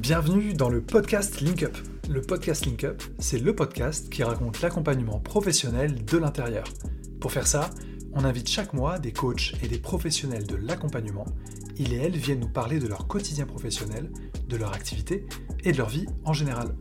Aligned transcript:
Bienvenue 0.00 0.54
dans 0.54 0.68
le 0.68 0.80
podcast 0.80 1.40
Link 1.40 1.64
Up. 1.64 1.76
Le 2.08 2.22
podcast 2.22 2.64
Link 2.66 2.84
Up, 2.84 3.02
c'est 3.18 3.40
le 3.40 3.54
podcast 3.54 4.08
qui 4.08 4.22
raconte 4.22 4.62
l'accompagnement 4.62 5.18
professionnel 5.18 6.04
de 6.04 6.18
l'intérieur. 6.18 6.64
Pour 7.20 7.32
faire 7.32 7.48
ça, 7.48 7.70
on 8.12 8.24
invite 8.24 8.48
chaque 8.48 8.74
mois 8.74 9.00
des 9.00 9.12
coachs 9.12 9.54
et 9.60 9.66
des 9.66 9.80
professionnels 9.80 10.46
de 10.46 10.54
l'accompagnement. 10.54 11.26
Ils 11.78 11.92
et 11.92 11.96
elles 11.96 12.16
viennent 12.16 12.40
nous 12.40 12.48
parler 12.48 12.78
de 12.78 12.86
leur 12.86 13.08
quotidien 13.08 13.44
professionnel, 13.44 14.12
de 14.48 14.56
leur 14.56 14.72
activité 14.72 15.26
et 15.64 15.72
de 15.72 15.78
leur 15.78 15.88
vie 15.88 16.06
en 16.24 16.32
général. 16.32 16.76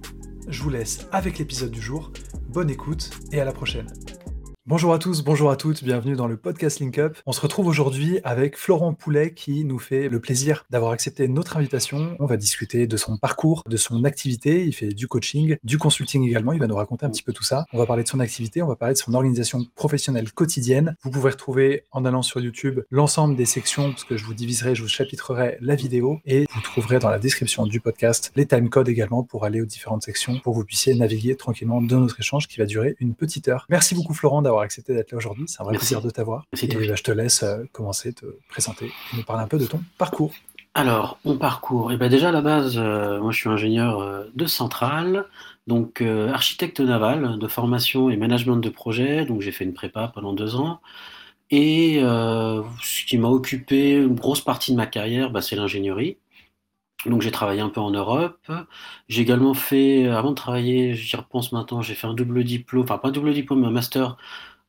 Je 0.47 0.61
vous 0.61 0.69
laisse 0.69 1.07
avec 1.11 1.39
l'épisode 1.39 1.71
du 1.71 1.81
jour. 1.81 2.11
Bonne 2.49 2.69
écoute 2.69 3.09
et 3.31 3.41
à 3.41 3.45
la 3.45 3.51
prochaine. 3.51 3.87
Bonjour 4.69 4.93
à 4.93 4.99
tous, 4.99 5.23
bonjour 5.23 5.49
à 5.49 5.55
toutes, 5.55 5.81
bienvenue 5.81 6.17
dans 6.17 6.27
le 6.27 6.35
podcast 6.35 6.81
Link 6.81 6.97
Up. 6.97 7.17
On 7.25 7.31
se 7.31 7.39
retrouve 7.39 7.67
aujourd'hui 7.67 8.19
avec 8.25 8.57
Florent 8.57 8.93
Poulet 8.93 9.33
qui 9.33 9.63
nous 9.63 9.79
fait 9.79 10.09
le 10.09 10.19
plaisir 10.19 10.65
d'avoir 10.69 10.91
accepté 10.91 11.29
notre 11.29 11.55
invitation. 11.55 12.17
On 12.19 12.25
va 12.25 12.35
discuter 12.35 12.85
de 12.85 12.97
son 12.97 13.15
parcours, 13.15 13.63
de 13.65 13.77
son 13.77 14.03
activité. 14.03 14.65
Il 14.65 14.73
fait 14.73 14.89
du 14.89 15.07
coaching, 15.07 15.55
du 15.63 15.77
consulting 15.77 16.27
également. 16.27 16.51
Il 16.51 16.59
va 16.59 16.67
nous 16.67 16.75
raconter 16.75 17.05
un 17.05 17.09
petit 17.09 17.23
peu 17.23 17.31
tout 17.31 17.45
ça. 17.45 17.65
On 17.71 17.77
va 17.77 17.85
parler 17.85 18.03
de 18.03 18.09
son 18.09 18.19
activité, 18.19 18.61
on 18.61 18.67
va 18.67 18.75
parler 18.75 18.93
de 18.93 18.99
son 18.99 19.13
organisation 19.13 19.65
professionnelle 19.75 20.33
quotidienne. 20.33 20.97
Vous 21.01 21.11
pouvez 21.11 21.29
retrouver 21.29 21.85
en 21.93 22.03
allant 22.03 22.21
sur 22.21 22.41
YouTube 22.41 22.81
l'ensemble 22.91 23.37
des 23.37 23.45
sections 23.45 23.91
parce 23.91 24.03
que 24.03 24.17
je 24.17 24.25
vous 24.25 24.33
diviserai, 24.33 24.75
je 24.75 24.81
vous 24.81 24.89
chapitrerai 24.89 25.59
la 25.61 25.75
vidéo 25.75 26.19
et 26.25 26.45
vous 26.53 26.61
trouverez 26.61 26.99
dans 26.99 27.09
la 27.09 27.19
description 27.19 27.67
du 27.67 27.79
podcast 27.79 28.33
les 28.35 28.45
timecodes 28.45 28.89
également 28.89 29.23
pour 29.23 29.45
aller 29.45 29.61
aux 29.61 29.65
différentes 29.65 30.03
sections 30.03 30.41
pour 30.41 30.51
que 30.51 30.57
vous 30.57 30.65
puissiez 30.65 30.93
naviguer 30.93 31.37
tranquillement 31.37 31.81
dans 31.81 32.01
notre 32.01 32.19
échange 32.19 32.49
qui 32.49 32.57
va 32.57 32.65
durer 32.65 32.97
une 32.99 33.15
petite 33.15 33.47
heure. 33.47 33.65
Merci 33.69 33.95
beaucoup 33.95 34.13
Florent 34.13 34.41
d'avoir 34.41 34.56
accepté 34.63 34.93
d'être 34.93 35.11
là 35.11 35.17
aujourd'hui. 35.17 35.45
C'est 35.47 35.61
un 35.61 35.65
vrai 35.65 35.77
plaisir 35.77 36.01
de 36.01 36.09
t'avoir. 36.09 36.43
Et 36.61 36.67
bah, 36.67 36.95
je 36.95 37.03
te 37.03 37.11
laisse 37.11 37.43
euh, 37.43 37.63
commencer, 37.71 38.13
te 38.13 38.25
présenter, 38.49 38.91
nous 39.15 39.23
parler 39.23 39.43
un 39.43 39.47
peu 39.47 39.57
de 39.57 39.65
ton 39.65 39.81
parcours. 39.97 40.33
Alors, 40.73 41.19
mon 41.25 41.37
parcours. 41.37 41.91
Et 41.91 41.95
eh 41.95 41.97
ben 41.97 42.09
déjà 42.09 42.29
à 42.29 42.31
la 42.31 42.41
base, 42.41 42.77
euh, 42.77 43.19
moi 43.19 43.31
je 43.31 43.39
suis 43.39 43.49
ingénieur 43.49 43.99
euh, 43.99 44.25
de 44.35 44.45
centrale, 44.45 45.25
donc 45.65 46.01
architecte 46.01 46.79
naval 46.79 47.39
de 47.39 47.47
formation 47.47 48.09
et 48.09 48.17
management 48.17 48.57
de 48.57 48.69
projet. 48.69 49.25
Donc 49.25 49.41
j'ai 49.41 49.51
fait 49.51 49.63
une 49.65 49.73
prépa 49.73 50.11
pendant 50.13 50.33
deux 50.33 50.55
ans. 50.55 50.79
Et 51.49 51.99
ce 52.01 53.05
qui 53.05 53.17
m'a 53.17 53.29
occupé 53.29 53.93
une 53.93 54.15
grosse 54.15 54.41
partie 54.41 54.71
de 54.71 54.77
ma 54.77 54.85
carrière, 54.85 55.31
bah, 55.31 55.41
c'est 55.41 55.55
l'ingénierie. 55.55 56.17
Donc 57.05 57.21
j'ai 57.21 57.31
travaillé 57.31 57.61
un 57.61 57.69
peu 57.69 57.79
en 57.79 57.91
Europe. 57.91 58.51
J'ai 59.07 59.21
également 59.21 59.53
fait, 59.53 60.07
avant 60.07 60.31
de 60.31 60.35
travailler, 60.35 60.95
j'y 60.95 61.15
repense 61.15 61.51
maintenant, 61.51 61.81
j'ai 61.81 61.95
fait 61.95 62.07
un 62.07 62.13
double 62.13 62.43
diplôme, 62.43 62.83
enfin 62.83 62.97
pas 62.97 63.09
un 63.09 63.11
double 63.11 63.33
diplôme, 63.33 63.61
mais 63.61 63.67
un 63.67 63.71
master 63.71 64.17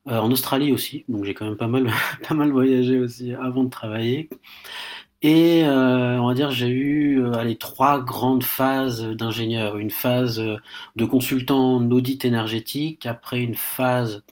en 0.05 0.31
Australie 0.31 0.71
aussi, 0.71 1.05
donc 1.07 1.25
j'ai 1.25 1.33
quand 1.33 1.45
même 1.45 1.57
pas 1.57 1.67
mal, 1.67 1.89
pas 2.27 2.35
mal 2.35 2.51
voyagé 2.51 2.99
aussi 2.99 3.33
avant 3.33 3.63
de 3.63 3.69
travailler. 3.69 4.29
Et 5.21 5.65
euh, 5.65 6.17
on 6.21 6.27
va 6.27 6.33
dire 6.33 6.51
j'ai 6.51 6.69
eu 6.69 7.21
euh, 7.21 7.43
les 7.43 7.57
trois 7.57 8.01
grandes 8.01 8.43
phases 8.43 9.03
d'ingénieur. 9.03 9.77
Une 9.77 9.91
phase 9.91 10.41
de 10.95 11.05
consultant 11.05 11.75
en 11.75 11.91
audit 11.91 12.23
énergétique, 12.25 13.05
après 13.05 13.41
une 13.41 13.55
phase 13.55 14.23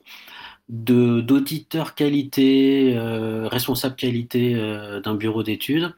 de 0.69 1.21
d'auditeur 1.21 1.95
qualité, 1.95 2.97
responsable 3.49 3.95
qualité 3.95 4.53
d'un 5.03 5.15
bureau 5.15 5.43
d'études, 5.43 5.95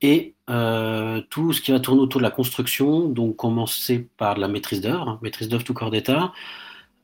et 0.00 0.34
tout 1.30 1.52
ce 1.52 1.60
qui 1.60 1.72
va 1.72 1.80
tourner 1.80 2.00
autour 2.02 2.20
de 2.20 2.24
la 2.24 2.30
construction, 2.30 3.08
donc 3.08 3.36
commencer 3.36 4.08
par 4.16 4.38
la 4.38 4.48
maîtrise 4.48 4.80
d'œuvre, 4.80 5.08
hein, 5.08 5.18
maîtrise 5.22 5.48
d'œuvre 5.48 5.64
tout 5.64 5.74
corps 5.74 5.90
d'état, 5.90 6.32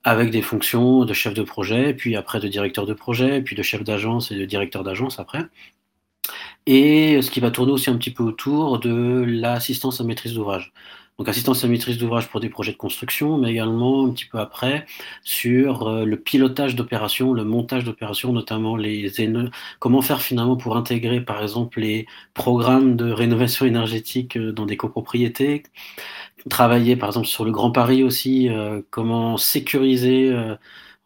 avec 0.05 0.31
des 0.31 0.43
fonctions 0.43 1.05
de 1.05 1.13
chef 1.15 1.35
de 1.35 1.43
projet, 1.43 1.95
puis 1.95 2.17
après 2.17 2.41
de 2.41 2.49
directeur 2.49 2.87
de 2.87 2.95
projet, 2.95 3.43
puis 3.43 3.57
de 3.57 3.63
chef 3.63 3.83
d'agence 3.85 4.31
et 4.31 4.37
de 4.37 4.45
directeur 4.45 4.85
d'agence 4.85 5.19
après. 5.19 5.47
Et 6.67 7.21
ce 7.23 7.31
qui 7.31 7.41
va 7.41 7.51
tourner 7.51 7.73
aussi 7.73 7.91
un 7.91 7.97
petit 7.97 8.11
peu 8.13 8.23
autour 8.23 8.79
de 8.79 9.25
l'assistance 9.27 10.01
à 10.01 10.05
maîtrise 10.05 10.35
d'ouvrage. 10.35 10.73
Donc 11.19 11.29
assistance 11.29 11.63
à 11.65 11.69
maîtrise 11.69 11.97
d'ouvrage 11.97 12.29
pour 12.29 12.41
des 12.41 12.49
projets 12.49 12.73
de 12.73 12.77
construction, 12.77 13.39
mais 13.39 13.53
également 13.53 14.07
un 14.07 14.11
petit 14.11 14.25
peu 14.25 14.39
après 14.39 14.85
sur 15.23 15.87
euh, 15.87 16.05
le 16.05 16.19
pilotage 16.19 16.75
d'opérations, 16.75 17.33
le 17.33 17.45
montage 17.45 17.85
d'opérations, 17.85 18.33
notamment 18.33 18.77
les 18.77 19.13
comment 19.79 20.03
faire 20.03 20.21
finalement 20.21 20.57
pour 20.57 20.77
intégrer 20.77 21.21
par 21.21 21.41
exemple 21.41 21.81
les 21.81 22.07
programmes 22.35 22.97
de 22.97 23.13
rénovation 23.13 23.65
énergétique 23.65 24.37
euh, 24.37 24.51
dans 24.53 24.67
des 24.67 24.77
copropriétés, 24.77 25.63
travailler 26.51 26.97
par 26.97 27.11
exemple 27.11 27.29
sur 27.29 27.45
le 27.45 27.53
Grand 27.53 27.71
Paris 27.71 28.03
aussi, 28.03 28.49
euh, 28.49 28.83
comment 28.91 29.37
sécuriser 29.37 30.35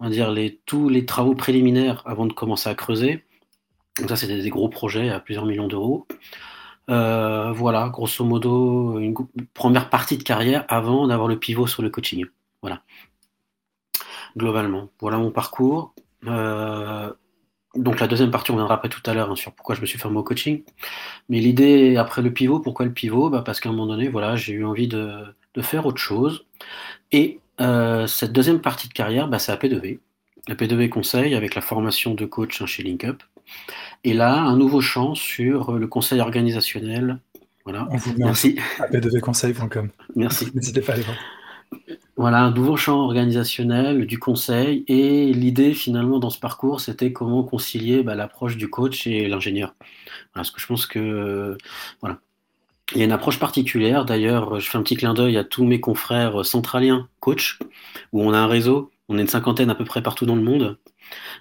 on 0.01 0.05
va 0.05 0.11
dire 0.11 0.35
tous 0.67 0.89
les 0.89 1.05
travaux 1.07 1.35
préliminaires 1.35 2.03
avant 2.07 2.27
de 2.27 2.33
commencer 2.33 2.71
à 2.71 2.75
creuser. 2.75 3.25
Donc 3.99 4.09
ça, 4.09 4.17
c'est 4.17 4.29
des, 4.29 4.49
gros 4.51 4.69
projets 4.69 5.11
à 5.11 5.21
plusieurs 5.21 5.45
millions 5.45 5.67
d'euros. 5.67 6.07
Euh, 6.91 7.53
voilà, 7.53 7.89
grosso 7.91 8.25
modo, 8.25 8.99
une 8.99 9.15
première 9.55 9.91
partie 9.91 10.17
de 10.17 10.23
carrière 10.23 10.65
avant 10.69 11.07
d'avoir 11.07 11.29
le 11.29 11.39
pivot 11.39 11.67
sur 11.67 11.83
le 11.83 11.91
coaching. 11.91 12.25
Voilà. 12.63 12.83
Globalement, 14.37 14.91
voilà 15.01 15.19
mon 15.19 15.31
parcours. 15.31 15.95
Euh, 16.27 17.13
donc 17.75 18.01
la 18.01 18.07
deuxième 18.09 18.31
partie, 18.31 18.51
on 18.51 18.57
viendra 18.57 18.75
après 18.75 18.89
tout 18.89 19.03
à 19.07 19.15
l'heure 19.15 19.31
hein, 19.31 19.37
sur 19.37 19.53
pourquoi 19.53 19.75
je 19.75 19.81
me 19.81 19.87
suis 19.87 19.99
formé 19.99 20.19
au 20.19 20.23
coaching. 20.23 20.63
Mais 21.29 21.41
l'idée 21.41 21.97
après 21.97 22.23
le 22.23 22.33
pivot, 22.33 22.61
pourquoi 22.61 22.87
le 22.87 22.93
pivot? 22.93 23.31
Bah 23.31 23.43
Parce 23.45 23.61
qu'à 23.61 23.69
un 23.69 23.73
moment 23.73 23.87
donné, 23.87 24.09
voilà, 24.09 24.37
j'ai 24.37 24.55
eu 24.55 24.65
envie 24.65 24.89
de, 24.89 25.25
faire 25.61 25.87
autre 25.87 25.99
chose. 26.01 26.47
Et 27.13 27.41
euh, 27.61 28.07
cette 28.07 28.33
deuxième 28.33 28.61
partie 28.61 28.89
de 28.89 28.93
carrière, 28.93 29.29
bah, 29.29 29.39
c'est 29.39 29.53
AP2V. 29.53 29.99
AP2V 30.49 30.89
conseil 30.89 31.35
avec 31.35 31.55
la 31.55 31.61
formation 31.61 32.15
de 32.15 32.25
coach 32.27 32.63
hein, 32.63 32.67
chez 32.67 32.83
LinkUp. 32.83 33.23
Et 34.05 34.15
là, 34.15 34.35
un 34.41 34.57
nouveau 34.57 34.81
champ 34.81 35.15
sur 35.15 35.73
le 35.73 35.87
conseil 35.87 36.21
organisationnel. 36.21 37.21
Voilà. 37.65 37.89
On 37.91 37.97
vous 37.97 38.15
Merci. 38.19 38.59
conseil.com. 39.23 39.91
Merci. 40.17 40.49
N'hésitez 40.55 40.81
pas 40.81 40.93
à 40.93 40.95
aller 40.95 41.05
voir. 41.05 41.17
Voilà, 42.17 42.43
un 42.43 42.51
nouveau 42.51 42.77
champ 42.77 43.01
organisationnel 43.01 44.07
du 44.07 44.19
conseil. 44.19 44.85
Et 44.89 45.33
l'idée, 45.33 45.75
finalement, 45.75 46.19
dans 46.19 46.31
ce 46.31 46.41
parcours, 46.41 46.81
c'était 46.81 47.13
comment 47.13 47.45
concilier 47.45 48.03
bah, 48.03 48.15
l'approche 48.15 48.57
du 48.57 48.69
coach 48.69 49.07
et 49.07 49.29
l'ingénieur. 49.29 49.75
Parce 50.35 50.51
que 50.51 50.61
je 50.61 50.67
pense 50.67 50.87
que. 50.87 51.57
voilà. 52.01 52.19
Il 52.93 52.99
y 52.99 53.03
a 53.03 53.05
une 53.05 53.13
approche 53.13 53.39
particulière. 53.39 54.07
D'ailleurs, 54.07 54.61
je 54.61 54.71
fais 54.71 54.79
un 54.79 54.83
petit 54.83 54.97
clin 54.97 55.13
d'œil 55.13 55.37
à 55.37 55.45
tous 55.45 55.65
mes 55.65 55.79
confrères 55.79 56.45
centraliens 56.47 57.07
coach, 57.21 57.59
où 58.13 58.23
on 58.23 58.33
a 58.33 58.39
un 58.39 58.47
réseau. 58.47 58.91
On 59.11 59.19
est 59.19 59.21
une 59.21 59.29
cinquantaine 59.29 59.69
à 59.69 59.75
peu 59.75 59.85
près 59.85 60.03
partout 60.03 60.25
dans 60.25 60.37
le 60.37 60.43
monde. 60.43 60.79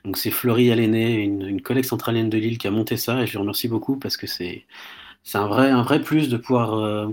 Donc 0.03 0.17
c'est 0.17 0.31
Fleury 0.31 0.72
Aléné, 0.72 1.16
une, 1.16 1.61
collègue 1.61 1.85
centralienne 1.85 2.29
de 2.29 2.38
Lille 2.38 2.57
qui 2.57 2.67
a 2.67 2.72
monté 2.72 2.97
ça 2.97 3.22
et 3.22 3.28
je 3.28 3.31
lui 3.31 3.39
remercie 3.39 3.67
beaucoup 3.67 3.97
parce 3.97 4.17
que 4.17 4.28
c'est 4.28 4.66
un 5.33 5.47
vrai, 5.47 5.69
un 5.72 5.81
vrai 5.83 6.01
plus 6.01 6.29
de 6.29 6.38
pouvoir 6.38 6.75
euh, 6.75 7.07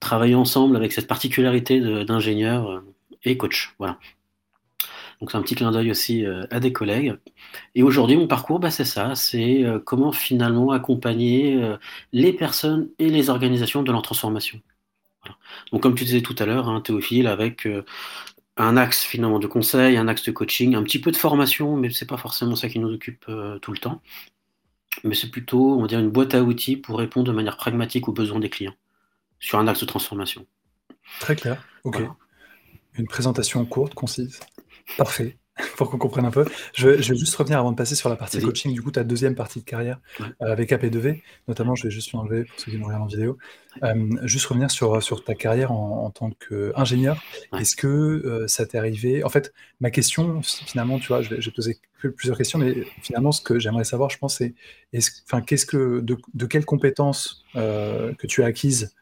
travailler 0.00 0.34
ensemble 0.34 0.76
avec 0.76 0.92
cette 0.92 1.06
particularité 1.06 1.80
d'ingénieur 2.04 2.70
euh, 2.70 2.80
et 3.24 3.36
coach. 3.36 3.74
Voilà. 3.78 3.98
Donc 5.20 5.30
c'est 5.30 5.36
un 5.36 5.42
petit 5.42 5.54
clin 5.54 5.70
d'œil 5.70 5.90
aussi 5.90 6.24
euh, 6.24 6.44
à 6.50 6.58
des 6.58 6.72
collègues. 6.72 7.14
Et 7.76 7.82
aujourd'hui, 7.82 8.16
mon 8.16 8.26
parcours, 8.26 8.58
bah, 8.58 8.72
c'est 8.72 8.84
ça, 8.84 9.14
c'est 9.14 9.64
comment 9.84 10.10
finalement 10.10 10.72
accompagner 10.72 11.60
les 12.12 12.32
personnes 12.32 12.88
et 12.98 13.08
les 13.08 13.30
organisations 13.30 13.82
de 13.82 13.92
leur 13.92 14.02
transformation. 14.02 14.60
Donc 15.70 15.82
comme 15.82 15.94
tu 15.94 16.04
disais 16.04 16.22
tout 16.22 16.34
à 16.40 16.46
l'heure, 16.46 16.68
hein, 16.68 16.80
Théophile, 16.80 17.28
avec 17.28 17.68
un 18.56 18.76
axe 18.76 19.02
finalement 19.02 19.38
de 19.38 19.46
conseil, 19.46 19.96
un 19.96 20.08
axe 20.08 20.24
de 20.24 20.30
coaching, 20.30 20.74
un 20.74 20.82
petit 20.82 21.00
peu 21.00 21.10
de 21.10 21.16
formation, 21.16 21.76
mais 21.76 21.90
c'est 21.90 22.06
pas 22.06 22.16
forcément 22.16 22.56
ça 22.56 22.68
qui 22.68 22.78
nous 22.78 22.92
occupe 22.92 23.24
euh, 23.28 23.58
tout 23.58 23.72
le 23.72 23.78
temps. 23.78 24.02
Mais 25.04 25.14
c'est 25.14 25.30
plutôt, 25.30 25.78
on 25.78 25.82
va 25.82 25.86
dire, 25.88 26.00
une 26.00 26.10
boîte 26.10 26.34
à 26.34 26.42
outils 26.42 26.76
pour 26.76 26.98
répondre 26.98 27.26
de 27.26 27.32
manière 27.32 27.56
pragmatique 27.56 28.08
aux 28.08 28.12
besoins 28.12 28.40
des 28.40 28.50
clients 28.50 28.74
sur 29.38 29.58
un 29.58 29.66
axe 29.66 29.80
de 29.80 29.86
transformation. 29.86 30.46
Très 31.20 31.34
clair. 31.34 31.64
Ok. 31.84 32.02
Une 32.94 33.06
présentation 33.06 33.64
courte, 33.64 33.94
concise. 33.94 34.40
Parfait. 34.98 35.38
pour 35.76 35.90
qu'on 35.90 35.98
comprenne 35.98 36.24
un 36.24 36.30
peu. 36.30 36.44
Je 36.74 36.88
vais, 36.88 37.02
juste 37.02 37.34
revenir 37.36 37.58
avant 37.58 37.72
de 37.72 37.76
passer 37.76 37.94
sur 37.94 38.08
la 38.08 38.16
partie 38.16 38.40
coaching, 38.40 38.72
du 38.72 38.82
coup, 38.82 38.90
ta 38.90 39.04
deuxième 39.04 39.34
partie 39.34 39.60
de 39.60 39.64
carrière 39.64 39.98
euh, 40.20 40.52
avec 40.52 40.70
AP2V, 40.70 41.22
notamment, 41.48 41.74
je 41.74 41.84
vais 41.84 41.90
juste 41.90 42.12
l'enlever 42.12 42.44
pour 42.44 42.58
ceux 42.58 42.70
qui 42.70 42.78
nous 42.78 42.86
regardent 42.86 43.04
en 43.04 43.06
vidéo. 43.06 43.38
Euh, 43.82 44.10
juste 44.24 44.46
revenir 44.46 44.70
sur, 44.70 45.02
sur 45.02 45.24
ta 45.24 45.34
carrière 45.34 45.72
en, 45.72 46.10
tant 46.10 46.30
qu'ingénieur. 46.30 47.22
Est-ce 47.58 47.76
que 47.76 47.86
euh, 47.86 48.46
ça 48.48 48.66
t'est 48.66 48.78
arrivé? 48.78 49.24
En 49.24 49.28
fait, 49.28 49.52
ma 49.80 49.90
question, 49.90 50.42
finalement, 50.42 50.98
tu 50.98 51.08
vois, 51.08 51.22
je 51.22 51.30
vais, 51.30 51.40
je 51.40 51.50
poser 51.50 51.78
plusieurs 52.16 52.36
questions, 52.36 52.58
mais 52.58 52.74
finalement, 53.00 53.32
ce 53.32 53.40
que 53.40 53.58
j'aimerais 53.58 53.84
savoir, 53.84 54.10
je 54.10 54.18
pense, 54.18 54.38
c'est 54.38 54.54
qu'est-ce 54.92 55.66
que, 55.66 56.00
de, 56.00 56.16
de 56.34 56.46
quelles 56.46 56.64
compétences 56.64 57.44
que 57.54 58.26
tu 58.26 58.42
as 58.42 58.46
acquises 58.46 58.94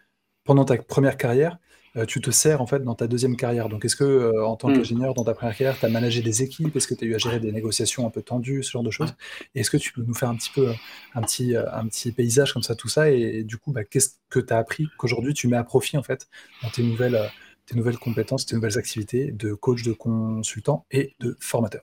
pendant 0.44 0.64
ta 0.64 0.76
première 0.76 1.16
carrière 1.16 1.58
euh, 1.96 2.06
tu 2.06 2.20
te 2.20 2.30
sers 2.30 2.60
en 2.60 2.66
fait 2.66 2.84
dans 2.84 2.94
ta 2.94 3.06
deuxième 3.06 3.36
carrière. 3.36 3.68
Donc, 3.68 3.84
est-ce 3.84 3.96
que 3.96 4.04
euh, 4.04 4.46
en 4.46 4.56
tant 4.56 4.68
mmh. 4.68 4.74
qu'ingénieur 4.74 5.14
dans 5.14 5.24
ta 5.24 5.34
première 5.34 5.56
carrière, 5.56 5.78
tu 5.78 5.84
as 5.84 5.88
managé 5.88 6.22
des 6.22 6.42
équipes? 6.42 6.74
Est-ce 6.76 6.86
que 6.86 6.94
tu 6.94 7.04
as 7.04 7.08
eu 7.08 7.14
à 7.14 7.18
gérer 7.18 7.40
des 7.40 7.52
négociations 7.52 8.06
un 8.06 8.10
peu 8.10 8.22
tendues, 8.22 8.62
ce 8.62 8.70
genre 8.70 8.82
de 8.82 8.90
choses? 8.90 9.14
Est-ce 9.54 9.70
que 9.70 9.76
tu 9.76 9.92
peux 9.92 10.02
nous 10.02 10.14
faire 10.14 10.28
un 10.28 10.36
petit 10.36 10.50
peu 10.54 10.72
un 11.14 11.22
petit, 11.22 11.56
euh, 11.56 11.64
un 11.72 11.86
petit 11.86 12.12
paysage 12.12 12.52
comme 12.52 12.62
ça, 12.62 12.74
tout 12.74 12.88
ça? 12.88 13.10
Et, 13.10 13.42
du 13.42 13.56
coup, 13.56 13.72
bah, 13.72 13.84
qu'est-ce 13.84 14.16
que 14.28 14.40
tu 14.40 14.52
as 14.52 14.58
appris 14.58 14.88
qu'aujourd'hui 14.98 15.34
tu 15.34 15.48
mets 15.48 15.56
à 15.56 15.64
profit 15.64 15.96
en 15.96 16.02
fait 16.02 16.28
dans 16.62 16.70
tes 16.70 16.82
nouvelles, 16.82 17.30
tes 17.66 17.74
nouvelles 17.76 17.98
compétences, 17.98 18.46
tes 18.46 18.54
nouvelles 18.54 18.78
activités 18.78 19.32
de 19.32 19.54
coach, 19.54 19.82
de 19.82 19.92
consultant 19.92 20.86
et 20.90 21.14
de 21.18 21.36
formateur? 21.40 21.82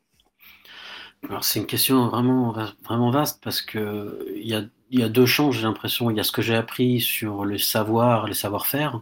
Alors 1.27 1.43
c'est 1.43 1.59
une 1.59 1.65
question 1.65 2.07
vraiment, 2.09 2.55
vraiment 2.85 3.09
vaste 3.09 3.43
parce 3.43 3.61
que 3.61 4.25
il 4.35 4.47
y 4.47 4.53
a, 4.53 4.63
y 4.91 5.03
a 5.03 5.09
deux 5.09 5.25
champs, 5.25 5.51
j'ai 5.51 5.63
l'impression. 5.63 6.09
Il 6.11 6.15
y 6.15 6.19
a 6.19 6.23
ce 6.23 6.31
que 6.31 6.41
j'ai 6.41 6.55
appris 6.55 7.01
sur 7.01 7.43
le 7.43 7.57
savoir, 7.57 8.27
le 8.27 8.33
savoir-faire, 8.33 9.01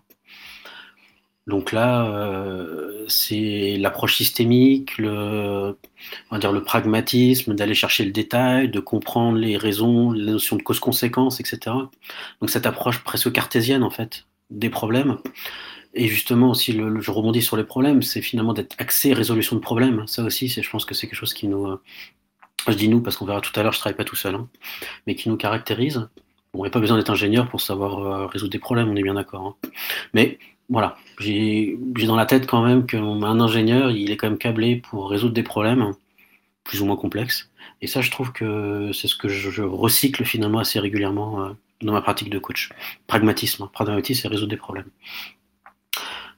Donc 1.48 1.72
là, 1.72 2.08
euh, 2.08 3.06
c'est 3.08 3.78
l'approche 3.78 4.16
systémique, 4.18 4.98
le, 4.98 5.78
on 6.32 6.36
va 6.36 6.40
dire 6.40 6.52
le 6.52 6.64
pragmatisme, 6.64 7.54
d'aller 7.54 7.76
chercher 7.76 8.04
le 8.04 8.12
détail, 8.12 8.70
de 8.70 8.80
comprendre 8.80 9.38
les 9.38 9.56
raisons, 9.56 10.12
les 10.12 10.32
notions 10.32 10.56
de 10.56 10.64
cause-conséquence, 10.64 11.40
etc. 11.40 11.76
Donc 12.42 12.50
cette 12.50 12.66
approche 12.66 13.04
presque 13.04 13.32
cartésienne 13.32 13.84
en 13.84 13.92
fait 13.92 14.26
des 14.50 14.70
problèmes. 14.70 15.18
Et 15.94 16.08
justement 16.08 16.50
aussi, 16.50 16.74
le, 16.74 17.00
je 17.00 17.12
rebondis 17.12 17.42
sur 17.42 17.58
les 17.58 17.64
problèmes, 17.64 18.02
c'est 18.02 18.22
finalement 18.22 18.54
d'être 18.54 18.76
axé 18.80 19.14
résolution 19.14 19.56
de 19.56 19.62
problèmes. 19.62 20.06
Ça 20.08 20.24
aussi, 20.24 20.50
je 20.50 20.70
pense 20.70 20.84
que 20.84 20.94
c'est 20.94 21.08
quelque 21.08 21.18
chose 21.18 21.34
qui 21.34 21.48
nous, 21.48 21.68
euh, 21.68 21.82
je 22.68 22.74
dis 22.74 22.90
nous 22.90 23.02
parce 23.02 23.18
qu'on 23.18 23.26
verra 23.26 23.42
tout 23.42 23.58
à 23.58 23.64
l'heure, 23.64 23.72
je 23.72 23.80
travaille 23.80 23.96
pas 23.96 24.04
tout 24.04 24.16
seul, 24.16 24.36
hein, 24.36 24.50
mais 25.08 25.16
qui 25.16 25.30
nous 25.30 25.38
caractérise. 25.38 26.08
On 26.54 26.64
n'a 26.64 26.70
pas 26.70 26.80
besoin 26.80 26.98
d'être 26.98 27.10
ingénieur 27.10 27.50
pour 27.50 27.62
savoir 27.62 28.00
euh, 28.00 28.28
résoudre 28.28 28.52
des 28.52 28.60
problèmes, 28.60 28.90
on 28.90 28.96
est 28.96 29.04
bien 29.04 29.14
d'accord. 29.14 29.58
Hein. 29.64 29.70
Mais 30.14 30.38
voilà, 30.70 30.98
j'ai 31.20 31.78
dans 32.08 32.16
la 32.16 32.26
tête 32.26 32.48
quand 32.48 32.64
même 32.64 32.86
qu'un 32.86 33.40
ingénieur, 33.40 33.92
il 33.92 34.12
est 34.12 34.18
quand 34.18 34.30
même 34.30 34.38
câblé 34.38 34.78
pour 34.78 35.10
résoudre 35.10 35.34
des 35.34 35.44
problèmes 35.44 35.94
plus 36.64 36.82
ou 36.82 36.86
moins 36.86 36.98
complexes. 36.98 37.50
Et 37.82 37.88
ça, 37.88 38.02
je 38.02 38.12
trouve 38.12 38.32
que 38.32 38.92
c'est 38.94 39.08
ce 39.08 39.16
que 39.16 39.30
je, 39.30 39.62
recycle 39.62 40.26
finalement 40.26 40.60
assez 40.60 40.80
régulièrement 40.80 41.42
euh, 41.42 41.50
dans 41.82 41.94
ma 41.94 42.02
pratique 42.02 42.30
de 42.30 42.40
coach. 42.40 42.70
Pragmatisme, 43.08 43.64
hein. 43.64 43.70
pragmatisme, 43.72 44.24
c'est 44.24 44.28
résoudre 44.28 44.50
des 44.50 44.58
problèmes. 44.58 44.90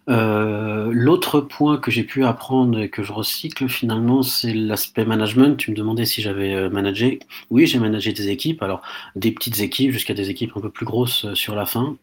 Euh, 0.09 0.89
l'autre 0.94 1.41
point 1.41 1.77
que 1.77 1.91
j'ai 1.91 2.03
pu 2.03 2.24
apprendre 2.24 2.79
et 2.79 2.89
que 2.89 3.03
je 3.03 3.12
recycle 3.12 3.68
finalement, 3.68 4.24
c'est 4.24 4.53
l'aspect 4.53 5.06
management. 5.06 5.57
Tu 5.57 5.71
me 5.71 5.75
demandais 5.75 6.06
si 6.06 6.21
j'avais 6.21 6.53
euh, 6.53 6.69
managé. 6.69 7.19
Oui, 7.50 7.68
j'ai 7.68 7.79
managé 7.79 8.13
des 8.13 8.29
équipes. 8.29 8.62
Alors, 8.63 8.81
des 9.15 9.31
petites 9.31 9.59
équipes 9.59 9.91
jusqu'à 9.91 10.13
des 10.13 10.29
équipes 10.29 10.51
un 10.56 10.62
peu 10.62 10.69
plus 10.69 10.85
grosses 10.85 11.33
sur 11.33 11.56
la 11.56 11.65
fin. 11.65 11.97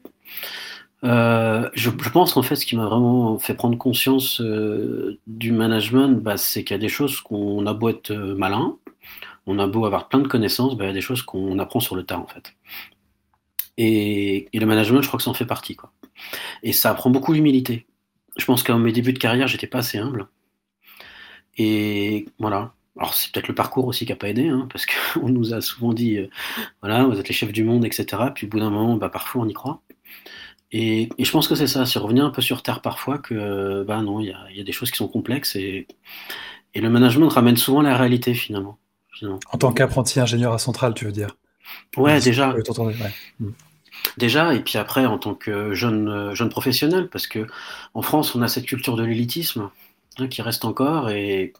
Euh, 1.04 1.68
je, 1.74 1.90
pense 1.90 2.32
qu'en 2.32 2.42
fait, 2.42 2.56
ce 2.56 2.64
qui 2.64 2.76
m'a 2.76 2.86
vraiment 2.86 3.38
fait 3.38 3.54
prendre 3.54 3.76
conscience 3.76 4.40
euh, 4.40 5.18
du 5.26 5.52
management, 5.52 6.22
bah, 6.22 6.36
c'est 6.36 6.64
qu'il 6.64 6.74
y 6.74 6.78
a 6.78 6.80
des 6.80 6.88
choses 6.88 7.20
qu'on 7.20 7.66
a 7.66 7.74
beau 7.74 7.90
être 7.90 8.10
euh, 8.10 8.34
malin, 8.34 8.78
on 9.46 9.58
a 9.58 9.66
beau 9.66 9.84
avoir 9.84 10.08
plein 10.08 10.20
de 10.20 10.28
connaissances, 10.28 10.76
bah, 10.76 10.84
il 10.84 10.88
y 10.88 10.90
a 10.90 10.94
des 10.94 11.02
choses 11.02 11.22
qu'on 11.22 11.58
apprend 11.58 11.80
sur 11.80 11.94
le 11.96 12.04
tas 12.04 12.18
en 12.18 12.26
fait. 12.26 12.54
Et, 13.76 14.48
le 14.54 14.66
management, 14.66 15.02
je 15.02 15.08
crois 15.08 15.18
que 15.18 15.24
ça 15.24 15.30
en 15.30 15.34
fait 15.34 15.46
partie. 15.46 15.76
Quoi. 15.76 15.92
Et 16.62 16.72
ça 16.72 16.90
apprend 16.90 17.10
beaucoup 17.10 17.32
l'humilité. 17.32 17.86
Je 18.36 18.44
pense 18.46 18.62
qu'à 18.62 18.76
mes 18.76 18.92
débuts 18.92 19.12
de 19.12 19.18
carrière, 19.18 19.48
j'étais 19.48 19.66
pas 19.66 19.78
assez 19.78 19.98
humble. 19.98 20.28
Et 21.58 22.26
voilà. 22.38 22.72
Alors 22.96 23.12
c'est 23.14 23.32
peut-être 23.32 23.48
le 23.48 23.54
parcours 23.54 23.86
aussi 23.86 24.06
qui 24.06 24.12
n'a 24.12 24.16
pas 24.16 24.28
aidé, 24.28 24.48
hein, 24.48 24.68
parce 24.70 24.86
qu'on 24.86 25.28
nous 25.28 25.52
a 25.52 25.60
souvent 25.60 25.92
dit, 25.92 26.18
voilà, 26.80 27.04
vous 27.04 27.18
êtes 27.18 27.28
les 27.28 27.34
chefs 27.34 27.52
du 27.52 27.64
monde, 27.64 27.84
etc. 27.84 28.06
Puis 28.34 28.46
au 28.46 28.50
bout 28.50 28.60
d'un 28.60 28.70
moment, 28.70 28.96
bah, 28.96 29.08
parfois 29.10 29.42
on 29.42 29.48
y 29.48 29.52
croit. 29.52 29.82
Et, 30.72 31.08
je 31.18 31.30
pense 31.30 31.46
que 31.46 31.54
c'est 31.54 31.66
ça, 31.66 31.86
c'est 31.86 31.98
revenir 31.98 32.24
un 32.24 32.30
peu 32.30 32.42
sur 32.42 32.62
terre 32.62 32.80
parfois 32.80 33.18
que, 33.18 33.84
bah 33.84 34.02
non, 34.02 34.20
il 34.20 34.34
y 34.54 34.60
a, 34.60 34.64
des 34.64 34.72
choses 34.72 34.90
qui 34.90 34.96
sont 34.96 35.08
complexes 35.08 35.56
et, 35.56 35.86
et, 36.74 36.80
le 36.80 36.90
management 36.90 37.28
ramène 37.28 37.56
souvent 37.56 37.82
la 37.82 37.96
réalité 37.96 38.34
finalement. 38.34 38.78
En 39.52 39.58
tant 39.58 39.72
qu'apprenti 39.72 40.18
ingénieur 40.18 40.52
à 40.52 40.58
Centrale, 40.58 40.94
tu 40.94 41.04
veux 41.04 41.12
dire? 41.12 41.36
Ouais, 41.96 42.20
déjà. 42.20 42.54
Mm. 43.38 43.50
Déjà, 44.18 44.54
et 44.54 44.60
puis 44.60 44.76
après, 44.76 45.06
en 45.06 45.18
tant 45.18 45.34
que 45.34 45.72
jeune, 45.72 46.34
jeune 46.34 46.50
professionnel, 46.50 47.08
parce 47.08 47.26
que 47.26 47.46
en 47.94 48.02
France, 48.02 48.34
on 48.34 48.42
a 48.42 48.48
cette 48.48 48.66
culture 48.66 48.96
de 48.96 49.04
l'élitisme 49.04 49.70
hein, 50.18 50.28
qui 50.28 50.42
reste 50.42 50.64
encore, 50.64 51.10
et, 51.10 51.52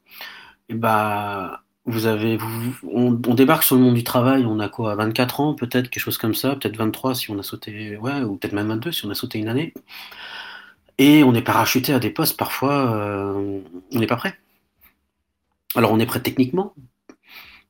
et 0.68 0.74
bah, 0.74 1.63
vous 1.86 2.06
avez, 2.06 2.38
on, 2.82 3.10
débarque 3.12 3.62
sur 3.62 3.76
le 3.76 3.82
monde 3.82 3.94
du 3.94 4.04
travail, 4.04 4.46
on 4.46 4.58
a 4.58 4.68
quoi, 4.68 4.94
24 4.94 5.40
ans 5.40 5.54
peut-être, 5.54 5.90
quelque 5.90 6.02
chose 6.02 6.16
comme 6.16 6.34
ça, 6.34 6.56
peut-être 6.56 6.76
23 6.76 7.14
si 7.14 7.30
on 7.30 7.38
a 7.38 7.42
sauté, 7.42 7.96
ou 7.98 8.36
peut-être 8.36 8.54
même 8.54 8.68
22 8.68 8.92
si 8.92 9.04
on 9.06 9.10
a 9.10 9.14
sauté 9.14 9.38
une 9.38 9.48
année. 9.48 9.74
Et 10.98 11.24
on 11.24 11.34
est 11.34 11.42
parachuté 11.42 11.92
à 11.92 11.98
des 11.98 12.10
postes, 12.10 12.36
parfois, 12.38 12.94
euh, 12.94 13.60
on 13.92 13.98
n'est 13.98 14.06
pas 14.06 14.16
prêt. 14.16 14.38
Alors 15.74 15.92
on 15.92 15.98
est 15.98 16.06
prêt 16.06 16.20
techniquement, 16.20 16.74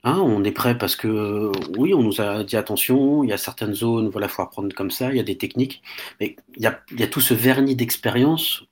hein, 0.05 0.19
on 0.19 0.45
est 0.45 0.53
prêt 0.53 0.77
parce 0.79 0.95
que, 0.95 1.51
oui, 1.79 1.95
on 1.95 2.03
nous 2.03 2.21
a 2.21 2.45
dit 2.45 2.57
attention, 2.57 3.25
il 3.25 3.31
y 3.31 3.33
a 3.33 3.39
certaines 3.39 3.75
zones, 3.75 4.11
voilà, 4.11 4.27
il 4.27 4.31
faut 4.31 4.43
apprendre 4.43 4.73
comme 4.75 4.91
ça, 4.91 5.11
il 5.11 5.17
y 5.17 5.21
a 5.21 5.25
des 5.25 5.39
techniques, 5.39 5.83
mais 6.21 6.37
il 6.57 6.63
y 6.63 6.67
a, 6.67 6.81
il 6.93 7.01
y 7.01 7.03
a 7.03 7.09
tout 7.09 7.21
ce 7.21 7.35
vernis 7.35 7.77
d'expérience, 7.77 8.65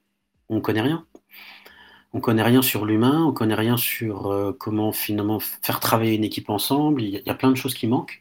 on 0.49 0.57
ne 0.57 0.61
connaît 0.61 0.83
rien 0.83 1.07
on 2.13 2.21
connaît 2.21 2.43
rien 2.43 2.63
sur 2.63 2.85
l'humain, 2.85 3.25
on 3.25 3.33
connaît 3.33 3.55
rien 3.55 3.77
sur 3.77 4.31
euh, 4.31 4.53
comment 4.59 4.93
finalement 4.93 5.41
faire 5.41 5.81
travailler 5.81 6.15
une 6.15 6.25
équipe 6.25 6.51
ensemble. 6.51 7.03
Il 7.03 7.23
y, 7.25 7.31
a, 7.31 7.35
plein 7.35 7.51
de 7.51 7.57
choses 7.57 7.75
qui 7.75 7.87
manquent. 7.87 8.21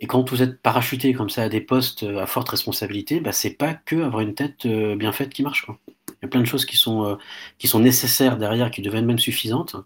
Et 0.00 0.06
quand 0.08 0.28
vous 0.28 0.42
êtes 0.42 0.60
parachuté 0.60 1.12
comme 1.12 1.30
ça 1.30 1.44
à 1.44 1.48
des 1.48 1.60
postes 1.60 2.02
euh, 2.02 2.20
à 2.20 2.26
forte 2.26 2.48
responsabilité, 2.48 3.20
bah, 3.20 3.32
c'est 3.32 3.54
pas 3.54 3.74
que 3.74 4.02
avoir 4.02 4.22
une 4.22 4.34
tête 4.34 4.66
euh, 4.66 4.96
bien 4.96 5.12
faite 5.12 5.30
qui 5.30 5.42
marche. 5.42 5.64
Quoi. 5.64 5.78
Il 6.08 6.24
y 6.24 6.26
a 6.26 6.28
plein 6.28 6.40
de 6.40 6.46
choses 6.46 6.64
qui 6.64 6.76
sont, 6.76 7.18
qui 7.58 7.68
sont 7.68 7.80
nécessaires 7.80 8.38
derrière, 8.38 8.70
qui 8.70 8.82
deviennent 8.82 9.06
même 9.06 9.18
suffisantes. 9.18 9.76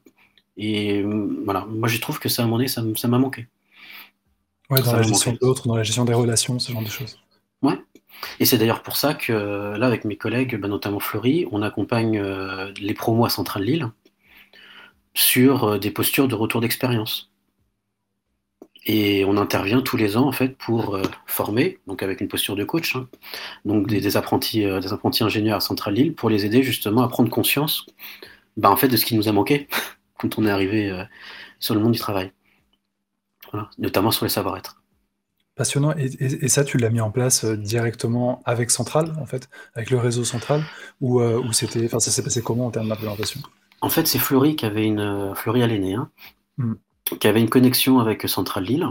Et 0.58 1.02
voilà, 1.44 1.66
moi 1.66 1.88
je 1.88 1.98
trouve 1.98 2.18
que 2.18 2.28
ça, 2.28 2.42
à 2.42 2.46
mon 2.46 2.66
ça 2.66 3.08
m'a 3.08 3.18
manqué. 3.18 3.46
Ouais, 4.68 4.82
dans 4.82 4.92
la 4.92 5.02
gestion 5.02 5.32
de 5.32 5.38
l'autre, 5.40 5.66
dans 5.66 5.76
la 5.76 5.82
gestion 5.82 6.04
des 6.04 6.12
relations, 6.12 6.58
ce 6.58 6.72
genre 6.72 6.82
de 6.82 6.88
choses. 6.88 7.18
Ouais, 7.62 7.78
et 8.40 8.44
c'est 8.44 8.58
d'ailleurs 8.58 8.82
pour 8.82 8.96
ça 8.96 9.14
que 9.14 9.32
là, 9.76 9.86
avec 9.86 10.04
mes 10.04 10.16
collègues, 10.16 10.56
bah, 10.56 10.68
notamment 10.68 11.00
Fleury, 11.00 11.46
on 11.52 11.62
accompagne 11.62 12.18
euh, 12.18 12.72
les 12.80 12.94
promos 12.94 13.24
à 13.24 13.30
Centrale 13.30 13.64
Lille 13.64 13.90
sur 15.14 15.64
euh, 15.64 15.78
des 15.78 15.90
postures 15.90 16.28
de 16.28 16.34
retour 16.34 16.60
d'expérience. 16.60 17.30
Et 18.88 19.24
on 19.24 19.36
intervient 19.36 19.82
tous 19.82 19.96
les 19.96 20.16
ans 20.16 20.28
en 20.28 20.32
fait 20.32 20.56
pour 20.56 20.94
euh, 20.94 21.02
former, 21.26 21.80
donc 21.86 22.02
avec 22.02 22.20
une 22.20 22.28
posture 22.28 22.54
de 22.54 22.64
coach, 22.64 22.94
hein, 22.94 23.08
donc 23.64 23.88
des, 23.88 24.16
apprentis, 24.16 24.60
des 24.64 24.92
apprentis 24.92 25.24
ingénieurs 25.24 25.56
à 25.56 25.60
Centrale 25.60 25.94
Lille 25.94 26.14
pour 26.14 26.30
les 26.30 26.46
aider 26.46 26.62
justement 26.62 27.02
à 27.02 27.08
prendre 27.08 27.30
conscience, 27.30 27.86
bah, 28.56 28.70
en 28.70 28.76
fait, 28.76 28.88
de 28.88 28.96
ce 28.96 29.04
qui 29.04 29.16
nous 29.16 29.28
a 29.28 29.32
manqué 29.32 29.68
quand 30.18 30.38
on 30.38 30.46
est 30.46 30.50
arrivé 30.50 31.04
sur 31.58 31.74
le 31.74 31.80
monde 31.80 31.92
du 31.92 31.98
travail, 31.98 32.32
notamment 33.78 34.10
sur 34.10 34.24
les 34.24 34.30
savoir-être. 34.30 34.80
Passionnant. 35.56 35.94
Et, 35.96 36.48
ça, 36.48 36.64
tu 36.64 36.76
l'as 36.76 36.90
mis 36.90 37.00
en 37.00 37.10
place 37.10 37.44
euh, 37.44 37.56
directement 37.56 38.42
avec 38.44 38.70
Central, 38.70 39.14
en 39.18 39.24
fait, 39.24 39.48
avec 39.74 39.88
le 39.88 39.96
réseau 39.96 40.22
Central, 40.22 40.62
ou, 41.00 41.20
euh, 41.20 41.42
c'était, 41.52 41.86
enfin, 41.86 41.98
ça 41.98 42.10
s'est 42.10 42.22
passé 42.22 42.42
comment 42.42 42.66
en 42.66 42.70
termes 42.70 42.88
d'implémentation? 42.88 43.40
En 43.80 43.88
fait, 43.88 44.06
c'est 44.06 44.18
Fleury 44.18 44.54
qui 44.54 44.66
avait 44.66 44.84
une, 44.84 45.00
euh, 45.00 45.34
Fleury 45.34 45.62
à 45.62 45.66
hein, 45.66 46.10
hmm. 46.58 46.74
qui 47.18 47.26
avait 47.26 47.40
une 47.40 47.48
connexion 47.48 48.00
avec 48.00 48.28
Central 48.28 48.64
Lille. 48.64 48.86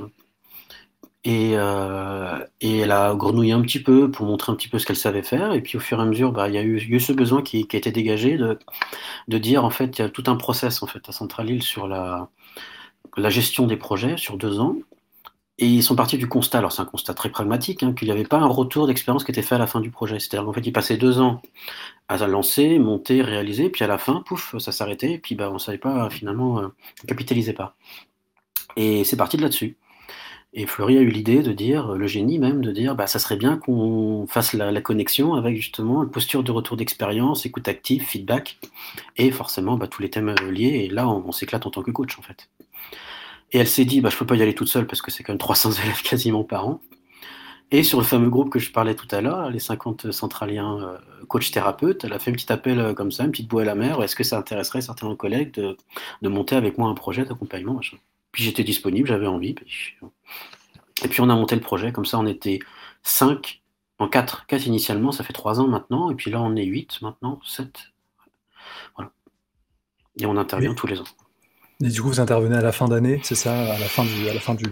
Et, 1.24 1.54
et, 2.62 2.78
elle 2.80 2.92
a 2.92 3.16
grenouillé 3.16 3.52
un 3.52 3.62
petit 3.62 3.82
peu 3.82 4.12
pour 4.12 4.28
montrer 4.28 4.52
un 4.52 4.56
petit 4.56 4.68
peu 4.68 4.78
ce 4.78 4.86
qu'elle 4.86 4.96
savait 4.96 5.24
faire. 5.24 5.54
Et 5.54 5.62
puis 5.62 5.78
au 5.78 5.80
fur 5.80 6.00
et 6.00 6.02
à 6.04 6.06
mesure, 6.06 6.32
bah, 6.32 6.50
il 6.50 6.54
y, 6.54 6.58
a 6.58 6.64
eu, 6.64 7.00
ce 7.00 7.14
besoin 7.14 7.42
qui, 7.42 7.68
qui, 7.68 7.76
a 7.76 7.80
été 7.80 7.92
dégagé 7.92 8.38
de, 8.38 8.60
de 9.28 9.38
dire 9.40 9.66
en 9.66 9.72
fait, 9.72 9.98
il 9.98 10.02
y 10.04 10.06
a 10.06 10.10
tout 10.10 10.24
un 10.28 10.36
process 10.36 10.84
en 10.84 10.88
fait 10.88 11.08
à 11.10 11.12
Central 11.12 11.48
Lille 11.48 11.64
sur 11.64 11.88
la, 11.88 12.30
la 13.18 13.30
gestion 13.30 13.66
des 13.66 13.78
projets 13.78 14.18
sur 14.18 14.38
deux 14.38 14.60
ans. 14.60 14.78
Et 15.58 15.68
ils 15.68 15.84
sont 15.84 15.96
partis 15.96 16.18
du 16.18 16.28
constat, 16.28 16.58
alors 16.58 16.74
c'est 16.74 16.82
un 16.82 16.86
constat 16.86 17.14
très 17.14 17.30
pragmatique, 17.30 17.82
hein, 17.84 17.94
qu'il 17.94 18.08
n'y 18.10 18.12
avait 18.12 18.26
pas 18.26 18.40
un 18.40 18.48
retour 18.48 18.88
d'expérience 18.88 19.24
qui 19.24 19.32
était 19.32 19.42
fait 19.42 19.56
à 19.56 19.58
la 19.58 19.68
fin 19.68 19.80
du 19.80 19.90
projet. 19.90 20.20
C'est-à-dire 20.20 20.46
qu'en 20.46 20.54
fait, 20.54 20.66
ils 20.66 20.74
passaient 20.74 20.98
deux 20.98 21.20
ans 21.22 21.42
à 22.10 22.18
lancer, 22.28 22.78
monter, 22.78 23.22
réaliser, 23.22 23.70
puis 23.70 23.84
à 23.84 23.88
la 23.88 23.98
fin, 23.98 24.22
pouf, 24.26 24.58
ça 24.60 24.72
s'arrêtait, 24.74 25.14
et 25.14 25.18
puis 25.18 25.36
bah, 25.36 25.50
on 25.50 25.56
ne 25.56 25.60
savait 25.60 25.78
pas, 25.78 26.10
finalement, 26.10 26.60
euh, 26.60 26.68
on 27.04 27.08
capitalisait 27.08 27.54
pas. 27.54 27.76
Et 28.76 29.04
c'est 29.06 29.18
parti 29.18 29.38
de 29.38 29.44
là-dessus. 29.44 29.78
Et 30.54 30.68
Fleury 30.68 30.98
a 30.98 31.02
eu 31.02 31.10
l'idée 31.10 31.42
de 31.44 31.52
dire, 31.52 31.94
le 31.96 32.08
génie 32.08 32.40
même, 32.40 32.62
de 32.62 32.72
dire, 32.72 32.96
bah, 32.96 33.08
ça 33.08 33.20
serait 33.20 33.36
bien 33.38 33.58
qu'on 33.58 34.26
fasse 34.28 34.54
la, 34.54 34.82
connexion 34.82 35.36
avec 35.36 35.58
justement 35.58 36.04
une 36.04 36.12
posture 36.12 36.44
de 36.44 36.52
retour 36.52 36.78
d'expérience, 36.78 37.46
écoute 37.46 37.68
active, 37.68 38.04
feedback, 38.04 38.58
et 39.18 39.32
forcément 39.32 39.78
bah, 39.78 39.88
tous 39.88 40.02
les 40.02 40.10
thèmes 40.10 40.34
liés. 40.50 40.86
Et 40.86 40.90
là, 40.90 41.10
on 41.10 41.32
s'éclate 41.34 41.66
en 41.66 41.72
tant 41.72 41.84
que 41.84 41.92
coach, 41.92 42.18
en 42.20 42.22
fait. 42.22 42.50
Et 43.52 43.60
elle 43.60 43.68
s'est 43.68 43.86
dit, 43.86 44.02
bah, 44.02 44.10
je 44.10 44.18
peux 44.18 44.26
pas 44.26 44.36
y 44.36 44.42
aller 44.42 44.56
toute 44.56 44.68
seule 44.68 44.88
parce 44.88 45.02
que 45.02 45.12
c'est 45.12 45.24
quand 45.24 45.34
même 45.34 45.40
300 45.40 45.72
élèves 45.84 46.02
quasiment 46.02 46.44
par 46.44 46.68
an. 46.68 46.82
Et 47.72 47.84
sur 47.84 47.98
le 47.98 48.06
fameux 48.06 48.30
groupe 48.30 48.52
que 48.52 48.60
je 48.60 48.72
parlais 48.72 48.96
tout 48.96 49.08
à 49.12 49.22
l'heure, 49.22 49.50
les 49.50 49.60
50 49.60 50.12
centraliens 50.12 50.80
euh, 50.82 50.98
coach 51.28 51.52
thérapeutes, 51.52 52.04
elle 52.04 52.14
a 52.14 52.20
fait 52.20 52.30
un 52.32 52.36
petit 52.36 52.52
appel 52.52 52.80
euh, 52.80 52.94
comme 52.94 53.12
ça, 53.12 53.24
une 53.24 53.32
petite 53.32 53.48
boue 53.48 53.60
à 53.60 53.66
la 53.66 53.76
mer. 53.76 54.02
Est-ce 54.04 54.16
que 54.16 54.24
ça 54.24 54.38
intéresserait 54.38 54.82
certains 54.82 55.14
collègues 55.16 55.52
de, 55.54 56.30
monter 56.30 56.56
avec 56.56 56.78
moi 56.78 56.90
un 56.90 56.94
projet 56.94 57.26
d'accompagnement 57.26 57.80
Puis 58.32 58.44
j'étais 58.44 58.64
disponible, 58.64 59.08
j'avais 59.08 59.28
envie. 59.28 59.56
Et 61.04 61.08
puis 61.08 61.22
on 61.22 61.30
a 61.30 61.36
monté 61.36 61.56
le 61.56 61.62
projet, 61.62 61.92
comme 61.92 62.06
ça 62.06 62.20
on 62.20 62.28
était 62.28 62.60
5 63.04 63.62
en 63.98 64.08
4, 64.08 64.46
4 64.46 64.68
initialement, 64.68 65.12
ça 65.12 65.24
fait 65.24 65.34
3 65.34 65.60
ans 65.60 65.68
maintenant, 65.68 66.12
et 66.12 66.16
puis 66.16 66.30
là 66.30 66.42
on 66.42 66.56
est 66.56 66.66
8 66.66 67.02
maintenant, 67.02 67.40
7. 67.46 67.94
Voilà. 68.96 69.12
Et 70.20 70.26
on 70.26 70.38
intervient 70.38 70.74
tous 70.74 70.88
les 70.88 71.00
ans. 71.00 71.06
Et 71.84 71.90
du 71.90 72.02
coup, 72.02 72.08
vous 72.08 72.20
intervenez 72.20 72.56
à 72.56 72.62
la 72.62 72.72
fin 72.72 72.88
d'année, 72.88 73.20
c'est 73.24 73.36
ça, 73.36 73.74
à 73.74 73.80
la 73.80 73.86
fin 73.86 74.06
du, 74.06 74.30
à 74.30 74.34
la 74.34 74.40
fin 74.40 74.56
du, 74.56 74.64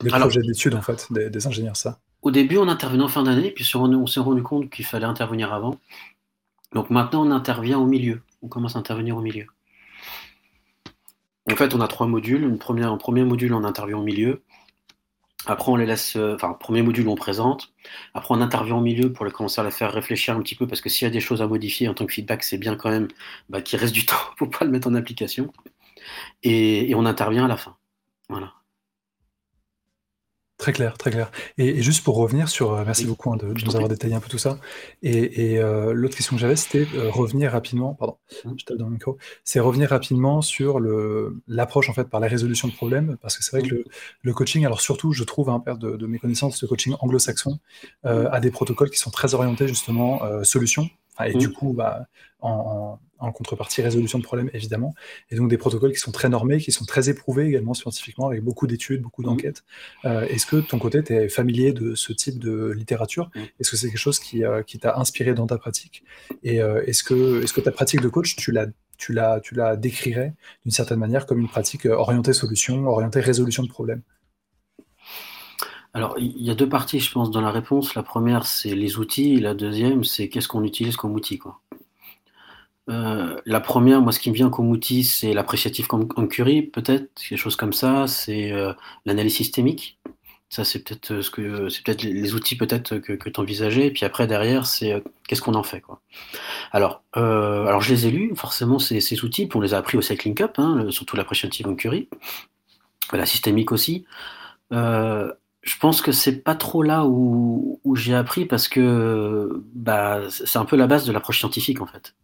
des 0.00 0.10
projets 0.10 0.42
d'études 0.42 0.74
en 0.74 0.82
fait, 0.82 1.06
des, 1.10 1.46
ingénieurs, 1.46 1.76
ça. 1.76 2.00
Au 2.22 2.30
début, 2.30 2.58
on 2.58 2.68
intervenait 2.68 3.02
en 3.02 3.08
fin 3.08 3.22
d'année, 3.22 3.50
puis 3.50 3.68
on 3.74 4.06
s'est 4.06 4.20
rendu 4.20 4.42
compte 4.42 4.70
qu'il 4.70 4.84
fallait 4.84 5.06
intervenir 5.06 5.52
avant. 5.52 5.78
Donc 6.74 6.90
maintenant, 6.90 7.26
on 7.26 7.30
intervient 7.30 7.78
au 7.78 7.86
milieu. 7.86 8.22
On 8.42 8.48
commence 8.48 8.76
à 8.76 8.78
intervenir 8.78 9.16
au 9.16 9.22
milieu. 9.22 9.46
En 11.50 11.56
fait, 11.56 11.74
on 11.74 11.80
a 11.80 11.88
trois 11.88 12.06
modules. 12.06 12.42
Une 12.42 12.58
première, 12.58 12.92
un 12.92 12.98
premier 12.98 13.24
module, 13.24 13.54
on 13.54 13.64
intervient 13.64 13.96
au 13.96 14.02
milieu. 14.02 14.42
Après, 15.46 15.72
on 15.72 15.76
les 15.76 15.86
laisse, 15.86 16.16
euh, 16.16 16.34
enfin, 16.34 16.52
premier 16.52 16.82
module, 16.82 17.08
on 17.08 17.14
présente. 17.14 17.72
Après, 18.12 18.34
on 18.34 18.40
intervient 18.42 18.76
au 18.76 18.80
milieu 18.82 19.12
pour 19.12 19.24
les 19.24 19.30
commencer 19.30 19.60
à 19.60 19.64
les 19.64 19.70
faire 19.70 19.92
réfléchir 19.92 20.36
un 20.36 20.42
petit 20.42 20.56
peu, 20.56 20.66
parce 20.66 20.82
que 20.82 20.90
s'il 20.90 21.06
y 21.06 21.10
a 21.10 21.12
des 21.12 21.20
choses 21.20 21.40
à 21.40 21.46
modifier 21.46 21.88
en 21.88 21.94
tant 21.94 22.04
que 22.04 22.12
feedback, 22.12 22.42
c'est 22.42 22.58
bien 22.58 22.76
quand 22.76 22.90
même 22.90 23.08
bah, 23.48 23.62
qu'il 23.62 23.78
reste 23.78 23.94
du 23.94 24.04
temps 24.06 24.16
pour 24.36 24.50
pas 24.50 24.64
le 24.66 24.70
mettre 24.70 24.88
en 24.88 24.94
application. 24.94 25.50
Et, 26.42 26.90
et 26.90 26.94
on 26.94 27.04
intervient 27.06 27.44
à 27.44 27.48
la 27.48 27.56
fin. 27.56 27.76
Voilà. 28.28 28.52
Très 30.58 30.72
clair, 30.72 30.98
très 30.98 31.12
clair. 31.12 31.30
Et, 31.56 31.80
juste 31.82 32.02
pour 32.02 32.16
revenir 32.16 32.48
sur, 32.48 32.72
euh, 32.72 32.82
merci 32.84 33.06
beaucoup 33.06 33.32
hein, 33.32 33.36
de, 33.36 33.46
nous 33.64 33.76
avoir 33.76 33.88
détaillé 33.88 34.14
un 34.14 34.20
peu 34.20 34.28
tout 34.28 34.38
ça. 34.38 34.58
Et, 35.04 35.56
euh, 35.60 35.92
l'autre 35.92 36.16
question 36.16 36.34
que 36.34 36.40
j'avais, 36.40 36.56
c'était 36.56 36.84
euh, 36.96 37.10
revenir 37.10 37.52
rapidement, 37.52 37.94
pardon, 37.94 38.16
mmh. 38.44 38.50
je 38.58 38.64
tape 38.64 38.76
dans 38.76 38.86
le 38.86 38.90
micro, 38.90 39.18
c'est 39.44 39.60
revenir 39.60 39.90
rapidement 39.90 40.42
sur 40.42 40.80
l'approche 41.46 41.88
en 41.88 41.92
fait 41.92 42.10
par 42.10 42.18
la 42.18 42.26
résolution 42.26 42.66
de 42.66 42.72
problèmes, 42.72 43.16
parce 43.22 43.38
que 43.38 43.44
c'est 43.44 43.56
vrai 43.56 43.68
que 43.68 43.84
le, 44.22 44.34
coaching, 44.34 44.66
alors 44.66 44.80
surtout, 44.80 45.12
je 45.12 45.22
trouve, 45.22 45.48
hein, 45.48 45.60
perte 45.60 45.78
de, 45.78 46.06
mes 46.08 46.18
connaissances, 46.18 46.60
le 46.60 46.66
coaching 46.66 46.96
anglo-saxon 46.98 47.60
mmh. 48.02 48.08
a 48.08 48.40
des 48.40 48.50
protocoles 48.50 48.90
qui 48.90 48.98
sont 48.98 49.10
très 49.10 49.34
orientés 49.34 49.68
justement 49.68 50.22
solutions. 50.42 50.90
Et 51.26 51.34
du 51.34 51.50
coup, 51.50 51.72
bah, 51.72 52.06
en, 52.40 52.98
en 53.18 53.32
contrepartie 53.32 53.82
résolution 53.82 54.18
de 54.18 54.24
problèmes 54.24 54.50
évidemment, 54.52 54.94
et 55.30 55.36
donc 55.36 55.50
des 55.50 55.58
protocoles 55.58 55.92
qui 55.92 55.98
sont 55.98 56.12
très 56.12 56.28
normés, 56.28 56.58
qui 56.58 56.72
sont 56.72 56.84
très 56.84 57.08
éprouvés 57.08 57.46
également 57.46 57.74
scientifiquement, 57.74 58.28
avec 58.28 58.42
beaucoup 58.42 58.66
d'études, 58.66 59.02
beaucoup 59.02 59.22
mmh. 59.22 59.26
d'enquêtes. 59.26 59.64
Euh, 60.04 60.26
est-ce 60.26 60.46
que 60.46 60.56
de 60.56 60.60
ton 60.62 60.78
côté, 60.78 61.02
tu 61.02 61.14
es 61.14 61.28
familier 61.28 61.72
de 61.72 61.94
ce 61.94 62.12
type 62.12 62.38
de 62.38 62.70
littérature? 62.70 63.30
Mmh. 63.34 63.40
Est-ce 63.60 63.70
que 63.70 63.76
c'est 63.76 63.88
quelque 63.88 63.98
chose 63.98 64.20
qui, 64.20 64.44
euh, 64.44 64.62
qui 64.62 64.78
t'a 64.78 64.96
inspiré 64.96 65.34
dans 65.34 65.46
ta 65.46 65.58
pratique? 65.58 66.04
Et 66.42 66.62
euh, 66.62 66.82
est-ce 66.86 67.02
que, 67.02 67.42
est 67.42 67.52
que 67.52 67.60
ta 67.60 67.72
pratique 67.72 68.00
de 68.00 68.08
coach, 68.08 68.36
tu 68.36 68.52
la, 68.52 68.66
tu 68.96 69.12
la, 69.12 69.40
tu 69.40 69.54
la 69.54 69.76
décrirais 69.76 70.34
d'une 70.64 70.72
certaine 70.72 70.98
manière 70.98 71.26
comme 71.26 71.40
une 71.40 71.48
pratique 71.48 71.86
orientée 71.86 72.32
solution, 72.32 72.86
orientée 72.86 73.20
résolution 73.20 73.62
de 73.62 73.68
problèmes? 73.68 74.02
Alors, 75.94 76.14
il 76.18 76.42
y 76.42 76.50
a 76.50 76.54
deux 76.54 76.68
parties, 76.68 77.00
je 77.00 77.10
pense, 77.10 77.30
dans 77.30 77.40
la 77.40 77.50
réponse. 77.50 77.94
La 77.94 78.02
première, 78.02 78.46
c'est 78.46 78.74
les 78.74 78.98
outils, 78.98 79.40
la 79.40 79.54
deuxième, 79.54 80.04
c'est 80.04 80.28
qu'est-ce 80.28 80.48
qu'on 80.48 80.62
utilise 80.64 80.96
comme 80.96 81.14
outil. 81.14 81.38
Quoi. 81.38 81.60
Euh, 82.90 83.40
la 83.46 83.60
première, 83.60 84.00
moi, 84.00 84.12
ce 84.12 84.20
qui 84.20 84.30
me 84.30 84.34
vient 84.34 84.50
comme 84.50 84.68
outil, 84.68 85.04
c'est 85.04 85.32
l'appréciatif 85.32 85.88
curie, 86.30 86.62
peut-être, 86.62 87.10
quelque 87.14 87.38
chose 87.38 87.56
comme 87.56 87.72
ça. 87.72 88.06
C'est 88.06 88.52
euh, 88.52 88.72
l'analyse 89.06 89.34
systémique. 89.34 89.98
Ça, 90.50 90.64
c'est 90.64 90.82
peut-être 90.82 91.12
euh, 91.12 91.22
ce 91.22 91.30
que 91.30 91.68
c'est 91.68 91.84
peut-être 91.84 92.02
les 92.02 92.34
outils 92.34 92.56
peut-être 92.56 92.98
que, 92.98 93.28
tu 93.28 93.40
envisageais. 93.40 93.90
Puis 93.90 94.04
après, 94.04 94.26
derrière, 94.26 94.66
c'est 94.66 95.02
qu'est-ce 95.26 95.42
qu'on 95.42 95.54
en 95.54 95.62
fait, 95.62 95.80
quoi. 95.80 96.00
Alors, 96.72 97.02
je 97.14 97.92
les 97.92 98.06
ai 98.06 98.10
lus, 98.10 98.34
forcément, 98.36 98.78
ces, 98.78 99.24
outils, 99.24 99.46
puis 99.46 99.56
on 99.56 99.60
les 99.60 99.74
a 99.74 99.78
appris 99.78 99.98
au 99.98 100.02
Cycling 100.02 100.34
Cup, 100.34 100.52
hein, 100.58 100.86
surtout 100.90 101.16
l'appréciatif 101.16 101.66
curie, 101.76 102.08
la 103.12 103.26
systémique 103.26 103.72
aussi. 103.72 104.04
Je 105.62 105.76
pense 105.78 106.00
que 106.00 106.12
c'est 106.12 106.42
pas 106.42 106.54
trop 106.54 106.82
là 106.82 107.04
où, 107.06 107.80
où 107.84 107.96
j'ai 107.96 108.14
appris 108.14 108.46
parce 108.46 108.68
que 108.68 109.62
bah, 109.74 110.20
c'est 110.30 110.58
un 110.58 110.64
peu 110.64 110.76
la 110.76 110.86
base 110.86 111.04
de 111.06 111.12
l'approche 111.12 111.38
scientifique 111.40 111.80
en 111.80 111.86
fait. 111.86 112.14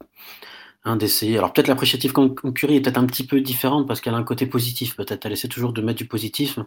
Hein, 0.86 0.96
d'essayer. 0.96 1.38
Alors 1.38 1.54
peut-être 1.54 1.68
l'appréciative 1.68 2.12
Curie 2.54 2.76
est 2.76 2.80
peut-être 2.82 2.98
un 2.98 3.06
petit 3.06 3.26
peu 3.26 3.40
différente 3.40 3.88
parce 3.88 4.02
qu'elle 4.02 4.12
a 4.12 4.18
un 4.18 4.22
côté 4.22 4.44
positif. 4.44 4.96
Peut-être 4.96 5.24
elle 5.24 5.32
essaie 5.32 5.48
toujours 5.48 5.72
de 5.72 5.80
mettre 5.80 5.96
du 5.96 6.04
positif, 6.04 6.58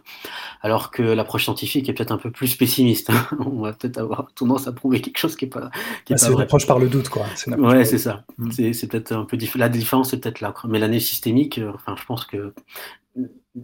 alors 0.60 0.90
que 0.90 1.04
l'approche 1.04 1.44
scientifique 1.44 1.88
est 1.88 1.92
peut-être 1.92 2.10
un 2.10 2.18
peu 2.18 2.32
plus 2.32 2.56
pessimiste. 2.56 3.10
Hein. 3.10 3.28
On 3.38 3.60
va 3.60 3.72
peut-être 3.72 3.98
avoir 3.98 4.26
tendance 4.34 4.66
à 4.66 4.72
prouver 4.72 5.00
quelque 5.00 5.18
chose 5.18 5.36
qui 5.36 5.44
est 5.44 5.48
pas. 5.48 5.70
Qui 6.04 6.14
c'est 6.16 6.32
une 6.32 6.40
approche 6.40 6.66
par 6.66 6.80
le 6.80 6.88
doute, 6.88 7.08
quoi. 7.10 7.26
Ouais, 7.58 7.84
c'est 7.84 7.98
ça. 7.98 8.24
Mm. 8.38 8.72
C'est 8.72 8.88
peut-être 8.88 9.12
un 9.12 9.24
peu. 9.24 9.38
La 9.54 9.68
différence 9.68 10.10
c'est 10.10 10.18
peut-être 10.18 10.40
là. 10.40 10.52
Mais 10.66 10.80
l'année 10.80 10.98
systémique, 10.98 11.58
euh, 11.58 11.70
enfin, 11.72 11.94
je 11.96 12.04
pense 12.04 12.24
que 12.24 12.52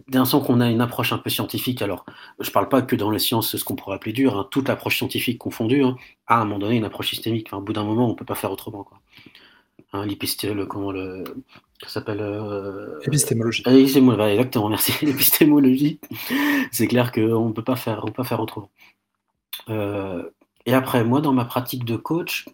d'un 0.07 0.25
sens 0.25 0.45
qu'on 0.45 0.61
a 0.61 0.69
une 0.69 0.81
approche 0.81 1.13
un 1.13 1.17
peu 1.17 1.29
scientifique, 1.29 1.81
alors 1.81 2.05
je 2.39 2.51
parle 2.51 2.69
pas 2.69 2.81
que 2.81 2.95
dans 2.95 3.11
les 3.11 3.19
sciences, 3.19 3.55
ce 3.55 3.63
qu'on 3.63 3.75
pourrait 3.75 3.95
appeler 3.95 4.13
dur, 4.13 4.37
hein, 4.37 4.47
toute 4.51 4.67
l'approche 4.67 4.97
scientifique 4.97 5.37
confondue, 5.37 5.83
à 6.27 6.41
un 6.41 6.45
moment 6.45 6.59
donné, 6.59 6.77
une 6.77 6.85
approche 6.85 7.09
systémique. 7.09 7.47
Enfin, 7.49 7.57
au 7.57 7.61
bout 7.61 7.73
d'un 7.73 7.83
moment, 7.83 8.09
on 8.09 8.15
peut 8.15 8.25
pas 8.25 8.35
faire 8.35 8.51
autrement, 8.51 8.83
quoi. 8.83 8.99
Hein, 9.93 10.05
l'épistémologie, 10.05 10.67
comment 10.67 10.91
le. 10.91 11.23
Ça 11.81 11.89
s'appelle. 11.89 12.19
Euh, 12.21 12.99
épistémologie. 13.01 13.63
Ah, 13.65 13.75
exactement, 13.75 14.69
merci. 14.69 14.93
L'épistémologie. 15.05 15.99
C'est 16.71 16.87
clair 16.87 17.11
qu'on 17.11 17.47
ne 17.47 17.53
peut 17.53 17.63
pas 17.63 17.75
faire, 17.75 18.03
on 18.03 18.07
peut 18.07 18.13
pas 18.13 18.23
faire 18.23 18.41
autrement. 18.41 18.69
Euh, 19.69 20.23
et 20.65 20.73
après, 20.73 21.03
moi, 21.03 21.21
dans 21.21 21.33
ma 21.33 21.45
pratique 21.45 21.85
de 21.85 21.95
coach, 21.95 22.45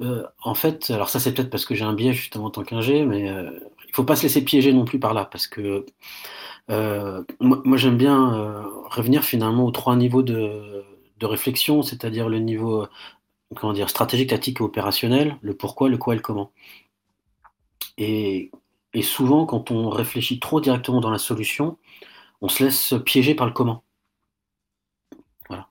euh, 0.00 0.26
en 0.42 0.54
fait, 0.54 0.90
alors 0.90 1.08
ça, 1.08 1.20
c'est 1.20 1.32
peut-être 1.34 1.50
parce 1.50 1.64
que 1.64 1.74
j'ai 1.74 1.84
un 1.84 1.94
biais 1.94 2.12
justement 2.12 2.46
en 2.46 2.50
tant 2.50 2.64
qu'ingé, 2.64 3.04
mais 3.04 3.20
il 3.20 3.34
ne 3.34 3.92
faut 3.92 4.04
pas 4.04 4.16
se 4.16 4.24
laisser 4.24 4.44
piéger 4.44 4.72
non 4.72 4.84
plus 4.84 4.98
par 5.00 5.14
là, 5.14 5.24
parce 5.24 5.46
que 5.46 5.86
moi, 6.68 7.60
moi 7.64 7.76
j'aime 7.76 7.96
bien 7.96 8.64
revenir 8.90 9.24
finalement 9.24 9.66
aux 9.66 9.70
trois 9.72 9.96
niveaux 9.96 10.22
de, 10.22 10.84
de 11.18 11.26
réflexion, 11.26 11.82
c'est-à-dire 11.82 12.28
le 12.28 12.38
niveau 12.38 12.86
comment 13.56 13.72
dire, 13.72 13.90
stratégique, 13.90 14.30
tactique 14.30 14.60
et 14.60 14.64
opérationnel, 14.64 15.36
le 15.42 15.56
pourquoi, 15.56 15.88
le 15.88 15.98
quoi 15.98 16.14
et 16.14 16.16
le 16.16 16.22
comment. 16.22 16.52
Et, 17.98 18.50
souvent, 19.02 19.46
quand 19.46 19.70
on 19.70 19.90
réfléchit 19.90 20.40
trop 20.40 20.60
directement 20.60 21.00
dans 21.00 21.10
la 21.10 21.18
solution, 21.18 21.78
on 22.40 22.48
se 22.48 22.64
laisse 22.64 22.94
piéger 23.04 23.34
par 23.34 23.46
le 23.46 23.52
comment. 23.52 23.84
Voilà. 25.48 25.68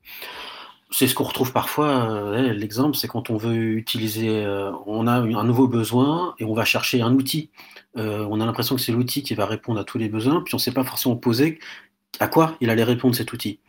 C'est 0.92 1.08
ce 1.08 1.14
qu'on 1.14 1.24
retrouve 1.24 1.52
parfois. 1.54 2.12
Euh, 2.12 2.54
l'exemple, 2.54 2.98
c'est 2.98 3.08
quand 3.08 3.30
on 3.30 3.38
veut 3.38 3.74
utiliser, 3.74 4.44
euh, 4.44 4.72
on 4.88 5.06
a 5.06 5.14
un 5.14 5.44
nouveau 5.44 5.68
besoin 5.68 6.34
et 6.40 6.46
on 6.46 6.54
va 6.54 6.66
chercher 6.66 7.02
un 7.02 7.14
outil. 7.14 7.52
Euh, 7.98 8.26
on 8.30 8.42
a 8.42 8.46
l'impression 8.46 8.76
que 8.76 8.82
c'est 8.82 8.92
l'outil 8.92 9.22
qui 9.22 9.36
va 9.36 9.46
répondre 9.46 9.80
à 9.80 9.84
tous 9.84 10.00
les 10.00 10.10
besoins, 10.10 10.42
puis 10.42 10.56
on 10.56 10.58
ne 10.58 10.62
sait 10.62 10.72
pas 10.74 10.84
forcément 10.84 11.16
poser 11.16 11.60
à 12.20 12.28
quoi 12.28 12.58
il 12.62 12.70
allait 12.72 12.84
répondre 12.84 13.16
cet 13.16 13.34
outil. 13.34 13.60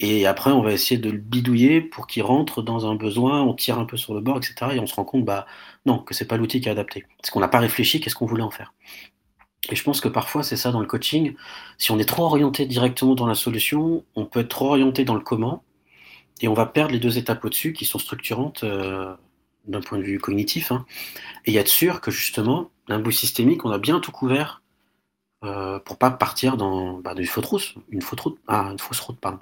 Et 0.00 0.26
après, 0.26 0.50
on 0.52 0.62
va 0.62 0.72
essayer 0.72 0.98
de 1.00 1.10
le 1.10 1.18
bidouiller 1.18 1.80
pour 1.80 2.06
qu'il 2.06 2.22
rentre 2.22 2.62
dans 2.62 2.86
un 2.90 2.94
besoin, 2.94 3.42
on 3.42 3.54
tire 3.54 3.78
un 3.78 3.84
peu 3.84 3.96
sur 3.96 4.14
le 4.14 4.20
bord, 4.20 4.38
etc. 4.38 4.54
Et 4.74 4.80
on 4.80 4.86
se 4.86 4.94
rend 4.94 5.04
compte, 5.04 5.24
bah 5.24 5.46
non, 5.86 5.98
que 5.98 6.14
c'est 6.14 6.26
pas 6.26 6.36
l'outil 6.36 6.60
qui 6.60 6.68
est 6.68 6.72
adapté. 6.72 7.04
Parce 7.20 7.30
qu'on 7.30 7.40
n'a 7.40 7.48
pas 7.48 7.58
réfléchi, 7.58 8.00
qu'est-ce 8.00 8.14
qu'on 8.14 8.26
voulait 8.26 8.42
en 8.42 8.50
faire. 8.50 8.72
Et 9.70 9.76
je 9.76 9.82
pense 9.82 10.00
que 10.00 10.08
parfois, 10.08 10.42
c'est 10.42 10.56
ça 10.56 10.70
dans 10.70 10.80
le 10.80 10.86
coaching. 10.86 11.34
Si 11.78 11.90
on 11.90 11.98
est 11.98 12.08
trop 12.08 12.24
orienté 12.24 12.66
directement 12.66 13.14
dans 13.14 13.26
la 13.26 13.34
solution, 13.34 14.04
on 14.14 14.24
peut 14.24 14.40
être 14.40 14.48
trop 14.48 14.68
orienté 14.68 15.04
dans 15.04 15.14
le 15.14 15.20
comment, 15.20 15.64
et 16.40 16.48
on 16.48 16.54
va 16.54 16.66
perdre 16.66 16.92
les 16.92 17.00
deux 17.00 17.18
étapes 17.18 17.44
au-dessus 17.44 17.72
qui 17.72 17.84
sont 17.84 17.98
structurantes 17.98 18.64
euh, 18.64 19.14
d'un 19.66 19.80
point 19.80 19.98
de 19.98 20.02
vue 20.02 20.18
cognitif. 20.18 20.72
Hein. 20.72 20.84
Et 21.44 21.50
il 21.50 21.54
y 21.54 21.58
a 21.58 21.62
de 21.62 21.68
sûr 21.68 22.00
que 22.00 22.10
justement, 22.10 22.70
d'un 22.88 22.98
bout 22.98 23.10
systémique, 23.10 23.64
on 23.64 23.70
a 23.70 23.78
bien 23.78 24.00
tout 24.00 24.12
couvert 24.12 24.62
euh, 25.44 25.78
pour 25.80 25.98
pas 25.98 26.10
partir 26.10 26.56
dans 26.56 26.98
bah, 26.98 27.14
une 27.16 27.26
fausse 27.26 27.44
route, 27.44 27.74
une 27.90 28.02
fausse 28.02 28.20
route, 28.20 28.38
ah, 28.48 28.68
une 28.72 28.78
fausse 28.78 29.00
route, 29.00 29.18
pardon. 29.20 29.38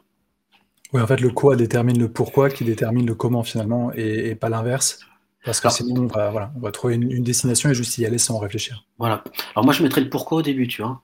Oui, 0.93 1.01
en 1.01 1.07
fait, 1.07 1.21
le 1.21 1.31
quoi 1.31 1.57
détermine 1.57 1.99
le 1.99 2.11
pourquoi 2.11 2.51
qui 2.51 2.65
détermine 2.65 3.07
le 3.07 3.15
comment 3.15 3.43
finalement 3.43 3.93
et, 3.95 4.35
pas 4.35 4.49
l'inverse. 4.49 5.01
Parce 5.45 5.61
que 5.61 5.69
sinon, 5.69 6.03
on 6.03 6.07
va, 6.07 6.31
voilà, 6.31 6.53
on 6.57 6.61
va 6.61 6.73
trouver 6.73 6.95
une, 6.95 7.23
destination 7.23 7.71
et 7.71 7.75
juste 7.75 7.99
y 7.99 8.07
aller 8.07 8.19
sans 8.19 8.39
réfléchir. 8.39 8.85
Voilà. 8.99 9.23
Alors 9.55 9.65
moi, 9.65 9.73
je 9.73 9.83
mettrais 9.83 10.01
le 10.01 10.11
pourquoi 10.11 10.39
au 10.39 10.43
début, 10.43 10.67
tu 10.67 10.83
vois. 10.83 11.03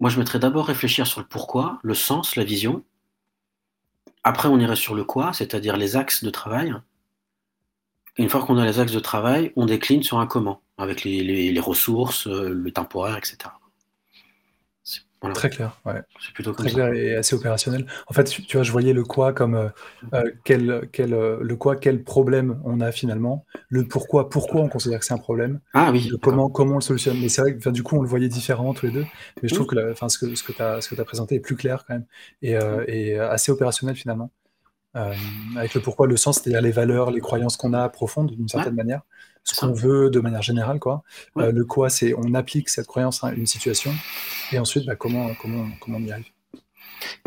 Moi, 0.00 0.10
je 0.10 0.18
mettrais 0.18 0.38
d'abord 0.38 0.66
réfléchir 0.66 1.06
sur 1.06 1.20
le 1.20 1.26
pourquoi, 1.26 1.78
le 1.82 1.94
sens, 1.94 2.36
la 2.36 2.44
vision. 2.44 2.82
Après, 4.24 4.48
on 4.48 4.58
irait 4.58 4.76
sur 4.76 4.94
le 4.94 5.04
quoi, 5.04 5.32
c'est-à-dire 5.32 5.76
les 5.76 5.96
axes 5.96 6.24
de 6.24 6.30
travail. 6.30 6.74
une 8.18 8.28
fois 8.28 8.44
qu'on 8.44 8.58
a 8.58 8.64
les 8.64 8.78
axes 8.78 8.92
de 8.92 9.00
travail, 9.00 9.52
on 9.56 9.66
décline 9.66 10.02
sur 10.02 10.18
un 10.18 10.26
comment, 10.26 10.62
avec 10.78 11.04
les 11.04 11.60
ressources, 11.60 12.26
euh, 12.26 12.50
le 12.50 12.70
temporaire, 12.72 13.16
etc. 13.16 13.50
Très 15.30 15.50
clair, 15.50 15.80
ouais. 15.84 16.02
C'est 16.20 16.32
plutôt 16.32 16.52
Très 16.52 16.70
clair 16.70 16.92
et 16.92 17.14
assez 17.14 17.36
opérationnel. 17.36 17.86
En 18.08 18.12
fait, 18.12 18.24
tu 18.24 18.56
vois, 18.56 18.64
je 18.64 18.72
voyais 18.72 18.92
le 18.92 19.04
quoi 19.04 19.32
comme 19.32 19.54
euh, 19.54 19.68
euh, 20.14 20.30
quel, 20.44 20.88
quel, 20.92 21.14
euh, 21.14 21.38
le 21.40 21.56
quoi, 21.56 21.76
quel 21.76 22.02
problème 22.02 22.60
on 22.64 22.80
a 22.80 22.90
finalement, 22.90 23.44
le 23.68 23.86
pourquoi, 23.86 24.28
pourquoi 24.28 24.62
on 24.62 24.68
considère 24.68 24.98
que 24.98 25.04
c'est 25.04 25.14
un 25.14 25.18
problème, 25.18 25.60
Ah 25.74 25.92
oui, 25.92 26.10
comment, 26.20 26.50
comment 26.50 26.72
on 26.72 26.76
le 26.76 26.82
solutionne. 26.82 27.18
Mais 27.20 27.28
c'est 27.28 27.42
vrai 27.42 27.56
que 27.56 27.68
du 27.70 27.84
coup, 27.84 27.96
on 27.96 28.02
le 28.02 28.08
voyait 28.08 28.28
différemment 28.28 28.74
tous 28.74 28.86
les 28.86 28.92
deux. 28.92 29.06
Mais 29.42 29.48
je 29.48 29.54
trouve 29.54 29.66
que 29.66 29.76
ce 30.08 30.18
que, 30.18 30.34
ce 30.34 30.42
que 30.42 30.52
tu 30.52 31.00
as, 31.00 31.04
présenté 31.04 31.36
est 31.36 31.40
plus 31.40 31.56
clair 31.56 31.84
quand 31.86 31.94
même 31.94 32.06
et, 32.42 32.56
et 32.88 33.18
assez 33.18 33.52
opérationnel 33.52 33.94
finalement. 33.94 34.30
avec 34.94 35.74
le 35.74 35.80
pourquoi, 35.80 36.06
le 36.06 36.16
sens, 36.16 36.40
c'est-à-dire 36.40 36.62
les 36.62 36.72
valeurs, 36.72 37.12
les 37.12 37.20
croyances 37.20 37.56
qu'on 37.56 37.74
a 37.74 37.88
profondes 37.88 38.32
d'une 38.32 38.48
certaine 38.48 38.74
manière 38.74 39.02
ce 39.44 39.58
qu'on 39.58 39.72
veut 39.72 40.10
de 40.10 40.20
manière 40.20 40.42
générale. 40.42 40.78
Quoi. 40.78 41.02
Euh, 41.38 41.52
le 41.52 41.64
quoi, 41.64 41.90
c'est 41.90 42.14
on 42.14 42.34
applique 42.34 42.68
cette 42.68 42.86
croyance 42.86 43.24
à 43.24 43.32
une 43.32 43.46
situation, 43.46 43.92
et 44.52 44.58
ensuite, 44.58 44.86
bah, 44.86 44.96
comment, 44.96 45.34
comment, 45.40 45.66
comment 45.80 45.98
on 45.98 46.02
y 46.02 46.12
arrive. 46.12 46.26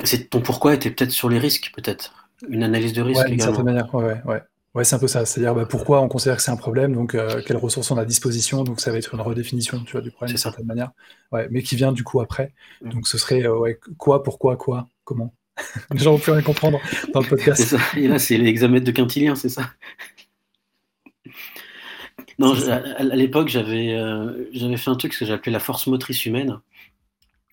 C'est 0.03 0.29
ton 0.29 0.41
pourquoi 0.41 0.74
était 0.74 0.89
peut-être 0.89 1.12
sur 1.12 1.29
les 1.29 1.39
risques, 1.39 1.72
peut-être 1.75 2.29
une 2.50 2.63
analyse 2.63 2.93
de 2.93 3.01
risque. 3.01 3.25
d'une 3.27 3.39
certaine 3.39 3.65
manière, 3.65 3.93
ouais, 3.93 4.22
ouais. 4.25 4.41
Ouais, 4.75 4.84
c'est 4.84 4.95
un 4.95 5.00
peu 5.00 5.07
ça. 5.07 5.25
C'est-à-dire 5.25 5.55
bah, 5.55 5.65
pourquoi 5.65 6.01
on 6.01 6.10
considère 6.10 6.36
que 6.36 6.43
c'est 6.43 6.51
un 6.51 6.57
problème, 6.57 6.93
donc 6.93 7.15
euh, 7.15 7.41
quelles 7.48 7.55
ressources 7.55 7.89
on 7.91 7.98
a 7.98 8.01
à 8.01 8.05
disposition. 8.05 8.65
Donc 8.65 8.81
ça 8.81 8.91
va 8.91 8.98
être 8.98 9.13
une 9.13 9.22
redéfinition 9.22 9.79
tu 9.86 9.93
vois, 9.93 10.01
du 10.01 10.12
problème 10.12 10.31
d'une 10.31 10.38
certaine 10.38 10.65
manière. 10.65 10.91
Ouais, 11.31 11.48
mais 11.50 11.63
qui 11.63 11.77
vient 11.77 11.93
du 11.93 12.03
coup 12.03 12.19
après. 12.19 12.53
Mm. 12.81 12.89
Donc 12.89 13.07
ce 13.07 13.17
serait 13.17 13.43
euh, 13.43 13.57
ouais, 13.57 13.79
quoi, 13.98 14.22
pourquoi, 14.22 14.57
quoi, 14.57 14.89
comment? 15.05 15.34
Les 15.93 16.00
gens 16.00 16.12
vont 16.12 16.19
plus 16.19 16.34
rien 16.34 16.41
comprendre 16.41 16.81
dans 17.13 17.22
le 17.22 17.27
podcast. 17.29 17.63
Ça. 17.63 17.77
Et 17.95 18.10
là, 18.10 18.19
c'est 18.19 18.38
l'examen 18.38 18.81
de 18.81 18.91
Quintilien, 18.91 19.36
c'est 19.36 19.48
ça? 19.48 19.72
Non, 22.39 22.54
à, 22.70 23.04
l'époque, 23.04 23.48
j'avais 23.48 23.94
euh, 23.94 24.50
j'avais 24.51 24.77
fait 24.77 24.89
un 24.89 24.96
truc 24.96 25.18
que 25.18 25.25
j'appelais 25.25 25.51
la 25.51 25.60
force 25.60 25.88
motrice 25.88 26.25
humaine. 26.25 26.60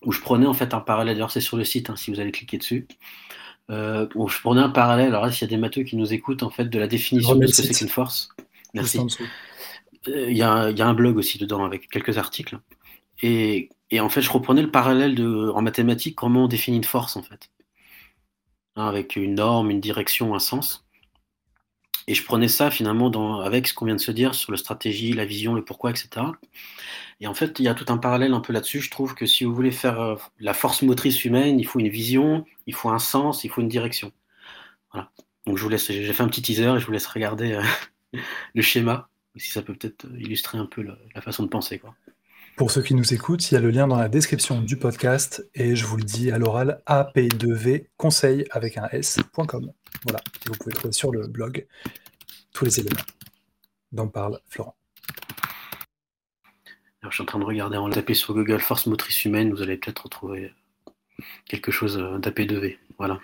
où 0.05 0.13
je 0.13 0.21
prenais 0.21 0.47
en 0.47 0.55
fait 0.55 0.75
un 0.75 0.81
parallèle. 0.81 1.15
D'ailleurs, 1.15 1.31
c'est 1.31 1.41
sur 1.41 1.57
le 1.57 1.65
site, 1.65 1.91
hein, 1.91 1.97
si 1.97 2.11
vous 2.11 2.21
allez 2.21 2.33
cliquer 2.33 2.59
dessus. 2.59 2.87
Euh, 3.71 4.09
où 4.15 4.29
je 4.29 4.41
prenais 4.41 4.61
un 4.61 4.71
parallèle. 4.71 5.09
Alors 5.09 5.25
là, 5.25 5.33
s'il 5.33 5.43
y 5.43 5.51
a 5.51 5.55
des 5.55 5.61
matheux 5.61 5.83
qui 5.85 5.97
nous 5.97 6.13
écoutent, 6.13 6.43
en 6.43 6.51
fait, 6.51 6.65
de 6.65 6.79
la 6.79 6.89
définition 6.89 7.37
de 7.37 7.47
ce 7.47 7.63
que 7.63 7.69
c'est 7.69 7.75
qu'une 7.75 7.89
force. 7.89 8.29
Merci. 8.75 8.99
Euh, 10.09 10.27
il 10.29 10.37
y, 10.37 10.43
a, 10.43 10.71
y, 10.71 10.83
a 10.83 10.87
un 10.87 10.95
blog 10.95 11.17
aussi 11.17 11.39
dedans 11.39 11.65
avec 11.65 11.89
quelques 11.89 12.19
articles. 12.19 12.59
Et, 13.23 13.69
et, 13.91 14.01
en 14.01 14.09
fait, 14.09 14.21
je 14.21 14.31
reprenais 14.31 14.63
le 14.63 14.71
parallèle 14.71 15.15
de, 15.15 15.51
en 15.55 15.63
mathématiques, 15.63 16.17
comment 16.17 16.45
on 16.45 16.49
définit 16.49 16.79
une 16.79 16.85
force, 16.85 17.17
en 17.17 17.23
fait. 17.23 17.51
Hein, 18.75 18.89
avec 18.89 19.15
une 19.15 19.37
norme, 19.37 19.71
une 19.71 19.81
direction, 19.81 20.35
un 20.35 20.41
sens. 20.41 20.85
Et 22.09 22.15
je 22.15 22.25
prenais 22.25 22.49
ça 22.49 22.71
finalement 22.71 23.41
avec 23.41 23.69
ce 23.69 23.75
qu'on 23.75 23.87
vient 23.87 23.95
de 23.95 24.01
se 24.01 24.11
dire 24.11 24.35
sur 24.35 24.51
la 24.51 24.59
stratégie, 24.59 25.13
la 25.13 25.25
vision, 25.25 25.55
le 25.55 25.65
pourquoi, 25.65 25.91
etc. 25.91 26.27
Et 27.21 27.29
en 27.29 27.35
fait, 27.35 27.61
il 27.61 27.65
y 27.65 27.69
a 27.69 27.75
tout 27.75 27.87
un 27.89 27.99
parallèle 27.99 28.33
un 28.35 28.41
peu 28.41 28.53
là-dessus. 28.53 28.81
Je 28.81 28.91
trouve 28.91 29.15
que 29.15 29.27
si 29.27 29.45
vous 29.45 29.55
voulez 29.55 29.71
faire 29.71 30.01
euh, 30.01 30.17
la 30.41 30.55
force 30.55 30.83
motrice 30.83 31.25
humaine, 31.25 31.61
il 31.61 31.65
faut 31.65 31.79
une 31.79 31.89
vision, 31.89 32.45
il 32.67 32.75
faut 32.75 32.89
un 32.91 32.99
sens, 32.99 33.45
il 33.45 33.49
faut 33.49 33.61
une 33.61 33.69
direction. 33.69 34.13
Voilà. 34.93 35.11
Donc 35.47 35.57
je 35.59 35.63
vous 35.63 35.69
laisse, 35.69 35.87
j'ai 35.87 36.13
fait 36.13 36.23
un 36.23 36.29
petit 36.29 36.43
teaser 36.43 36.75
et 36.77 36.81
je 36.81 36.87
vous 36.87 36.93
laisse 36.93 37.07
regarder 37.07 37.53
euh, 37.53 37.63
le 38.55 38.63
schéma, 38.63 39.09
si 39.37 39.53
ça 39.53 39.63
peut 39.63 39.75
peut-être 39.75 40.07
illustrer 40.19 40.59
un 40.59 40.67
peu 40.67 40.83
la, 40.83 41.21
façon 41.21 41.45
de 41.45 41.49
penser. 41.49 41.79
Quoi. 41.79 41.95
Pour 42.57 42.71
ceux 42.71 42.83
qui 42.83 42.95
nous 42.95 43.15
écoutent, 43.15 43.51
il 43.51 43.55
y 43.55 43.57
a 43.57 43.61
le 43.61 43.71
lien 43.71 43.89
dans 43.89 43.97
la 43.97 44.09
description 44.09 44.61
du 44.61 44.77
podcast 44.77 45.49
et 45.55 45.75
je 45.75 45.87
vous 45.87 45.97
le 45.97 46.05
dis 46.05 46.31
à 46.31 46.39
l'oral 46.39 46.83
ap2v 46.87 47.87
conseil 47.97 48.45
avec 48.51 48.77
un 48.77 48.89
s.com. 48.93 49.73
Voilà, 50.05 50.21
vous 50.47 50.53
pouvez 50.53 50.75
trouver 50.75 50.93
sur 50.93 51.11
le 51.11 51.27
blog 51.29 51.67
tous 52.53 52.67
les 52.67 52.81
éléments 52.81 53.03
dont 53.93 54.09
parle 54.09 54.39
Florent. 54.49 54.77
Alors, 57.01 57.11
je 57.11 57.17
suis 57.17 57.23
en 57.23 57.27
train 57.27 57.39
de 57.39 57.45
regarder, 57.45 57.79
en 57.79 57.89
taper 57.89 58.15
sur 58.15 58.35
Google 58.35 58.61
force 58.61 58.87
motrice 58.87 59.25
humaine, 59.25 59.51
vous 59.51 59.63
allez 59.63 59.79
peut-être 59.79 60.05
retrouver 60.05 60.53
quelque 61.47 61.73
chose 61.73 61.99
d'AP2V. 61.99 62.77
Voilà. 62.99 63.19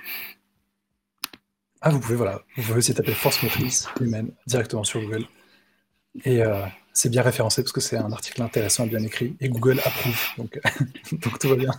Ah, 1.83 1.91
vous 1.91 2.01
pouvez, 2.01 2.17
voilà, 2.17 2.43
vous 2.57 2.63
pouvez 2.63 2.79
aussi 2.79 2.95
taper 2.95 3.13
force 3.13 3.43
motrice 3.43 3.89
humaine 4.01 4.33
directement 4.47 4.85
sur 4.85 5.01
Google. 5.01 5.27
Et 6.25 6.43
euh, 6.43 6.65
c'est 6.93 7.09
bien 7.09 7.23
référencé 7.23 7.63
parce 7.63 7.73
que 7.73 7.81
c'est 7.81 7.97
un 7.97 8.11
article 8.13 8.43
intéressant 8.43 8.85
et 8.85 8.89
bien 8.89 9.03
écrit. 9.03 9.37
Et 9.41 9.49
Google 9.49 9.81
approuve, 9.85 10.21
donc, 10.37 10.61
donc 11.13 11.39
tout 11.39 11.49
va 11.49 11.57
bien. 11.57 11.71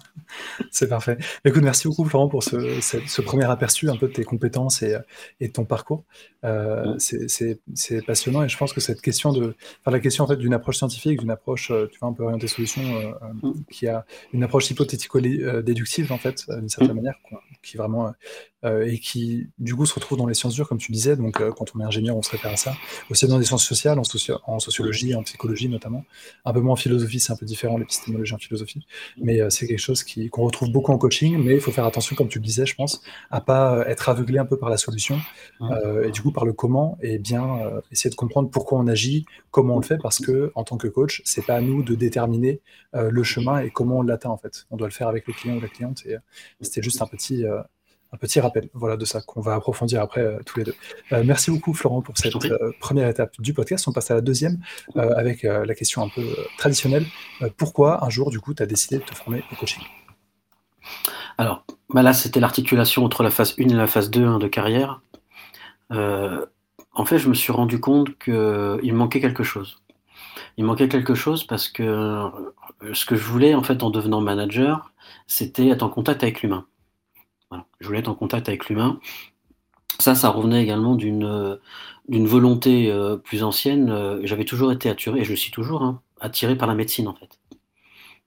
c'est 0.71 0.87
parfait. 0.87 1.17
Écoute, 1.43 1.63
merci 1.63 1.87
beaucoup 1.87 2.05
Florent 2.05 2.29
pour 2.29 2.43
ce, 2.43 3.21
premier 3.21 3.45
aperçu 3.45 3.89
un 3.89 3.97
peu 3.97 4.07
de 4.07 4.13
tes 4.13 4.23
compétences 4.23 4.81
et, 4.81 4.97
et 5.39 5.47
de 5.47 5.53
ton 5.53 5.65
parcours. 5.65 6.05
Euh, 6.45 6.95
c'est 6.97 8.05
passionnant 8.05 8.43
et 8.43 8.49
je 8.49 8.57
pense 8.57 8.71
que 8.71 8.79
cette 8.79 9.01
question 9.01 9.33
de, 9.33 9.55
enfin, 9.81 9.91
la 9.91 9.99
question 9.99 10.23
en 10.23 10.27
fait 10.27 10.37
d'une 10.37 10.53
approche 10.53 10.77
scientifique, 10.77 11.19
d'une 11.19 11.31
approche, 11.31 11.71
euh, 11.71 11.87
tu 11.91 11.99
vois, 11.99 12.09
un 12.09 12.13
peu 12.13 12.23
orientée 12.23 12.47
solution, 12.47 12.81
euh, 12.81 13.51
qui 13.69 13.87
a 13.87 14.05
une 14.31 14.43
approche 14.43 14.69
hypothético-déductive 14.69 16.11
en 16.13 16.17
fait, 16.17 16.45
d'une 16.49 16.69
certaine 16.69 16.95
manière, 16.95 17.15
qui 17.61 17.77
vraiment 17.77 18.13
et 18.63 18.99
qui 18.99 19.47
du 19.57 19.73
coup 19.75 19.85
se 19.85 19.93
retrouve 19.95 20.17
dans 20.17 20.27
les 20.27 20.33
sciences 20.33 20.53
dures, 20.53 20.67
comme 20.67 20.77
tu 20.77 20.91
disais. 20.91 21.15
Donc, 21.15 21.41
quand 21.53 21.75
on 21.75 21.79
est 21.79 21.85
ingénieur, 21.85 22.17
on 22.17 22.21
se 22.21 22.31
réfère 22.31 22.51
à 22.51 22.57
ça. 22.57 22.75
Aussi 23.09 23.25
dans 23.25 23.37
les 23.37 23.45
sciences 23.45 23.65
sociales, 23.65 23.99
en, 23.99 24.03
en 24.45 24.59
sociologie, 24.59 25.08
en 25.15 25.23
psychologie 25.23 25.69
notamment. 25.69 26.05
Un 26.45 26.53
peu 26.53 26.61
moins 26.61 26.73
en 26.73 26.77
philosophie, 26.77 27.19
c'est 27.19 27.33
un 27.33 27.35
peu 27.35 27.45
différent 27.45 27.77
l'épistémologie 27.77 28.33
en 28.33 28.37
philosophie, 28.37 28.85
mais 29.17 29.39
c'est 29.49 29.67
quelque 29.67 29.79
chose 29.79 30.03
qu'on 30.03 30.45
retrouve 30.45 30.71
beaucoup 30.71 30.91
en 30.91 30.97
coaching. 30.97 31.37
Mais 31.37 31.55
il 31.55 31.61
faut 31.61 31.71
faire 31.71 31.85
attention, 31.85 32.15
comme 32.15 32.27
tu 32.27 32.39
le 32.39 32.45
disais, 32.45 32.65
je 32.65 32.75
pense, 32.75 33.01
à 33.31 33.41
pas 33.41 33.83
être 33.87 34.09
aveuglé 34.09 34.39
un 34.39 34.45
peu 34.45 34.57
par 34.57 34.69
la 34.69 34.77
solution 34.77 35.19
et 36.03 36.11
du 36.11 36.21
coup 36.21 36.31
par 36.31 36.45
le 36.45 36.53
comment 36.53 36.97
et 37.01 37.19
bien 37.19 37.59
euh, 37.61 37.81
essayer 37.91 38.09
de 38.09 38.15
comprendre 38.15 38.49
pourquoi 38.49 38.79
on 38.79 38.87
agit, 38.87 39.25
comment 39.51 39.75
on 39.75 39.79
le 39.79 39.85
fait, 39.85 39.97
parce 39.97 40.19
que 40.19 40.51
en 40.55 40.63
tant 40.63 40.77
que 40.77 40.87
coach, 40.87 41.21
c'est 41.25 41.45
pas 41.45 41.55
à 41.55 41.61
nous 41.61 41.83
de 41.83 41.95
déterminer 41.95 42.61
euh, 42.95 43.09
le 43.11 43.23
chemin 43.23 43.59
et 43.59 43.69
comment 43.69 43.99
on 43.99 44.01
l'atteint 44.01 44.29
en 44.29 44.37
fait. 44.37 44.65
On 44.71 44.77
doit 44.77 44.87
le 44.87 44.93
faire 44.93 45.07
avec 45.07 45.27
le 45.27 45.33
client 45.33 45.57
ou 45.57 45.61
la 45.61 45.67
cliente. 45.67 46.05
Et 46.05 46.15
euh, 46.15 46.19
c'était 46.61 46.81
juste 46.81 47.01
un 47.01 47.07
petit 47.07 47.45
un 48.11 48.17
petit 48.17 48.39
rappel 48.39 48.69
voilà, 48.73 48.97
de 48.97 49.05
ça 49.05 49.21
qu'on 49.21 49.41
va 49.41 49.53
approfondir 49.53 50.01
après 50.01 50.25
tous 50.45 50.59
les 50.59 50.65
deux. 50.65 50.75
merci 51.23 51.51
beaucoup 51.51 51.73
Florent 51.73 52.01
pour 52.01 52.17
cette 52.17 52.33
première 52.79 53.07
étape 53.07 53.39
du 53.39 53.53
podcast. 53.53 53.87
On 53.87 53.91
passe 53.91 54.09
à 54.11 54.15
la 54.15 54.21
deuxième 54.21 54.59
avec 54.95 55.43
la 55.43 55.75
question 55.75 56.01
un 56.01 56.09
peu 56.09 56.25
traditionnelle. 56.57 57.05
pourquoi 57.57 58.03
un 58.03 58.09
jour 58.09 58.31
du 58.31 58.39
coup 58.39 58.53
tu 58.53 58.63
as 58.63 58.65
décidé 58.65 58.97
de 58.97 59.03
te 59.03 59.13
former 59.13 59.43
au 59.51 59.55
coaching? 59.55 59.83
Alors 61.37 61.65
bah 61.93 62.01
là 62.01 62.13
c'était 62.13 62.39
l'articulation 62.39 63.05
entre 63.05 63.21
la 63.21 63.29
phase 63.29 63.55
1 63.59 63.69
et 63.69 63.73
la 63.73 63.87
phase 63.87 64.09
2 64.09 64.25
hein, 64.25 64.39
de 64.39 64.47
carrière. 64.47 65.01
Euh, 65.91 66.45
en 66.93 67.05
fait, 67.05 67.17
je 67.17 67.29
me 67.29 67.33
suis 67.33 67.51
rendu 67.51 67.79
compte 67.79 68.17
qu'il 68.19 68.93
manquait 68.93 69.21
quelque 69.21 69.43
chose. 69.43 69.81
Il 70.57 70.65
manquait 70.65 70.89
quelque 70.89 71.15
chose 71.15 71.45
parce 71.45 71.69
que 71.69 71.83
euh, 71.83 72.93
ce 72.93 73.05
que 73.05 73.15
je 73.15 73.23
voulais, 73.23 73.55
en 73.55 73.63
fait, 73.63 73.83
en 73.83 73.89
devenant 73.89 74.21
manager, 74.21 74.91
c'était 75.27 75.69
être 75.69 75.83
en 75.83 75.89
contact 75.89 76.23
avec 76.23 76.41
l'humain. 76.41 76.65
Je 77.79 77.87
voulais 77.87 77.99
être 77.99 78.09
en 78.09 78.15
contact 78.15 78.47
avec 78.49 78.67
l'humain. 78.69 78.99
Ça, 79.99 80.15
ça 80.15 80.29
revenait 80.29 80.61
également 80.63 80.95
d'une 80.95 81.59
d'une 82.07 82.25
volonté 82.25 82.91
euh, 82.91 83.17
plus 83.17 83.43
ancienne. 83.43 84.19
J'avais 84.23 84.45
toujours 84.45 84.71
été 84.71 84.89
attiré, 84.89 85.19
et 85.19 85.23
je 85.23 85.31
le 85.31 85.35
suis 85.35 85.51
toujours, 85.51 85.83
hein, 85.83 86.01
attiré 86.19 86.57
par 86.57 86.67
la 86.67 86.73
médecine, 86.73 87.07
en 87.07 87.13
fait. 87.13 87.39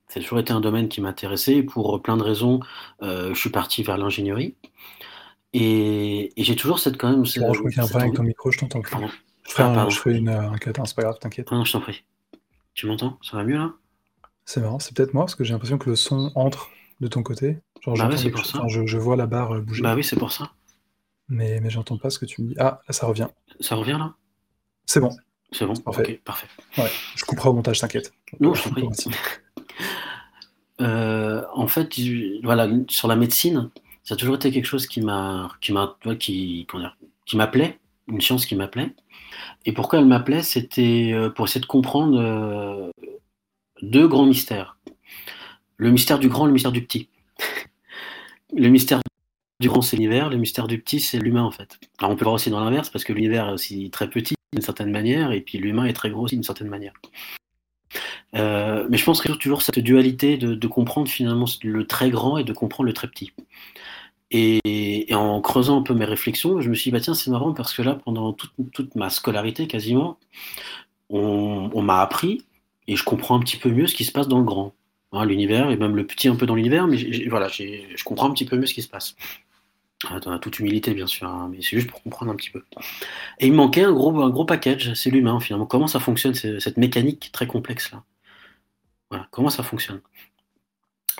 Ça 0.09 0.21
a 0.21 0.23
toujours 0.23 0.39
été 0.39 0.53
un 0.53 0.61
domaine 0.61 0.89
qui 0.89 1.01
m'intéressait. 1.01 1.63
Pour 1.63 2.01
plein 2.03 2.17
de 2.17 2.23
raisons, 2.23 2.61
je 3.01 3.35
suis 3.35 3.51
parti 3.51 3.83
vers 3.83 3.97
l'ingénierie. 3.97 4.55
Et, 5.53 6.33
j'ai 6.37 6.57
toujours 6.57 6.79
cette 6.79 6.97
quand 6.97 7.11
même. 7.11 7.25
je 7.25 7.41
crois 7.41 7.53
qu'il 7.71 7.77
y 7.77 7.81
a 7.81 7.85
un 7.85 7.87
problème 7.87 8.09
avec 8.09 8.17
ton 8.17 8.23
micro, 8.23 8.51
je 8.51 8.59
t'entends 8.59 8.81
plus. 8.81 8.97
Je 9.49 9.55
ah, 9.59 9.87
je 9.89 9.97
ferai 9.97 10.17
une, 10.17 10.29
un 10.29 10.55
c'est 10.85 10.95
pas 10.95 11.03
grave, 11.03 11.19
t'inquiète. 11.21 11.51
non, 11.51 11.65
je 11.65 11.73
t'en 11.73 11.81
prie. 11.81 12.05
Tu 12.75 12.87
m'entends? 12.87 13.19
Ça 13.23 13.37
va 13.37 13.45
mieux 13.45 13.59
là? 13.59 13.73
C'est 14.45 14.61
marrant, 14.61 14.79
c'est 14.79 14.97
peut-être 14.97 15.15
moi 15.15 15.25
parce 15.25 15.35
que 15.35 15.45
j'ai 15.45 15.53
l'impression 15.53 15.79
que 15.79 15.91
le 15.91 15.97
son 15.97 16.33
entre 16.35 16.71
de 17.01 17.09
ton 17.09 17.23
côté. 17.23 17.59
Genre, 17.85 17.97
bah 17.97 18.16
c'est 18.16 18.31
pour 18.31 18.47
ça. 18.47 18.62
je, 18.68 18.87
je, 18.87 18.99
vois 18.99 19.16
la 19.16 19.27
barre 19.27 19.61
bouger. 19.61 19.83
Bah 19.83 19.95
oui, 19.95 20.05
c'est 20.05 20.16
pour 20.16 20.33
ça. 20.33 20.53
Mais, 21.29 21.61
mais 21.61 21.71
j'entends 21.71 21.99
pas 21.99 22.11
ce 22.11 22.18
que 22.18 22.27
tu 22.27 22.42
me 22.42 22.49
dis. 22.49 22.55
Ah, 22.59 22.81
là, 22.87 22.92
ça 22.92 23.07
revient. 23.07 23.29
Ça 23.61 23.75
revient 23.75 23.97
là? 23.99 24.14
C'est 24.87 25.01
bon. 25.01 25.11
C'est 25.53 25.66
bon, 25.66 25.75
parfait. 25.75 26.21
parfait. 26.25 26.47
Ouais, 26.79 26.90
je 27.14 27.25
couperai 27.25 27.51
au 27.51 27.53
montage, 27.53 27.79
t'inquiète. 27.79 28.12
Non, 28.40 28.55
je 28.55 28.68
prie. 28.71 28.85
euh, 30.81 31.45
en 31.53 31.68
fait, 31.68 31.92
voilà, 32.42 32.68
sur 32.88 33.07
la 33.07 33.16
médecine, 33.16 33.71
ça 34.03 34.14
a 34.14 34.16
toujours 34.16 34.37
été 34.37 34.51
quelque 34.51 34.64
chose 34.64 34.87
qui 34.87 35.03
m'a, 35.03 35.51
qui 35.61 35.73
m'a, 35.73 35.97
qui, 36.18 36.66
qui 37.27 37.37
m'appelait, 37.37 37.79
une 38.09 38.21
science 38.23 38.47
qui 38.47 38.57
m'appelait. 38.57 38.95
Et 39.66 39.73
pourquoi 39.73 39.99
elle 39.99 40.07
m'appelait, 40.07 40.42
c'était 40.42 41.12
euh, 41.12 41.29
pour 41.29 41.45
essayer 41.45 41.61
de 41.61 41.66
comprendre 41.66 42.18
euh, 42.18 42.90
deux 43.83 44.09
grands 44.09 44.27
mystères. 44.27 44.79
Le 45.77 45.90
mystère 45.90 46.18
du 46.18 46.29
grand, 46.29 46.47
le 46.47 46.53
mystère 46.53 46.73
du 46.73 46.85
petit. 46.85 47.09
le 48.57 48.69
mystère 48.69 49.01
du 49.61 49.69
grand, 49.69 49.83
c'est 49.83 49.97
l'univers, 49.97 50.29
le 50.31 50.37
mystère 50.37 50.67
du 50.67 50.81
petit, 50.81 51.01
c'est 51.01 51.19
l'humain 51.19 51.45
en 51.45 51.51
fait. 51.51 51.79
Alors 51.99 52.11
on 52.11 52.17
peut 52.17 52.25
voir 52.25 52.35
aussi 52.35 52.51
dans 52.51 52.61
l'inverse, 52.61 52.91
parce 52.91 53.05
que 53.05 53.12
l'univers 53.12 53.49
est 53.49 53.53
aussi 53.53 53.91
très 53.91 54.09
petit 54.09 54.35
d'une 54.53 54.62
certaine 54.62 54.91
manière, 54.91 55.33
et 55.33 55.41
puis 55.41 55.59
l'humain 55.59 55.85
est 55.85 55.93
très 55.93 56.11
gros 56.11 56.25
aussi 56.25 56.35
d'une 56.35 56.45
certaine 56.45 56.69
manière. 56.69 56.93
Euh, 58.35 58.87
mais 58.91 58.97
je 58.97 59.05
pense 59.05 59.21
que 59.21 59.31
toujours 59.33 59.62
cette 59.62 59.79
dualité 59.79 60.38
de, 60.38 60.55
de, 60.55 60.67
comprendre 60.67 61.09
finalement 61.09 61.45
le 61.62 61.87
très 61.87 62.11
grand 62.11 62.38
et 62.38 62.45
de 62.45 62.53
comprendre 62.55 62.87
le 62.87 62.95
très 62.95 63.09
petit. 63.09 63.33
Et, 64.33 65.07
en 65.12 65.43
creusant 65.43 65.81
un 65.81 65.83
peu 65.83 65.93
mes 65.95 66.07
réflexions, 66.07 66.61
je 66.62 66.71
me 66.71 66.75
suis 66.75 66.85
dit, 66.91 66.93
bah 66.93 67.01
tiens, 67.01 67.15
c'est 67.15 67.31
marrant 67.31 67.53
parce 67.53 67.75
que 67.75 67.83
là, 67.83 67.97
pendant 67.97 68.33
toute, 68.33 68.95
ma 68.95 69.11
scolarité 69.11 69.67
quasiment, 69.67 70.19
on, 71.11 71.83
m'a 71.83 72.01
appris 72.01 72.47
et 72.88 72.97
je 72.97 73.05
comprends 73.05 73.37
un 73.37 73.41
petit 73.41 73.59
peu 73.59 73.71
mieux 73.71 73.87
ce 73.87 73.95
qui 73.95 74.05
se 74.05 74.12
passe 74.12 74.29
dans 74.29 74.38
le 74.38 74.45
grand. 74.45 74.75
Hein, 75.12 75.27
l'univers, 75.27 75.70
et 75.70 75.77
même 75.77 75.94
le 75.94 76.07
petit 76.07 76.29
un 76.29 76.37
peu 76.37 76.46
dans 76.46 76.55
l'univers, 76.55 76.87
mais 76.87 76.96
voilà, 77.29 77.48
je 77.48 78.05
comprends 78.05 78.29
un 78.29 78.33
petit 78.33 78.46
peu 78.46 78.57
mieux 78.57 78.66
ce 78.66 78.75
qui 78.75 78.83
se 78.83 78.88
passe. 78.88 79.14
Dans 80.25 80.38
toute 80.40 80.59
humilité, 80.59 80.94
bien 80.94 81.07
sûr, 81.07 81.29
hein, 81.29 81.48
mais 81.51 81.59
c'est 81.59 81.77
juste 81.77 81.88
pour 81.88 82.03
comprendre 82.03 82.33
un 82.33 82.37
petit 82.37 82.51
peu. 82.51 82.64
Et 83.38 83.46
il 83.46 83.53
manquait 83.53 83.85
un 83.85 83.92
gros, 83.92 84.20
un 84.20 84.31
gros 84.31 84.44
package, 84.44 84.94
c'est 84.94 85.11
l'humain 85.11 85.38
finalement. 85.38 85.66
Comment 85.66 85.87
ça 85.87 86.01
fonctionne, 86.01 86.35
cette 86.35 86.77
mécanique 86.77 87.31
très 87.33 87.46
complexe 87.46 87.92
là? 87.92 88.03
Comment 89.31 89.51
ça 89.51 89.62
fonctionne? 89.62 90.01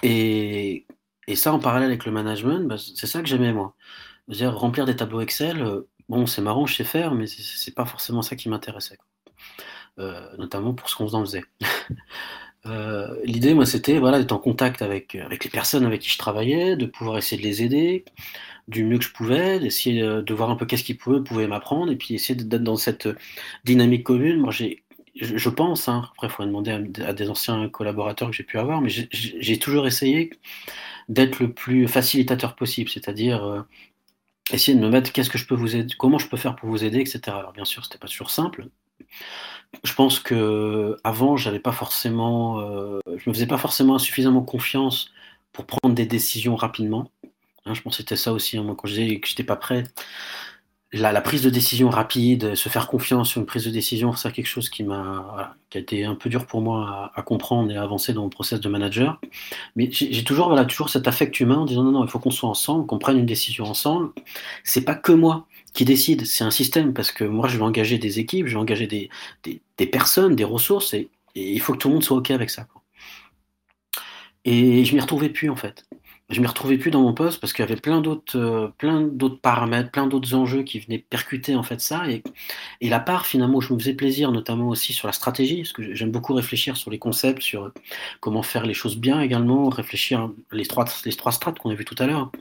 Et 0.03 0.87
et 1.29 1.37
ça, 1.37 1.53
en 1.53 1.59
parallèle 1.59 1.89
avec 1.89 2.05
le 2.05 2.13
management, 2.13 2.67
bah, 2.69 2.77
c'est 2.79 3.07
ça 3.07 3.21
que 3.23 3.29
j'aimais 3.29 3.53
moi. 3.53 3.75
dire 4.29 4.57
remplir 4.57 4.87
des 4.87 4.97
tableaux 4.97 5.21
Excel, 5.21 5.63
euh, 5.63 5.89
bon, 6.09 6.27
c'est 6.27 6.43
marrant, 6.43 6.67
je 6.67 6.75
sais 6.75 6.85
faire, 6.85 7.15
mais 7.15 7.27
c'est 7.27 7.75
pas 7.75 7.87
forcément 7.87 8.23
ça 8.23 8.37
qui 8.37 8.49
m'intéressait. 8.49 8.99
Euh, 9.99 10.37
notamment 10.39 10.75
pour 10.75 10.89
ce 10.89 10.97
qu'on 10.97 11.09
faisait. 11.09 11.45
euh, 12.67 13.17
L'idée, 13.25 13.55
moi, 13.55 13.67
c'était 13.67 13.99
voilà, 13.99 14.19
d'être 14.19 14.33
en 14.33 14.39
contact 14.39 14.83
avec, 14.83 15.15
avec 15.17 15.45
les 15.45 15.51
personnes 15.51 15.85
avec 15.85 16.01
qui 16.01 16.11
je 16.11 16.19
travaillais, 16.19 16.77
de 16.77 16.87
pouvoir 16.87 17.19
essayer 17.19 17.41
de 17.41 17.47
les 17.47 17.63
aider 17.63 18.05
du 18.69 18.85
mieux 18.85 18.99
que 18.99 19.05
je 19.05 19.13
pouvais, 19.13 19.59
d'essayer 19.59 20.03
euh, 20.03 20.23
de 20.23 20.35
voir 20.35 20.51
un 20.51 20.57
peu 20.57 20.67
qu'est-ce 20.67 20.85
qu'ils 20.85 20.99
pouvaient, 20.99 21.23
pouvaient 21.23 21.49
m'apprendre, 21.49 21.91
et 21.93 21.97
puis 21.97 22.15
essayer 22.15 22.37
d'être 22.37 22.63
dans 22.63 22.77
cette 22.77 23.09
dynamique 23.65 24.05
commune. 24.05 24.39
Moi, 24.39 24.53
j'ai 24.53 24.83
je, 25.15 25.49
pense, 25.51 25.89
hein, 25.89 26.09
après 26.13 26.29
il 26.29 26.31
faudrait 26.31 26.47
demander 26.47 27.03
à, 27.03 27.13
des 27.13 27.29
anciens 27.29 27.69
collaborateurs 27.69 28.31
que 28.31 28.37
j'ai 28.37 28.45
pu 28.45 28.59
avoir, 28.59 28.81
mais 28.81 28.89
j'ai 28.89 29.59
toujours 29.59 29.87
essayé 29.87 30.31
d'être 31.09 31.41
le 31.41 31.53
plus 31.53 31.89
facilitateur 31.89 32.57
possible, 32.57 32.89
c'est-à-dire 32.91 33.45
euh, 33.45 33.63
essayer 34.53 34.77
de 34.77 34.83
me 34.83 34.91
mettre 34.91 35.13
qu'est-ce 35.13 35.31
que 35.31 35.39
je 35.39 35.47
peux 35.47 35.55
vous 35.55 35.77
aider, 35.77 35.95
comment 35.99 36.19
je 36.19 36.29
peux 36.29 36.37
faire 36.37 36.57
pour 36.57 36.69
vous 36.71 36.85
aider, 36.85 37.01
etc. 37.01 37.21
Alors 37.29 37.53
bien 37.53 37.65
sûr, 37.65 37.85
c'était 37.85 37.99
pas 37.99 38.09
toujours 38.09 38.31
simple. 38.31 38.69
Je 39.85 39.95
pense 39.95 40.21
que 40.21 40.97
avant, 41.03 41.37
j'avais 41.37 41.59
pas 41.59 41.73
forcément, 41.73 42.61
euh, 42.61 43.01
je 43.07 43.29
me 43.29 43.35
faisais 43.35 43.47
pas 43.47 43.59
forcément 43.59 43.99
suffisamment 43.99 44.43
confiance 44.43 45.11
pour 45.53 45.67
prendre 45.67 45.95
des 45.95 46.07
décisions 46.07 46.57
rapidement. 46.57 47.11
Hein, 47.65 47.75
je 47.75 47.83
pense 47.83 47.97
que 47.97 48.03
c'était 48.03 48.17
ça 48.17 48.33
aussi, 48.33 48.59
hein, 48.59 48.63
moi, 48.63 48.75
quand 48.77 48.89
je 48.89 48.95
disais 48.95 49.21
que 49.21 49.29
j'étais 49.29 49.45
pas 49.45 49.57
prêt. 49.57 49.85
La, 50.95 51.11
la, 51.11 51.23
prise 51.23 51.43
de 51.43 51.49
décision 51.49 51.89
rapide, 51.89 52.55
se 52.55 52.69
faire 52.69 52.87
confiance 52.87 53.31
sur 53.31 53.41
une 53.41 53.47
prise 53.47 53.65
de 53.65 53.71
décision, 53.71 54.13
c'est 54.15 54.31
quelque 54.31 54.47
chose 54.47 54.69
qui 54.69 54.85
m'a, 54.85 55.57
qui 55.71 55.79
a 55.79 55.81
été 55.81 56.05
un 56.05 56.15
peu 56.15 56.29
dur 56.29 56.47
pour 56.47 56.61
moi 56.61 57.11
à, 57.15 57.23
comprendre 57.23 57.71
et 57.71 57.77
à 57.77 57.83
avancer 57.83 58.13
dans 58.13 58.23
mon 58.23 58.29
process 58.29 58.61
de 58.61 58.69
manager. 58.69 59.19
Mais 59.75 59.91
j'ai 59.91 60.23
toujours, 60.23 60.49
voilà, 60.49 60.67
toujours 60.67 60.91
cet 60.91 61.09
affect 61.09 61.41
humain 61.41 61.57
en 61.57 61.65
disant 61.65 61.83
non, 61.83 61.93
non, 61.93 62.05
il 62.05 62.11
faut 62.11 62.19
qu'on 62.19 62.31
soit 62.31 62.51
ensemble, 62.51 62.87
qu'on 62.87 62.99
prenne 62.99 63.19
une 63.19 63.27
décision 63.27 63.65
ensemble. 63.65 64.11
C'est 64.65 64.85
pas 64.85 64.95
que 64.95 65.13
moi 65.13 65.47
qui 65.73 65.85
décide, 65.85 66.27
c'est 66.27 66.45
un 66.45 66.51
système 66.51 66.93
parce 66.93 67.13
que 67.13 67.25
moi, 67.25 67.49
je 67.49 67.57
vais 67.57 67.63
engager 67.63 67.99
des 67.99 68.19
équipes, 68.19 68.47
je 68.47 68.55
vais 68.55 68.61
engager 68.61 68.87
des, 68.87 69.11
des, 69.45 69.87
personnes, 69.87 70.37
des 70.37 70.45
ressources 70.45 70.95
et, 70.95 71.11
il 71.35 71.61
faut 71.61 71.73
que 71.73 71.79
tout 71.79 71.89
le 71.89 71.95
monde 71.95 72.05
soit 72.05 72.19
ok 72.19 72.31
avec 72.31 72.51
ça. 72.51 72.67
Et 74.45 74.85
je 74.85 74.95
m'y 74.95 75.01
retrouvais 75.01 75.31
plus 75.31 75.49
en 75.49 75.57
fait 75.57 75.87
je 76.33 76.41
m'y 76.41 76.47
retrouvais 76.47 76.79
plus 76.79 76.91
dans 76.91 77.03
mon 77.03 77.13
poste 77.13 77.41
parce 77.41 77.53
qu'il 77.53 77.63
y 77.63 77.69
avait 77.69 77.81
plein 77.81 78.01
d'autres, 78.01 78.39
euh, 78.39 78.69
plein 78.79 79.03
d'autres 79.03 79.41
paramètres, 79.41 79.91
plein 79.91 80.07
d'autres 80.07 80.35
enjeux 80.35 80.63
qui 80.63 80.81
venaient 80.81 80.99
percuter 80.99 81.55
en 81.55 81.63
fait 81.63 81.81
ça. 81.81 82.09
Et, 82.11 82.23
et 82.81 82.89
la 82.89 83.01
part 83.01 83.27
finalement 83.27 83.59
où 83.59 83.61
je 83.61 83.73
me 83.73 83.79
faisais 83.79 83.95
plaisir, 83.95 84.33
notamment 84.33 84.69
aussi 84.69 84.93
sur 84.93 85.07
la 85.07 85.13
stratégie, 85.13 85.59
parce 85.59 85.73
que 85.73 85.95
j'aime 85.95 86.11
beaucoup 86.11 86.35
réfléchir 86.35 86.77
sur 86.77 86.91
les 86.91 86.99
concepts, 86.99 87.43
sur 87.43 87.73
comment 88.21 88.43
faire 88.43 88.67
les 88.67 88.75
choses 88.75 88.97
bien 88.97 89.21
également, 89.21 89.69
réfléchir 89.69 90.31
les 90.51 90.67
trois, 90.67 90.87
les 91.05 91.13
trois 91.13 91.33
strates 91.33 91.59
qu'on 91.59 91.71
a 91.71 91.75
vu 91.75 91.85
tout 91.85 91.97
à 91.99 92.07
l'heure, 92.07 92.33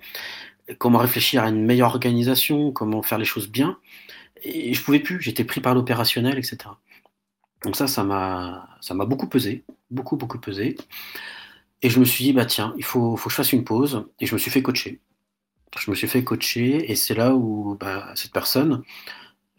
comment 0.78 1.00
réfléchir 1.00 1.44
à 1.44 1.50
une 1.50 1.66
meilleure 1.66 1.90
organisation, 1.90 2.72
comment 2.72 3.02
faire 3.02 3.18
les 3.18 3.26
choses 3.26 3.50
bien. 3.50 3.78
Et 4.44 4.74
je 4.74 4.84
pouvais 4.84 5.00
plus, 5.00 5.22
j'étais 5.22 5.44
pris 5.44 5.62
par 5.62 5.76
l'opérationnel, 5.76 6.38
etc. 6.38 6.58
Donc 7.64 7.76
ça, 7.76 7.88
ça 7.88 8.04
m'a, 8.04 8.70
ça 8.82 8.94
m'a 8.94 9.06
beaucoup 9.06 9.28
pesé, 9.28 9.64
beaucoup 9.92 10.18
beaucoup 10.18 10.40
pesé. 10.40 10.76
Et 11.82 11.90
je 11.90 12.00
me 12.00 12.06
suis 12.06 12.24
dit, 12.26 12.34
bah 12.34 12.46
tiens, 12.46 12.74
il 12.78 12.84
faut, 12.84 13.16
faut 13.18 13.30
que 13.30 13.32
je 13.32 13.36
fasse 13.36 13.54
une 13.54 13.64
pause. 13.64 14.06
Et 14.20 14.26
je 14.26 14.34
me 14.34 14.40
suis 14.40 14.52
fait 14.52 14.62
coacher. 14.62 15.00
Je 15.80 15.90
me 15.90 15.96
suis 15.96 16.08
fait 16.08 16.24
coacher 16.24 16.92
et 16.92 16.96
c'est 16.96 17.16
là 17.16 17.34
où 17.34 17.78
bah, 17.80 18.12
cette 18.16 18.34
personne, 18.34 18.84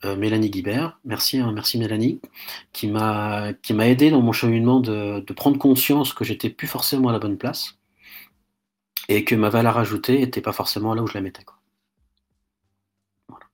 euh, 0.05 0.17
Mélanie 0.17 0.51
Guibert, 0.51 0.99
merci, 1.05 1.39
hein, 1.39 1.53
merci 1.53 1.79
Mélanie, 1.79 2.21
qui 2.73 2.89
m'a 2.89 3.53
qui 3.63 3.73
m'a 3.73 3.89
aidé 3.89 4.11
dans 4.11 4.21
mon 4.21 4.33
cheminement 4.33 4.81
de, 4.81 5.21
de 5.21 5.33
prendre 5.33 5.59
conscience 5.59 6.13
que 6.13 6.25
j'étais 6.25 6.51
plus 6.51 6.67
forcément 6.69 7.09
à 7.09 7.13
la 7.13 7.19
bonne 7.19 7.39
place 7.39 7.79
et 9.09 9.25
que 9.25 9.35
ma 9.35 9.49
valeur 9.49 9.79
ajoutée 9.79 10.19
n'était 10.19 10.41
pas 10.41 10.53
forcément 10.53 10.95
là 10.95 11.03
où 11.03 11.07
je 11.07 11.15
la 11.15 11.21
mettais. 11.21 11.43
Quoi. 11.43 11.57
Voilà. 13.29 13.47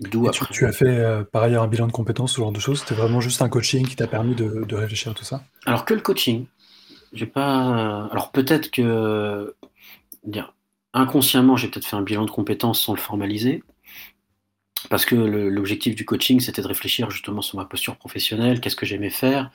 D'où 0.00 0.28
après. 0.28 0.46
Tu, 0.46 0.52
tu, 0.52 0.66
as 0.66 0.72
fait 0.72 0.86
euh, 0.86 1.24
par 1.24 1.42
ailleurs 1.42 1.62
un 1.62 1.68
bilan 1.68 1.86
de 1.86 1.92
compétences, 1.92 2.34
ce 2.34 2.40
genre 2.40 2.52
de 2.52 2.60
choses. 2.60 2.80
C'était 2.80 2.94
vraiment 2.94 3.20
juste 3.20 3.42
un 3.42 3.48
coaching 3.48 3.86
qui 3.86 3.96
t'a 3.96 4.06
permis 4.06 4.34
de, 4.34 4.64
de 4.64 4.76
réfléchir 4.76 5.12
à 5.12 5.14
tout 5.14 5.24
ça? 5.24 5.42
Alors 5.66 5.84
que 5.84 5.94
le 5.94 6.00
coaching, 6.00 6.46
j'ai 7.12 7.26
pas. 7.26 8.08
Alors 8.12 8.30
peut-être 8.32 8.70
que 8.70 9.54
dire, 10.24 10.54
inconsciemment, 10.92 11.56
j'ai 11.56 11.68
peut-être 11.68 11.86
fait 11.86 11.96
un 11.96 12.02
bilan 12.02 12.24
de 12.24 12.30
compétences 12.30 12.80
sans 12.80 12.94
le 12.94 13.00
formaliser. 13.00 13.62
Parce 14.90 15.04
que 15.04 15.16
l'objectif 15.16 15.96
du 15.96 16.04
coaching, 16.04 16.38
c'était 16.38 16.62
de 16.62 16.68
réfléchir 16.68 17.10
justement 17.10 17.42
sur 17.42 17.58
ma 17.58 17.64
posture 17.64 17.96
professionnelle, 17.96 18.60
qu'est-ce 18.60 18.76
que 18.76 18.86
j'aimais 18.86 19.10
faire, 19.10 19.50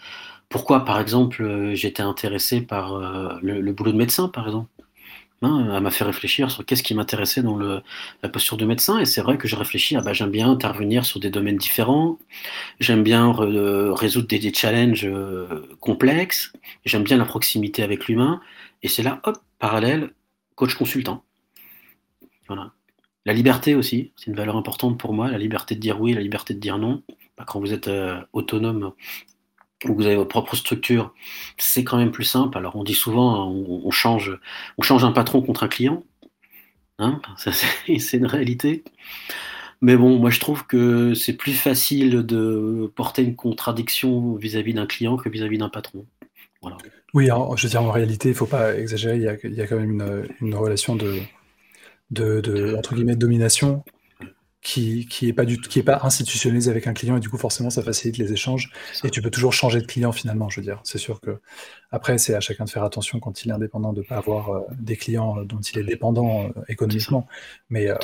pourquoi, 0.54 0.86
par 0.86 1.00
exemple, 1.00 1.72
j'étais 1.74 2.04
intéressé 2.04 2.62
par 2.62 2.94
euh, 2.94 3.40
le, 3.42 3.60
le, 3.60 3.74
boulot 3.74 3.92
de 3.92 3.98
médecin, 3.98 4.28
par 4.28 4.46
exemple. 4.46 4.70
Hein, 5.44 5.74
elle 5.76 5.82
m'a 5.82 5.92
fait 5.92 6.04
réfléchir 6.04 6.50
sur 6.52 6.66
qu'est-ce 6.66 6.84
qui 6.84 6.96
m'intéressait 6.96 7.44
dans 7.44 7.58
la 7.58 8.30
posture 8.30 8.58
de 8.58 8.66
médecin. 8.66 9.00
Et 9.00 9.06
c'est 9.06 9.22
vrai 9.22 9.38
que 9.38 9.48
j'ai 9.48 9.56
réfléchi, 9.56 9.96
ah 9.96 10.02
bah, 10.02 10.14
j'aime 10.14 10.32
bien 10.32 10.50
intervenir 10.50 11.06
sur 11.06 11.20
des 11.20 11.30
domaines 11.30 11.58
différents, 11.58 12.18
j'aime 12.80 13.04
bien 13.04 13.32
re, 13.32 13.94
résoudre 13.94 14.28
des, 14.28 14.40
des 14.40 14.54
challenges 14.54 15.06
euh, 15.06 15.68
complexes, 15.80 16.54
j'aime 16.86 17.04
bien 17.04 17.18
la 17.18 17.26
proximité 17.26 17.84
avec 17.84 18.08
l'humain. 18.08 18.42
Et 18.84 18.88
c'est 18.88 19.04
là, 19.04 19.22
hop, 19.24 19.38
parallèle, 19.60 20.12
coach 20.56 20.76
consultant. 20.76 21.24
Voilà. 22.48 22.72
La 23.26 23.34
liberté 23.34 23.76
aussi, 23.76 24.12
c'est 24.16 24.28
une 24.28 24.36
valeur 24.36 24.58
importante 24.58 25.00
pour 25.00 25.14
moi, 25.14 25.30
la 25.30 25.38
liberté 25.38 25.76
de 25.76 25.80
dire 25.80 26.00
oui, 26.02 26.14
la 26.14 26.22
liberté 26.22 26.54
de 26.54 26.60
dire 26.60 26.78
non. 26.78 27.04
Bah, 27.38 27.46
quand 27.48 27.60
vous 27.60 27.74
êtes 27.74 27.88
euh, 27.88 28.22
autonome 28.34 28.94
où 29.86 29.96
vous 29.96 30.06
avez 30.06 30.16
votre 30.16 30.30
propre 30.30 30.56
structure, 30.56 31.14
c'est 31.58 31.84
quand 31.84 31.98
même 31.98 32.12
plus 32.12 32.24
simple. 32.24 32.58
Alors 32.58 32.76
on 32.76 32.84
dit 32.84 32.94
souvent, 32.94 33.50
on, 33.50 33.82
on 33.86 33.92
change, 33.92 34.38
on 34.78 34.82
change 34.82 35.04
un 35.04 35.12
patron 35.12 35.42
contre 35.42 35.64
un 35.64 35.68
client. 35.68 36.04
Hein 37.00 37.22
c'est 37.38 38.18
une 38.18 38.26
réalité. 38.26 38.84
Mais 39.82 39.98
bon, 39.98 40.18
moi 40.18 40.30
je 40.30 40.40
trouve 40.40 40.66
que 40.66 41.14
c'est 41.14 41.34
plus 41.34 41.54
facile 41.54 42.26
de 42.26 42.92
porter 42.96 43.24
une 43.24 43.36
contradiction 43.36 44.36
vis-à-vis 44.36 44.74
d'un 44.74 44.86
client 44.86 45.18
que 45.18 45.30
vis-à-vis 45.30 45.58
d'un 45.58 45.70
patron. 45.70 46.06
Oui, 47.14 47.26
alors, 47.26 47.58
je 47.58 47.68
veux 47.68 47.70
dire, 47.70 47.84
en 47.84 47.92
réalité, 47.92 48.30
il 48.30 48.32
ne 48.32 48.38
faut 48.38 48.46
pas 48.46 48.76
exagérer, 48.76 49.18
il 49.18 49.22
y, 49.22 49.28
a, 49.62 49.68
quand 49.68 49.76
même 49.76 50.26
une, 50.42 50.56
relation 50.56 50.96
de, 50.96 51.20
de, 52.10 52.76
entre 52.76 52.96
guillemets, 52.96 53.16
de 53.16 53.20
domination 53.20 53.84
qui, 54.64 55.06
qui 55.08 55.28
est 55.28 55.34
pas 55.34 55.44
du 55.44 55.60
qui 55.60 55.80
est 55.80 55.84
pas 55.84 56.00
institutionnalisé 56.04 56.72
avec 56.72 56.88
un 56.88 56.94
client 56.94 57.18
et 57.18 57.20
du 57.20 57.30
coup 57.30 57.38
forcément 57.38 57.70
ça 57.70 57.84
facilite 57.84 58.18
les 58.18 58.32
échanges 58.32 58.72
et 59.04 59.10
tu 59.10 59.22
peux 59.22 59.30
toujours 59.30 59.52
changer 59.52 59.82
de 59.82 59.86
client 59.86 60.14
finalement 60.14 60.50
je 60.50 60.62
veux 60.62 60.66
dire. 60.66 60.80
C'est 60.84 60.98
sûr 60.98 61.20
que 61.20 61.40
après 61.92 62.18
c'est 62.18 62.34
à 62.34 62.40
chacun 62.40 62.64
de 62.64 62.70
faire 62.70 62.84
attention 62.84 63.20
quand 63.20 63.44
il 63.44 63.50
est 63.50 63.54
indépendant 63.54 63.92
de 63.92 64.02
pas 64.02 64.16
avoir 64.16 64.50
euh, 64.50 64.62
des 64.80 64.96
clients 64.96 65.38
euh, 65.38 65.44
dont 65.44 65.60
il 65.60 65.80
est 65.80 65.84
dépendant 65.84 66.46
euh, 66.46 66.62
économiquement. 66.70 67.28
Mais 67.70 67.90
euh, 67.90 67.96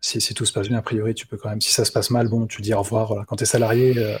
si, 0.00 0.20
si, 0.20 0.32
tout 0.32 0.44
se 0.44 0.52
passe 0.52 0.68
bien 0.68 0.78
a 0.78 0.82
priori 0.82 1.14
tu 1.14 1.26
peux 1.26 1.36
quand 1.36 1.50
même 1.50 1.60
si 1.60 1.72
ça 1.72 1.84
se 1.84 1.90
passe 1.90 2.10
mal 2.10 2.28
bon 2.28 2.46
tu 2.46 2.62
dis 2.62 2.72
au 2.72 2.78
revoir 2.78 3.08
voilà. 3.08 3.24
quand 3.24 3.36
tu 3.36 3.42
es 3.42 3.46
salarié 3.46 4.16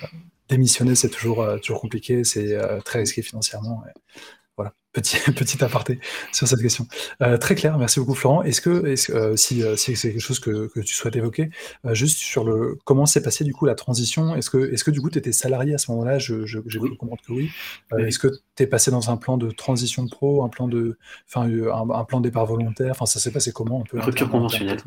démissionner 0.48 0.94
c'est 0.94 1.10
toujours 1.10 1.46
toujours 1.60 1.80
compliqué 1.80 2.24
c'est 2.24 2.56
très 2.84 3.00
risqué 3.00 3.20
financièrement 3.20 3.84
et, 3.86 4.20
voilà, 4.56 4.72
petit, 4.92 5.18
petit 5.32 5.62
aparté 5.64 5.98
sur 6.32 6.46
cette 6.46 6.60
question. 6.60 6.86
Euh, 7.22 7.36
très 7.38 7.54
clair, 7.54 7.76
merci 7.76 7.98
beaucoup 7.98 8.14
Florent. 8.14 8.42
Est-ce 8.42 8.60
que, 8.60 8.86
est 8.86 9.10
euh, 9.10 9.36
si, 9.36 9.62
euh, 9.62 9.76
si 9.76 9.96
c'est 9.96 10.12
quelque 10.12 10.20
chose 10.20 10.38
que, 10.38 10.68
que, 10.68 10.80
tu 10.80 10.94
souhaites 10.94 11.16
évoquer, 11.16 11.50
juste 11.92 12.18
sur 12.18 12.44
le 12.44 12.78
comment 12.84 13.04
s'est 13.04 13.22
passé 13.22 13.44
du 13.44 13.52
coup 13.52 13.66
la 13.66 13.74
transition? 13.74 14.36
Est-ce 14.36 14.50
que, 14.50 14.72
est 14.72 14.82
que 14.82 14.90
du 14.90 15.00
coup 15.00 15.10
tu 15.10 15.18
étais 15.18 15.32
salarié 15.32 15.74
à 15.74 15.78
ce 15.78 15.90
moment-là? 15.90 16.18
J'ai 16.18 16.46
je, 16.46 16.60
je, 16.66 16.78
oui. 16.78 16.96
comprendre 16.96 17.22
que 17.26 17.32
oui. 17.32 17.50
oui. 17.92 18.04
Est-ce 18.04 18.18
que 18.18 18.28
tu 18.56 18.62
es 18.62 18.66
passé 18.66 18.90
dans 18.90 19.10
un 19.10 19.16
plan 19.16 19.36
de 19.36 19.50
transition 19.50 20.04
de 20.04 20.10
pro, 20.10 20.44
un 20.44 20.48
plan 20.48 20.68
de, 20.68 20.98
enfin, 21.28 21.48
un, 21.48 21.90
un, 21.90 22.04
plan 22.04 22.20
de 22.20 22.28
départ 22.28 22.46
volontaire? 22.46 22.92
Enfin, 22.92 23.06
ça 23.06 23.18
s'est 23.18 23.32
passé 23.32 23.52
comment 23.52 23.80
un 23.80 23.84
peu 23.84 23.98
Rupture 23.98 24.30
conventionnelle. 24.30 24.78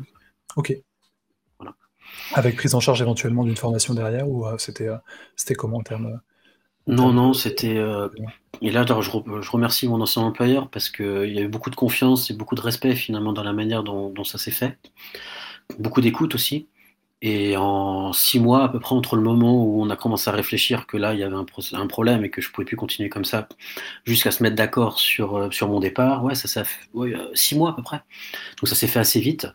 Ok. 0.56 0.74
Voilà. 1.58 1.74
Avec 2.32 2.56
prise 2.56 2.74
en 2.74 2.80
charge 2.80 3.02
éventuellement 3.02 3.44
d'une 3.44 3.56
formation 3.56 3.92
derrière 3.92 4.28
ou 4.28 4.46
c'était 4.56 4.88
c'était 5.36 5.54
comment 5.54 5.78
en 5.78 5.82
termes 5.82 6.20
non, 6.88 7.12
non, 7.12 7.32
c'était. 7.32 7.76
Euh... 7.76 8.08
Et 8.60 8.70
là, 8.70 8.84
je, 8.88 9.10
je, 9.42 9.50
remercie 9.50 9.86
mon 9.86 10.00
ancien 10.00 10.22
employeur 10.22 10.68
parce 10.68 10.88
qu'il 10.88 11.32
y 11.32 11.38
a 11.38 11.42
eu 11.42 11.48
beaucoup 11.48 11.70
de 11.70 11.76
confiance 11.76 12.30
et 12.30 12.34
beaucoup 12.34 12.54
de 12.56 12.60
respect 12.60 12.96
finalement 12.96 13.32
dans 13.32 13.44
la 13.44 13.52
manière 13.52 13.84
dont, 13.84 14.10
dont 14.10 14.24
ça 14.24 14.38
s'est 14.38 14.50
fait. 14.50 14.78
Beaucoup 15.78 16.00
d'écoute 16.00 16.34
aussi. 16.34 16.66
Et 17.20 17.56
en 17.56 18.12
six 18.12 18.38
mois, 18.38 18.64
à 18.64 18.68
peu 18.68 18.78
près, 18.78 18.94
entre 18.94 19.16
le 19.16 19.22
moment 19.22 19.64
où 19.64 19.82
on 19.82 19.90
a 19.90 19.96
commencé 19.96 20.30
à 20.30 20.32
réfléchir 20.32 20.86
que 20.86 20.96
là, 20.96 21.14
il 21.14 21.20
y 21.20 21.24
avait 21.24 21.34
un, 21.34 21.46
un 21.72 21.86
problème 21.88 22.24
et 22.24 22.30
que 22.30 22.40
je 22.40 22.50
pouvais 22.50 22.64
plus 22.64 22.76
continuer 22.76 23.08
comme 23.08 23.24
ça, 23.24 23.48
jusqu'à 24.04 24.30
se 24.30 24.42
mettre 24.42 24.54
d'accord 24.54 25.00
sur, 25.00 25.36
euh, 25.36 25.50
sur 25.50 25.68
mon 25.68 25.80
départ, 25.80 26.24
ouais, 26.24 26.36
ça 26.36 26.46
s'est 26.46 26.62
ouais, 26.94 27.14
euh, 27.14 27.28
six 27.34 27.56
mois 27.56 27.70
à 27.70 27.72
peu 27.72 27.82
près. 27.82 28.02
Donc 28.60 28.68
ça 28.68 28.76
s'est 28.76 28.86
fait 28.86 29.00
assez 29.00 29.20
vite 29.20 29.48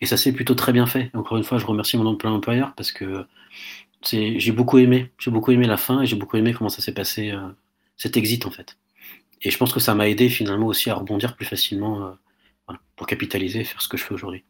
et 0.00 0.06
ça 0.06 0.16
s'est 0.16 0.32
plutôt 0.32 0.54
très 0.54 0.72
bien 0.72 0.86
fait. 0.86 1.10
Encore 1.12 1.36
une 1.38 1.44
fois, 1.44 1.58
je 1.58 1.66
remercie 1.66 1.96
mon 1.96 2.06
employeur 2.06 2.72
parce 2.76 2.92
que 2.92 3.26
j'ai 4.02 4.52
beaucoup 4.52 4.78
aimé, 4.78 5.12
j'ai 5.18 5.30
beaucoup 5.30 5.52
aimé 5.52 5.66
la 5.66 5.76
fin 5.76 6.02
et 6.02 6.06
j'ai 6.06 6.16
beaucoup 6.16 6.36
aimé 6.36 6.52
comment 6.52 6.70
ça 6.70 6.82
s'est 6.82 6.92
passé, 6.92 7.30
euh, 7.30 7.48
cet 7.96 8.16
exit 8.16 8.46
en 8.46 8.50
fait. 8.50 8.76
Et 9.42 9.50
je 9.50 9.58
pense 9.58 9.72
que 9.72 9.80
ça 9.80 9.94
m'a 9.94 10.08
aidé 10.08 10.28
finalement 10.28 10.66
aussi 10.66 10.90
à 10.90 10.94
rebondir 10.94 11.36
plus 11.36 11.46
facilement 11.46 12.06
euh, 12.06 12.10
voilà, 12.66 12.80
pour 12.96 13.06
capitaliser 13.06 13.60
et 13.60 13.64
faire 13.64 13.82
ce 13.82 13.88
que 13.88 13.96
je 13.96 14.04
fais 14.04 14.14
aujourd'hui. 14.14 14.44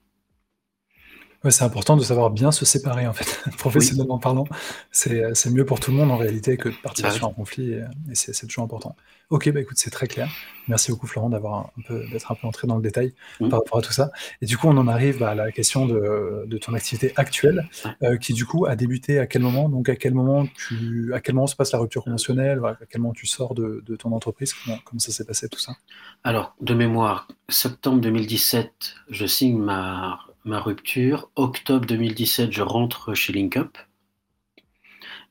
Ouais, 1.44 1.52
c'est 1.52 1.64
important 1.64 1.96
de 1.96 2.02
savoir 2.02 2.30
bien 2.30 2.50
se 2.50 2.64
séparer 2.64 3.06
en 3.06 3.12
fait, 3.12 3.50
professionnellement 3.58 4.16
oui. 4.16 4.22
parlant. 4.22 4.44
C'est 4.90 5.50
mieux 5.50 5.64
pour 5.64 5.78
tout 5.78 5.92
le 5.92 5.96
monde 5.96 6.10
en 6.10 6.16
réalité 6.16 6.56
que 6.56 6.68
de 6.68 6.74
partir 6.74 7.12
sur 7.12 7.26
un 7.26 7.32
conflit 7.32 7.72
et, 7.72 7.84
et 8.10 8.14
c'est 8.14 8.46
toujours 8.46 8.64
important. 8.64 8.96
Ok, 9.30 9.50
bah 9.52 9.60
écoute, 9.60 9.76
c'est 9.78 9.90
très 9.90 10.06
clair. 10.06 10.30
Merci 10.68 10.90
beaucoup 10.90 11.06
Florent 11.06 11.28
d'avoir 11.28 11.70
un 11.78 11.82
peu 11.86 12.08
d'être 12.10 12.32
un 12.32 12.34
peu 12.34 12.46
entré 12.46 12.66
dans 12.66 12.76
le 12.76 12.82
détail 12.82 13.12
mmh. 13.40 13.50
par 13.50 13.58
rapport 13.58 13.78
à 13.78 13.82
tout 13.82 13.92
ça. 13.92 14.10
Et 14.40 14.46
du 14.46 14.56
coup, 14.56 14.68
on 14.68 14.76
en 14.78 14.88
arrive 14.88 15.18
bah, 15.18 15.30
à 15.30 15.34
la 15.34 15.52
question 15.52 15.86
de, 15.86 16.44
de 16.46 16.58
ton 16.58 16.72
activité 16.72 17.12
actuelle, 17.16 17.68
euh, 18.02 18.16
qui 18.16 18.32
du 18.32 18.46
coup 18.46 18.64
a 18.64 18.74
débuté 18.74 19.18
à 19.18 19.26
quel 19.26 19.42
moment? 19.42 19.68
Donc 19.68 19.90
à 19.90 19.96
quel 19.96 20.14
moment 20.14 20.46
tu, 20.46 21.12
à 21.12 21.20
quel 21.20 21.34
moment 21.34 21.46
se 21.46 21.56
passe 21.56 21.72
la 21.72 21.78
rupture 21.78 22.04
conventionnelle? 22.04 22.60
À 22.64 22.78
quel 22.88 23.02
moment 23.02 23.12
tu 23.12 23.26
sors 23.26 23.54
de, 23.54 23.82
de 23.86 23.96
ton 23.96 24.12
entreprise? 24.12 24.54
Comment, 24.54 24.78
comment 24.84 25.00
ça 25.00 25.12
s'est 25.12 25.26
passé 25.26 25.48
tout 25.50 25.60
ça? 25.60 25.76
Alors, 26.24 26.56
de 26.62 26.72
mémoire, 26.72 27.28
septembre 27.50 28.00
2017, 28.00 28.94
je 29.10 29.26
signe 29.26 29.58
ma 29.58 30.20
ma 30.44 30.60
rupture. 30.60 31.30
Octobre 31.36 31.86
2017, 31.86 32.50
je 32.50 32.62
rentre 32.62 33.14
chez 33.14 33.32
LinkUp. 33.32 33.76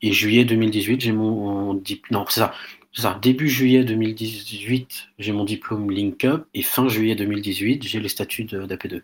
Et 0.01 0.11
juillet 0.13 0.45
2018, 0.45 1.01
j'ai 1.01 1.11
mon 1.11 1.73
diplôme. 1.73 2.21
Non, 2.21 2.25
c'est 2.29 2.41
ça. 2.41 2.53
Ça. 3.01 3.19
Début 3.21 3.49
juillet 3.49 3.83
2018, 3.83 5.09
j'ai 5.19 5.31
mon 5.31 5.43
diplôme 5.43 5.89
LinkUp. 5.91 6.45
Et 6.53 6.61
fin 6.61 6.87
juillet 6.87 7.15
2018, 7.15 7.83
j'ai 7.83 7.99
les 7.99 8.09
statuts 8.09 8.45
d'AP2V. 8.45 9.01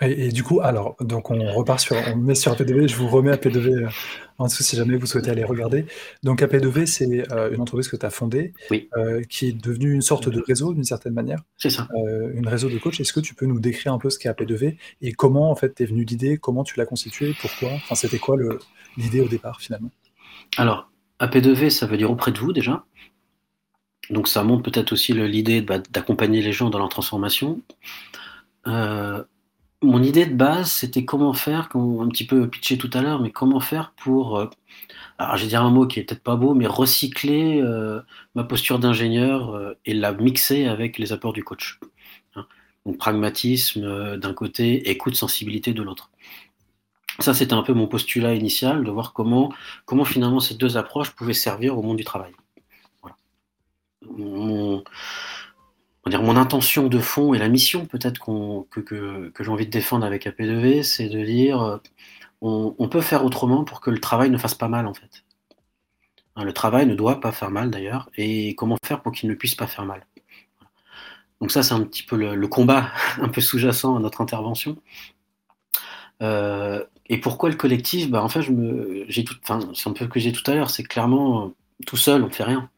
Et, 0.00 0.26
et, 0.26 0.28
du 0.30 0.42
coup, 0.42 0.60
alors, 0.60 0.96
donc 1.00 1.30
on 1.30 1.52
repart 1.52 1.78
sur, 1.78 1.94
on 2.12 2.16
met 2.16 2.34
sur 2.34 2.52
AP2V, 2.52 2.88
je 2.88 2.96
vous 2.96 3.06
remets 3.06 3.30
AP2V 3.30 3.88
en 4.38 4.46
dessous 4.46 4.64
si 4.64 4.74
jamais 4.74 4.96
vous 4.96 5.06
souhaitez 5.06 5.30
aller 5.30 5.44
regarder. 5.44 5.86
Donc 6.24 6.42
AP2V, 6.42 6.86
c'est 6.86 7.24
une 7.52 7.60
entreprise 7.60 7.86
que 7.86 7.96
tu 7.96 8.04
as 8.04 8.10
fondée, 8.10 8.52
qui 9.28 9.46
est 9.46 9.52
devenue 9.52 9.92
une 9.92 10.02
sorte 10.02 10.28
de 10.28 10.42
réseau 10.44 10.74
d'une 10.74 10.82
certaine 10.82 11.12
manière. 11.12 11.38
C'est 11.58 11.70
ça. 11.70 11.86
une 12.34 12.48
réseau 12.48 12.68
de 12.68 12.78
coach. 12.78 12.98
Est-ce 12.98 13.12
que 13.12 13.20
tu 13.20 13.34
peux 13.34 13.46
nous 13.46 13.60
décrire 13.60 13.92
un 13.92 13.98
peu 13.98 14.10
ce 14.10 14.18
qu'est 14.18 14.28
AP2V 14.28 14.76
et 15.00 15.12
comment 15.12 15.50
en 15.50 15.54
fait 15.54 15.70
t'es 15.70 15.84
venu 15.84 16.04
l'idée, 16.04 16.38
comment 16.38 16.64
tu 16.64 16.76
l'as 16.76 16.86
constitué, 16.86 17.32
pourquoi? 17.40 17.70
Enfin, 17.74 17.94
c'était 17.94 18.18
quoi 18.18 18.36
l'idée 18.96 19.20
au 19.20 19.28
départ 19.28 19.60
finalement? 19.60 19.90
Alors, 20.56 20.90
AP2V, 21.26 21.70
ça 21.70 21.86
veut 21.86 21.96
dire 21.96 22.10
auprès 22.10 22.32
de 22.32 22.38
vous 22.38 22.52
déjà. 22.52 22.84
Donc 24.10 24.28
ça 24.28 24.42
montre 24.42 24.62
peut-être 24.62 24.92
aussi 24.92 25.12
l'idée 25.12 25.62
bah, 25.62 25.78
d'accompagner 25.90 26.42
les 26.42 26.52
gens 26.52 26.70
dans 26.70 26.78
leur 26.78 26.88
transformation. 26.88 27.62
Euh, 28.66 29.22
mon 29.82 30.02
idée 30.02 30.26
de 30.26 30.34
base, 30.34 30.70
c'était 30.70 31.04
comment 31.04 31.32
faire, 31.34 31.68
un 31.74 32.08
petit 32.08 32.26
peu 32.26 32.48
pitché 32.48 32.78
tout 32.78 32.90
à 32.94 33.02
l'heure, 33.02 33.20
mais 33.20 33.30
comment 33.30 33.60
faire 33.60 33.92
pour, 33.96 34.38
euh, 34.38 34.46
alors 35.18 35.36
je 35.36 35.42
vais 35.42 35.48
dire 35.48 35.62
un 35.62 35.70
mot 35.70 35.86
qui 35.86 36.00
est 36.00 36.04
peut-être 36.04 36.22
pas 36.22 36.36
beau, 36.36 36.54
mais 36.54 36.66
recycler 36.66 37.60
euh, 37.62 38.00
ma 38.34 38.44
posture 38.44 38.78
d'ingénieur 38.78 39.74
et 39.84 39.94
la 39.94 40.12
mixer 40.12 40.66
avec 40.66 40.98
les 40.98 41.12
apports 41.12 41.32
du 41.32 41.44
coach. 41.44 41.80
Hein. 42.34 42.46
Donc 42.86 42.98
pragmatisme 42.98 44.16
d'un 44.16 44.34
côté, 44.34 44.90
écoute, 44.90 45.16
sensibilité 45.16 45.72
de 45.72 45.82
l'autre. 45.82 46.10
Ça, 47.20 47.34
c'était 47.34 47.54
un 47.54 47.62
peu 47.62 47.72
mon 47.74 47.86
postulat 47.86 48.34
initial, 48.34 48.84
de 48.84 48.90
voir 48.90 49.12
comment, 49.12 49.52
comment 49.84 50.04
finalement 50.04 50.40
ces 50.40 50.54
deux 50.54 50.76
approches 50.76 51.10
pouvaient 51.10 51.32
servir 51.32 51.78
au 51.78 51.82
monde 51.82 51.96
du 51.96 52.04
travail 52.04 52.32
mon, 54.16 54.84
intention 56.36 56.88
de 56.88 56.98
fond 56.98 57.34
et 57.34 57.38
la 57.38 57.48
mission 57.48 57.86
peut-être 57.86 58.20
que, 58.20 59.32
j'ai 59.38 59.50
envie 59.50 59.66
de 59.66 59.70
défendre 59.70 60.04
avec 60.04 60.26
AP2V, 60.26 60.82
c'est 60.82 61.08
de 61.08 61.22
dire 61.24 61.62
euh, 61.62 61.78
on, 62.40 62.88
peut 62.88 63.00
faire 63.00 63.24
autrement 63.24 63.64
pour 63.64 63.80
que 63.80 63.90
le 63.90 63.98
travail 63.98 64.30
ne 64.30 64.38
fasse 64.38 64.54
pas 64.54 64.68
mal 64.68 64.86
en 64.86 64.94
fait. 64.94 65.24
Hein, 66.36 66.44
le 66.44 66.52
travail 66.52 66.86
ne 66.86 66.94
doit 66.94 67.20
pas 67.20 67.32
faire 67.32 67.50
mal 67.50 67.70
d'ailleurs, 67.70 68.10
et 68.16 68.54
comment 68.56 68.76
faire 68.84 69.02
pour 69.02 69.12
qu'il 69.12 69.28
ne 69.28 69.34
puisse 69.34 69.54
pas 69.54 69.66
faire 69.66 69.84
mal. 69.84 70.06
Donc 71.40 71.50
ça 71.50 71.62
c'est 71.62 71.74
un 71.74 71.82
petit 71.82 72.02
peu 72.02 72.16
le, 72.16 72.48
combat 72.48 72.90
un 73.20 73.28
peu 73.28 73.40
sous-jacent 73.40 73.96
à 73.96 74.00
notre 74.00 74.20
intervention. 74.20 74.76
Euh, 76.22 76.84
et 77.08 77.18
pourquoi 77.18 77.50
le 77.50 77.56
collectif? 77.56 78.10
Bah, 78.10 78.22
En 78.22 78.28
fait, 78.28 78.42
je 78.42 78.52
me, 78.52 79.04
j'ai 79.08 79.24
tout, 79.24 79.34
enfin, 79.42 79.60
c'est 79.74 79.88
un 79.88 79.92
peu 79.92 80.04
ce 80.06 80.10
que 80.10 80.20
j'ai 80.20 80.32
tout 80.32 80.48
à 80.50 80.54
l'heure, 80.54 80.70
c'est 80.70 80.84
clairement 80.84 81.52
tout 81.86 81.96
seul, 81.96 82.22
on 82.22 82.30
fait 82.30 82.44
rien 82.44 82.70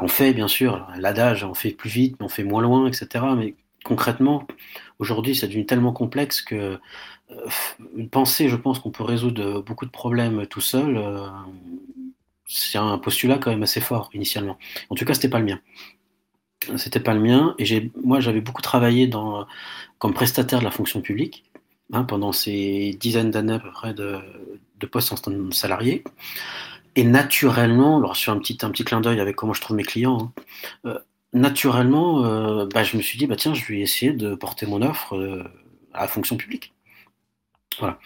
on 0.00 0.08
fait, 0.08 0.32
bien 0.32 0.48
sûr, 0.48 0.86
l'adage, 0.98 1.44
on 1.44 1.54
fait 1.54 1.70
plus 1.70 1.90
vite, 1.90 2.16
on 2.20 2.28
fait 2.28 2.44
moins 2.44 2.62
loin, 2.62 2.86
etc. 2.86 3.24
Mais 3.36 3.54
concrètement, 3.84 4.46
aujourd'hui, 4.98 5.34
c'est 5.34 5.48
devenu 5.48 5.66
tellement 5.66 5.92
complexe 5.92 6.42
que 6.42 6.78
euh, 7.30 8.06
penser, 8.10 8.48
je 8.48 8.56
pense, 8.56 8.78
qu'on 8.80 8.90
peut 8.90 9.04
résoudre 9.04 9.62
beaucoup 9.62 9.86
de 9.86 9.90
problèmes 9.90 10.46
tout 10.46 10.60
seul, 10.60 10.96
euh, 10.96 11.26
c'est 12.46 12.78
un 12.78 12.98
postulat 12.98 13.38
quand 13.38 13.50
même 13.50 13.62
assez 13.62 13.80
fort 13.80 14.10
initialement. 14.14 14.58
En 14.90 14.94
tout 14.94 15.04
cas, 15.04 15.14
c'était 15.14 15.28
pas 15.28 15.38
le 15.38 15.46
mien. 15.46 15.60
C'était 16.76 17.00
pas 17.00 17.14
le 17.14 17.20
mien. 17.20 17.54
Et 17.58 17.90
moi, 18.02 18.20
j'avais 18.20 18.40
beaucoup 18.40 18.62
travaillé 18.62 19.08
comme 19.98 20.14
prestataire 20.14 20.58
de 20.58 20.64
la 20.64 20.70
fonction 20.70 21.00
publique 21.00 21.44
hein, 21.92 22.04
pendant 22.04 22.32
ces 22.32 22.96
dizaines 22.98 23.30
d'années 23.30 23.54
à 23.54 23.58
peu 23.58 23.70
près 23.70 23.94
de, 23.94 24.18
de 24.78 24.86
postes 24.86 25.12
en 25.12 25.50
salarié. 25.52 26.04
Et 26.98 27.04
naturellement, 27.04 27.98
alors 27.98 28.16
je 28.16 28.28
un 28.28 28.38
petit, 28.38 28.58
un 28.62 28.70
petit 28.70 28.84
clin 28.84 29.00
d'œil 29.00 29.20
avec 29.20 29.36
comment 29.36 29.52
je 29.52 29.60
trouve 29.60 29.76
mes 29.76 29.84
clients, 29.84 30.32
hein, 30.36 30.42
euh, 30.86 30.98
naturellement, 31.32 32.24
euh, 32.24 32.66
bah, 32.66 32.82
je 32.82 32.96
me 32.96 33.02
suis 33.02 33.16
dit, 33.18 33.28
bah, 33.28 33.36
tiens, 33.36 33.54
je 33.54 33.64
vais 33.66 33.78
essayer 33.78 34.12
de 34.12 34.34
porter 34.34 34.66
mon 34.66 34.82
offre 34.82 35.16
euh, 35.16 35.44
à 35.94 36.00
la 36.02 36.08
fonction 36.08 36.36
publique. 36.36 36.74
Voilà. 37.78 38.00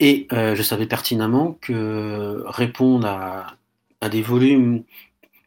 Et 0.00 0.26
je 0.30 0.62
savais 0.62 0.86
pertinemment 0.86 1.58
que 1.60 2.42
répondre 2.46 3.06
à, 3.06 4.08
des 4.08 4.22
volumes 4.22 4.84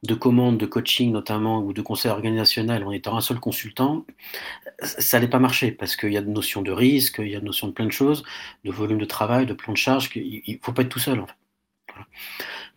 de 0.04 0.14
commandes, 0.14 0.60
de 0.60 0.68
coaching 0.68 1.12
notamment, 1.12 1.62
ou 1.64 1.74
de 1.74 1.82
conseils 1.82 2.12
organisationnels 2.12 2.84
en 2.84 2.92
étant 2.92 3.18
un 3.18 3.22
seul 3.22 3.40
consultant, 3.40 4.06
ça 4.82 5.18
n'allait 5.18 5.30
pas 5.30 5.40
marcher 5.40 5.72
parce 5.72 5.96
qu'il 5.96 6.12
y 6.12 6.18
a 6.18 6.22
de 6.22 6.30
notions 6.30 6.62
de 6.62 6.72
risque, 6.72 7.18
il 7.20 7.30
y 7.30 7.36
a 7.36 7.40
de 7.40 7.46
notions 7.46 7.68
de 7.68 7.74
plein 7.74 7.86
de 7.86 7.92
choses, 7.92 8.24
de 8.64 8.72
volume 8.72 8.98
de 8.98 9.06
travail, 9.06 9.46
de 9.46 9.54
plan 9.54 9.74
de 9.74 9.78
charge, 9.78 10.10
il 10.16 10.44
ne 10.48 10.58
faut 10.62 10.74
pas 10.74 10.82
être 10.84 10.90
tout 10.90 11.00
seul 11.00 11.20
en 11.20 11.28
fait. 11.28 11.36
Voilà. 11.94 12.08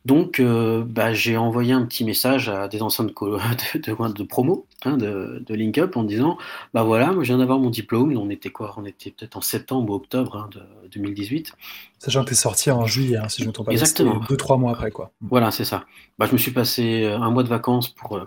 Donc, 0.05 0.41
euh, 0.41 0.85
bah, 0.87 1.13
j'ai 1.13 1.37
envoyé 1.37 1.73
un 1.73 1.85
petit 1.85 2.05
message 2.05 2.49
à 2.49 2.69
des 2.69 2.81
anciens 2.83 3.05
de, 3.05 3.13
de, 4.09 4.23
promo 4.23 4.67
hein, 4.85 4.97
de, 4.97 5.43
de 5.45 5.55
LinkUp 5.55 5.97
en 5.97 6.05
disant 6.05 6.39
Bah 6.73 6.83
voilà, 6.83 7.13
moi 7.13 7.25
je 7.25 7.29
viens 7.29 7.39
d'avoir 7.39 7.59
mon 7.59 7.69
diplôme. 7.69 8.17
On 8.17 8.31
était 8.31 8.51
quoi? 8.51 8.75
On 8.79 8.87
était 8.87 9.11
peut-être 9.11 9.37
en 9.37 9.41
septembre 9.41 9.93
ou 9.93 9.97
octobre 9.97 10.37
hein, 10.37 10.49
de 10.53 10.89
2018. 10.93 11.53
Sachant 11.99 12.23
que 12.23 12.29
tu 12.29 12.33
es 12.33 12.37
sorti 12.37 12.71
en 12.71 12.87
juillet, 12.87 13.17
hein, 13.17 13.29
si 13.29 13.43
je 13.43 13.45
ne 13.45 13.49
me 13.49 13.53
trompe 13.53 13.67
pas. 13.67 13.73
Exactement. 13.73 14.21
Deux, 14.29 14.37
trois 14.37 14.57
mois 14.57 14.73
après, 14.73 14.91
quoi. 14.91 15.11
Voilà, 15.21 15.51
c'est 15.51 15.65
ça. 15.65 15.85
Bah, 16.19 16.27
je 16.27 16.33
me 16.33 16.39
suis 16.39 16.53
passé 16.53 17.03
euh, 17.05 17.19
un 17.19 17.31
mois 17.31 17.43
de 17.43 17.49
vacances 17.49 17.89
pour. 17.89 18.17
Euh, 18.17 18.25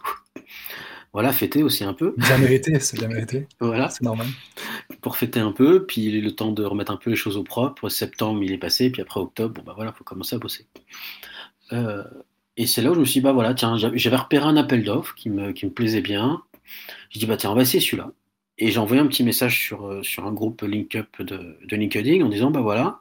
voilà, 1.13 1.33
fêter 1.33 1.63
aussi 1.63 1.83
un 1.83 1.93
peu. 1.93 2.13
Bien 2.17 2.37
mérité, 2.37 2.79
c'est 2.79 2.97
bien 2.97 3.09
mérité. 3.09 3.47
voilà. 3.59 3.89
C'est 3.89 4.03
normal. 4.03 4.27
Pour 5.01 5.17
fêter 5.17 5.39
un 5.39 5.51
peu, 5.51 5.85
puis 5.85 6.21
le 6.21 6.31
temps 6.35 6.51
de 6.51 6.63
remettre 6.63 6.91
un 6.91 6.97
peu 6.97 7.09
les 7.09 7.15
choses 7.15 7.37
au 7.37 7.43
propre. 7.43 7.89
Septembre, 7.89 8.41
il 8.43 8.51
est 8.51 8.57
passé, 8.57 8.89
puis 8.89 9.01
après 9.01 9.19
octobre, 9.19 9.55
bon 9.55 9.63
bah 9.63 9.73
voilà, 9.75 9.91
faut 9.91 10.03
commencer 10.03 10.35
à 10.35 10.39
bosser. 10.39 10.67
Euh, 11.73 12.03
et 12.57 12.65
c'est 12.65 12.81
là 12.81 12.91
où 12.91 12.95
je 12.95 12.99
me 12.99 13.05
suis 13.05 13.19
dit, 13.19 13.23
bah 13.23 13.33
voilà, 13.33 13.53
tiens, 13.53 13.77
j'avais 13.77 14.15
repéré 14.15 14.45
un 14.45 14.57
appel 14.57 14.83
d'offres 14.83 15.15
qui 15.15 15.29
me, 15.29 15.51
qui 15.51 15.65
me 15.65 15.71
plaisait 15.71 16.01
bien. 16.01 16.43
Je 17.09 17.19
dis, 17.19 17.25
bah 17.25 17.37
tiens, 17.37 17.51
on 17.51 17.55
va 17.55 17.63
essayer 17.63 17.81
celui-là. 17.81 18.11
Et 18.57 18.71
j'ai 18.71 18.79
envoyé 18.79 19.01
un 19.01 19.07
petit 19.07 19.23
message 19.23 19.57
sur, 19.57 19.87
euh, 19.87 20.03
sur 20.03 20.25
un 20.27 20.31
groupe 20.31 20.61
LinkUp 20.61 21.21
de, 21.21 21.57
de 21.65 21.75
LinkedIn 21.75 22.23
en 22.23 22.29
disant, 22.29 22.51
bah 22.51 22.61
voilà, 22.61 22.99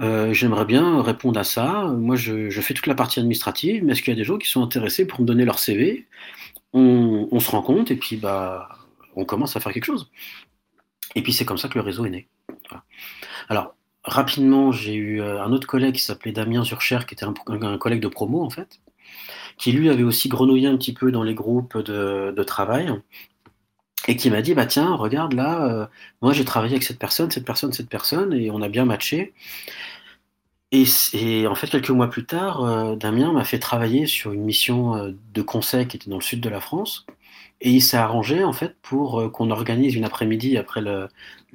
euh, 0.00 0.32
j'aimerais 0.32 0.64
bien 0.64 1.02
répondre 1.02 1.38
à 1.38 1.44
ça. 1.44 1.84
Moi, 1.98 2.16
je, 2.16 2.48
je, 2.48 2.60
fais 2.60 2.72
toute 2.72 2.86
la 2.86 2.94
partie 2.94 3.18
administrative, 3.18 3.84
mais 3.84 3.92
est-ce 3.92 4.02
qu'il 4.02 4.12
y 4.12 4.16
a 4.16 4.18
des 4.18 4.24
gens 4.24 4.38
qui 4.38 4.48
sont 4.48 4.62
intéressés 4.62 5.06
pour 5.06 5.20
me 5.20 5.26
donner 5.26 5.44
leur 5.44 5.58
CV 5.58 6.06
on, 6.72 7.40
se 7.40 7.50
rend 7.50 7.62
compte 7.62 7.90
et 7.90 7.96
puis 7.96 8.16
bah, 8.16 8.68
on 9.16 9.24
commence 9.24 9.56
à 9.56 9.60
faire 9.60 9.72
quelque 9.72 9.84
chose. 9.84 10.10
Et 11.14 11.22
puis 11.22 11.32
c'est 11.32 11.44
comme 11.44 11.58
ça 11.58 11.68
que 11.68 11.78
le 11.78 11.84
réseau 11.84 12.04
est 12.04 12.10
né. 12.10 12.28
Alors, 13.48 13.74
rapidement, 14.04 14.72
j'ai 14.72 14.94
eu 14.94 15.20
euh, 15.20 15.42
un 15.42 15.52
autre 15.52 15.66
collègue 15.66 15.94
qui 15.94 16.02
s'appelait 16.02 16.32
Damien 16.32 16.64
Zurcher, 16.64 17.00
qui 17.06 17.14
était 17.14 17.24
un, 17.24 17.78
collègue 17.78 18.00
de 18.00 18.08
promo 18.08 18.42
en 18.42 18.50
fait, 18.50 18.80
qui 19.58 19.72
lui 19.72 19.90
avait 19.90 20.04
aussi 20.04 20.28
grenouillé 20.28 20.68
un 20.68 20.76
petit 20.76 20.92
peu 20.92 21.10
dans 21.10 21.22
les 21.22 21.34
groupes 21.34 21.78
de, 21.78 22.42
travail 22.44 22.90
et 24.08 24.16
qui 24.16 24.30
m'a 24.30 24.40
dit 24.40 24.54
bah 24.54 24.64
tiens 24.64 24.94
regarde 24.94 25.34
là 25.34 25.66
euh, 25.66 25.86
moi 26.22 26.32
j'ai 26.32 26.46
travaillé 26.46 26.72
avec 26.72 26.84
cette 26.84 26.98
personne 26.98 27.30
cette 27.30 27.44
personne 27.44 27.70
cette 27.74 27.90
personne 27.90 28.32
et 28.32 28.50
on 28.50 28.62
a 28.62 28.68
bien 28.70 28.86
matché 28.86 29.34
et, 30.72 31.46
en 31.46 31.54
fait 31.54 31.68
quelques 31.68 31.90
mois 31.90 32.08
plus 32.08 32.26
tard 32.26 32.64
euh, 32.64 32.96
Damien 32.96 33.32
m'a 33.32 33.44
fait 33.44 33.58
travailler 33.58 34.06
sur 34.06 34.32
une 34.32 34.44
mission 34.44 35.14
de 35.34 35.42
conseil 35.42 35.86
qui 35.86 35.96
était 35.96 36.10
dans 36.10 36.18
le 36.18 36.22
sud 36.22 36.40
de 36.40 36.48
la 36.48 36.60
France 36.60 37.06
et 37.60 37.70
il 37.70 37.80
s'est 37.82 37.96
arrangé 37.96 38.42
en 38.44 38.52
fait 38.52 38.76
pour 38.82 39.30
qu'on 39.32 39.50
organise 39.50 39.94
une 39.94 40.04
après-midi 40.04 40.56
après 40.56 40.80
le, 40.80 41.08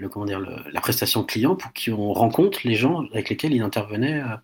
comment 0.09 0.25
dire, 0.25 0.39
la 0.39 0.81
prestation 0.81 1.23
client 1.23 1.55
pour 1.55 1.71
qu'on 1.73 2.13
rencontre 2.13 2.59
les 2.63 2.75
gens 2.75 3.05
avec 3.11 3.29
lesquels 3.29 3.53
il 3.53 3.61
intervenait 3.61 4.21
euh, 4.21 4.35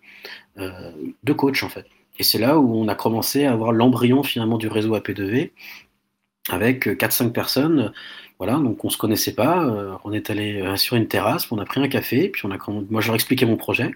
euh, 0.58 0.92
de 1.22 1.32
coach 1.32 1.62
en 1.62 1.68
fait. 1.68 1.86
Et 2.18 2.24
c'est 2.24 2.38
là 2.38 2.58
où 2.58 2.74
on 2.74 2.88
a 2.88 2.94
commencé 2.94 3.44
à 3.44 3.52
avoir 3.52 3.72
l'embryon 3.72 4.22
finalement 4.22 4.58
du 4.58 4.68
réseau 4.68 4.96
AP2V 4.96 5.52
avec 6.50 6.86
4-5 6.86 7.32
personnes. 7.32 7.92
Voilà, 8.38 8.54
donc 8.54 8.84
on 8.84 8.90
se 8.90 8.98
connaissait 8.98 9.34
pas. 9.34 9.98
on 10.04 10.12
est 10.12 10.28
allé 10.30 10.76
sur 10.76 10.96
une 10.96 11.06
terrasse, 11.06 11.50
on 11.52 11.58
a 11.58 11.64
pris 11.64 11.80
un 11.80 11.88
café, 11.88 12.28
puis 12.28 12.44
on 12.44 12.50
a, 12.50 12.58
moi 12.90 13.00
je 13.00 13.06
leur 13.06 13.14
expliquais 13.14 13.46
mon 13.46 13.56
projet. 13.56 13.92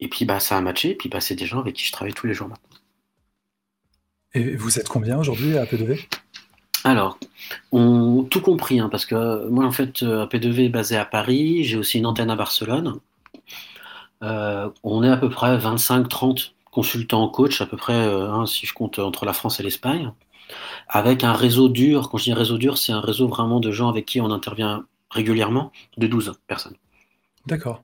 Et 0.00 0.08
puis 0.08 0.24
bah, 0.24 0.40
ça 0.40 0.56
a 0.56 0.60
matché, 0.60 0.90
et 0.90 0.94
puis 0.94 1.08
bah, 1.08 1.20
c'est 1.20 1.34
des 1.34 1.46
gens 1.46 1.60
avec 1.60 1.74
qui 1.74 1.84
je 1.84 1.92
travaille 1.92 2.14
tous 2.14 2.26
les 2.26 2.34
jours 2.34 2.48
maintenant. 2.48 2.68
Et 4.34 4.56
vous 4.56 4.78
êtes 4.78 4.88
combien 4.88 5.18
aujourd'hui 5.18 5.56
à 5.58 5.64
AP2V 5.64 6.06
alors, 6.84 7.18
on, 7.70 8.24
tout 8.24 8.40
compris, 8.40 8.80
hein, 8.80 8.88
parce 8.88 9.06
que 9.06 9.14
euh, 9.14 9.48
moi, 9.48 9.64
en 9.64 9.70
fait, 9.70 10.02
euh, 10.02 10.26
AP2V 10.26 10.66
est 10.66 10.68
basé 10.68 10.96
à 10.96 11.04
Paris, 11.04 11.62
j'ai 11.64 11.76
aussi 11.76 11.98
une 11.98 12.06
antenne 12.06 12.30
à 12.30 12.36
Barcelone. 12.36 12.98
Euh, 14.22 14.68
on 14.82 15.02
est 15.04 15.08
à 15.08 15.16
peu 15.16 15.30
près 15.30 15.56
25-30 15.56 16.52
consultants 16.70 17.28
coach, 17.28 17.60
à 17.60 17.66
peu 17.66 17.76
près, 17.76 17.94
hein, 17.94 18.46
si 18.46 18.66
je 18.66 18.74
compte 18.74 18.98
entre 18.98 19.26
la 19.26 19.32
France 19.32 19.60
et 19.60 19.62
l'Espagne, 19.62 20.12
avec 20.88 21.22
un 21.22 21.34
réseau 21.34 21.68
dur. 21.68 22.08
Quand 22.10 22.18
je 22.18 22.24
dis 22.24 22.32
réseau 22.32 22.58
dur, 22.58 22.78
c'est 22.78 22.92
un 22.92 23.00
réseau 23.00 23.28
vraiment 23.28 23.60
de 23.60 23.70
gens 23.70 23.88
avec 23.88 24.06
qui 24.06 24.20
on 24.20 24.30
intervient 24.30 24.84
régulièrement, 25.10 25.70
de 25.98 26.06
12 26.06 26.32
personnes. 26.46 26.76
D'accord. 27.46 27.82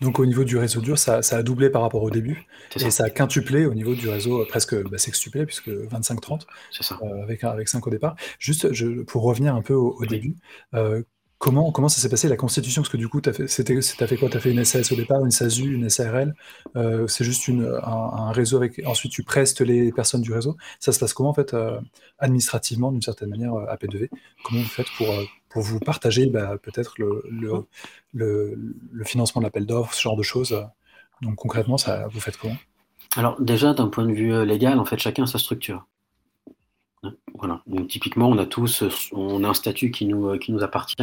Donc 0.00 0.18
au 0.18 0.26
niveau 0.26 0.44
du 0.44 0.56
réseau 0.56 0.80
dur, 0.80 0.98
ça, 0.98 1.18
a 1.18 1.42
doublé 1.42 1.70
par 1.70 1.82
rapport 1.82 2.02
au 2.02 2.10
début, 2.10 2.46
et 2.76 2.90
ça. 2.90 3.04
a 3.04 3.10
quintuplé 3.10 3.66
au 3.66 3.74
niveau 3.74 3.94
du 3.94 4.08
réseau, 4.08 4.42
euh, 4.42 4.46
presque 4.46 4.74
bah, 4.88 4.98
sextuplé, 4.98 5.46
puisque 5.46 5.68
25-30, 5.68 6.42
euh, 7.02 7.22
avec, 7.22 7.44
avec 7.44 7.68
5 7.68 7.86
au 7.86 7.90
départ. 7.90 8.16
Juste 8.38 9.04
pour 9.04 9.22
revenir 9.22 9.54
un 9.54 9.62
peu 9.62 9.74
au, 9.74 10.04
début, 10.06 10.36
euh, 10.74 11.02
comment, 11.44 11.88
ça 11.88 12.00
s'est 12.00 12.08
passé 12.08 12.28
la 12.28 12.36
constitution 12.36 12.82
Parce 12.82 12.90
que 12.90 12.96
du 12.96 13.08
coup, 13.08 13.20
tu 13.20 13.28
as, 13.28 13.32
fait, 13.32 14.16
quoi? 14.16 14.28
Tu 14.28 14.36
as 14.36 14.40
fait 14.40 14.50
une 14.50 14.64
SAS 14.64 14.90
au 14.92 14.96
départ, 14.96 15.24
une 15.24 15.30
SASU, 15.30 15.74
une 15.74 15.88
SARL 15.90 16.34
C'est 17.06 17.24
juste 17.24 17.48
un, 17.48 18.32
réseau 18.32 18.56
avec. 18.56 18.80
Ensuite, 18.86 19.12
tu 19.12 19.22
prestes 19.22 19.60
les 19.60 19.92
personnes 19.92 20.22
du 20.22 20.32
réseau. 20.32 20.56
Ça 20.80 20.92
se 20.92 20.98
passe 20.98 21.12
comment 21.12 21.30
en 21.30 21.34
fait, 21.34 21.54
administrativement, 22.18 22.92
d'une 22.92 23.02
certaine 23.02 23.30
manière, 23.30 23.54
à 23.54 23.76
P2V 23.76 24.08
Comment 24.44 24.60
vous 24.60 24.68
faites 24.68 24.88
pour 24.96 25.62
vous 25.62 25.78
partager 25.80 26.26
bah, 26.26 26.56
peut-être 26.62 26.94
le, 26.98 27.68
financement 29.04 29.40
de 29.40 29.46
l'appel 29.46 29.66
d'offres, 29.66 29.94
ce 29.94 30.02
genre 30.02 30.16
de 30.16 30.22
choses, 30.22 30.56
Donc 31.20 31.36
concrètement, 31.36 31.76
ça, 31.76 32.08
vous 32.08 32.20
faites 32.20 32.36
comment? 32.36 32.56
Alors 33.16 33.40
déjà, 33.40 33.74
d'un 33.74 33.88
point 33.88 34.06
de 34.06 34.12
vue 34.12 34.44
légal, 34.44 34.78
en 34.78 34.84
fait, 34.84 34.98
chacun 34.98 35.24
a 35.24 35.26
sa 35.26 35.38
structure. 35.38 35.86
Voilà. 37.34 37.62
Donc 37.66 37.88
typiquement, 37.88 38.28
on 38.28 38.38
a 38.38 38.46
tous, 38.46 38.84
on 39.12 39.44
a 39.44 39.48
un 39.48 39.54
statut 39.54 39.90
qui 39.90 40.06
nous, 40.06 40.38
qui 40.38 40.52
nous 40.52 40.62
appartient. 40.62 41.02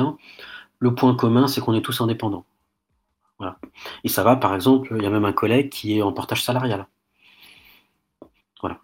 Le 0.79 0.95
point 0.95 1.15
commun, 1.15 1.47
c'est 1.47 1.61
qu'on 1.61 1.73
est 1.73 1.81
tous 1.81 2.01
indépendants. 2.01 2.45
Voilà. 3.37 3.57
Et 4.03 4.09
ça 4.09 4.23
va, 4.23 4.35
par 4.35 4.53
exemple, 4.53 4.93
il 4.97 5.03
y 5.03 5.05
a 5.05 5.09
même 5.09 5.25
un 5.25 5.33
collègue 5.33 5.69
qui 5.69 5.97
est 5.97 6.01
en 6.01 6.11
portage 6.13 6.43
salarial. 6.43 6.87
Voilà. 8.61 8.79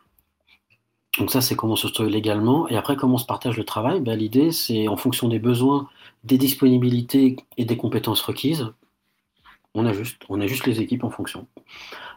Donc 1.19 1.31
ça, 1.31 1.41
c'est 1.41 1.55
comment 1.55 1.73
on 1.73 1.75
se 1.75 1.87
structure 1.87 2.11
légalement. 2.11 2.67
Et 2.67 2.75
après, 2.77 2.95
comment 2.95 3.15
on 3.15 3.19
se 3.19 3.25
partage 3.25 3.57
le 3.57 3.63
travail? 3.63 4.01
Ben, 4.01 4.17
L'idée, 4.17 4.51
c'est 4.51 4.87
en 4.87 4.97
fonction 4.97 5.27
des 5.27 5.39
besoins, 5.39 5.89
des 6.23 6.37
disponibilités 6.37 7.35
et 7.57 7.65
des 7.65 7.77
compétences 7.77 8.21
requises, 8.21 8.73
on 9.73 9.85
ajuste, 9.85 10.23
on 10.29 10.41
ajuste 10.41 10.65
les 10.65 10.81
équipes 10.81 11.03
en 11.03 11.09
fonction. 11.09 11.47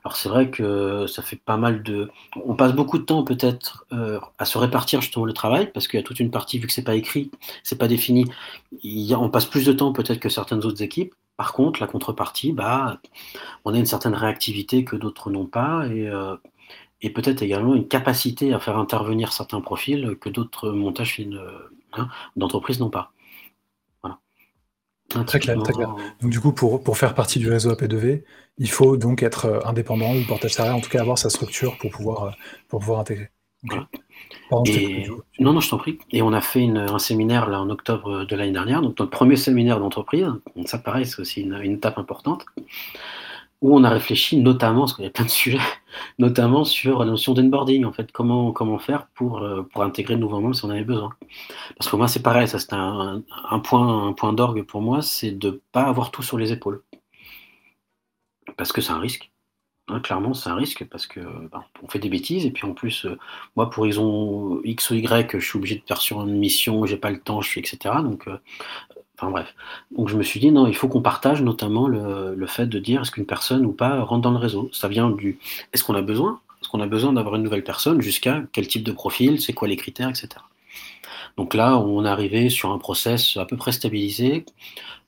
Alors 0.05 0.17
c'est 0.17 0.29
vrai 0.29 0.51
que 0.51 1.07
ça 1.07 1.23
fait 1.23 1.37
pas 1.37 1.57
mal 1.57 1.83
de... 1.83 2.11
On 2.45 2.55
passe 2.55 2.73
beaucoup 2.73 2.99
de 2.99 3.05
temps 3.05 3.23
peut-être 3.23 3.87
euh, 3.93 4.19
à 4.39 4.45
se 4.45 4.57
répartir 4.57 5.03
justement 5.03 5.27
le 5.27 5.33
travail, 5.33 5.71
parce 5.73 5.89
qu'il 5.89 6.01
y 6.01 6.03
a 6.03 6.07
toute 6.07 6.21
une 6.21 6.31
partie, 6.31 6.59
vu 6.59 6.67
que 6.67 6.73
c'est 6.73 6.85
pas 6.85 6.95
écrit, 6.95 7.31
c'est 7.63 7.79
pas 7.79 7.89
défini, 7.89 8.25
on 8.83 9.29
passe 9.29 9.47
plus 9.47 9.67
de 9.67 9.73
temps 9.73 9.93
peut-être 9.93 10.21
que 10.21 10.29
certaines 10.29 10.65
autres 10.65 10.83
équipes. 10.83 11.15
Par 11.37 11.53
contre, 11.53 11.81
la 11.81 11.87
contrepartie, 11.87 12.53
bah, 12.53 13.01
on 13.65 13.75
a 13.75 13.79
une 13.79 13.87
certaine 13.87 14.15
réactivité 14.15 14.85
que 14.85 14.97
d'autres 14.97 15.31
n'ont 15.31 15.47
pas, 15.47 15.87
et, 15.87 16.07
euh, 16.09 16.37
peut-être 17.15 17.43
également 17.43 17.75
une 17.75 17.89
capacité 17.89 18.53
à 18.53 18.59
faire 18.61 18.79
intervenir 18.79 19.33
certains 19.33 19.61
profils 19.61 20.17
que 20.21 20.29
d'autres 20.29 20.71
montages 20.71 21.21
hein, 21.95 22.09
d'entreprises 22.37 22.81
n'ont 22.81 22.91
pas. 22.91 23.13
Très 25.27 25.41
clair, 25.41 25.59
très 25.63 25.73
clair. 25.73 25.95
Donc 26.21 26.31
du 26.31 26.41
coup, 26.41 26.53
pour, 26.53 26.83
pour 26.83 26.97
faire 26.97 27.15
partie 27.15 27.41
du 27.41 27.51
réseau 27.51 27.73
AP2V, 27.73 28.23
il 28.59 28.71
faut 28.71 28.97
donc 28.97 29.23
être 29.23 29.47
euh, 29.47 29.61
indépendant 29.65 30.15
ou 30.15 30.23
portage 30.25 30.53
salarial, 30.53 30.79
en 30.79 30.81
tout 30.81 30.91
cas 30.91 31.01
avoir 31.01 31.19
sa 31.19 31.31
structure 31.31 31.77
pour 31.79 31.91
pouvoir, 31.91 32.23
euh, 32.25 32.31
pour 32.69 32.81
pouvoir 32.81 33.01
intégrer. 33.01 33.31
non, 35.41 35.53
non, 35.53 35.61
je 35.61 35.69
t'en 35.69 35.79
prie. 35.79 35.99
Et 36.13 36.23
on 36.23 36.33
a 36.33 36.41
fait 36.41 36.67
un 36.67 36.99
séminaire 36.99 37.49
là 37.49 37.61
en 37.61 37.71
octobre 37.71 38.25
de 38.25 38.37
l'année 38.37 38.53
dernière, 38.53 38.83
donc 38.83 38.99
notre 38.99 39.11
premier 39.11 39.37
séminaire 39.37 39.81
d'entreprise. 39.81 40.29
Donc 40.55 40.69
ça, 40.69 40.79
pareil, 40.79 41.07
c'est 41.07 41.21
aussi 41.21 41.43
une, 41.43 41.55
une, 41.61 41.73
étape 41.73 41.99
importante 41.99 42.47
où 43.61 43.77
on 43.77 43.83
a 43.83 43.91
réfléchi 43.91 44.37
notamment, 44.37 44.83
parce 44.83 44.95
qu'il 44.95 45.05
y 45.05 45.09
a 45.09 45.11
plein 45.11 45.25
de 45.25 45.31
sujets, 45.31 45.59
notamment 46.19 46.65
sur 46.65 47.01
la 47.01 47.07
notion 47.07 47.35
d'onboarding, 47.35 47.85
en 47.85 47.93
fait, 47.93 48.13
comment, 48.13 48.79
faire 48.79 49.09
pour, 49.15 49.39
euh, 49.43 49.63
pour 49.63 49.83
intégrer 49.83 50.15
de 50.17 50.21
nouveaux 50.21 50.41
membres 50.41 50.55
si 50.55 50.65
on 50.65 50.71
avait 50.71 50.85
besoin. 50.85 51.11
Parce 51.79 51.91
que 51.91 51.97
moi, 51.97 52.09
c'est 52.09 52.23
pareil, 52.23 52.49
ça 52.49 52.59
c'est 52.59 52.73
point, 53.61 54.09
un 54.09 54.13
point 54.13 54.33
d'orgue 54.33 54.63
pour 54.65 54.83
moi, 54.83 55.03
c'est 55.03 55.33
de 55.33 55.51
ne 55.51 55.61
pas 55.73 55.85
avoir 55.85 56.11
tout 56.11 56.23
sur 56.23 56.39
les 56.39 56.53
épaules. 56.53 56.83
Parce 58.57 58.73
que 58.73 58.81
c'est 58.81 58.93
un 58.93 58.99
risque. 59.01 59.30
Hein, 59.91 60.01
clairement, 60.01 60.35
c'est 60.35 60.51
un 60.51 60.55
risque 60.55 60.85
parce 60.85 61.07
que 61.07 61.21
ben, 61.21 61.65
on 61.83 61.89
fait 61.89 61.99
des 61.99 62.09
bêtises 62.09 62.47
et 62.47 62.51
puis 62.51 62.67
en 62.67 62.73
plus, 62.73 63.07
euh, 63.07 63.19
moi 63.57 63.71
pour 63.71 63.85
raison 63.85 64.61
X 64.65 64.91
ou 64.91 64.95
Y, 64.95 65.39
je 65.39 65.45
suis 65.45 65.59
obligé 65.59 65.77
de 65.77 65.83
faire 65.87 66.01
sur 66.01 66.21
une 66.23 66.39
mission, 66.39 66.87
j'ai 66.87 66.97
pas 66.97 67.11
le 67.11 67.21
temps, 67.21 67.41
je 67.41 67.49
suis 67.49 67.61
etc. 67.61 67.95
Donc 68.03 68.29
euh, 68.29 68.39
Enfin 69.21 69.31
bref. 69.31 69.55
Donc 69.91 70.09
je 70.09 70.17
me 70.17 70.23
suis 70.23 70.41
dit, 70.41 70.51
non, 70.51 70.67
il 70.67 70.75
faut 70.75 70.89
qu'on 70.89 71.03
partage 71.03 71.43
notamment 71.43 71.89
le, 71.89 72.47
fait 72.47 72.67
de 72.67 72.79
dire 72.79 73.03
est-ce 73.03 73.11
qu'une 73.11 73.27
personne 73.27 73.67
ou 73.67 73.73
pas 73.73 74.03
rentre 74.03 74.23
dans 74.23 74.31
le 74.31 74.39
réseau. 74.39 74.71
Ça 74.73 74.89
vient 74.89 75.11
du 75.11 75.39
est-ce 75.75 75.85
qu'on 75.85 75.95
a 75.95 76.01
besoin? 76.01 76.41
Est-ce 76.63 76.71
qu'on 76.71 76.81
a 76.81 76.87
besoin 76.87 77.13
d'avoir 77.13 77.35
une 77.35 77.43
nouvelle 77.43 77.65
personne? 77.65 78.01
Jusqu'à 78.01 78.43
quel 78.53 78.67
type 78.67 78.83
de 78.83 78.93
profil? 78.93 79.39
C'est 79.39 79.53
quoi 79.53 79.69
les 79.69 79.77
critères, 79.77 80.09
etc. 80.09 80.29
Donc 81.37 81.53
là, 81.53 81.77
on 81.79 82.05
est 82.07 82.09
arrivé 82.09 82.49
sur 82.49 82.73
un 82.73 82.79
process 82.79 83.37
à 83.37 83.45
peu 83.45 83.59
près 83.59 83.73
stabilisé 83.73 84.47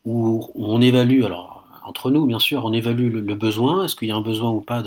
où 0.05 0.51
on 0.57 0.83
évalue, 0.83 1.25
alors 1.25 1.62
entre 1.85 2.11
nous 2.11 2.27
bien 2.27 2.39
sûr, 2.39 2.65
on 2.65 2.73
évalue 2.73 3.13
le, 3.13 3.35
besoin, 3.35 3.85
est-ce 3.85 3.97
qu'il 3.97 4.09
y 4.09 4.13
a 4.13 4.17
un 4.17 4.21
besoin 4.21 4.51
ou 4.51 4.61
pas 4.61 4.83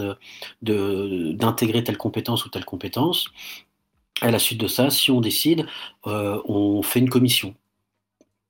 d'intégrer 0.62 1.80
de, 1.82 1.86
telle 1.86 1.98
compétence 1.98 2.46
ou 2.46 2.50
telle 2.50 2.66
compétence? 2.66 3.30
À 4.22 4.32
la 4.32 4.40
suite 4.40 4.60
de 4.60 4.68
ça, 4.68 4.90
si 4.90 5.12
on 5.12 5.22
décide, 5.22 5.66
euh, 6.08 6.42
on 6.46 6.82
fait 6.84 7.00
une 7.00 7.10
commission 7.10 7.56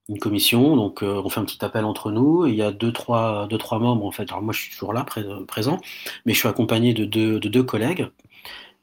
une 0.09 0.19
commission, 0.19 0.75
donc 0.75 1.01
euh, 1.03 1.21
on 1.23 1.29
fait 1.29 1.39
un 1.39 1.45
petit 1.45 1.63
appel 1.65 1.85
entre 1.85 2.11
nous, 2.11 2.45
il 2.45 2.55
y 2.55 2.61
a 2.61 2.71
deux 2.71 2.91
trois, 2.91 3.47
deux, 3.47 3.57
trois 3.57 3.79
membres 3.79 4.05
en 4.05 4.11
fait. 4.11 4.29
Alors 4.31 4.41
moi 4.43 4.53
je 4.53 4.61
suis 4.61 4.71
toujours 4.71 4.93
là, 4.93 5.03
présent, 5.47 5.79
mais 6.25 6.33
je 6.33 6.39
suis 6.39 6.47
accompagné 6.47 6.93
de 6.93 7.05
deux, 7.05 7.39
de 7.39 7.49
deux 7.49 7.63
collègues, 7.63 8.07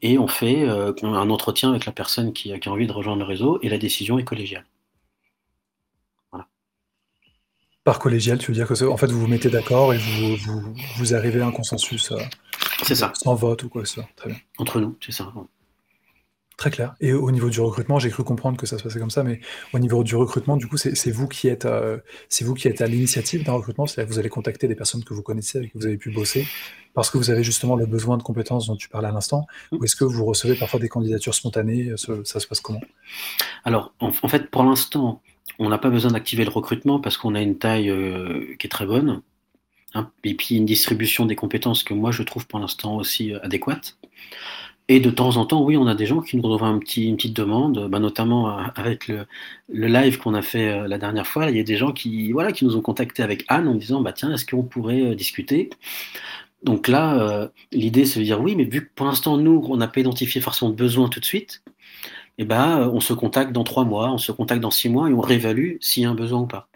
et 0.03 0.19
on 0.19 0.29
fait 0.29 0.63
euh, 0.69 0.93
un 1.03 1.31
entretien 1.31 1.71
avec 1.71 1.87
la 1.87 1.93
personne 1.93 2.33
qui, 2.33 2.59
qui, 2.61 2.69
a 2.69 2.73
envie 2.73 2.87
de 2.87 2.93
rejoindre 2.93 3.21
le 3.21 3.27
réseau, 3.27 3.59
et 3.63 3.69
la 3.69 3.79
décision 3.79 4.19
est 4.19 4.25
collégiale. 4.25 4.67
Voilà. 6.33 6.47
Par 7.85 7.99
collégial, 7.99 8.39
tu 8.39 8.53
veux 8.53 8.55
dire 8.55 8.69
que 8.69 8.85
en 8.85 8.97
fait 8.97 9.11
vous 9.11 9.21
vous 9.21 9.27
mettez 9.27 9.51
d'accord 9.51 9.93
et 9.93 9.99
vous, 9.99 10.37
vous, 10.37 10.75
vous, 10.99 11.15
arrivez 11.15 11.41
à 11.41 11.47
un 11.47 11.53
consensus 11.53 12.13
euh, 12.13 12.19
c'est 12.85 12.95
ça. 12.95 13.13
sans 13.15 13.35
vote 13.35 13.65
ou 13.65 13.69
quoi 13.69 13.83
que 13.83 13.89
ce 13.89 13.95
soit. 13.95 14.09
Très 14.17 14.31
bien. 14.31 14.39
Entre 14.59 14.81
nous, 14.81 14.97
c'est 15.01 15.13
ça. 15.13 15.33
Très 16.63 16.71
clair. 16.71 16.95
Et 17.01 17.13
au 17.13 17.31
niveau 17.33 17.51
du 17.51 17.61
recrutement, 17.61 17.99
j'ai 17.99 18.11
cru 18.11 18.23
comprendre 18.23 18.57
que 18.57 18.67
ça 18.67 18.79
se 18.79 18.85
passait 18.85 19.01
comme 19.01 19.11
ça, 19.11 19.25
mais 19.25 19.41
au 19.73 19.81
niveau 19.81 20.05
du 20.05 20.15
recrutement, 20.15 20.57
du 20.57 20.69
coup, 20.69 20.77
c'est 20.77 21.11
vous 21.11 21.27
qui 21.27 21.49
êtes, 21.49 21.65
euh, 21.65 21.99
c'est 22.29 22.45
vous 22.45 22.55
qui 22.55 22.69
êtes 22.69 22.81
à 22.81 22.87
l'initiative 22.87 23.43
d'un 23.43 23.53
recrutement, 23.53 23.87
c'est-à-dire 23.87 24.09
que 24.09 24.15
vous 24.15 24.21
allez 24.21 24.29
contacter 24.29 24.69
des 24.69 24.77
personnes 24.77 25.03
que 25.03 25.13
vous 25.13 25.23
connaissez, 25.23 25.59
avec 25.59 25.73
qui 25.73 25.79
vous 25.79 25.87
avez 25.87 25.97
pu 25.97 26.11
bosser, 26.11 26.47
parce 26.95 27.11
que 27.11 27.19
vous 27.19 27.31
avez 27.31 27.43
justement 27.43 27.75
le 27.75 27.87
besoin 27.87 28.17
de 28.17 28.23
compétences 28.23 28.67
dont 28.69 28.77
tu 28.77 28.89
parlais 28.89 29.09
à 29.09 29.13
l'instant, 29.13 29.47
mmh. 29.73 29.77
ou 29.77 29.85
est-ce 29.85 29.97
que 29.97 30.05
vous 30.05 30.25
recevez 30.25 30.55
parfois 30.55 30.79
des 30.79 30.89
candidatures 30.89 31.35
spontanées 31.35 31.95
Ça 31.97 32.39
se 32.39 32.47
passe 32.47 32.61
comment? 32.61 32.83
Alors, 33.65 33.93
en, 33.99 34.13
fait, 34.13 34.51
pour 34.51 34.63
l'instant, 34.63 35.21
on 35.59 35.69
n'a 35.69 35.79
pas 35.79 35.91
besoin 35.91 36.13
d'activer 36.13 36.45
le 36.45 36.51
recrutement 36.51 37.01
parce 37.01 37.17
qu'on 37.17 37.35
a 37.35 37.41
une 37.41 37.59
taille 37.59 37.91
euh, 37.91 38.55
qui 38.59 38.67
est 38.67 38.71
très 38.71 38.87
bonne, 38.87 39.23
hein, 39.95 40.11
et 40.25 40.35
puis 40.35 40.57
une 40.57 40.67
distribution 40.67 41.27
des 41.27 41.37
compétences 41.37 41.83
que 41.83 41.95
moi 41.95 42.11
je 42.11 42.23
trouve 42.23 42.47
pour 42.47 42.59
l'instant 42.59 42.97
aussi 42.97 43.33
euh, 43.33 43.39
adéquate. 43.43 43.99
Et 44.89 45.01
de 45.01 45.11
temps 45.11 45.37
en 45.37 45.47
temps, 45.47 45.63
oui, 45.63 45.77
on 45.77 45.87
a 45.87 45.95
des 45.95 46.07
gens 46.07 46.21
qui 46.21 46.37
nous 46.37 46.43
envoient 46.51 46.69
un 46.69 46.79
petit, 46.79 47.09
une 47.09 47.17
petite 47.17 47.37
demande, 47.37 47.89
bah, 47.89 48.01
notamment 48.01 48.59
euh, 48.59 48.63
avec 48.75 49.09
le, 49.09 49.27
live 49.69 50.19
qu'on 50.19 50.35
a 50.35 50.43
fait 50.43 50.87
la 50.89 50.99
dernière 50.99 51.27
fois. 51.27 51.51
Il 51.51 51.57
y 51.57 51.61
a 51.61 51.63
des 51.63 51.77
gens 51.77 51.93
qui, 51.93 52.33
voilà, 52.33 52.53
qui 52.53 52.65
nous 52.65 52.77
ont 52.77 52.81
contacté 52.83 53.23
avec 53.23 53.45
Anne 53.49 53.69
en 53.69 53.75
disant 53.75 54.01
bah, 54.03 54.13
Tiens, 54.13 54.33
est-ce 54.35 54.45
qu'on 54.45 54.65
pourrait 54.65 55.15
discuter? 55.15 55.71
Donc 56.65 56.89
là, 56.89 57.51
l'idée, 57.73 58.05
c'est 58.07 58.21
de 58.21 58.25
dire 58.25 58.41
Oui, 58.41 58.57
mais 58.57 58.65
vu 58.65 58.87
que 58.87 58.91
pour 58.95 59.07
l'instant, 59.07 59.37
nous, 59.39 59.65
on 59.69 59.77
n'a 59.77 59.89
pas 59.89 60.01
identifié 60.01 60.41
forcément 60.41 60.71
de 60.71 60.77
besoin 60.77 61.09
tout 61.09 61.21
de 61.21 61.25
suite, 61.25 61.63
eh 62.39 62.45
ben, 62.45 62.91
on 62.93 63.01
se 63.01 63.13
contacte 63.13 63.53
dans 63.53 63.65
trois 63.65 63.85
mois, 63.85 64.11
on 64.13 64.19
se 64.19 64.33
contacte 64.33 64.61
dans 64.61 64.71
six 64.71 64.89
mois 64.89 65.11
et 65.11 65.13
on 65.13 65.21
réévalue 65.21 65.77
s'il 65.81 66.05
y 66.05 66.07
a 66.07 66.11
un 66.11 66.15
besoin 66.15 66.41
ou 66.41 66.47
pas. 66.47 66.69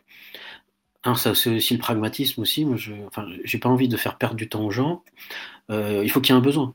Hein, 1.04 1.14
ça, 1.14 1.34
c'est 1.34 1.56
aussi 1.56 1.74
le 1.74 1.80
pragmatisme 1.80 2.40
aussi. 2.42 2.64
Moi, 2.64 2.76
je 2.76 2.92
n'ai 2.92 3.60
pas 3.60 3.68
envie 3.68 3.88
de 3.88 3.96
faire 3.96 4.18
perdre 4.18 4.36
du 4.36 4.48
temps 4.48 4.64
aux 4.64 4.70
gens. 4.70 5.02
il 5.70 6.10
faut 6.10 6.20
qu'il 6.20 6.34
y 6.34 6.36
ait 6.36 6.38
un 6.38 6.42
besoin 6.42 6.74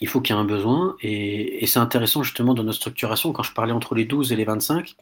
il 0.00 0.08
faut 0.08 0.20
qu'il 0.20 0.34
y 0.34 0.38
ait 0.38 0.40
un 0.40 0.44
besoin. 0.44 0.96
Et, 1.02 1.66
c'est 1.66 1.78
intéressant 1.78 2.22
justement 2.22 2.54
dans 2.54 2.64
notre 2.64 2.78
structuration, 2.78 3.32
quand 3.32 3.42
je 3.42 3.52
parlais 3.52 3.72
entre 3.72 3.94
les 3.94 4.04
12 4.04 4.32
et 4.32 4.36
les 4.36 4.44
25, 4.44 4.94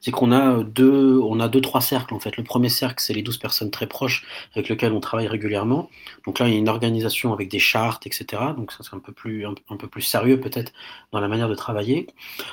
c'est 0.00 0.10
qu'on 0.10 0.32
a 0.32 0.62
deux, 0.64 1.20
on 1.22 1.38
a 1.38 1.48
deux, 1.48 1.60
trois 1.60 1.80
cercles 1.80 2.14
en 2.14 2.18
fait. 2.18 2.36
Le 2.36 2.42
premier 2.42 2.68
cercle, 2.68 3.00
c'est 3.00 3.12
les 3.12 3.22
12 3.22 3.38
personnes 3.38 3.70
très 3.70 3.86
proches 3.86 4.24
avec 4.54 4.68
lesquelles 4.68 4.92
on 4.92 5.00
travaille 5.00 5.28
régulièrement. 5.28 5.90
Donc 6.26 6.38
là, 6.40 6.48
il 6.48 6.54
y 6.54 6.56
a 6.56 6.58
une 6.58 6.68
organisation 6.68 7.32
avec 7.32 7.48
des 7.48 7.60
chartes, 7.60 8.06
etc. 8.06 8.42
Donc 8.56 8.72
ça, 8.72 8.78
c'est 8.82 8.94
un 8.94 8.98
un, 8.98 9.76
peu 9.76 9.86
plus 9.88 10.02
sérieux 10.02 10.40
peut-être 10.40 10.72
dans 11.12 11.20
la 11.20 11.28
manière 11.28 11.48
de 11.48 11.54
travailler. 11.54 12.08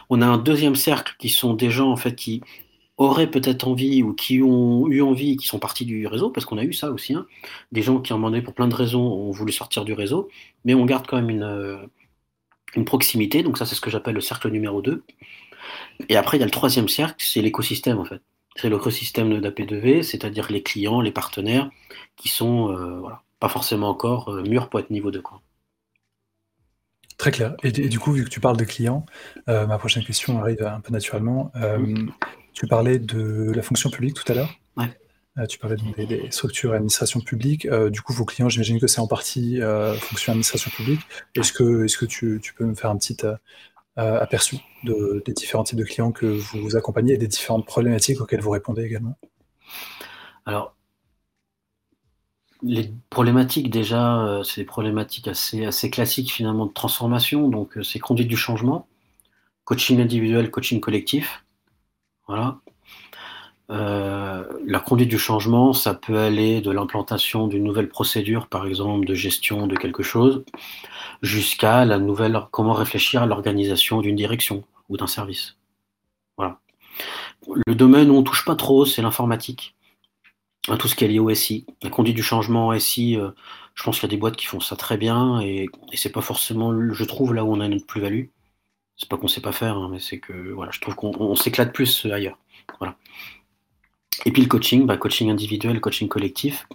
On 0.10 0.22
a 0.22 0.26
un 0.26 0.38
deuxième 0.38 0.76
cercle 0.76 1.16
qui 1.20 1.30
sont 1.30 1.54
des 1.54 1.72
gens 1.72 1.92
en 1.92 1.98
fait 1.98 2.16
qui 2.16 2.42
auraient 2.98 3.30
peut-être 3.30 3.68
envie 3.68 4.04
ou 4.04 4.14
qui 4.14 4.42
ont 4.42 4.88
eu 4.88 5.02
envie, 5.02 5.38
qui 5.38 5.48
sont 5.48 5.60
partis 5.60 5.86
du 5.86 6.08
réseau, 6.08 6.30
parce 6.30 6.46
qu'on 6.46 6.58
a 6.58 6.64
eu 6.64 6.74
ça 6.74 6.92
aussi, 6.92 7.14
hein. 7.14 7.26
des 7.72 7.82
gens 7.82 8.00
qui, 8.00 8.14
en 8.14 8.24
un 8.24 8.42
pour 8.42 8.54
plein 8.54 8.68
de 8.68 8.76
raisons, 8.76 9.02
ont 9.02 9.32
voulu 9.32 9.52
sortir 9.52 9.84
du 9.84 9.94
réseau, 9.94 10.30
mais 10.64 10.74
on 10.74 10.86
garde 10.86 11.06
quand 11.06 11.18
même 11.18 11.30
une, 11.30 11.44
euh, 11.44 11.78
une 12.76 12.86
proximité, 12.86 13.44
donc 13.44 13.58
ça 13.58 13.66
c'est 13.66 13.76
ce 13.76 13.82
que 13.82 13.90
j'appelle 13.90 14.16
le 14.16 14.22
cercle 14.22 14.50
numéro 14.50 14.82
2. 14.82 15.04
Et 16.10 16.16
après, 16.16 16.38
il 16.38 16.40
y 16.40 16.44
a 16.44 16.46
le 16.46 16.52
troisième 16.52 16.88
cercle, 16.88 17.16
c'est 17.18 17.42
l'écosystème 17.42 18.00
en 18.00 18.06
fait. 18.06 18.22
C'est 18.56 18.70
l'écosystème 18.70 19.42
d'AP2V, 19.42 20.02
c'est-à-dire 20.04 20.50
les 20.50 20.64
clients, 20.64 21.02
les 21.02 21.12
partenaires, 21.12 21.70
qui 22.16 22.30
sont 22.30 22.72
euh, 22.72 23.00
voilà, 23.00 23.24
pas 23.42 23.50
forcément 23.50 23.90
encore 23.90 24.30
euh, 24.30 24.44
mûrs 24.44 24.70
pour 24.70 24.80
être 24.80 24.90
niveau 24.90 25.12
2. 25.12 25.22
Quoi. 25.22 25.42
Très 27.18 27.32
clair. 27.32 27.56
Et, 27.64 27.72
du 27.72 28.00
coup, 28.00 28.14
vu 28.14 28.24
que 28.24 28.30
tu 28.30 28.40
parles 28.40 28.58
de 28.58 28.64
clients, 28.66 29.06
ma 29.48 29.78
prochaine 29.78 30.04
question 30.04 30.40
arrive 30.40 30.64
un 30.64 30.82
peu 30.82 30.92
naturellement. 30.92 31.52
Tu 32.56 32.68
parlais 32.68 33.00
de 33.00 33.52
la 33.54 33.62
fonction 33.62 33.90
publique 33.90 34.16
tout 34.16 34.32
à 34.32 34.36
l'heure. 34.36 34.50
Euh, 35.38 35.46
tu 35.46 35.60
parlais 35.60 35.76
des, 35.76 36.32
structures 36.32 36.72
et 36.74 36.78
administration 36.78 37.20
publique. 37.20 37.66
Euh, 37.66 37.90
du 37.90 38.02
coup, 38.02 38.14
vos 38.14 38.24
clients, 38.24 38.48
j'imagine 38.48 38.80
que 38.80 38.88
c'est 38.88 39.02
en 39.02 39.08
partie 39.08 39.62
euh, 39.62 39.94
fonction 39.96 40.32
administration 40.32 40.72
publique. 40.72 41.02
Est-ce 41.36 41.52
que, 41.52 41.84
est 41.84 41.98
que 41.98 42.06
tu, 42.06 42.42
peux 42.58 42.66
me 42.66 42.74
faire 42.74 42.90
un 42.90 42.98
petit 42.98 43.18
aperçu 43.98 44.58
des 44.84 45.34
différents 45.34 45.64
types 45.64 45.78
de 45.78 45.84
clients 45.84 46.12
que 46.12 46.26
vous 46.26 46.76
accompagnez 46.78 47.14
et 47.14 47.18
des 47.18 47.28
différentes 47.28 47.66
problématiques 47.66 48.22
auxquelles 48.22 48.42
vous 48.42 48.50
répondez 48.52 48.84
également? 48.84 49.18
Alors, 50.46 50.76
les 52.62 52.94
problématiques, 53.10 53.70
déjà, 53.70 54.42
c'est 54.46 54.62
des 54.62 54.66
problématiques 54.66 55.28
assez, 55.28 55.66
assez 55.66 55.90
classiques 55.90 56.32
finalement 56.32 56.66
de 56.66 56.74
transformation. 56.74 57.50
Donc, 57.50 57.78
c'est 57.84 58.00
conduite 58.00 58.30
du 58.30 58.38
changement, 58.38 58.88
coaching 59.66 60.00
individuel, 60.00 60.50
coaching 60.50 60.80
collectif. 60.80 61.45
Voilà. 62.28 62.60
la 63.70 64.80
conduite 64.80 65.10
du 65.10 65.20
changement, 65.20 65.74
ça 65.74 65.94
peut 65.94 66.18
aller 66.18 66.62
de 66.62 66.72
l'implantation 66.72 67.48
d'une 67.48 67.64
nouvelle 67.64 67.90
procédure, 67.90 68.48
par 68.48 68.66
exemple, 68.68 69.06
de 69.06 69.14
gestion 69.14 69.68
de 69.68 69.76
quelque 69.76 70.04
chose, 70.04 70.44
jusqu'à 71.22 71.86
la 71.86 71.98
nouvelle, 71.98 72.40
comment 72.52 72.74
réfléchir 72.74 73.24
à 73.24 73.26
l'organisation 73.26 74.02
d'une 74.02 74.16
direction 74.16 74.64
ou 74.90 74.98
d'un 74.98 75.08
service. 75.08 75.58
Voilà. 76.38 76.60
Le 77.68 77.76
domaine 77.76 78.10
où 78.10 78.16
on 78.16 78.24
touche 78.24 78.46
pas 78.46 78.56
trop, 78.56 78.86
c'est 78.86 79.02
l'informatique. 79.02 79.76
Tout 80.80 80.88
ce 80.88 80.96
qui 80.96 81.06
est 81.06 81.08
lié 81.08 81.20
au 81.20 81.34
SI. 81.34 81.66
La 81.84 81.90
conduite 81.92 82.16
du 82.16 82.24
changement 82.24 82.78
SI, 82.80 83.18
euh, 83.18 83.30
je 83.76 83.84
pense 83.84 84.00
qu'il 84.00 84.08
y 84.10 84.12
a 84.12 84.16
des 84.16 84.18
boîtes 84.18 84.36
qui 84.36 84.48
font 84.48 84.60
ça 84.60 84.76
très 84.76 84.98
bien 84.98 85.40
et, 85.42 85.68
et 85.92 85.98
c'est 85.98 86.12
pas 86.12 86.22
forcément, 86.22 86.74
je 86.92 87.04
trouve, 87.04 87.34
là 87.36 87.44
où 87.44 87.54
on 87.54 87.60
a 87.60 87.68
notre 87.68 87.86
plus-value. 87.86 88.26
C'est 88.98 89.10
pas 89.10 89.18
qu'on 89.18 89.28
sait 89.28 89.42
pas 89.42 89.52
faire, 89.52 89.76
hein, 89.78 89.90
mais 89.92 90.00
c'est 90.00 90.20
que 90.20 90.34
voilà, 90.54 90.72
je 90.72 90.80
trouve 90.80 90.96
qu'on 90.96 91.36
s'éclate 91.36 91.74
plus 91.74 92.06
ailleurs. 92.06 92.38
Voilà. 92.80 92.96
Et 94.26 94.32
puis 94.32 94.42
le 94.42 94.48
coaching, 94.48 94.86
bah, 94.86 94.98
coaching 94.98 95.30
individuel, 95.30 95.82
coaching 95.82 96.08
collectif, 96.08 96.68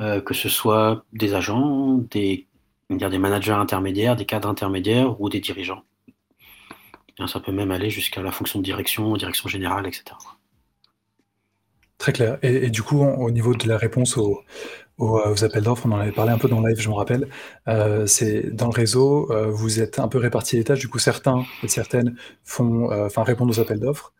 euh, 0.00 0.20
que 0.20 0.34
ce 0.34 0.48
soit 0.48 1.04
des 1.12 1.34
agents, 1.34 1.98
des, 2.10 2.46
des 2.88 3.18
managers 3.18 3.52
intermédiaires, 3.52 4.16
des 4.16 4.24
cadres 4.24 4.48
intermédiaires 4.48 5.20
ou 5.20 5.28
des 5.28 5.40
dirigeants. 5.40 5.82
Ça 7.26 7.38
peut 7.38 7.52
même 7.52 7.70
aller 7.70 7.90
jusqu'à 7.90 8.22
la 8.22 8.32
fonction 8.32 8.58
de 8.58 8.64
direction, 8.64 9.14
direction 9.16 9.48
générale, 9.48 9.86
etc. 9.86 10.16
Très 11.98 12.12
clair. 12.12 12.38
Et, 12.42 12.70
du 12.70 12.82
coup, 12.82 13.04
au 13.04 13.30
niveau 13.30 13.54
de 13.54 13.68
la 13.68 13.78
réponse 13.78 14.16
aux, 14.16 14.42
appels 14.98 15.62
d'offres, 15.62 15.86
on 15.86 15.92
en 15.92 15.98
avait 15.98 16.12
parlé 16.12 16.32
un 16.32 16.38
peu 16.38 16.48
dans 16.48 16.60
le 16.60 16.68
live, 16.68 16.80
je 16.80 16.88
me 16.88 16.94
rappelle. 16.94 17.28
Euh, 17.68 18.06
c'est 18.06 18.54
dans 18.54 18.66
le 18.66 18.72
réseau, 18.72 19.30
euh, 19.32 19.50
vous 19.50 19.80
êtes 19.80 19.98
un 19.98 20.08
peu 20.08 20.18
répartis 20.18 20.56
les 20.56 20.64
tâches. 20.64 20.80
Du 20.80 20.88
coup, 20.88 20.98
certains 20.98 21.44
et 21.62 21.68
certaines 21.68 22.16
font, 22.44 22.90
euh, 22.90 23.06
enfin, 23.06 23.22
répondent 23.22 23.50
aux 23.50 23.60
appels 23.60 23.80
d'offres. 23.80 24.12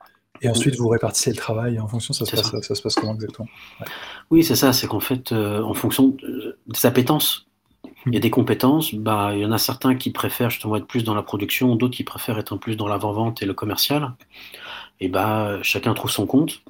Et 0.43 0.49
ensuite, 0.49 0.77
vous 0.77 0.89
répartissez 0.89 1.31
le 1.31 1.37
travail 1.37 1.79
en 1.79 1.87
fonction, 1.87 2.13
ça 2.13 2.27
se, 2.27 2.31
passe, 2.33 2.51
ça. 2.61 2.75
se 2.75 2.83
passe 2.83 2.97
comment 2.97 3.15
exactement? 3.15 3.49
Oui, 4.31 4.43
c'est 4.43 4.57
ça. 4.57 4.73
C'est 4.73 4.89
qu'en 4.89 5.01
fait, 5.01 5.33
en 5.33 5.73
fonction 5.75 6.17
des 6.67 6.87
appétences 6.87 7.47
il 8.07 8.15
y 8.15 8.17
a 8.17 8.21
des 8.21 8.31
compétences, 8.31 8.95
bah, 8.95 9.31
il 9.35 9.41
y 9.41 9.47
en 9.47 9.53
a 9.53 9.59
certains 9.59 9.95
qui 9.95 10.11
préfèrent 10.11 10.51
justement 10.51 10.77
être 10.77 10.87
plus 10.87 11.05
dans 11.05 11.15
la 11.15 11.23
production, 11.23 11.75
d'autres 11.75 11.97
qui 11.97 12.05
préfèrent 12.05 12.39
être 12.39 12.57
plus 12.57 12.77
dans 12.77 12.87
l'avant-vente 12.87 13.43
et 13.43 13.47
le 13.47 13.55
commercial. 13.55 14.13
Et 15.01 15.09
bah, 15.09 15.59
chacun 15.63 15.95
trouve 15.95 16.11
son 16.11 16.27
compte. 16.27 16.63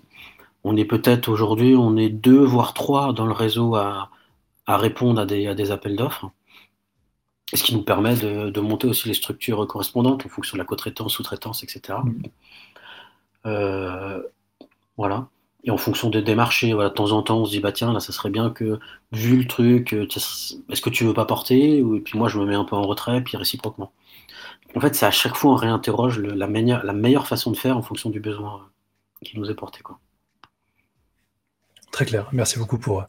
On 0.64 0.76
est 0.76 0.84
peut-être 0.84 1.28
aujourd'hui, 1.28 1.76
on 1.76 1.96
est 1.96 2.08
deux 2.08 2.42
voire 2.42 2.74
trois 2.74 3.12
dans 3.12 3.26
le 3.26 3.32
réseau 3.32 3.76
à, 3.76 4.10
répondre 4.66 5.20
à 5.20 5.26
des, 5.26 5.54
des 5.54 5.70
appels 5.70 5.96
d'offres. 5.96 6.30
Ce 7.52 7.62
qui 7.62 7.74
nous 7.74 7.82
permet 7.82 8.16
de, 8.16 8.60
monter 8.60 8.88
aussi 8.88 9.06
les 9.08 9.14
structures 9.14 9.66
correspondantes 9.66 10.24
en 10.26 10.28
fonction 10.28 10.56
de 10.56 10.62
la 10.62 10.64
co-traitance, 10.64 11.12
sous-traitance, 11.12 11.62
etc. 11.62 11.98
Mmh. 12.02 12.22
Euh, 13.46 14.22
voilà. 14.96 15.28
Et 15.64 15.70
en 15.70 15.78
fonction 15.78 16.10
des, 16.10 16.34
marchés, 16.34 16.74
voilà, 16.74 16.90
de 16.90 16.94
temps 16.94 17.12
en 17.12 17.22
temps, 17.22 17.38
on 17.38 17.44
se 17.46 17.50
dit, 17.52 17.60
bah 17.60 17.72
tiens, 17.72 17.92
là, 17.92 18.00
ça 18.00 18.12
serait 18.12 18.30
bien 18.30 18.50
que, 18.50 18.78
vu 19.12 19.38
le 19.38 19.46
truc, 19.46 19.94
euh, 19.94 20.06
est-ce 20.06 20.80
que 20.80 20.90
tu 20.90 21.04
veux 21.04 21.14
pas 21.14 21.24
porter? 21.24 21.78
Et 21.78 22.00
puis 22.00 22.18
moi, 22.18 22.28
je 22.28 22.38
me 22.38 22.44
mets 22.44 22.54
un 22.54 22.64
peu 22.64 22.76
en 22.76 22.82
retrait, 22.82 23.22
puis 23.22 23.36
réciproquement. 23.36 23.92
En 24.76 24.80
fait, 24.80 24.94
c'est 24.94 25.06
à 25.06 25.10
chaque 25.10 25.36
fois, 25.36 25.52
on 25.52 25.56
réinterroge 25.56 26.18
la, 26.18 26.46
la 26.46 26.92
meilleure 26.92 27.26
façon 27.26 27.50
de 27.50 27.56
faire 27.56 27.78
en 27.78 27.82
fonction 27.82 28.10
du 28.10 28.20
besoin 28.20 28.56
euh, 28.56 29.24
qui 29.24 29.38
nous 29.38 29.50
est 29.50 29.54
porté. 29.54 29.80
Quoi. 29.82 29.98
Très 31.94 32.06
clair. 32.06 32.28
Merci 32.32 32.58
beaucoup 32.58 32.76
pour, 32.76 33.04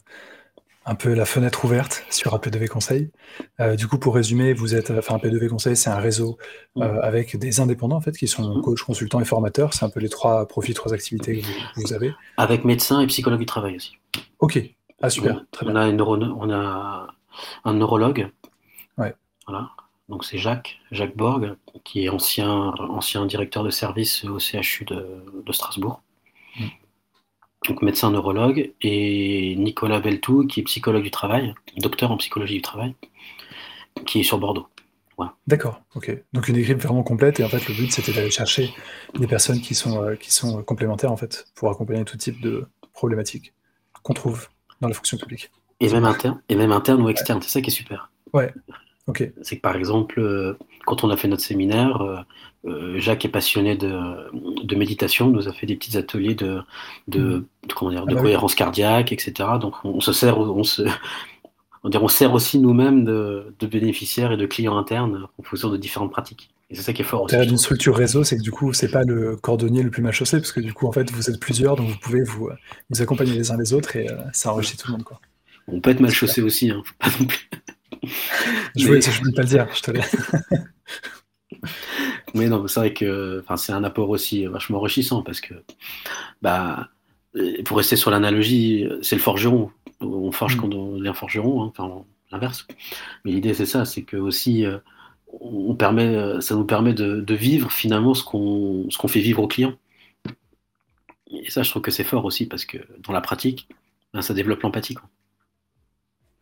un 0.84 0.94
peu 0.94 1.12
la 1.12 1.24
fenêtre 1.24 1.64
ouverte 1.64 2.04
sur 2.10 2.38
AP2V 2.38 2.68
Conseil. 2.68 3.10
Euh, 3.58 3.74
du 3.74 3.88
coup, 3.88 3.98
pour 3.98 4.14
résumer, 4.14 4.52
vous 4.52 4.76
êtes, 4.76 4.92
enfin, 4.92 5.16
AP2V 5.16 5.48
Conseil, 5.48 5.76
c'est 5.76 5.90
un 5.90 5.98
réseau 5.98 6.38
euh, 6.76 7.00
avec 7.02 7.36
des 7.36 7.58
indépendants 7.58 7.96
en 7.96 8.00
fait, 8.00 8.16
qui 8.16 8.28
sont 8.28 8.58
mmh. 8.58 8.62
coachs, 8.62 8.82
consultants 8.82 9.18
et 9.18 9.24
formateurs. 9.24 9.74
C'est 9.74 9.84
un 9.84 9.90
peu 9.90 9.98
les 9.98 10.08
trois 10.08 10.46
profils, 10.46 10.72
trois 10.72 10.94
activités 10.94 11.40
que 11.40 11.80
vous, 11.80 11.94
avez. 11.94 12.14
Avec 12.36 12.64
médecins 12.64 13.00
et 13.00 13.08
psychologue 13.08 13.40
du 13.40 13.46
travail 13.46 13.74
aussi. 13.74 13.98
Ok, 14.38 14.62
ah 15.02 15.10
super, 15.10 15.44
très 15.50 15.66
on 15.66 15.74
A 15.74 15.88
une 15.88 16.00
on 16.00 16.50
a 16.52 17.08
un 17.64 17.74
neurologue. 17.74 18.30
Ouais. 18.98 19.16
Voilà. 19.48 19.70
Donc 20.08 20.24
c'est 20.24 20.38
Jacques, 20.38 20.78
Jacques 20.92 21.16
Borg, 21.16 21.56
qui 21.82 22.04
est 22.04 22.08
ancien, 22.08 22.72
ancien 22.78 23.26
directeur 23.26 23.64
de 23.64 23.70
service 23.70 24.24
au 24.24 24.38
CHU 24.38 24.84
de, 24.84 25.24
de 25.44 25.52
Strasbourg 25.52 26.02
donc 27.68 27.82
médecin 27.82 28.10
neurologue, 28.10 28.72
et 28.80 29.56
Nicolas 29.56 30.00
Beltou, 30.00 30.46
qui 30.46 30.60
est 30.60 30.62
psychologue 30.64 31.02
du 31.02 31.10
travail, 31.10 31.54
docteur 31.78 32.10
en 32.10 32.16
psychologie 32.16 32.56
du 32.56 32.62
travail, 32.62 32.94
qui 34.06 34.20
est 34.20 34.24
sur 34.24 34.38
Bordeaux. 34.38 34.68
D'accord, 35.46 35.80
ok. 35.94 36.12
Donc 36.32 36.48
une 36.48 36.56
équipe 36.56 36.78
vraiment 36.78 37.02
complète, 37.02 37.40
et 37.40 37.44
en 37.44 37.48
fait 37.48 37.66
le 37.68 37.74
but 37.74 37.90
c'était 37.92 38.12
d'aller 38.12 38.30
chercher 38.30 38.74
des 39.18 39.26
personnes 39.26 39.60
qui 39.60 39.74
sont, 39.74 40.02
euh, 40.02 40.14
qui 40.14 40.32
sont 40.32 40.62
complémentaires 40.62 41.12
en 41.12 41.16
fait, 41.16 41.46
pour 41.54 41.70
accompagner 41.70 42.04
tout 42.04 42.16
type 42.16 42.40
de 42.40 42.66
problématiques 42.92 43.54
qu'on 44.02 44.12
trouve 44.12 44.48
dans 44.80 44.88
la 44.88 44.94
fonction 44.94 45.16
publique. 45.16 45.50
Et 45.80 45.88
même, 45.88 46.04
interne, 46.04 46.40
et 46.48 46.56
même 46.56 46.72
interne 46.72 47.02
ou 47.02 47.08
externe, 47.08 47.40
c'est 47.42 47.50
ça 47.50 47.60
qui 47.60 47.70
est 47.70 47.72
super. 47.72 48.10
Ouais, 48.32 48.52
C'est 49.42 49.56
que 49.56 49.60
par 49.60 49.76
exemple, 49.76 50.20
euh, 50.20 50.58
quand 50.84 51.04
on 51.04 51.10
a 51.10 51.16
fait 51.16 51.28
notre 51.28 51.42
séminaire, 51.42 52.00
euh, 52.02 52.16
euh, 52.66 52.98
Jacques 52.98 53.24
est 53.24 53.30
passionné 53.30 53.76
de, 53.76 54.00
de, 54.64 54.76
méditation, 54.76 55.28
nous 55.28 55.46
a 55.46 55.52
fait 55.52 55.66
des 55.66 55.76
petits 55.76 55.96
ateliers 55.96 56.34
de, 56.34 56.60
de, 57.06 57.44
comment 57.76 57.92
dire, 57.92 58.04
de 58.04 58.12
ah 58.12 58.14
bah 58.16 58.22
cohérence 58.22 58.56
cardiaque, 58.56 59.12
etc. 59.12 59.32
Donc 59.60 59.74
on, 59.84 60.00
se 60.00 60.12
sert, 60.12 60.38
on 60.38 60.64
se, 60.64 60.82
on, 61.84 61.90
on 61.94 62.08
sert 62.08 62.34
aussi 62.34 62.58
nous-mêmes 62.58 63.04
de, 63.04 63.54
de, 63.60 63.66
bénéficiaires 63.68 64.32
et 64.32 64.36
de 64.36 64.46
clients 64.46 64.76
internes 64.76 65.28
en 65.38 65.42
fonction 65.44 65.70
de 65.70 65.76
différentes 65.76 66.10
pratiques. 66.10 66.50
Et 66.68 66.74
c'est 66.74 66.82
ça 66.82 66.92
qui 66.92 67.02
est 67.02 67.04
fort 67.04 67.22
aussi. 67.22 67.36
d'une 67.46 67.58
structure 67.58 67.94
réseau, 67.94 68.24
c'est 68.24 68.36
que 68.36 68.42
du 68.42 68.50
coup, 68.50 68.72
c'est 68.72 68.90
pas 68.90 69.04
le 69.04 69.36
cordonnier 69.36 69.84
le 69.84 69.90
plus 69.90 70.02
mal 70.02 70.12
chaussé, 70.12 70.38
parce 70.38 70.50
que 70.50 70.58
du 70.58 70.72
coup, 70.72 70.88
en 70.88 70.92
fait, 70.92 71.12
vous 71.12 71.30
êtes 71.30 71.38
plusieurs, 71.38 71.76
donc 71.76 71.86
vous 71.90 71.98
pouvez 71.98 72.24
vous, 72.24 72.50
vous 72.90 73.02
accompagner 73.02 73.34
les 73.34 73.52
uns 73.52 73.56
les 73.56 73.72
autres 73.72 73.94
et 73.94 74.08
ça 74.32 74.52
enrichit 74.52 74.76
tout 74.76 74.88
le 74.88 74.94
monde. 74.94 75.04
Quoi. 75.04 75.20
On 75.68 75.80
peut 75.80 75.90
être 75.90 76.00
mal 76.00 76.10
chaussé 76.10 76.42
aussi, 76.42 76.70
hein, 76.70 76.82
pas 76.98 77.10
non 77.20 77.26
plus. 77.26 77.48
Je 78.76 78.86
voulais, 78.86 79.00
je 79.00 79.18
voulais 79.18 79.32
pas 79.32 79.42
le 79.42 79.48
dire, 79.48 79.66
je 79.74 79.82
te 79.82 79.90
laisse. 79.90 80.16
Mais 82.34 82.48
non, 82.48 82.66
c'est 82.66 82.80
vrai 82.80 82.92
que 82.92 83.42
c'est 83.56 83.72
un 83.72 83.84
apport 83.84 84.10
aussi 84.10 84.44
vachement 84.46 84.78
enrichissant 84.78 85.22
parce 85.22 85.40
que, 85.40 85.54
bah, 86.42 86.88
pour 87.64 87.78
rester 87.78 87.96
sur 87.96 88.10
l'analogie, 88.10 88.88
c'est 89.02 89.16
le 89.16 89.22
forgeron. 89.22 89.70
On 90.00 90.32
forge 90.32 90.56
mm. 90.56 90.60
quand 90.60 90.74
on 90.74 90.98
devient 90.98 91.12
forgeron, 91.14 91.62
hein, 91.62 91.72
enfin 91.76 92.04
l'inverse. 92.30 92.66
Mais 93.24 93.32
l'idée 93.32 93.54
c'est 93.54 93.66
ça, 93.66 93.84
c'est 93.84 94.02
que 94.02 94.16
aussi 94.16 94.64
on 95.40 95.74
permet, 95.74 96.40
ça 96.40 96.54
nous 96.54 96.64
permet 96.64 96.94
de, 96.94 97.34
vivre 97.34 97.70
finalement 97.72 98.14
ce 98.14 98.24
qu'on 98.24 98.86
ce 98.90 98.98
qu'on 98.98 99.08
fait 99.08 99.20
vivre 99.20 99.42
aux 99.42 99.48
clients. 99.48 99.74
Et 101.30 101.50
ça, 101.50 101.62
je 101.62 101.70
trouve 101.70 101.82
que 101.82 101.90
c'est 101.90 102.04
fort 102.04 102.24
aussi 102.24 102.46
parce 102.46 102.64
que 102.64 102.78
dans 103.00 103.12
la 103.12 103.20
pratique, 103.20 103.68
ben, 104.12 104.22
ça 104.22 104.34
développe 104.34 104.62
l'empathie. 104.62 104.96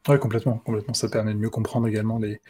Oui, 0.08 0.18
complètement, 0.18 0.58
complètement. 0.58 0.92
Ça 0.92 1.08
permet 1.08 1.32
de 1.32 1.38
mieux 1.38 1.48
comprendre 1.48 1.88
également 1.88 2.18
les, 2.18 2.40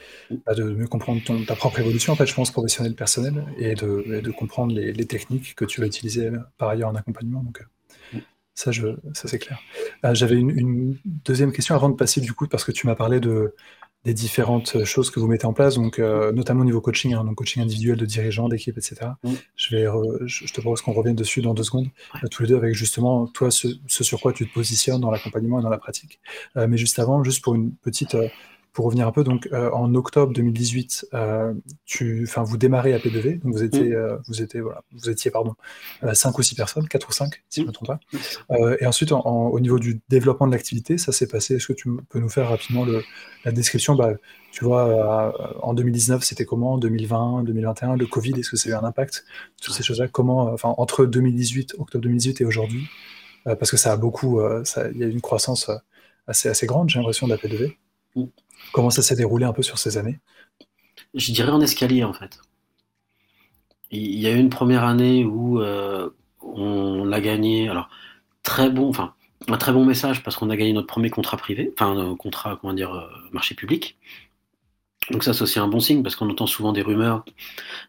bah, 0.45 0.55
de 0.55 0.65
mieux 0.65 0.89
comprendre 0.89 1.23
ton, 1.25 1.45
ta 1.45 1.55
propre 1.55 1.79
évolution, 1.79 2.13
en 2.13 2.17
fait, 2.17 2.27
je 2.27 2.35
pense, 2.35 2.51
professionnelle, 2.51 2.97
personnelle, 2.97 3.45
et 3.59 3.75
de, 3.75 4.21
de 4.21 4.31
comprendre 4.33 4.75
les, 4.75 5.07
techniques 5.07 5.55
que 5.55 5.65
tu 5.65 5.81
vas 5.81 5.87
utiliser 5.87 6.27
euh, 6.27 6.39
par 6.59 6.71
ailleurs 6.71 6.89
en 6.89 6.97
accompagnement. 6.97 7.43
Donc, 7.43 7.61
euh, 7.61 8.19
ça, 8.55 8.73
je, 8.73 8.89
ça 9.13 9.29
c'est 9.29 9.39
clair. 9.39 9.61
Euh, 10.05 10.15
j'avais 10.15 10.35
une, 10.35 10.97
deuxième 11.05 11.53
question 11.53 11.77
avant 11.77 11.89
de 11.89 11.95
passer, 11.95 12.21
du 12.21 12.33
coup, 12.33 12.49
parce 12.49 12.65
que 12.65 12.73
tu 12.73 12.89
m'as 12.89 12.97
parlé 12.97 13.21
de, 13.21 13.55
des 14.05 14.15
différentes 14.15 14.85
choses 14.85 15.11
que 15.11 15.19
vous 15.19 15.27
mettez 15.27 15.47
en 15.47 15.55
place, 15.55 15.77
donc 15.77 15.99
euh, 15.99 16.31
notamment 16.33 16.61
au 16.61 16.65
niveau 16.65 16.81
coaching, 16.81 17.15
hein, 17.15 17.25
donc 17.25 17.37
coaching 17.37 17.63
individuel 17.63 17.97
de 17.97 18.05
dirigeants, 18.05 18.49
d'équipe, 18.49 18.77
etc. 18.77 19.13
Mm. 19.23 19.33
Je, 19.57 19.77
vais 19.77 19.87
je, 20.27 20.53
te 20.53 20.61
propose 20.61 20.83
qu'on 20.83 20.93
revienne 20.93 21.17
dessus 21.17 21.41
dans 21.41 21.55
deux 21.55 21.63
secondes, 21.63 21.89
euh, 22.23 22.29
tous 22.29 22.43
les 22.43 22.51
deux, 22.51 22.57
avec 22.57 22.75
justement 22.75 23.27
toi, 23.27 23.51
ce, 23.51 23.69
sur 23.87 24.21
quoi 24.21 24.33
tu 24.33 24.47
te 24.47 24.53
positionnes 24.53 25.01
dans 25.01 25.11
l'accompagnement 25.11 25.61
et 25.61 25.63
dans 25.63 25.71
la 25.71 25.79
pratique. 25.79 26.21
Euh, 26.57 26.67
mais 26.69 26.77
juste 26.77 26.99
avant, 26.99 27.25
juste 27.25 27.43
pour 27.43 27.55
une 27.55 27.73
petite 27.73 28.17
pour 28.75 28.87
revenir 28.87 29.07
un 29.07 29.13
peu, 29.13 29.23
donc 29.23 29.49
euh, 29.53 29.71
en 29.71 29.95
octobre 29.95 30.33
2018, 30.33 31.07
euh, 31.15 31.55
tu, 31.87 32.29
vous 32.37 32.57
démarrez 32.57 32.93
à 32.93 32.99
P2V, 32.99 33.41
donc 33.41 33.55
vous 33.55 33.63
étiez, 33.63 33.91
mm. 33.91 33.93
euh, 33.93 34.17
vous 34.27 34.43
étiez, 34.43 34.61
voilà, 34.61 34.83
vous 34.93 35.09
étiez 35.09 35.31
pardon, 35.31 35.55
5 36.13 36.37
ou 36.37 36.43
6 36.43 36.57
personnes, 36.57 36.89
4 36.89 37.09
ou 37.09 37.13
5, 37.13 37.45
si 37.49 37.61
je 37.61 37.63
ne 37.63 37.69
me 37.69 37.73
trompe 37.73 37.87
pas. 37.87 38.01
et 38.81 38.87
ensuite, 38.87 39.13
au 39.13 39.61
niveau 39.61 39.79
du 39.79 40.01
développement 40.09 40.49
de 40.49 40.53
l'activité, 40.53 40.99
ça 40.99 41.13
s'est 41.13 41.29
passé. 41.29 41.55
Est-ce 41.55 41.69
que 41.69 41.73
tu 41.73 41.89
peux 42.09 42.19
nous 42.19 42.29
faire 42.29 42.49
rapidement 42.49 42.85
le, 42.85 43.05
la 43.45 43.53
description? 43.53 43.95
Bah, 43.95 44.15
Tu 44.51 44.65
vois, 44.65 45.33
en 45.63 45.73
2019, 45.73 46.25
c'était 46.25 46.45
comment? 46.45 46.77
2020, 46.77 47.45
2021, 47.45 47.97
le 47.97 48.07
Covid, 48.07 48.33
est-ce 48.41 48.51
que 48.51 48.57
ça 48.57 48.71
a 48.71 48.73
eu 48.73 48.75
un 48.75 48.85
impact? 48.85 49.25
Toutes 49.63 49.75
ces 49.75 49.85
choses-là, 49.85 50.09
comment, 50.09 50.53
enfin, 50.53 50.75
entre 50.79 51.07
2018, 51.07 51.77
octobre 51.79 52.03
2018 52.03 52.41
et 52.41 52.45
aujourd'hui, 52.45 52.89
parce 53.45 53.71
que 53.71 53.77
ça 53.77 53.93
a 53.93 53.97
beaucoup, 53.97 54.41
il 54.41 54.99
y 54.99 55.05
a 55.05 55.07
eu 55.07 55.11
une 55.11 55.21
croissance 55.21 55.71
assez, 56.27 56.49
assez 56.49 56.67
grande, 56.67 56.91
j'ai 56.91 56.99
l'impression, 56.99 57.29
de 57.29 57.35
la 57.35 57.39
P2V. 57.39 57.77
Comment 58.73 58.91
ça 58.91 59.03
s'est 59.03 59.17
déroulé 59.17 59.45
un 59.45 59.53
peu 59.53 59.63
sur 59.63 59.79
ces 59.79 59.99
années? 59.99 60.21
Je 61.15 61.33
dirais 61.33 61.51
en 61.51 61.61
escalier 61.61 62.05
en 62.05 62.13
fait. 62.13 62.41
Il 63.91 64.19
y 64.19 64.27
a 64.27 64.33
eu 64.33 64.39
une 64.39 64.51
première 64.51 64.85
année 64.85 65.25
où 65.25 65.61
euh, 65.61 66.11
on 66.41 67.13
a 67.13 67.21
gagné, 67.21 67.69
alors 67.69 67.89
très 68.43 68.71
bon, 68.71 68.89
enfin 68.89 69.15
un 69.49 69.57
très 69.59 69.73
bon 69.73 69.85
message 69.85 70.23
parce 70.23 70.37
qu'on 70.37 70.51
a 70.51 70.57
gagné 70.57 70.73
notre 70.73 70.87
premier 70.87 71.11
contrat 71.11 71.37
privé, 71.37 71.73
enfin 71.79 72.17
contrat, 72.19 72.59
comment 72.61 72.73
dire, 72.73 72.95
euh, 72.95 73.09
marché 73.33 73.55
public. 73.55 73.99
Donc 75.11 75.23
ça, 75.23 75.35
c'est 75.35 75.43
aussi 75.43 75.59
un 75.59 75.69
bon 75.69 75.81
signe 75.81 76.03
parce 76.03 76.17
qu'on 76.17 76.31
entend 76.31 76.47
souvent 76.47 76.73
des 76.73 76.81
rumeurs 76.81 77.25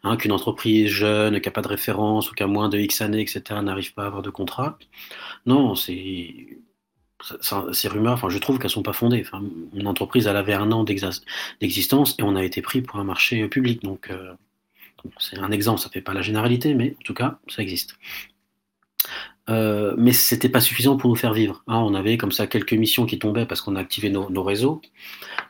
hein, 0.04 0.16
qu'une 0.18 0.32
entreprise 0.32 0.88
jeune, 0.88 1.40
qui 1.40 1.48
n'a 1.48 1.52
pas 1.52 1.62
de 1.62 1.68
référence 1.68 2.30
ou 2.30 2.34
qui 2.34 2.42
a 2.42 2.46
moins 2.46 2.68
de 2.68 2.78
X 2.78 3.00
années, 3.00 3.22
etc., 3.22 3.42
n'arrive 3.62 3.94
pas 3.94 4.04
à 4.04 4.06
avoir 4.06 4.22
de 4.22 4.30
contrat. 4.30 4.78
Non, 5.46 5.74
c'est 5.74 6.58
ces 7.72 7.88
rumeurs, 7.88 8.14
enfin, 8.14 8.28
je 8.28 8.38
trouve 8.38 8.58
qu'elles 8.58 8.70
sont 8.70 8.82
pas 8.82 8.92
fondées. 8.92 9.24
Enfin, 9.26 9.42
une 9.74 9.86
entreprise, 9.86 10.26
elle 10.26 10.36
avait 10.36 10.54
un 10.54 10.70
an 10.72 10.84
d'existence 10.84 12.14
et 12.18 12.22
on 12.22 12.36
a 12.36 12.44
été 12.44 12.62
pris 12.62 12.82
pour 12.82 12.98
un 12.98 13.04
marché 13.04 13.46
public. 13.48 13.82
Donc, 13.82 14.10
euh, 14.10 14.32
c'est 15.18 15.38
un 15.38 15.50
exemple, 15.50 15.80
ça 15.80 15.88
fait 15.88 16.00
pas 16.00 16.14
la 16.14 16.22
généralité, 16.22 16.74
mais 16.74 16.96
en 16.98 17.02
tout 17.04 17.14
cas, 17.14 17.38
ça 17.48 17.62
existe. 17.62 17.96
Euh, 19.48 19.94
mais 19.96 20.12
c'était 20.12 20.48
pas 20.48 20.60
suffisant 20.60 20.96
pour 20.96 21.08
nous 21.08 21.16
faire 21.16 21.32
vivre. 21.32 21.62
Hein. 21.68 21.78
on 21.78 21.94
avait 21.94 22.16
comme 22.16 22.32
ça 22.32 22.48
quelques 22.48 22.72
missions 22.72 23.06
qui 23.06 23.18
tombaient 23.18 23.46
parce 23.46 23.60
qu'on 23.60 23.76
a 23.76 23.80
activé 23.80 24.10
nos, 24.10 24.42
réseaux, 24.42 24.80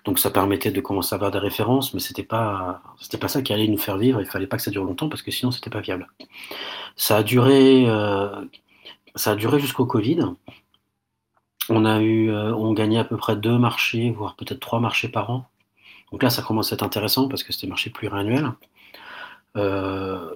donc 0.04 0.18
ça 0.18 0.30
permettait 0.30 0.70
de 0.70 0.80
commencer 0.82 1.14
à 1.14 1.16
avoir 1.16 1.30
des 1.30 1.38
références, 1.38 1.94
mais 1.94 2.00
c'était 2.00 2.22
pas 2.22 2.82
pas 3.18 3.28
ça 3.28 3.40
qui 3.40 3.54
allait 3.54 3.68
nous 3.68 3.78
faire 3.78 3.96
vivre. 3.96 4.20
Il 4.20 4.26
fallait 4.26 4.46
pas 4.46 4.58
que 4.58 4.62
ça 4.62 4.70
dure 4.70 4.84
longtemps 4.84 5.08
parce 5.08 5.22
que 5.22 5.30
sinon 5.30 5.50
c'était 5.50 5.70
pas 5.70 5.80
viable. 5.80 6.08
Ça 6.96 7.18
a 7.18 7.22
duré 7.22 7.88
euh, 7.88 8.28
ça 9.14 9.32
a 9.32 9.36
duré 9.36 9.58
jusqu'au 9.60 9.86
Covid. 9.86 10.20
On 11.68 11.84
a 11.84 12.00
eu, 12.00 12.30
euh, 12.30 12.54
on 12.54 12.72
gagnait 12.72 12.98
à 12.98 13.04
peu 13.04 13.16
près 13.16 13.36
deux 13.36 13.58
marchés, 13.58 14.10
voire 14.10 14.36
peut-être 14.36 14.60
trois 14.60 14.80
marchés 14.80 15.08
par 15.08 15.30
an. 15.30 15.48
Donc 16.12 16.22
là, 16.22 16.30
ça 16.30 16.42
commence 16.42 16.72
à 16.72 16.76
être 16.76 16.82
intéressant 16.82 17.28
parce 17.28 17.42
que 17.42 17.52
c'était 17.52 17.66
marché 17.66 17.90
pluriannuel. 17.90 18.52
Euh, 19.56 20.34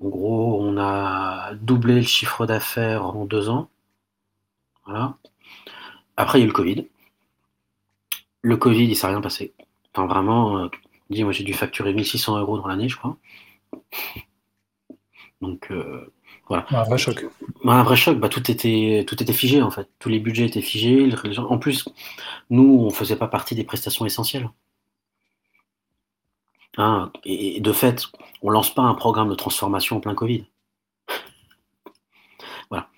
en 0.00 0.08
gros, 0.08 0.58
on 0.62 0.78
a 0.78 1.54
doublé 1.54 1.96
le 1.96 2.02
chiffre 2.02 2.46
d'affaires 2.46 3.04
en 3.06 3.24
deux 3.26 3.48
ans. 3.48 3.70
Voilà. 4.86 5.16
Après, 6.16 6.38
il 6.38 6.42
y 6.42 6.44
a 6.44 6.46
eu 6.46 6.48
le 6.48 6.54
Covid. 6.54 6.88
Le 8.42 8.56
Covid, 8.56 8.84
il 8.84 8.90
ne 8.90 8.94
s'est 8.94 9.06
rien 9.06 9.20
passé. 9.20 9.54
Enfin, 9.94 10.06
vraiment, 10.06 10.58
euh, 10.58 10.68
dis, 11.10 11.24
moi 11.24 11.32
j'ai 11.32 11.44
dû 11.44 11.54
facturer 11.54 11.92
1600 11.94 12.38
euros 12.38 12.58
dans 12.58 12.66
l'année, 12.68 12.88
je 12.88 12.96
crois. 12.96 13.16
Donc, 15.40 15.70
voilà. 16.48 16.66
Un 16.70 16.84
vrai 16.84 16.98
choc. 16.98 17.26
Un 17.64 17.82
vrai 17.82 17.96
choc, 17.96 18.18
bah, 18.18 18.28
tout, 18.28 18.50
était, 18.50 19.04
tout 19.06 19.20
était 19.22 19.32
figé 19.32 19.62
en 19.62 19.70
fait. 19.70 19.88
Tous 19.98 20.08
les 20.08 20.20
budgets 20.20 20.46
étaient 20.46 20.62
figés. 20.62 21.08
En 21.38 21.58
plus, 21.58 21.88
nous, 22.50 22.80
on 22.82 22.86
ne 22.86 22.90
faisait 22.90 23.16
pas 23.16 23.28
partie 23.28 23.54
des 23.54 23.64
prestations 23.64 24.06
essentielles. 24.06 24.48
Hein, 26.78 27.10
et 27.24 27.60
de 27.60 27.72
fait, 27.72 28.04
on 28.42 28.50
lance 28.50 28.72
pas 28.72 28.82
un 28.82 28.94
programme 28.94 29.30
de 29.30 29.34
transformation 29.34 29.96
en 29.96 30.00
plein 30.00 30.14
Covid. 30.14 30.44
voilà. 32.70 32.88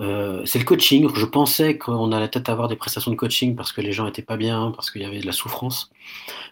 Euh, 0.00 0.44
c'est 0.44 0.58
le 0.58 0.64
coaching. 0.64 1.08
Je 1.14 1.26
pensais 1.26 1.78
qu'on 1.78 2.12
allait 2.12 2.28
peut-être 2.28 2.48
avoir 2.48 2.68
des 2.68 2.76
prestations 2.76 3.12
de 3.12 3.16
coaching 3.16 3.54
parce 3.54 3.72
que 3.72 3.80
les 3.80 3.92
gens 3.92 4.06
étaient 4.08 4.22
pas 4.22 4.36
bien, 4.36 4.72
parce 4.72 4.90
qu'il 4.90 5.02
y 5.02 5.04
avait 5.04 5.20
de 5.20 5.26
la 5.26 5.32
souffrance. 5.32 5.90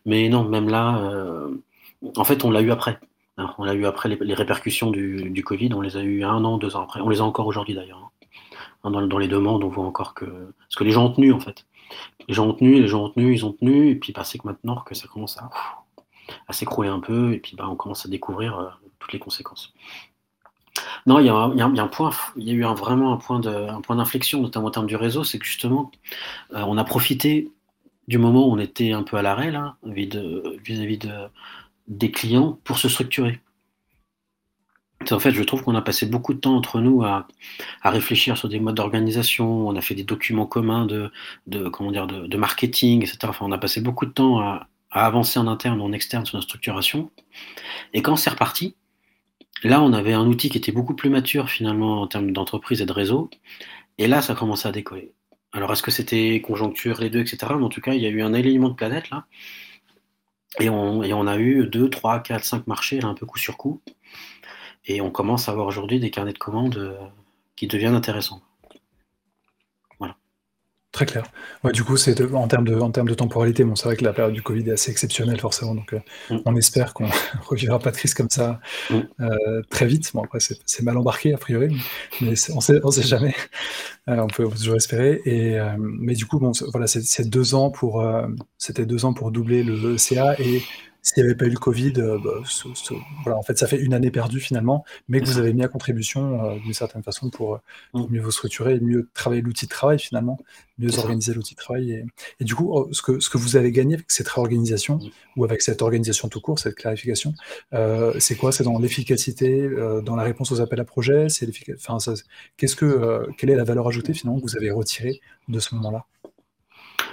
Mais 0.06 0.28
non, 0.28 0.44
même 0.44 0.68
là, 0.68 0.98
euh, 0.98 1.50
en 2.16 2.24
fait, 2.24 2.44
on 2.44 2.50
l'a 2.50 2.62
eu 2.62 2.70
après. 2.70 3.00
Hein. 3.38 3.54
on 3.56 3.64
l'a 3.64 3.74
eu 3.74 3.86
après 3.86 4.08
les, 4.08 4.34
répercussions 4.34 4.90
du, 4.90 5.42
Covid. 5.44 5.72
On 5.74 5.80
les 5.80 5.96
a 5.96 6.02
eu 6.02 6.24
un 6.24 6.44
an, 6.44 6.58
deux 6.58 6.76
ans 6.76 6.82
après. 6.82 7.00
On 7.00 7.08
les 7.08 7.20
a 7.20 7.24
encore 7.24 7.46
aujourd'hui 7.46 7.74
d'ailleurs. 7.74 8.10
Hein. 8.84 8.90
Dans, 8.90 9.18
les 9.18 9.28
demandes, 9.28 9.64
on 9.64 9.68
voit 9.68 9.84
encore 9.84 10.14
que. 10.14 10.24
Parce 10.24 10.76
que 10.76 10.84
les 10.84 10.90
gens 10.90 11.06
ont 11.06 11.12
tenu 11.12 11.32
en 11.32 11.40
fait. 11.40 11.66
Les 12.28 12.34
gens 12.34 12.46
ont 12.46 12.52
tenu, 12.52 12.80
les 12.80 12.88
gens 12.88 13.04
ont 13.04 13.10
tenu, 13.10 13.32
ils 13.34 13.46
ont 13.46 13.52
tenu. 13.52 13.90
Et 13.90 13.94
puis, 13.96 14.12
bah, 14.12 14.24
c'est 14.24 14.38
que 14.38 14.46
maintenant 14.46 14.76
que 14.76 14.94
ça 14.94 15.08
commence 15.08 15.38
à 15.38 16.52
s'écrouler 16.52 16.88
un 16.88 17.00
peu, 17.00 17.32
et 17.32 17.38
puis 17.38 17.56
bah, 17.56 17.66
on 17.68 17.76
commence 17.76 18.04
à 18.04 18.08
découvrir 18.08 18.58
euh, 18.58 18.68
toutes 18.98 19.12
les 19.12 19.18
conséquences. 19.18 19.72
Non, 21.06 21.18
il 21.18 21.26
y, 21.26 21.28
a 21.30 21.34
un, 21.34 21.88
point, 21.88 22.10
il 22.36 22.44
y 22.44 22.50
a 22.50 22.54
eu 22.54 22.62
vraiment 22.74 23.12
un 23.12 23.16
point, 23.16 23.40
d'inflexion, 23.40 24.42
notamment 24.42 24.66
en 24.66 24.70
termes 24.70 24.86
du 24.86 24.96
réseau, 24.96 25.24
c'est 25.24 25.38
que 25.38 25.46
justement, 25.46 25.90
euh, 26.52 26.62
on 26.66 26.76
a 26.76 26.84
profité 26.84 27.50
du 28.06 28.18
moment 28.18 28.46
où 28.46 28.52
on 28.52 28.58
était 28.58 28.92
un 28.92 29.02
peu 29.02 29.16
à 29.16 29.22
l'arrêt 29.22 29.52
vis-à-vis 29.84 30.98
de, 30.98 31.12
des 31.88 32.10
clients 32.10 32.58
pour 32.64 32.78
se 32.78 32.88
structurer. 32.88 33.40
En 35.10 35.20
fait, 35.20 35.32
je 35.32 35.42
trouve 35.42 35.62
qu'on 35.62 35.74
a 35.74 35.82
passé 35.82 36.06
beaucoup 36.06 36.34
de 36.34 36.40
temps 36.40 36.56
entre 36.56 36.80
nous 36.80 37.02
à, 37.04 37.26
réfléchir 37.82 38.36
sur 38.36 38.48
des 38.48 38.60
modes 38.60 38.74
d'organisation. 38.74 39.68
On 39.68 39.76
a 39.76 39.80
fait 39.80 39.94
des 39.94 40.04
documents 40.04 40.46
communs 40.46 40.86
de, 40.86 41.10
comment 41.68 41.92
dire, 41.92 42.06
de, 42.06 42.36
marketing, 42.36 43.02
etc. 43.02 43.18
Enfin, 43.24 43.46
on 43.46 43.52
a 43.52 43.58
passé 43.58 43.80
beaucoup 43.80 44.06
de 44.06 44.10
temps 44.10 44.40
à, 44.40 44.68
avancer 44.90 45.38
en 45.38 45.46
interne 45.46 45.80
ou 45.80 45.84
en 45.84 45.92
externe 45.92 46.26
sur 46.26 46.36
notre 46.36 46.48
structuration. 46.48 47.10
Et 47.92 48.02
quand 48.02 48.16
c'est 48.16 48.30
reparti, 48.30 48.74
là, 49.62 49.82
on 49.82 49.92
avait 49.92 50.14
un 50.14 50.26
outil 50.26 50.50
qui 50.50 50.58
était 50.58 50.72
beaucoup 50.72 50.94
plus 50.94 51.10
mature 51.10 51.48
finalement 51.48 52.02
en 52.02 52.06
termes 52.06 52.32
d'entreprise 52.32 52.82
et 52.82 52.86
de 52.86 52.92
réseau. 52.92 53.30
Et 53.98 54.08
là, 54.08 54.20
ça 54.22 54.34
commençait 54.34 54.68
à 54.68 54.72
décoller. 54.72 55.12
Alors, 55.52 55.72
est-ce 55.72 55.82
que 55.82 55.90
c'était 55.90 56.40
conjoncture, 56.40 57.00
les 57.00 57.10
deux, 57.10 57.20
etc. 57.20 57.38
Mais 57.56 57.64
en 57.64 57.68
tout 57.68 57.80
cas, 57.80 57.94
il 57.94 58.02
y 58.02 58.06
a 58.06 58.10
eu 58.10 58.22
un 58.22 58.34
alignement 58.34 58.68
de 58.68 58.74
planète 58.74 59.10
là. 59.10 59.26
Et 60.60 60.70
on, 60.70 61.26
a 61.26 61.36
eu 61.38 61.66
2, 61.66 61.90
3, 61.90 62.20
4, 62.20 62.44
5 62.44 62.66
marchés, 62.66 63.04
un 63.04 63.14
peu 63.14 63.26
coup 63.26 63.38
sur 63.38 63.56
coup. 63.56 63.80
Et 64.86 65.00
on 65.00 65.10
commence 65.10 65.48
à 65.48 65.52
avoir 65.52 65.66
aujourd'hui 65.66 66.00
des 66.00 66.10
carnets 66.10 66.32
de 66.32 66.38
commandes 66.38 66.78
euh, 66.78 66.96
qui 67.56 67.66
deviennent 67.66 67.94
intéressants. 67.94 68.40
Très 70.98 71.06
clair. 71.06 71.30
Ouais, 71.62 71.70
du 71.70 71.84
coup, 71.84 71.96
c'est 71.96 72.20
en 72.34 72.48
termes 72.48 72.66
de, 72.66 72.74
en 72.74 72.90
termes 72.90 73.08
de 73.08 73.14
temporalité, 73.14 73.62
bon, 73.62 73.76
c'est 73.76 73.84
vrai 73.84 73.94
que 73.94 74.02
la 74.02 74.12
période 74.12 74.34
du 74.34 74.42
Covid 74.42 74.68
est 74.68 74.72
assez 74.72 74.90
exceptionnelle, 74.90 75.38
forcément. 75.38 75.76
Donc, 75.76 75.92
euh, 75.92 76.00
mm. 76.28 76.38
on 76.44 76.56
espère 76.56 76.92
qu'on 76.92 77.06
ne 77.06 77.12
revivra 77.46 77.78
pas 77.78 77.92
de 77.92 77.96
crise 77.96 78.14
comme 78.14 78.30
ça 78.30 78.58
mm. 78.90 78.96
euh, 79.20 79.62
très 79.70 79.86
vite. 79.86 80.10
Bon, 80.12 80.24
après, 80.24 80.40
c'est 80.40 80.82
mal 80.82 80.96
embarqué, 80.96 81.32
a 81.32 81.38
priori, 81.38 81.68
mais, 82.20 82.34
on 82.50 82.56
ne 82.56 82.60
sait, 82.60 82.80
on 82.82 82.90
sait 82.90 83.02
jamais. 83.04 83.32
Euh, 84.08 84.16
on, 84.16 84.26
peut, 84.26 84.48
toujours 84.48 84.74
espérer. 84.74 85.20
Et, 85.24 85.56
mais 85.78 86.14
du 86.14 86.26
coup, 86.26 86.40
bon, 86.40 86.50
voilà, 86.72 86.88
c'est 86.88 87.30
deux 87.30 87.54
ans 87.54 87.70
pour, 87.70 88.04
c'était 88.56 88.84
deux 88.84 89.04
ans 89.04 89.12
pour 89.12 89.30
doubler 89.30 89.62
le 89.62 89.98
CA 89.98 90.34
et 90.40 90.64
s'il 91.08 91.22
n'y 91.22 91.30
avait 91.30 91.36
pas 91.36 91.46
eu 91.46 91.50
le 91.50 91.58
Covid, 91.58 91.94
euh, 91.96 92.18
bah, 92.22 92.42
voilà, 93.22 93.38
en 93.38 93.42
fait, 93.42 93.58
ça 93.58 93.66
fait 93.66 93.78
une 93.78 93.94
année 93.94 94.10
perdue 94.10 94.40
finalement, 94.40 94.84
mais 95.08 95.20
que 95.20 95.26
vous 95.26 95.38
avez 95.38 95.54
mis 95.54 95.64
à 95.64 95.68
contribution 95.68 96.44
euh, 96.44 96.58
d'une 96.58 96.74
certaine 96.74 97.02
façon 97.02 97.30
pour, 97.30 97.54
euh, 97.54 97.58
mm. 97.94 98.06
mieux 98.10 98.20
vous 98.20 98.30
structurer 98.30 98.74
et 98.74 98.80
mieux 98.80 99.08
travailler 99.14 99.40
l'outil 99.40 99.64
de 99.64 99.70
travail 99.70 99.98
finalement, 99.98 100.38
mieux 100.78 100.98
organiser 100.98 101.32
l'outil 101.32 101.54
de 101.54 101.60
travail. 101.60 102.04
Et, 102.40 102.44
du 102.44 102.54
coup, 102.54 102.68
oh, 102.72 102.88
ce 102.92 103.00
que, 103.00 103.20
ce 103.20 103.30
que 103.30 103.38
vous 103.38 103.56
avez 103.56 103.72
gagné 103.72 103.94
avec 103.94 104.10
cette 104.10 104.28
réorganisation 104.28 104.96
mm. 104.96 105.10
ou 105.36 105.44
avec 105.44 105.62
cette 105.62 105.80
organisation 105.80 106.28
tout 106.28 106.42
court, 106.42 106.58
cette 106.58 106.74
clarification, 106.74 107.32
c'est 108.18 108.36
quoi? 108.36 108.52
C'est 108.52 108.64
dans 108.64 108.78
l'efficacité, 108.78 109.68
dans 110.04 110.16
la 110.16 110.24
réponse 110.24 110.52
aux 110.52 110.60
appels 110.60 110.80
à 110.80 110.84
projets? 110.84 111.30
C'est 111.30 111.48
enfin, 111.74 111.96
qu'est-ce 112.58 112.76
que, 112.76 113.26
quelle 113.38 113.50
est 113.50 113.56
la 113.56 113.64
valeur 113.64 113.88
ajoutée 113.88 114.12
finalement 114.12 114.40
que 114.40 114.44
vous 114.44 114.56
avez 114.56 114.70
retirée 114.70 115.20
de 115.48 115.58
ce 115.58 115.74
moment-là? 115.76 116.04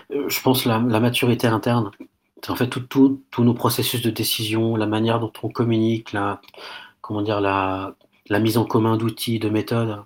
Je 0.10 0.42
pense 0.42 0.66
la, 0.66 0.80
la 0.80 1.00
maturité 1.00 1.48
interne 1.48 1.92
en 2.48 2.56
fait 2.56 2.70
tous 2.90 3.20
nos 3.40 3.54
processus 3.54 4.02
de 4.02 4.10
décision, 4.10 4.76
la 4.76 4.86
manière 4.86 5.20
dont 5.20 5.32
on 5.44 5.50
communique, 5.50 6.14
la, 6.14 6.42
mise 8.40 8.58
en 8.58 8.66
commun 8.66 8.98
d'outils, 8.98 9.40
de 9.40 9.50
méthodes. 9.50 10.04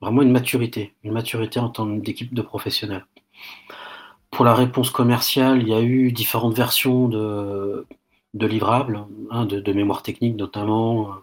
Vraiment 0.00 0.22
une 0.22 0.30
maturité, 0.30 0.94
une 1.04 1.12
maturité 1.12 1.58
en 1.58 1.68
tant 1.70 1.86
d'équipe 1.86 2.34
de 2.34 2.42
professionnels. 2.42 3.06
Pour 4.30 4.44
la 4.44 4.54
réponse 4.54 4.90
commerciale, 4.90 5.62
il 5.62 5.68
y 5.68 5.74
a 5.74 5.80
eu 5.80 6.12
différentes 6.12 6.54
versions 6.54 7.08
de, 7.08 7.86
livrables, 8.34 9.06
hein, 9.30 9.46
de, 9.46 9.72
mémoire 9.72 10.02
technique 10.02 10.36
notamment. 10.36 11.14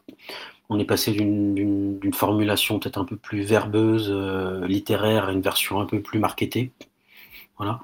On 0.70 0.80
est 0.80 0.86
passé 0.86 1.12
d'une 1.12 2.14
formulation 2.14 2.80
peut-être 2.80 2.98
un 2.98 3.06
peu 3.06 3.16
plus 3.16 3.44
verbeuse, 3.44 4.10
euh, 4.10 4.66
littéraire, 4.66 5.26
à 5.26 5.32
une 5.32 5.42
version 5.42 5.80
un 5.80 5.86
peu 5.86 6.02
plus 6.02 6.20
marketée. 6.20 6.72
Voilà. 7.58 7.82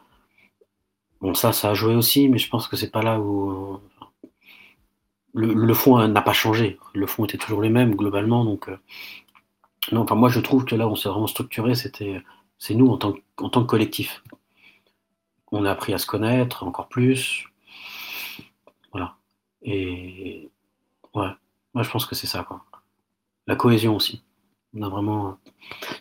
Bon, 1.22 1.34
ça, 1.34 1.52
ça 1.52 1.72
a 1.72 1.74
joué 1.74 1.96
aussi, 1.96 2.30
mais 2.30 2.38
je 2.38 2.50
pense 2.50 2.68
que 2.68 2.78
c'est 2.78 2.92
pas 2.92 3.02
là 3.02 3.20
où. 3.20 3.80
Le, 5.34 5.74
fond 5.74 6.06
n'a 6.08 6.22
pas 6.22 6.34
changé. 6.34 6.80
Le 6.94 7.06
fond 7.08 7.26
était 7.26 7.38
toujours 7.38 7.62
les 7.62 7.70
mêmes, 7.70 7.96
globalement. 7.96 8.44
Donc, 8.46 8.68
euh, 8.70 8.78
non, 9.92 10.02
enfin, 10.02 10.16
moi, 10.16 10.30
je 10.30 10.40
trouve 10.40 10.66
que 10.66 10.76
là, 10.76 10.88
on 10.88 10.96
s'est 10.96 11.10
vraiment 11.10 11.28
structuré, 11.28 11.76
c'était, 11.76 12.22
c'est 12.58 12.76
nous 12.76 12.88
en 12.88 12.98
tant, 12.98 13.14
en 13.38 13.50
tant 13.50 13.62
que 13.62 13.68
collectif. 13.68 14.24
On 15.52 15.66
a 15.66 15.72
appris 15.72 15.94
à 15.94 15.98
se 15.98 16.08
connaître 16.08 16.64
encore 16.64 16.90
plus. 16.90 17.48
Voilà. 18.92 19.16
Et 19.62 20.50
ouais, 21.14 21.30
moi, 21.74 21.84
je 21.84 21.90
pense 21.90 22.06
que 22.06 22.16
c'est 22.16 22.28
ça, 22.28 22.44
quoi. 22.44 22.64
La 23.48 23.56
cohésion 23.56 23.96
aussi. 23.96 24.24
On 24.76 24.84
a 24.84 24.90
vraiment. 24.90 25.38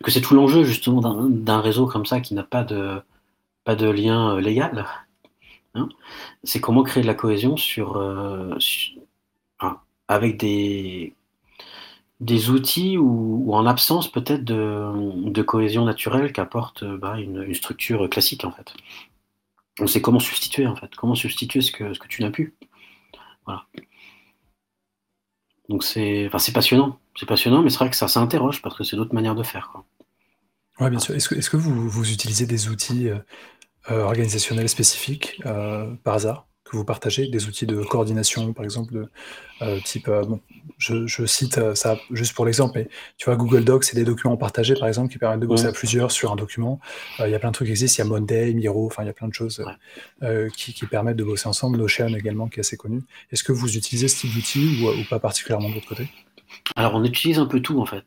Que 0.03 0.11
c'est 0.11 0.21
tout 0.21 0.35
l'enjeu, 0.35 0.65
justement, 0.65 1.01
d'un 1.29 1.61
réseau 1.61 1.87
comme 1.87 2.07
ça 2.07 2.21
qui 2.21 2.35
n'a 2.35 2.45
pas 2.45 2.65
de, 2.65 3.01
pas 3.65 3.77
de 3.77 3.89
lien 3.89 4.37
euh, 4.37 4.41
légal 4.41 4.87
Hein, 5.79 5.89
c'est 6.45 6.61
comment 6.61 6.83
créer 6.83 7.03
de 7.03 7.07
la 7.07 7.15
cohésion 7.15 7.57
sur, 7.57 7.97
euh, 7.97 8.55
avec 10.09 10.39
des, 10.39 11.15
des 12.21 12.51
outils 12.51 12.99
ou, 12.99 13.53
en 13.55 13.67
absence 13.67 14.11
peut-être 14.11 14.45
de, 14.45 15.43
cohésion 15.43 15.85
naturelle 15.85 16.33
qu'apporte 16.33 16.85
bah, 16.85 17.19
une, 17.19 17.55
structure 17.55 18.09
classique 18.11 18.45
en 18.45 18.51
fait. 18.51 18.75
On 19.81 19.87
sait 19.87 20.01
comment 20.01 20.19
substituer 20.19 20.67
en 20.67 20.75
fait, 20.75 20.95
comment 20.97 21.15
substituer 21.15 21.61
ce 21.61 21.71
que, 21.71 21.95
ce 21.95 21.99
que 21.99 22.09
tu 22.09 22.23
n'as 22.23 22.31
plus. 22.31 22.55
Voilà. 23.47 23.65
Donc 25.69 25.85
c'est 25.85 26.27
enfin, 26.27 26.53
passionnant, 26.53 26.99
c'est 27.15 27.27
passionnant, 27.27 27.63
mais 27.63 27.71
c'est 27.71 27.79
vrai 27.79 27.91
que 27.91 27.97
ça 27.97 28.09
s'interroge 28.09 28.63
parce 28.63 28.77
que 28.77 28.85
c'est 28.85 28.97
d'autres 28.97 29.15
manières 29.15 29.35
de 29.35 29.43
faire. 29.43 29.73
Oui, 30.81 30.91
bien 30.91 30.99
sûr. 30.99 31.15
Est-ce 31.15 31.29
que, 31.29 31.35
est 31.35 31.55
vous, 31.55 31.89
vous, 31.89 32.13
utilisez 32.13 32.47
des 32.47 32.69
outils 32.69 33.09
euh, 33.91 34.03
organisationnels 34.03 34.69
spécifiques 34.69 35.41
euh, 35.47 35.95
par 36.05 36.15
hasard 36.15 36.47
que 36.65 36.77
vous 36.77 36.85
partagez, 36.85 37.29
des 37.29 37.47
outils 37.47 37.65
de 37.65 37.83
coordination, 37.83 38.53
par 38.53 38.63
exemple, 38.63 38.93
de, 38.93 39.09
euh, 39.63 39.81
type, 39.81 40.09
euh, 40.09 40.23
bon, 40.23 40.41
je, 40.77 41.25
cite 41.25 41.75
ça 41.75 41.97
juste 42.11 42.35
pour 42.35 42.45
l'exemple, 42.45 42.79
mais 42.79 42.89
tu 43.17 43.25
vois, 43.25 43.37
Google 43.37 43.65
Docs, 43.65 43.85
c'est 43.85 43.97
des 43.97 44.05
documents 44.05 44.37
partagés, 44.37 44.75
par 44.75 44.87
exemple, 44.87 45.11
qui 45.11 45.17
permettent 45.17 45.41
de 45.41 45.47
bosser 45.47 45.65
à 45.65 45.73
plusieurs 45.73 46.11
sur 46.11 46.31
un 46.31 46.37
document. 46.37 46.79
Il 47.21 47.31
y 47.31 47.35
a 47.35 47.39
plein 47.39 47.49
de 47.49 47.55
trucs 47.55 47.69
qui 47.69 47.73
existent, 47.73 48.03
il 48.03 48.07
y 48.07 48.11
a 48.11 48.11
Monday, 48.11 48.53
Miro, 48.53 48.85
enfin, 48.85 49.03
il 49.03 49.07
y 49.07 49.09
a 49.09 49.15
plein 49.15 49.29
de 49.29 49.33
choses 49.33 49.65
qui, 50.55 50.87
permettent 50.91 51.17
de 51.17 51.25
bosser 51.25 51.49
ensemble. 51.49 51.79
Notion 51.79 52.09
également, 52.09 52.49
qui 52.49 52.59
est 52.59 52.61
assez 52.61 52.77
connu. 52.77 53.01
Est-ce 53.33 53.45
que 53.45 53.53
vous 53.53 53.79
utilisez 53.79 54.09
ce 54.09 54.21
type 54.21 54.35
d'outils 54.35 54.85
ou, 54.85 55.09
pas 55.09 55.21
particulièrement 55.21 55.71
de 55.71 55.75
votre 55.75 55.89
côté? 55.89 56.07
Alors, 56.77 56.95
on 56.97 57.05
utilise 57.05 57.39
un 57.39 57.47
peu 57.47 57.61
tout, 57.61 57.81
en 57.81 57.87
fait. 57.87 58.05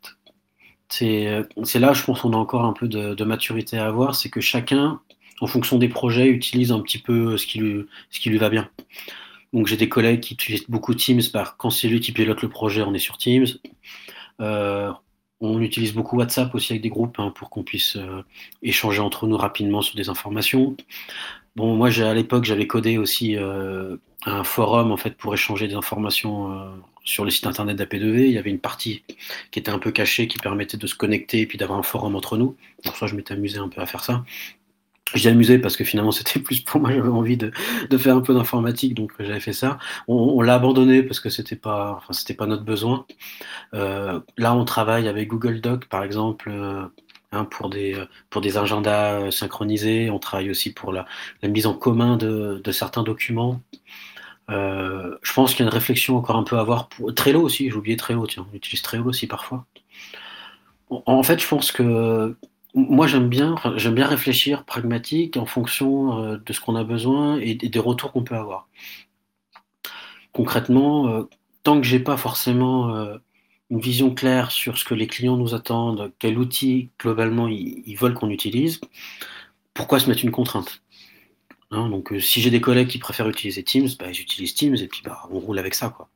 C'est 0.90 1.80
là, 1.80 1.94
je 1.94 2.04
pense, 2.04 2.22
qu'on 2.22 2.34
a 2.34 2.38
encore 2.38 2.66
un 2.66 2.74
peu 2.74 2.88
de, 2.88 3.16
de 3.16 3.24
maturité 3.24 3.80
à 3.80 3.88
avoir, 3.88 4.14
c'est 4.14 4.30
que 4.30 4.40
chacun 4.40 5.02
en 5.42 5.48
fonction 5.48 5.78
des 5.78 5.90
projets, 5.90 6.28
utilise 6.28 6.72
un 6.72 6.80
petit 6.80 7.00
peu 7.00 7.38
ce 7.38 7.46
qui 7.46 7.60
lui, 7.60 7.86
ce 8.10 8.20
qui 8.20 8.30
lui 8.30 8.38
va 8.38 8.50
bien. 8.50 8.70
Donc 9.54 9.68
j'ai 9.68 9.76
des 9.76 9.90
collègues 9.90 10.22
qui 10.22 10.36
utilisent 10.36 10.70
beaucoup 10.70 10.94
Teams. 10.94 11.22
Par, 11.34 11.58
quand 11.58 11.72
c'est 11.72 11.88
lui 11.88 12.00
qui 12.00 12.12
pilote 12.12 12.42
le 12.42 12.50
projet, 12.50 12.82
on 12.84 12.94
est 12.94 13.00
sur 13.00 13.18
Teams. 13.18 13.48
Euh, 14.40 14.92
on 15.42 15.60
utilise 15.60 15.94
beaucoup 15.94 16.18
WhatsApp 16.18 16.54
aussi 16.56 16.74
avec 16.74 16.84
des 16.84 16.90
groupes 16.90 17.20
hein, 17.20 17.34
pour 17.36 17.50
qu'on 17.50 17.64
puisse 17.64 17.96
euh, 17.96 18.24
échanger 18.62 19.02
entre 19.02 19.28
nous 19.28 19.38
rapidement 19.38 19.82
sur 19.82 19.96
des 19.96 20.08
informations. 20.08 20.78
Bon, 21.56 21.76
moi 21.76 21.90
à 21.90 22.14
l'époque 22.14 22.46
j'avais 22.46 22.68
codé 22.68 22.98
aussi 22.98 23.36
euh, 23.36 23.98
un 24.26 24.44
forum 24.44 24.92
en 24.92 24.98
fait 24.98 25.18
pour 25.18 25.34
échanger 25.34 25.68
des 25.68 25.74
informations 25.74 26.72
sur 27.04 27.26
le 27.26 27.32
site 27.32 27.46
internet 27.46 27.78
d'AP2V. 27.78 28.28
Il 28.28 28.32
y 28.32 28.38
avait 28.38 28.52
une 28.52 28.60
partie 28.60 29.04
qui 29.52 29.60
était 29.60 29.72
un 29.72 29.80
peu 29.80 29.92
cachée 29.92 30.28
qui 30.28 30.38
permettait 30.38 30.78
de 30.78 30.88
se 30.88 30.96
connecter 30.96 31.42
et 31.42 31.46
puis 31.48 31.58
d'avoir 31.58 31.78
un 31.78 31.84
forum 31.84 32.16
entre 32.16 32.38
nous. 32.38 32.56
Pour 32.86 33.08
je 33.08 33.16
m'étais 33.16 33.34
amusé 33.34 33.58
un 33.58 33.68
peu 33.68 33.82
à 33.82 33.86
faire 33.86 34.04
ça. 34.04 34.24
J'ai 35.14 35.30
amusé 35.30 35.60
parce 35.60 35.76
que 35.76 35.84
finalement 35.84 36.12
c'était 36.12 36.40
plus 36.40 36.62
pour 36.62 36.82
moi, 36.82 36.92
j'avais 36.92 37.10
envie 37.10 37.38
de, 37.38 37.52
de, 37.90 37.98
faire 37.98 38.16
un 38.16 38.22
peu 38.22 38.34
d'informatique, 38.34 38.94
donc 38.94 39.12
j'avais 39.20 39.40
fait 39.40 39.54
ça. 39.54 39.78
On, 40.08 40.42
l'a 40.42 40.56
abandonné 40.56 41.04
parce 41.04 41.20
que 41.20 41.30
c'était 41.30 41.56
pas, 41.56 41.96
enfin, 41.98 42.14
c'était 42.14 42.34
pas 42.34 42.46
notre 42.48 42.64
besoin. 42.64 43.06
Euh, 43.74 44.20
là, 44.38 44.56
on 44.56 44.66
travaille 44.66 45.08
avec 45.08 45.28
Google 45.30 45.62
Doc, 45.62 45.86
par 45.88 46.04
exemple, 46.04 46.50
euh, 46.52 46.86
hein, 47.32 47.46
pour 47.46 47.70
des 47.70 47.98
pour 48.30 48.42
des 48.42 48.58
agendas 48.58 49.20
euh, 49.20 49.32
synchronisés. 49.32 50.10
On 50.10 50.20
travaille 50.20 50.50
aussi 50.52 50.74
pour 50.74 50.92
la, 50.94 51.06
la 51.42 51.50
mise 51.50 51.68
en 51.68 51.74
commun 51.74 52.18
de, 52.18 52.62
de 52.64 52.72
certains 52.72 53.04
documents. 53.04 53.62
Euh, 54.50 55.18
je 55.24 55.34
pense 55.34 55.52
qu'il 55.54 55.62
y 55.62 55.64
a 55.64 55.72
une 55.72 55.74
réflexion 55.74 56.18
encore 56.18 56.36
un 56.36 56.44
peu 56.44 56.58
à 56.58 56.62
avoir 56.62 56.90
pour 56.90 57.14
Trello 57.14 57.42
aussi. 57.42 57.70
J'ai 57.70 57.76
oublié 57.76 57.96
Trello, 57.98 58.28
tiens, 58.28 58.46
on 58.52 58.56
utilise 58.56 58.82
Trello 58.82 59.06
aussi 59.06 59.28
parfois. 59.28 59.66
En 60.90 61.24
fait, 61.24 61.40
je 61.42 61.48
pense 61.48 61.72
que 61.72 62.36
moi, 62.74 63.08
j'aime 63.08 63.28
bien, 63.30 63.56
j'aime 63.76 63.96
bien 63.96 64.08
réfléchir 64.08 64.64
pragmatique 64.66 65.38
en 65.38 65.46
fonction 65.46 66.24
euh, 66.24 66.38
de 66.38 66.54
ce 66.54 66.62
qu'on 66.62 66.76
a 66.76 66.84
besoin 66.84 67.38
et, 67.40 67.56
des 67.56 67.80
retours 67.80 68.12
qu'on 68.12 68.24
peut 68.24 68.36
avoir. 68.36 68.68
Concrètement, 70.32 71.08
euh, 71.10 71.24
tant 71.64 71.80
que 71.82 71.88
j'ai 71.88 72.00
pas 72.00 72.18
forcément 72.18 72.96
euh, 72.96 73.18
une 73.70 73.80
vision 73.82 74.14
claire 74.14 74.52
sur 74.52 74.78
ce 74.78 74.86
que 74.86 74.94
les 74.94 75.08
clients 75.08 75.38
nous 75.38 75.54
attendent, 75.54 76.12
quel 76.20 76.38
outil 76.38 76.90
globalement 77.00 77.48
ils 77.50 77.96
veulent 77.96 78.14
qu'on 78.14 78.30
utilise, 78.30 78.80
pourquoi 79.74 80.00
se 80.00 80.10
mettre 80.10 80.24
une 80.24 80.32
contrainte? 80.32 80.82
Hein, 81.72 81.88
donc, 81.90 82.12
euh, 82.12 82.20
si 82.20 82.42
j'ai 82.42 82.50
des 82.50 82.60
collègues 82.60 82.90
qui 82.90 83.00
préfèrent 83.00 83.30
utiliser 83.30 83.64
Teams, 83.64 83.88
bah, 83.98 84.12
j'utilise 84.12 84.54
Teams 84.54 84.76
et 84.76 84.88
puis 84.88 85.02
bah, 85.06 85.22
on 85.32 85.40
roule 85.40 85.58
avec 85.58 85.74
ça. 85.74 85.90
Quoi. 85.90 86.10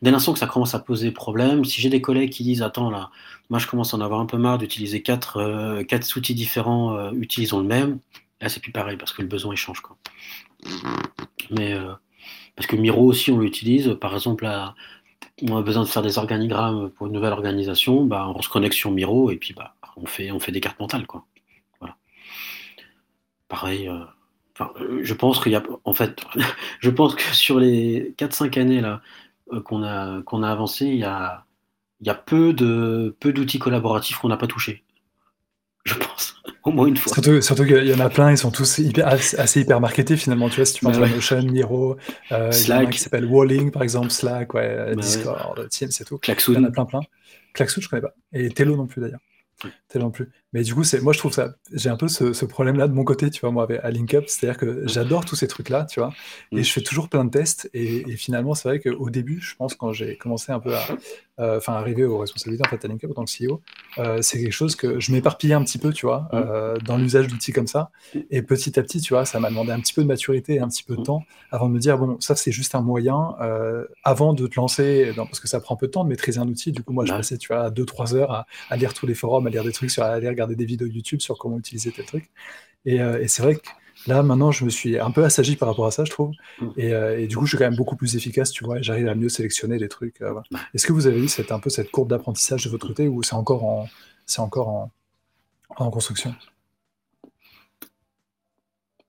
Dès 0.00 0.12
l'instant 0.12 0.32
que 0.32 0.38
ça 0.38 0.46
commence 0.46 0.74
à 0.76 0.78
poser 0.78 1.10
problème, 1.10 1.64
si 1.64 1.80
j'ai 1.80 1.88
des 1.88 2.00
collègues 2.00 2.30
qui 2.30 2.44
disent 2.44 2.62
Attends, 2.62 2.88
là, 2.88 3.10
moi 3.50 3.58
je 3.58 3.66
commence 3.66 3.94
à 3.94 3.96
en 3.96 4.00
avoir 4.00 4.20
un 4.20 4.26
peu 4.26 4.38
marre 4.38 4.58
d'utiliser 4.58 5.02
quatre, 5.02 5.38
euh, 5.38 5.82
quatre 5.82 6.16
outils 6.16 6.34
différents, 6.34 6.96
euh, 6.96 7.10
utilisons 7.14 7.58
le 7.58 7.66
même, 7.66 7.98
là 8.40 8.48
c'est 8.48 8.60
plus 8.60 8.70
pareil 8.70 8.96
parce 8.96 9.12
que 9.12 9.22
le 9.22 9.28
besoin 9.28 9.54
il 9.54 9.56
change. 9.56 9.80
Quoi. 9.80 9.96
Mais 11.50 11.74
parce 12.54 12.68
que 12.68 12.76
Miro 12.76 13.04
aussi 13.04 13.32
on 13.32 13.38
l'utilise, 13.38 13.96
par 14.00 14.14
exemple, 14.14 14.44
là, 14.44 14.76
on 15.42 15.56
a 15.56 15.62
besoin 15.62 15.82
de 15.82 15.88
faire 15.88 16.02
des 16.02 16.18
organigrammes 16.18 16.90
pour 16.90 17.08
une 17.08 17.12
nouvelle 17.12 17.32
organisation, 17.32 18.04
bah, 18.04 18.32
on 18.36 18.42
se 18.42 18.48
connecte 18.48 18.74
sur 18.74 18.92
Miro 18.92 19.32
et 19.32 19.36
puis 19.36 19.52
bah, 19.54 19.74
on, 19.96 20.06
fait, 20.06 20.30
on 20.30 20.38
fait 20.38 20.52
des 20.52 20.60
cartes 20.60 20.78
mentales. 20.78 21.06
Quoi. 21.08 21.24
Voilà. 21.80 21.96
Pareil. 23.48 23.90
Euh, 24.60 25.00
je 25.02 25.14
pense 25.14 25.40
qu'il 25.42 25.52
y 25.52 25.56
a, 25.56 25.62
en 25.84 25.94
fait, 25.94 26.20
je 26.80 26.90
pense 26.90 27.14
que 27.14 27.22
sur 27.34 27.58
les 27.58 28.14
4-5 28.18 28.60
années 28.60 28.80
là 28.80 29.00
euh, 29.52 29.60
qu'on 29.60 29.82
a 29.82 30.22
qu'on 30.22 30.42
a 30.42 30.50
avancé, 30.50 30.86
il 30.86 30.98
y 30.98 31.04
a, 31.04 31.44
il 32.00 32.06
y 32.06 32.10
a 32.10 32.14
peu 32.14 32.52
de 32.52 33.16
peu 33.20 33.32
d'outils 33.32 33.58
collaboratifs 33.58 34.18
qu'on 34.18 34.28
n'a 34.28 34.36
pas 34.36 34.46
touchés. 34.46 34.84
Je 35.84 35.94
pense, 35.94 36.36
au 36.64 36.70
moins 36.70 36.86
une 36.86 36.96
fois. 36.96 37.12
Surtout, 37.14 37.64
qu'il 37.64 37.86
y 37.86 37.94
en 37.94 38.00
a 38.00 38.10
plein, 38.10 38.30
ils 38.30 38.38
sont 38.38 38.50
tous 38.50 38.78
hyper, 38.78 39.08
assez 39.08 39.60
hyper 39.60 39.80
marketés 39.80 40.16
finalement. 40.16 40.48
Tu 40.48 40.56
vois, 40.56 40.66
si 40.66 40.74
tu 40.74 40.84
penses 40.84 40.98
à 40.98 41.08
Notion, 41.08 41.42
Miro, 41.42 41.96
euh, 42.30 42.52
Slack, 42.52 42.90
qui 42.90 43.00
s'appelle 43.00 43.24
Walling 43.24 43.70
par 43.70 43.82
exemple, 43.82 44.10
Slack, 44.10 44.54
ouais, 44.54 44.94
Discord, 44.96 45.68
Teams, 45.70 45.90
c'est 45.90 46.04
tout. 46.04 46.18
Klaxoon. 46.18 46.54
Il 46.54 46.60
y 46.60 46.64
en 46.64 46.68
a 46.68 46.70
plein, 46.70 46.84
plein. 46.84 47.00
Klaxoon, 47.54 47.82
je 47.82 47.88
connais 47.88 48.02
pas. 48.02 48.14
Et 48.32 48.50
Tello 48.50 48.76
non 48.76 48.86
plus 48.86 49.00
d'ailleurs. 49.00 49.20
Tello 49.88 50.06
non 50.06 50.10
plus. 50.10 50.30
Mais 50.52 50.62
du 50.62 50.74
coup, 50.74 50.84
c'est, 50.84 51.00
moi, 51.00 51.12
je 51.12 51.18
trouve 51.18 51.32
ça, 51.32 51.54
j'ai 51.72 51.88
un 51.88 51.96
peu 51.96 52.08
ce, 52.08 52.44
problème-là 52.44 52.88
de 52.88 52.92
mon 52.92 53.04
côté, 53.04 53.30
tu 53.30 53.40
vois, 53.40 53.50
moi, 53.50 53.62
avec, 53.64 53.80
à 53.82 53.90
LinkUp, 53.90 54.24
c'est-à-dire 54.26 54.58
que 54.58 54.86
j'adore 54.86 55.24
tous 55.24 55.36
ces 55.36 55.48
trucs-là, 55.48 55.86
tu 55.86 56.00
vois, 56.00 56.12
et 56.50 56.60
mm. 56.60 56.64
je 56.64 56.72
fais 56.72 56.82
toujours 56.82 57.08
plein 57.08 57.24
de 57.24 57.30
tests, 57.30 57.70
et, 57.72 58.16
finalement, 58.16 58.54
c'est 58.54 58.68
vrai 58.68 58.80
qu'au 58.80 59.08
début, 59.08 59.40
je 59.40 59.54
pense, 59.56 59.74
quand 59.74 59.92
j'ai 59.92 60.16
commencé 60.16 60.52
un 60.52 60.60
peu 60.60 60.74
à, 60.74 60.86
enfin, 61.38 61.74
arriver 61.74 62.04
aux 62.04 62.18
responsabilités, 62.18 62.66
en 62.66 62.70
fait, 62.70 62.84
à 62.84 62.88
LinkUp 62.88 63.10
en 63.10 63.14
tant 63.14 63.24
que 63.24 63.30
CEO, 63.30 63.60
euh, 63.98 64.18
c'est 64.22 64.40
quelque 64.40 64.52
chose 64.52 64.76
que 64.76 65.00
je 65.00 65.12
m'éparpillais 65.12 65.54
un 65.54 65.64
petit 65.64 65.78
peu, 65.78 65.92
tu 65.92 66.06
vois, 66.06 66.28
mm. 66.32 66.34
euh, 66.34 66.76
dans 66.78 66.96
l'usage 66.96 67.26
d'outils 67.28 67.52
comme 67.52 67.66
ça, 67.66 67.90
et 68.30 68.42
petit 68.42 68.78
à 68.78 68.82
petit, 68.82 69.00
tu 69.00 69.14
vois, 69.14 69.24
ça 69.24 69.40
m'a 69.40 69.48
demandé 69.48 69.72
un 69.72 69.80
petit 69.80 69.92
peu 69.92 70.02
de 70.02 70.08
maturité 70.08 70.54
et 70.54 70.60
un 70.60 70.68
petit 70.68 70.84
peu 70.84 70.94
de 70.94 71.00
mm. 71.00 71.04
temps 71.04 71.24
avant 71.50 71.68
de 71.68 71.74
me 71.74 71.78
dire, 71.78 71.98
bon, 71.98 72.16
ça, 72.20 72.36
c'est 72.36 72.52
juste 72.52 72.74
un 72.74 72.82
moyen, 72.82 73.34
avant 74.04 74.34
de 74.34 74.46
te 74.46 74.56
lancer, 74.56 75.12
parce 75.16 75.40
que 75.40 75.48
ça 75.48 75.60
prend 75.60 75.74
un 75.74 75.78
peu 75.78 75.86
de 75.86 75.92
temps 75.92 76.04
de 76.04 76.08
maîtriser 76.08 76.38
un 76.38 76.48
outil, 76.48 76.72
du 76.72 76.82
coup, 76.82 76.92
moi, 76.92 77.04
je 77.04 77.12
passais, 77.12 77.38
tu 77.38 77.48
vois, 77.48 77.70
2-3 77.70 78.14
heures 78.14 78.32
à, 78.32 78.46
à, 78.70 78.76
lire 78.76 78.94
tous 78.94 79.06
les 79.06 79.14
forums, 79.14 79.46
à 79.46 79.50
lire 79.50 79.64
des 79.64 79.72
trucs, 79.72 79.90
sur, 79.90 80.02
à 80.02 80.08
aller 80.08 80.28
regarder 80.28 80.56
des 80.56 80.64
vidéos 80.64 80.86
YouTube 80.86 81.20
sur 81.20 81.38
comment 81.38 81.58
utiliser 81.58 81.92
tel 81.92 82.04
truc. 82.04 82.30
Euh, 82.88 83.20
et, 83.20 83.28
c'est 83.28 83.42
vrai 83.42 83.56
que 83.56 83.60
là, 84.06 84.22
maintenant, 84.22 84.50
je 84.50 84.64
me 84.64 84.70
suis 84.70 84.98
un 84.98 85.10
peu 85.10 85.24
assagi 85.24 85.56
par 85.56 85.68
rapport 85.68 85.86
à 85.86 85.90
ça, 85.90 86.04
je 86.04 86.10
trouve. 86.10 86.32
Mm. 86.60 86.68
Euh, 86.78 87.18
et, 87.18 87.26
du 87.26 87.36
coup, 87.36 87.46
je 87.46 87.50
suis 87.50 87.58
quand 87.58 87.64
même 87.64 87.76
beaucoup 87.76 87.96
plus 87.96 88.16
efficace, 88.16 88.50
tu 88.50 88.64
vois, 88.64 88.80
j'arrive 88.80 89.08
à 89.08 89.14
mieux 89.14 89.28
sélectionner 89.28 89.78
les 89.78 89.88
trucs. 89.88 90.20
Euh, 90.22 90.40
Est-ce 90.74 90.86
que 90.86 90.92
vous 90.92 91.06
avez 91.06 91.22
eu 91.22 91.28
cette, 91.28 91.52
un 91.52 91.60
peu 91.60 91.70
cette 91.70 91.90
courbe 91.90 92.08
d'apprentissage 92.08 92.64
de 92.64 92.70
votre 92.70 92.86
côté 92.86 93.08
ou 93.08 93.22
c'est 93.22 93.34
encore 93.34 93.64
en, 93.64 93.88
c'est 94.26 94.40
encore 94.40 94.68
en, 94.68 94.90
en 95.76 95.90
construction? 95.90 96.34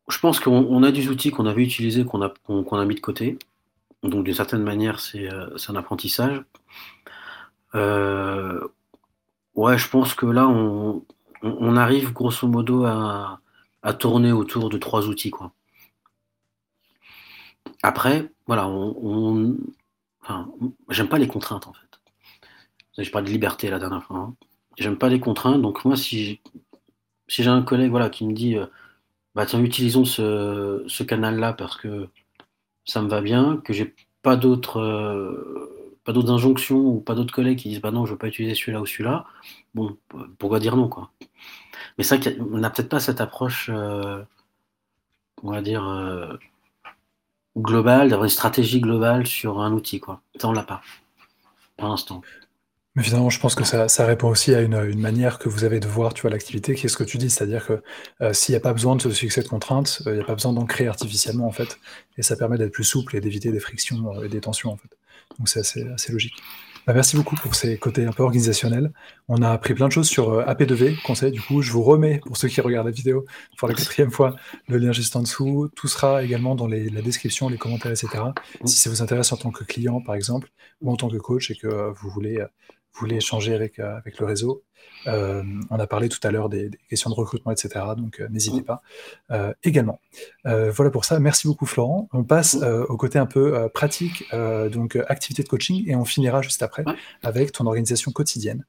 Je 0.09 0.19
pense 0.19 0.39
qu'on 0.39 0.83
a 0.83 0.91
des 0.91 1.07
outils 1.07 1.31
qu'on 1.31 1.45
avait 1.45 1.63
utilisés, 1.63 2.05
qu'on 2.05 2.21
a, 2.21 2.33
qu'on 2.45 2.77
a 2.77 2.85
mis 2.85 2.95
de 2.95 2.99
côté. 2.99 3.39
Donc, 4.03 4.25
d'une 4.25 4.33
certaine 4.33 4.63
manière, 4.63 4.99
c'est 4.99 5.29
un 5.29 5.75
apprentissage. 5.75 6.41
ouais, 9.55 9.77
je 9.77 9.89
pense 9.89 10.13
que 10.13 10.25
là, 10.25 10.47
on, 10.47 11.03
on, 11.43 11.77
arrive 11.77 12.11
grosso 12.11 12.47
modo 12.47 12.85
à, 12.85 13.39
tourner 13.91 14.31
autour 14.31 14.69
de 14.69 14.77
trois 14.77 15.07
outils. 15.07 15.31
Quoi. 15.31 15.51
Après, 17.81 18.31
voilà, 18.47 18.69
on, 18.69 19.57
j'aime 20.89 21.09
pas 21.09 21.17
les 21.17 21.27
contraintes 21.27 21.67
en 21.67 21.73
fait. 21.73 23.03
Je 23.03 23.11
parle 23.11 23.25
de 23.25 23.31
liberté 23.31 23.69
la 23.69 23.79
dernière 23.79 24.03
fois. 24.03 24.17
Hein. 24.17 24.35
J'aime 24.77 24.97
pas 24.97 25.09
les 25.09 25.19
contraintes, 25.19 25.61
donc 25.61 25.83
moi 25.83 25.97
si, 25.97 26.39
si 27.27 27.43
j'ai 27.43 27.49
un 27.49 27.61
collègue 27.61 27.91
voilà, 27.91 28.09
qui 28.09 28.25
me 28.25 28.33
dit 28.33 28.55
bah 29.35 29.45
tiens 29.45 29.61
utilisons 29.63 30.05
ce, 30.05 31.03
canal-là 31.03 31.53
parce 31.53 31.77
que 31.77 32.07
ça 32.85 33.01
me 33.01 33.09
va 33.09 33.21
bien, 33.21 33.57
que 33.57 33.73
j'ai 33.73 33.93
pas 34.21 34.35
d'autres 34.35 34.79
euh, 34.79 35.82
pas 36.03 36.13
d'autres 36.13 36.31
injonctions 36.31 36.79
ou 36.79 36.99
pas 36.99 37.15
d'autres 37.15 37.33
collègues 37.33 37.59
qui 37.59 37.69
disent 37.69 37.81
bah 37.81 37.91
non 37.91 38.05
je 38.05 38.11
veux 38.11 38.17
pas 38.17 38.27
utiliser 38.27 38.55
celui-là 38.55 38.81
ou 38.81 38.85
celui-là, 38.85 39.25
bon 39.73 39.97
pourquoi 40.37 40.59
dire 40.59 40.75
non 40.75 40.87
quoi? 40.89 41.11
Mais 41.97 42.03
vrai 42.03 42.19
qu'on 42.19 42.57
n'a 42.57 42.69
peut-être 42.69 42.89
pas 42.89 42.99
cette 42.99 43.21
approche, 43.21 43.69
euh, 43.71 44.23
on 45.43 45.51
va 45.51 45.61
dire, 45.61 45.87
euh, 45.87 46.33
globale, 47.57 48.09
d'avoir 48.09 48.25
une 48.25 48.29
stratégie 48.29 48.81
globale 48.81 49.27
sur 49.27 49.61
un 49.61 49.71
outil. 49.73 49.99
Quoi. 49.99 50.21
Ça, 50.39 50.47
on 50.47 50.53
l'a 50.53 50.63
pas, 50.63 50.81
pour 51.77 51.87
l'instant. 51.87 52.21
Mais 52.95 53.01
finalement, 53.01 53.31
je 53.31 53.39
pense 53.39 53.55
que 53.55 53.63
ça, 53.63 54.05
répond 54.05 54.29
aussi 54.29 54.53
à 54.53 54.61
une, 54.61 54.99
manière 54.99 55.39
que 55.39 55.49
vous 55.49 55.63
avez 55.63 55.79
de 55.79 55.87
voir 55.87 56.13
l'activité, 56.25 56.75
qui 56.75 56.85
est 56.85 56.89
ce 56.89 56.97
que 56.97 57.03
tu 57.03 57.17
dis, 57.17 57.31
c'est-à-dire 57.31 57.65
que 57.65 57.81
euh, 58.21 58.33
s'il 58.33 58.53
n'y 58.53 58.57
a 58.57 58.59
pas 58.59 58.73
besoin 58.73 58.95
de 58.95 59.01
ce 59.01 59.09
succès 59.09 59.41
de 59.41 59.47
contraintes, 59.47 60.03
il 60.05 60.13
n'y 60.13 60.19
a 60.19 60.23
pas 60.23 60.35
besoin 60.35 60.53
d'en 60.53 60.65
créer 60.65 60.87
artificiellement, 60.87 61.47
en 61.47 61.51
fait, 61.51 61.79
et 62.17 62.21
ça 62.21 62.35
permet 62.35 62.57
d'être 62.59 62.71
plus 62.71 62.83
souple 62.83 63.15
et 63.15 63.19
d'éviter 63.19 63.51
des 63.51 63.59
frictions 63.59 64.21
et 64.23 64.29
des 64.29 64.41
tensions, 64.41 64.71
en 64.71 64.77
fait. 64.77 64.95
Donc 65.39 65.49
c'est 65.49 65.59
assez 65.59 66.11
logique. 66.11 66.35
Bah, 66.85 66.93
merci 66.93 67.15
beaucoup 67.15 67.35
pour 67.35 67.55
ces 67.55 67.77
côtés 67.77 68.05
un 68.05 68.11
peu 68.11 68.23
organisationnels. 68.23 68.91
On 69.29 69.41
a 69.41 69.51
appris 69.51 69.73
plein 69.73 69.87
de 69.87 69.93
choses 69.93 70.09
sur 70.09 70.33
euh, 70.33 70.43
AP2V, 70.45 71.01
conseil. 71.01 71.31
Du 71.31 71.41
coup, 71.41 71.61
je 71.61 71.71
vous 71.71 71.81
remets, 71.81 72.19
pour 72.19 72.35
ceux 72.35 72.49
qui 72.49 72.59
regardent 72.59 72.87
la 72.87 72.91
vidéo, 72.91 73.25
pour 73.57 73.69
la 73.69 73.73
quatrième 73.73 74.11
fois, 74.11 74.35
le 74.67 74.77
lien 74.77 74.91
juste 74.91 75.15
en 75.15 75.21
dessous. 75.21 75.69
Tout 75.77 75.87
sera 75.87 76.23
également 76.23 76.55
dans 76.55 76.67
la 76.67 77.01
description, 77.01 77.47
les 77.47 77.57
commentaires, 77.57 77.91
etc. 77.91 78.25
Si 78.65 78.77
ça 78.79 78.89
vous 78.89 79.01
intéresse 79.01 79.31
en 79.31 79.37
tant 79.37 79.51
que 79.51 79.63
client, 79.63 80.01
par 80.01 80.15
exemple, 80.15 80.49
ou 80.81 80.91
en 80.91 80.97
tant 80.97 81.07
que 81.07 81.17
coach 81.17 81.51
et 81.51 81.55
que 81.55 81.67
euh, 81.67 81.91
vous 81.93 82.09
voulez 82.09 82.39
euh, 82.39 82.47
voulez 82.99 83.17
échanger 83.17 83.53
avec, 83.53 83.79
avec 83.79 84.19
le 84.19 84.25
réseau. 84.25 84.63
on 85.05 85.79
a 85.79 85.87
parlé 85.87 86.09
tout 86.09 86.19
à 86.23 86.31
l'heure 86.31 86.49
des, 86.49 86.69
questions 86.89 87.09
de 87.09 87.15
recrutement, 87.15 87.51
etc. 87.51 87.85
Donc 87.97 88.21
n'hésitez 88.29 88.61
pas 88.61 88.81
également. 89.63 89.99
voilà 90.43 90.89
pour 90.91 91.05
ça. 91.05 91.19
Merci 91.19 91.47
beaucoup 91.47 91.65
Florent. 91.65 92.09
On 92.13 92.23
passe 92.23 92.55
au 92.55 92.97
côté 92.97 93.19
un 93.19 93.25
peu 93.25 93.69
pratique, 93.73 94.23
donc 94.71 94.97
activité 95.07 95.43
de 95.43 95.49
coaching, 95.49 95.83
et 95.87 95.95
on 95.95 96.05
finira 96.05 96.41
juste 96.41 96.63
après 96.63 96.85
avec 97.23 97.51
ton 97.51 97.65
organisation 97.65 98.11
quotidienne, 98.11 98.65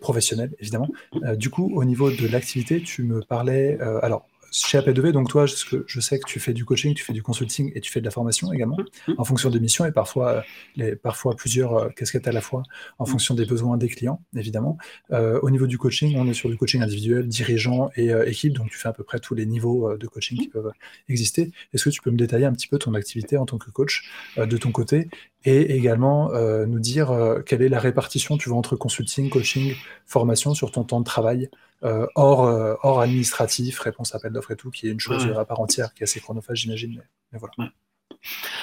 professionnelle 0.00 0.54
évidemment. 0.60 0.88
du 1.34 1.50
coup, 1.50 1.70
au 1.74 1.84
niveau 1.84 2.10
de 2.10 2.26
l'activité, 2.28 2.82
tu 2.82 3.02
me 3.02 3.20
parlais. 3.20 3.78
alors 4.02 4.26
chez 4.50 4.78
AP2V, 4.78 5.12
donc 5.12 5.28
toi, 5.28 5.46
je 5.46 6.00
sais 6.00 6.18
que 6.18 6.26
tu 6.26 6.40
fais 6.40 6.52
du 6.52 6.64
coaching, 6.64 6.94
tu 6.94 7.04
fais 7.04 7.12
du 7.12 7.22
consulting 7.22 7.72
et 7.74 7.80
tu 7.80 7.90
fais 7.90 8.00
de 8.00 8.04
la 8.04 8.10
formation 8.10 8.52
également, 8.52 8.76
mmh, 8.76 9.12
mmh. 9.12 9.14
en 9.18 9.24
fonction 9.24 9.50
des 9.50 9.60
missions 9.60 9.84
et 9.84 9.92
parfois, 9.92 10.28
euh, 10.28 10.40
les, 10.76 10.96
parfois 10.96 11.36
plusieurs 11.36 11.74
euh, 11.74 11.88
casquettes 11.90 12.28
à 12.28 12.32
la 12.32 12.40
fois, 12.40 12.62
en 12.98 13.04
mmh. 13.04 13.08
fonction 13.08 13.34
des 13.34 13.44
besoins 13.44 13.76
des 13.76 13.88
clients, 13.88 14.22
évidemment. 14.36 14.78
Euh, 15.12 15.38
au 15.42 15.50
niveau 15.50 15.66
du 15.66 15.78
coaching, 15.78 16.16
on 16.16 16.26
est 16.28 16.34
sur 16.34 16.48
du 16.48 16.56
coaching 16.56 16.82
individuel, 16.82 17.26
dirigeant 17.28 17.90
et 17.96 18.10
équipe, 18.26 18.52
donc 18.54 18.70
tu 18.70 18.78
fais 18.78 18.88
à 18.88 18.92
peu 18.92 19.04
près 19.04 19.18
tous 19.18 19.34
les 19.34 19.46
niveaux 19.46 19.96
de 19.96 20.06
coaching 20.06 20.38
qui 20.38 20.48
peuvent 20.48 20.72
exister. 21.08 21.52
Est-ce 21.72 21.84
que 21.84 21.90
tu 21.90 22.00
peux 22.00 22.10
me 22.10 22.16
détailler 22.16 22.44
un 22.44 22.52
petit 22.52 22.68
peu 22.68 22.78
ton 22.78 22.94
activité 22.94 23.36
en 23.36 23.46
tant 23.46 23.58
que 23.58 23.70
coach 23.70 24.10
de 24.36 24.56
ton 24.56 24.72
côté 24.72 25.08
et 25.44 25.76
également 25.76 26.30
nous 26.66 26.78
dire 26.78 27.12
quelle 27.46 27.62
est 27.62 27.68
la 27.68 27.78
répartition, 27.78 28.38
tu 28.38 28.48
vois, 28.48 28.58
entre 28.58 28.76
consulting, 28.76 29.30
coaching, 29.30 29.74
formation 30.06 30.54
sur 30.54 30.70
ton 30.70 30.84
temps 30.84 31.00
de 31.00 31.04
travail 31.04 31.48
hors, 31.82 32.40
hors 32.82 33.00
administratif, 33.00 33.78
réponse 33.80 34.14
à 34.14 34.18
appel 34.18 34.32
d'offres 34.38 34.52
et 34.52 34.56
tout, 34.56 34.70
qui 34.70 34.86
est 34.86 34.90
une 34.90 35.00
chose 35.00 35.26
à 35.36 35.44
part 35.44 35.60
entière, 35.60 35.92
qui 35.94 36.02
est 36.02 36.04
assez 36.04 36.20
chronophage, 36.20 36.58
j'imagine. 36.58 37.02
Mais, 37.32 37.38
voilà. 37.38 37.72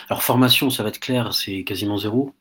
Alors, 0.09 0.23
formation, 0.23 0.69
ça 0.69 0.84
va 0.84 0.89
être 0.89 0.99
clair, 0.99 1.34
c'est 1.34 1.63
quasiment 1.63 1.97
zéro. 1.97 2.34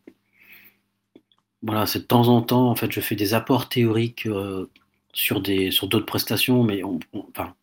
Voilà, 1.63 1.87
c'est 1.87 2.01
de 2.01 2.05
temps 2.05 2.29
en 2.29 2.43
temps, 2.43 2.71
en 2.71 2.75
fait, 2.75 2.93
je 2.93 3.01
fais 3.01 3.17
des 3.17 3.35
apports 3.35 3.69
théoriques 3.69 4.27
euh, 4.27 4.71
sur 5.15 5.41
des 5.41 5.71
sur 5.71 5.89
d'autres 5.89 6.05
prestations, 6.05 6.63
mais 6.63 6.85
on, 6.85 6.99
enfin, 7.31 7.55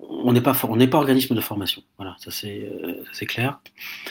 on 0.00 0.32
n'est 0.32 0.40
pas 0.40 0.56
on 0.64 0.76
n'est 0.76 0.88
pas 0.88 0.98
organisme 0.98 1.34
de 1.36 1.40
formation. 1.40 1.82
Voilà, 1.96 2.16
ça 2.18 2.30
c'est 2.32 2.68
c'est 3.12 3.26
clair. 3.26 3.60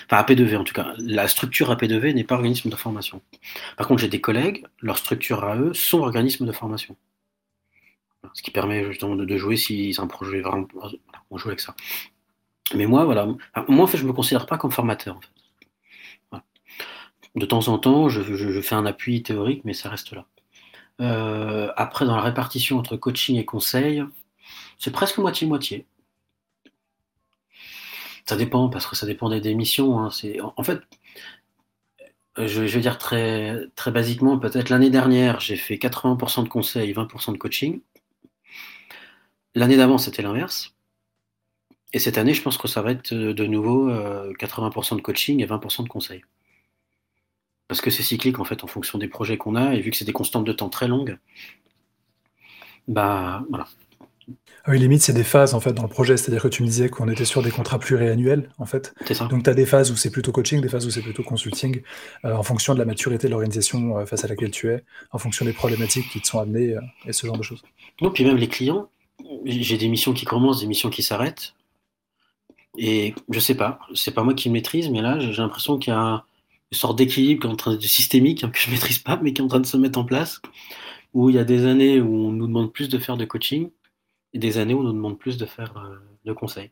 Enfin, 0.09 0.21
AP2V 0.21 0.57
en 0.57 0.63
tout 0.63 0.73
cas, 0.73 0.93
la 0.97 1.27
structure 1.27 1.73
AP2V 1.75 2.13
n'est 2.13 2.23
pas 2.23 2.35
organisme 2.35 2.69
de 2.69 2.75
formation. 2.75 3.21
Par 3.75 3.87
contre, 3.87 4.01
j'ai 4.01 4.07
des 4.07 4.21
collègues, 4.21 4.65
leur 4.79 4.97
structure 4.97 5.43
à 5.43 5.57
eux 5.57 5.73
sont 5.73 5.99
organismes 5.99 6.45
de 6.45 6.51
formation 6.53 6.95
ce 8.33 8.41
qui 8.41 8.51
permet 8.51 8.85
justement 8.85 9.15
de, 9.15 9.37
jouer 9.37 9.57
si 9.57 9.93
c'est 9.93 10.01
un 10.01 10.07
projet 10.07 10.41
vraiment. 10.41 10.67
on 11.29 11.37
joue 11.37 11.49
avec 11.49 11.59
ça. 11.59 11.75
Mais 12.75 12.85
moi, 12.85 13.05
voilà, 13.05 13.25
moi 13.67 13.83
en 13.83 13.87
fait, 13.87 13.97
je 13.97 14.05
me 14.05 14.13
considère 14.13 14.45
pas 14.45 14.57
comme 14.57 14.71
formateur. 14.71 15.19
De 17.35 17.45
temps 17.47 17.67
en 17.67 17.79
temps, 17.79 18.09
je, 18.09 18.61
fais 18.61 18.75
un 18.75 18.85
appui 18.85 19.23
théorique, 19.23 19.63
mais 19.65 19.73
ça 19.73 19.89
reste 19.89 20.13
là. 20.13 20.25
Euh, 21.01 21.71
après, 21.75 22.05
dans 22.05 22.15
la 22.15 22.21
répartition 22.21 22.77
entre 22.77 22.95
coaching 22.95 23.37
et 23.37 23.45
conseil, 23.45 24.03
c'est 24.77 24.91
presque 24.91 25.17
moitié-moitié. 25.17 25.87
Ça 28.25 28.37
dépend, 28.37 28.69
parce 28.69 28.85
que 28.85 28.95
ça 28.95 29.05
dépend 29.05 29.29
des 29.29 29.41
démissions. 29.41 29.99
Hein. 29.99 30.09
en 30.55 30.63
fait, 30.63 30.81
je, 32.37 32.61
vais 32.61 32.79
dire 32.79 32.97
très, 32.97 33.67
très 33.75 33.91
basiquement, 33.91 34.37
peut-être 34.39 34.69
l'année 34.69 34.89
dernière, 34.89 35.39
j'ai 35.39 35.55
fait 35.55 35.75
80% 35.75 36.43
de 36.43 36.49
conseil, 36.49 36.93
20% 36.93 37.33
de 37.33 37.37
coaching. 37.37 37.81
L'année 39.55 39.77
d'avant, 39.77 39.97
c'était 39.97 40.21
l'inverse. 40.21 40.73
Et 41.93 41.99
cette 41.99 42.17
année, 42.17 42.33
je 42.33 42.41
pense 42.41 42.57
que 42.57 42.67
ça 42.67 42.81
va 42.81 42.91
être 42.91 43.13
euh, 43.13 43.33
de 43.33 43.45
nouveau 43.45 43.89
80% 43.89 44.93
euh, 44.93 44.97
de 44.97 45.01
coaching 45.01 45.41
et 45.41 45.45
20% 45.45 45.83
de 45.83 45.89
conseil. 45.89 46.23
Parce 47.67 47.81
que 47.81 47.89
c'est 47.89 48.03
cyclique 48.03 48.39
en 48.39 48.43
fait 48.43 48.63
en 48.63 48.67
fonction 48.67 48.97
des 48.97 49.07
projets 49.07 49.37
qu'on 49.37 49.55
a 49.55 49.73
et 49.73 49.79
vu 49.79 49.91
que 49.91 49.97
c'est 49.97 50.05
des 50.05 50.13
constantes 50.13 50.43
de 50.43 50.53
temps 50.53 50.69
très 50.69 50.87
longues, 50.87 51.17
bah 52.87 53.45
voilà. 53.49 53.67
Ah 54.65 54.71
oui, 54.71 54.79
limite, 54.79 55.01
c'est 55.01 55.13
des 55.13 55.23
phases 55.23 55.53
en 55.53 55.59
fait 55.59 55.73
dans 55.73 55.83
le 55.83 55.89
projet. 55.89 56.17
C'est-à-dire 56.17 56.41
que 56.41 56.47
tu 56.47 56.63
me 56.63 56.67
disais 56.67 56.89
qu'on 56.89 57.09
était 57.09 57.25
sur 57.25 57.41
des 57.41 57.51
contrats 57.51 57.79
pluriannuels 57.79 58.49
en 58.57 58.65
fait. 58.65 58.93
C'est 59.05 59.13
ça. 59.13 59.25
Donc 59.25 59.43
tu 59.43 59.49
as 59.49 59.53
des 59.53 59.65
phases 59.65 59.91
où 59.91 59.95
c'est 59.95 60.11
plutôt 60.11 60.31
coaching, 60.31 60.61
des 60.61 60.69
phases 60.69 60.85
où 60.85 60.89
c'est 60.89 61.01
plutôt 61.01 61.23
consulting, 61.23 61.81
euh, 62.25 62.33
en 62.33 62.43
fonction 62.43 62.73
de 62.73 62.79
la 62.79 62.85
maturité 62.85 63.27
de 63.27 63.31
l'organisation 63.31 64.05
face 64.05 64.23
à 64.23 64.27
laquelle 64.27 64.51
tu 64.51 64.69
es, 64.69 64.83
en 65.11 65.17
fonction 65.17 65.45
des 65.45 65.53
problématiques 65.53 66.09
qui 66.09 66.21
te 66.21 66.27
sont 66.27 66.39
amenées 66.39 66.75
et 67.05 67.13
ce 67.13 67.25
genre 67.27 67.37
de 67.37 67.43
choses. 67.43 67.63
Non, 68.01 68.11
puis 68.11 68.25
même 68.25 68.37
les 68.37 68.47
clients, 68.47 68.89
j'ai 69.45 69.77
des 69.77 69.87
missions 69.87 70.13
qui 70.13 70.25
commencent, 70.25 70.61
des 70.61 70.67
missions 70.67 70.89
qui 70.89 71.03
s'arrêtent. 71.03 71.55
Et 72.77 73.13
je 73.29 73.39
sais 73.39 73.55
pas, 73.55 73.79
c'est 73.93 74.13
pas 74.13 74.23
moi 74.23 74.33
qui 74.33 74.49
maîtrise, 74.49 74.89
mais 74.89 75.01
là, 75.01 75.19
j'ai 75.19 75.31
l'impression 75.33 75.77
qu'il 75.77 75.93
y 75.93 75.95
a 75.95 76.25
une 76.71 76.77
sorte 76.77 76.97
d'équilibre 76.97 77.55
de 77.55 77.79
systémique 77.81 78.43
hein, 78.43 78.49
que 78.49 78.59
je 78.59 78.71
maîtrise 78.71 78.99
pas, 78.99 79.19
mais 79.21 79.33
qui 79.33 79.41
est 79.41 79.45
en 79.45 79.47
train 79.47 79.59
de 79.59 79.65
se 79.65 79.77
mettre 79.77 79.99
en 79.99 80.05
place. 80.05 80.41
Où 81.13 81.29
il 81.29 81.35
y 81.35 81.39
a 81.39 81.43
des 81.43 81.65
années 81.65 82.01
où 82.01 82.11
on 82.11 82.31
nous 82.31 82.47
demande 82.47 82.73
plus 82.73 82.89
de 82.89 82.97
faire 82.97 83.17
de 83.17 83.25
coaching 83.25 83.69
et 84.33 84.39
des 84.39 84.57
années 84.57 84.73
où 84.73 84.79
on 84.79 84.83
nous 84.83 84.93
demande 84.93 85.19
plus 85.19 85.37
de 85.37 85.45
faire 85.45 85.77
euh, 85.77 85.95
de 86.25 86.33
conseils. 86.33 86.71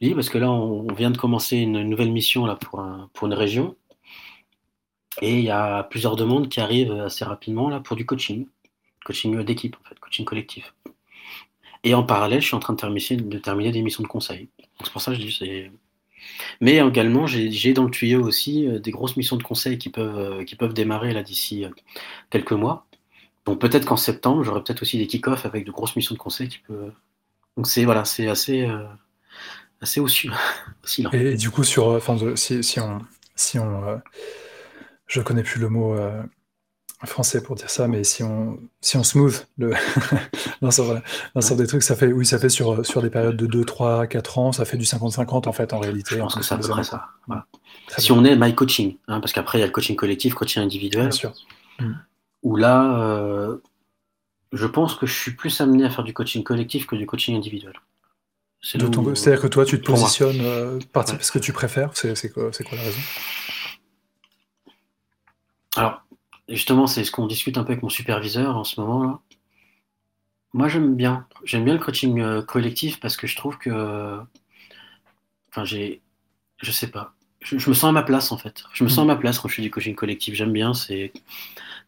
Dis 0.00 0.14
parce 0.14 0.30
que 0.30 0.38
là, 0.38 0.50
on 0.50 0.90
vient 0.94 1.10
de 1.10 1.18
commencer 1.18 1.58
une 1.58 1.82
nouvelle 1.82 2.10
mission 2.10 2.46
là 2.46 2.56
pour, 2.56 2.82
pour 3.12 3.26
une 3.26 3.34
région. 3.34 3.76
Et 5.20 5.38
il 5.38 5.44
y 5.44 5.50
a 5.50 5.82
plusieurs 5.82 6.16
demandes 6.16 6.48
qui 6.48 6.60
arrivent 6.60 6.92
assez 6.92 7.24
rapidement 7.24 7.68
là 7.68 7.80
pour 7.80 7.96
du 7.96 8.06
coaching. 8.06 8.46
Coaching 9.04 9.42
d'équipe, 9.42 9.76
en 9.84 9.88
fait, 9.88 9.98
coaching 9.98 10.24
collectif. 10.24 10.74
Et 11.84 11.94
en 11.94 12.02
parallèle, 12.02 12.40
je 12.40 12.46
suis 12.46 12.56
en 12.56 12.60
train 12.60 12.74
de 12.74 12.78
terminer, 12.78 13.16
de 13.16 13.38
terminer 13.38 13.72
des 13.72 13.82
missions 13.82 14.02
de 14.02 14.08
conseil. 14.08 14.48
C'est 14.82 14.92
pour 14.92 15.00
ça 15.00 15.12
que 15.12 15.18
je 15.18 15.22
dis 15.22 15.36
c'est. 15.38 15.70
Mais 16.60 16.76
également, 16.76 17.26
j'ai 17.26 17.72
dans 17.72 17.84
le 17.84 17.90
tuyau 17.90 18.22
aussi 18.22 18.66
euh, 18.68 18.78
des 18.78 18.90
grosses 18.90 19.16
missions 19.16 19.36
de 19.36 19.42
conseil 19.42 19.78
qui 19.78 19.88
peuvent, 19.88 20.18
euh, 20.18 20.44
qui 20.44 20.56
peuvent 20.56 20.74
démarrer 20.74 21.14
là 21.14 21.22
d'ici 21.22 21.64
euh, 21.64 21.70
quelques 22.28 22.52
mois. 22.52 22.86
Donc 23.46 23.58
peut-être 23.60 23.86
qu'en 23.86 23.96
septembre, 23.96 24.42
j'aurai 24.44 24.62
peut-être 24.62 24.82
aussi 24.82 24.98
des 24.98 25.06
kick-offs 25.06 25.46
avec 25.46 25.64
de 25.64 25.70
grosses 25.70 25.96
missions 25.96 26.14
de 26.14 26.20
conseil 26.20 26.48
qui 26.48 26.58
peuvent. 26.58 26.92
Donc 27.56 27.66
c'est 27.66 27.84
voilà, 27.84 28.04
c'est 28.04 28.28
assez, 28.28 28.68
assez 29.80 30.00
aussi. 30.00 30.28
Et, 31.12 31.36
du 31.36 31.50
coup, 31.50 31.64
sur, 31.64 32.00
si, 32.36 32.62
si, 32.62 32.80
on, 32.80 33.00
si 33.34 33.58
on, 33.58 34.00
je 35.06 35.22
connais 35.22 35.42
plus 35.42 35.58
le 35.58 35.70
mot 35.70 35.96
français 37.06 37.42
pour 37.42 37.56
dire 37.56 37.70
ça, 37.70 37.88
mais 37.88 38.04
si 38.04 38.22
on, 38.22 38.58
si 38.80 38.96
on 38.96 39.02
smooth 39.02 39.46
le 39.56 39.72
dans 40.62 40.70
sur, 40.70 41.56
des 41.56 41.66
trucs, 41.66 41.82
ça 41.82 41.96
fait, 41.96 42.12
oui, 42.12 42.26
ça 42.26 42.38
fait 42.38 42.50
sur, 42.50 42.84
sur 42.84 43.00
des 43.00 43.08
périodes 43.08 43.36
de 43.36 43.46
2, 43.46 43.64
3, 43.64 44.06
4 44.06 44.38
ans, 44.38 44.52
ça 44.52 44.64
fait 44.64 44.76
du 44.76 44.84
50-50 44.84 45.48
en 45.48 45.52
fait 45.52 45.72
en 45.72 45.78
réalité. 45.78 46.16
Je 46.16 46.20
pense 46.20 46.34
que 46.34 46.42
c'est 46.42 46.54
à 46.54 46.58
peu 46.58 46.68
près 46.68 46.84
ça. 46.84 47.08
Si 47.96 48.12
on 48.12 48.24
est 48.24 48.36
my 48.36 48.54
coaching, 48.54 48.96
hein, 49.08 49.20
parce 49.20 49.32
qu'après 49.32 49.58
il 49.58 49.60
y 49.62 49.64
a 49.64 49.66
le 49.66 49.72
coaching 49.72 49.96
collectif, 49.96 50.34
coaching 50.34 50.62
individuel. 50.62 51.04
Bien 51.04 51.10
sûr. 51.10 51.32
Mm. 51.78 51.92
Où 52.42 52.56
là, 52.56 53.00
euh, 53.00 53.56
je 54.52 54.66
pense 54.66 54.94
que 54.94 55.06
je 55.06 55.14
suis 55.14 55.32
plus 55.32 55.60
amené 55.60 55.84
à 55.84 55.90
faire 55.90 56.04
du 56.04 56.12
coaching 56.12 56.42
collectif 56.42 56.86
que 56.86 56.96
du 56.96 57.06
coaching 57.06 57.36
individuel. 57.36 57.74
C'est-à-dire 58.62 59.40
que 59.40 59.46
toi, 59.46 59.64
tu 59.64 59.80
te 59.80 59.86
positionnes 59.86 60.40
euh, 60.42 60.78
parce 60.92 61.30
que 61.30 61.38
tu 61.38 61.52
préfères 61.52 61.90
C'est 61.94 62.30
quoi, 62.30 62.50
quoi 62.50 62.76
la 62.76 62.82
raison? 62.82 63.00
Alors, 65.76 66.02
justement, 66.50 66.86
c'est 66.86 67.04
ce 67.04 67.12
qu'on 67.12 67.26
discute 67.26 67.58
un 67.58 67.64
peu 67.64 67.72
avec 67.72 67.82
mon 67.82 67.88
superviseur 67.88 68.56
en 68.56 68.64
ce 68.64 68.80
moment. 68.80 69.02
là. 69.02 69.20
Moi, 70.52 70.68
j'aime 70.68 70.96
bien. 70.96 71.26
J'aime 71.44 71.64
bien 71.64 71.74
le 71.74 71.80
coaching 71.80 72.20
euh, 72.20 72.42
collectif 72.42 73.00
parce 73.00 73.16
que 73.16 73.26
je 73.26 73.36
trouve 73.36 73.58
que. 73.58 74.20
Enfin, 75.50 75.64
j'ai. 75.64 76.02
Je 76.58 76.72
sais 76.72 76.90
pas. 76.90 77.14
Je, 77.40 77.54
me 77.56 77.74
sens 77.74 77.84
à 77.84 77.92
ma 77.92 78.02
place, 78.02 78.32
en 78.32 78.38
fait. 78.38 78.64
Je 78.72 78.84
me 78.84 78.88
sens 78.88 79.00
à 79.00 79.04
ma 79.04 79.16
place 79.16 79.38
quand 79.38 79.48
je 79.48 79.54
fais 79.56 79.62
du 79.62 79.70
coaching 79.70 79.94
collectif. 79.94 80.34
J'aime 80.34 80.52
bien. 80.52 80.74
C'est 80.74 81.12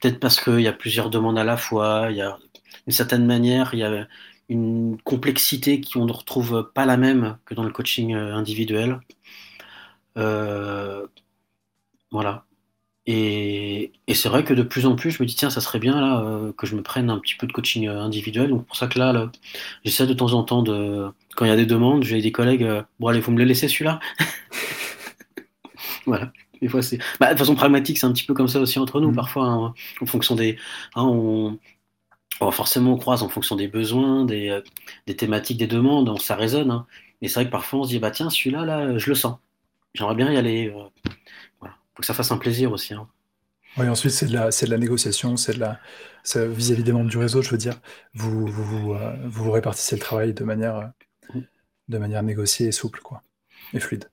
peut-être 0.00 0.20
parce 0.20 0.40
qu'il 0.40 0.60
y 0.60 0.68
a 0.68 0.72
plusieurs 0.72 1.10
demandes 1.10 1.38
à 1.38 1.44
la 1.44 1.56
fois. 1.56 2.08
Il 2.10 2.16
y 2.16 2.22
a 2.22 2.38
une 2.86 2.92
certaine 2.92 3.26
manière, 3.26 3.74
il 3.74 3.80
y 3.80 3.84
a 3.84 4.08
une 4.48 4.98
complexité 5.02 5.80
qu'on 5.80 6.06
ne 6.06 6.12
retrouve 6.12 6.70
pas 6.74 6.86
la 6.86 6.96
même 6.96 7.38
que 7.46 7.54
dans 7.54 7.64
le 7.64 7.70
coaching 7.70 8.14
euh, 8.14 8.34
individuel. 8.34 9.00
Euh, 10.18 11.06
voilà. 12.10 12.44
Et, 13.06 13.92
c'est 14.14 14.28
vrai 14.28 14.44
que 14.44 14.54
de 14.54 14.62
plus 14.62 14.86
en 14.86 14.94
plus, 14.94 15.10
je 15.10 15.22
me 15.22 15.26
dis, 15.26 15.34
tiens, 15.34 15.50
ça 15.50 15.60
serait 15.60 15.78
bien 15.80 16.00
là 16.00 16.20
euh, 16.22 16.52
que 16.52 16.66
je 16.66 16.76
me 16.76 16.82
prenne 16.82 17.10
un 17.10 17.18
petit 17.18 17.34
peu 17.34 17.46
de 17.46 17.52
coaching 17.52 17.88
euh, 17.88 18.00
individuel. 18.00 18.50
Donc 18.50 18.66
pour 18.66 18.76
ça 18.76 18.86
que 18.86 18.98
là, 18.98 19.30
j'essaie 19.84 20.06
de 20.06 20.14
temps 20.14 20.32
en 20.34 20.44
temps 20.44 20.62
de, 20.62 21.08
quand 21.36 21.44
il 21.44 21.48
y 21.48 21.52
a 21.52 21.56
des 21.56 21.66
demandes, 21.66 22.04
j'ai 22.04 22.20
des 22.22 22.32
collègues, 22.32 22.62
euh, 22.62 22.82
bon 23.00 23.08
allez, 23.08 23.20
vous 23.20 23.32
me 23.32 23.38
le 23.38 23.44
laissez 23.44 23.68
celui-là. 23.68 24.00
voilà. 26.06 26.32
Des 26.60 26.68
fois, 26.68 26.82
c'est, 26.82 26.98
bah, 27.18 27.34
de 27.34 27.38
façon 27.38 27.56
pragmatique, 27.56 27.98
c'est 27.98 28.06
un 28.06 28.12
petit 28.12 28.24
peu 28.24 28.34
comme 28.34 28.48
ça 28.48 28.60
aussi 28.60 28.78
entre 28.78 29.00
nous. 29.00 29.10
Mmh. 29.10 29.16
Parfois, 29.16 29.46
hein, 29.46 29.74
en 30.00 30.06
fonction 30.06 30.36
des, 30.36 30.56
hein, 30.94 31.04
on, 31.04 31.58
forcément 32.52 32.94
on 32.94 32.98
croise 32.98 33.22
en 33.22 33.28
fonction 33.28 33.56
des 33.56 33.68
besoins, 33.68 34.24
des, 34.24 34.60
des 35.06 35.16
thématiques, 35.16 35.58
des 35.58 35.66
demandes, 35.66 36.20
ça 36.20 36.36
résonne. 36.36 36.70
Hein. 36.70 36.86
Et 37.20 37.28
c'est 37.28 37.34
vrai 37.40 37.46
que 37.46 37.50
parfois 37.50 37.80
on 37.80 37.84
se 37.84 37.90
dit, 37.90 37.98
bah 37.98 38.12
tiens, 38.12 38.30
celui-là, 38.30 38.64
là, 38.64 38.98
je 38.98 39.08
le 39.08 39.14
sens. 39.16 39.38
J'aimerais 39.94 40.14
bien 40.14 40.32
y 40.32 40.36
aller 40.36 40.72
faut 41.94 42.00
que 42.00 42.06
ça 42.06 42.14
fasse 42.14 42.32
un 42.32 42.38
plaisir 42.38 42.72
aussi. 42.72 42.94
Hein. 42.94 43.08
Oui, 43.78 43.88
ensuite, 43.88 44.12
c'est 44.12 44.26
de, 44.26 44.34
la, 44.34 44.50
de 44.50 44.66
la 44.66 44.78
négociation, 44.78 45.36
c'est 45.36 45.54
de 45.54 45.60
la 45.60 45.80
vis-à-vis 46.34 46.82
des 46.82 46.92
membres 46.92 47.10
du 47.10 47.18
réseau, 47.18 47.42
je 47.42 47.50
veux 47.50 47.58
dire. 47.58 47.80
Vous 48.14 48.46
vous, 48.46 48.64
vous, 48.64 48.92
euh, 48.94 49.16
vous, 49.24 49.50
répartissez 49.50 49.96
le 49.96 50.00
travail 50.00 50.34
de 50.34 50.44
manière, 50.44 50.92
mmh. 51.34 51.40
de 51.88 51.98
manière 51.98 52.22
négociée 52.22 52.68
et 52.68 52.72
souple, 52.72 53.00
quoi, 53.00 53.22
et 53.72 53.80
fluide. 53.80 54.08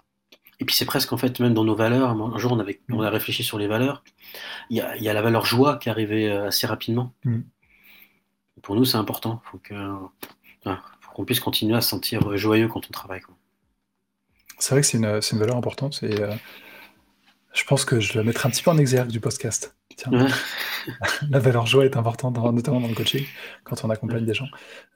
Et 0.60 0.66
puis 0.66 0.76
c'est 0.76 0.86
presque 0.86 1.14
en 1.14 1.18
fait 1.18 1.40
même 1.40 1.54
dans 1.54 1.64
nos 1.64 1.76
valeurs. 1.76 2.10
Un 2.10 2.38
jour 2.38 2.52
on, 2.52 2.60
avait, 2.60 2.82
on 2.90 3.02
a 3.02 3.10
réfléchi 3.10 3.44
sur 3.44 3.58
les 3.58 3.68
valeurs. 3.68 4.04
Il 4.70 4.78
y 4.78 4.82
a, 4.82 4.98
y 4.98 5.08
a 5.08 5.14
la 5.14 5.22
valeur 5.22 5.46
joie 5.46 5.78
qui 5.78 5.88
est 5.88 5.92
arrivée 5.92 6.30
euh, 6.30 6.48
assez 6.48 6.68
rapidement. 6.68 7.14
Mm. 7.24 7.42
Pour 8.62 8.76
nous 8.76 8.84
c'est 8.84 8.98
important. 8.98 9.42
Il 9.54 9.60
faut 10.66 11.12
qu'on 11.14 11.26
puisse 11.26 11.40
continuer 11.40 11.76
à 11.76 11.82
se 11.82 11.90
sentir 11.90 12.36
joyeux 12.36 12.68
quand 12.68 12.86
on 12.86 12.92
travaille. 12.92 13.22
C'est 14.58 14.72
vrai 14.72 14.82
que 14.82 14.88
c'est 14.88 14.98
une, 14.98 15.06
une 15.06 15.40
valeur 15.40 15.56
importante 15.56 16.04
et 16.04 16.22
euh, 16.22 16.36
je 17.60 17.66
pense 17.66 17.84
que 17.86 18.00
je 18.00 18.18
la 18.18 18.24
mettrai 18.24 18.48
un 18.48 18.52
petit 18.52 18.64
peu 18.64 18.72
en 18.72 18.78
exergue 18.78 19.10
du 19.10 19.20
podcast. 19.20 19.76
Tiens, 19.98 20.12
Ouais. 20.14 20.30
la 21.30 21.40
valeur 21.40 21.66
joie 21.68 21.84
est 21.86 21.98
importante, 21.98 22.34
dans- 22.36 22.52
notamment 22.54 22.80
dans 22.80 22.88
le 22.88 22.96
coaching, 22.96 23.26
quand 23.66 23.84
on 23.84 23.90
accompagne 23.90 24.22
Ouais. 24.22 24.26
des 24.26 24.34
gens. 24.34 24.48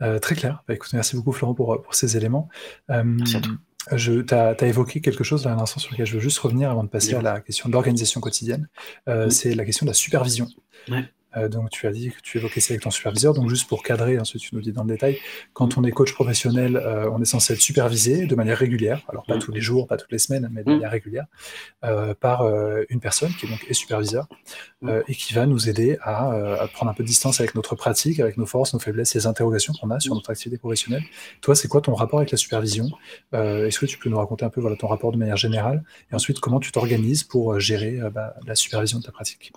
Euh, 0.02 0.18
très 0.20 0.36
clair. 0.36 0.64
Bah, 0.68 0.74
écoute, 0.74 0.92
merci 0.94 1.16
beaucoup 1.16 1.34
Florent 1.34 1.54
pour, 1.54 1.82
pour 1.82 1.94
ces 1.96 2.16
éléments. 2.16 2.48
Euh, 2.90 3.04
Merci 3.04 3.36
à 3.38 3.42
toi. 3.42 3.54
je, 3.92 4.22
tu 4.22 4.34
as, 4.34 4.56
évoqué 4.66 5.02
quelque 5.02 5.24
chose 5.26 5.46
à 5.46 5.56
l'instant 5.56 5.80
sur 5.82 5.92
lequel 5.92 6.06
je 6.06 6.14
veux 6.14 6.20
juste 6.22 6.40
revenir 6.40 6.72
avant 6.72 6.84
de 6.86 6.90
passer 6.90 7.16
à 7.16 7.22
la 7.22 7.42
question 7.42 7.68
de 7.68 7.74
l'organisation 7.74 8.22
quotidienne. 8.22 8.70
Euh. 9.10 9.30
C'est 9.30 9.56
la 9.56 9.66
question 9.66 9.86
de 9.86 9.90
la 9.90 9.96
supervision. 9.96 10.48
Ouais. 10.90 11.04
Euh, 11.38 11.48
donc 11.50 11.70
tu 11.70 11.88
as 11.88 11.92
dit 11.92 12.12
que 12.12 12.22
tu 12.22 12.38
évoquais 12.38 12.60
ça 12.60 12.74
avec 12.74 12.82
ton 12.84 12.92
superviseur. 12.92 13.34
Donc 13.34 13.50
juste 13.50 13.68
pour 13.68 13.84
cadrer, 13.84 14.20
ensuite 14.20 14.42
tu 14.42 14.56
nous 14.56 14.62
dis 14.62 14.72
dans 14.72 14.84
le 14.84 14.90
détail, 14.90 15.18
quand 15.54 15.78
on 15.78 15.84
est 15.84 15.92
coach 15.92 16.14
professionnel, 16.14 16.76
euh, 16.78 17.10
on 17.12 17.22
est 17.22 17.26
censé 17.26 17.54
être 17.54 17.60
supervisé 17.62 18.26
de 18.26 18.36
manière 18.36 18.58
régulière, 18.58 19.02
alors 19.10 19.26
pas 19.26 19.36
Mm. 19.38 19.40
tous 19.40 19.52
les 19.52 19.62
jours, 19.62 19.88
pas 19.88 19.98
toutes 19.98 20.12
les 20.12 20.20
semaines, 20.20 20.48
mais 20.52 20.64
de 20.64 20.70
Mm. 20.70 20.74
manière 20.74 20.92
régulière, 20.92 21.26
euh, 21.84 22.14
par 22.14 22.44
une 22.90 23.00
personne 23.00 23.34
qui 23.36 23.46
est 23.46 23.50
donc 23.50 23.66
est 23.70 23.74
superviseur 23.74 24.28
Mm. 24.82 24.90
et 25.08 25.16
qui 25.16 25.34
va 25.34 25.46
nous 25.46 25.70
aider 25.70 25.98
à, 26.02 26.32
à 26.64 26.68
prendre 26.68 26.92
un 26.92 26.94
peu 26.94 27.04
de 27.04 27.08
distance 27.08 27.40
avec 27.40 27.56
notre 27.56 27.76
pratique, 27.76 28.20
avec 28.20 28.38
nos 28.38 28.46
forces, 28.46 28.74
nos 28.74 28.80
faiblesses, 28.80 29.14
les 29.16 29.26
interrogations 29.28 29.74
qu'on 29.74 29.90
a 29.92 30.00
sur 30.00 30.14
notre 30.14 30.30
activité 30.30 30.58
professionnelle. 30.58 31.04
Toi, 31.42 31.56
c'est 31.56 31.68
quoi 31.68 31.82
ton 31.82 31.94
rapport 31.96 32.20
avec 32.20 32.32
la 32.32 32.38
supervision? 32.38 32.90
Est-ce 33.34 33.80
que 33.80 33.86
tu 33.86 33.98
peux 33.98 34.10
nous 34.10 34.18
raconter 34.18 34.46
un 34.46 34.50
peu 34.50 34.62
voilà, 34.62 34.76
ton 34.76 34.88
rapport 34.88 35.12
de 35.12 35.18
manière 35.18 35.38
générale? 35.38 35.84
Et 36.12 36.16
ensuite 36.16 36.40
comment 36.40 36.60
tu 36.60 36.72
t'organises 36.72 37.24
pour 37.24 37.60
gérer 37.60 38.00
bah, 38.14 38.36
la 38.46 38.56
supervision 38.56 39.00
de 39.00 39.04
ta 39.04 39.12
pratique? 39.12 39.54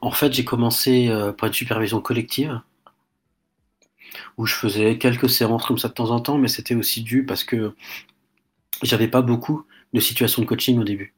En 0.00 0.10
fait, 0.10 0.32
j'ai 0.32 0.44
commencé 0.44 1.08
euh, 1.08 1.32
par 1.32 1.48
une 1.48 1.54
supervision 1.54 2.00
collective 2.00 2.60
où 4.36 4.46
je 4.46 4.54
faisais 4.54 4.98
quelques 4.98 5.28
séances 5.30 5.66
comme 5.66 5.78
ça 5.78 5.88
de 5.88 5.94
temps 5.94 6.10
en 6.10 6.20
temps, 6.20 6.38
mais 6.38 6.48
c'était 6.48 6.74
aussi 6.74 7.02
dû 7.02 7.24
parce 7.24 7.44
que 7.44 7.74
j'avais 8.82 9.08
pas 9.08 9.22
beaucoup 9.22 9.64
de 9.92 10.00
situations 10.00 10.42
de 10.42 10.46
coaching 10.46 10.78
au 10.78 10.84
début. 10.84 11.14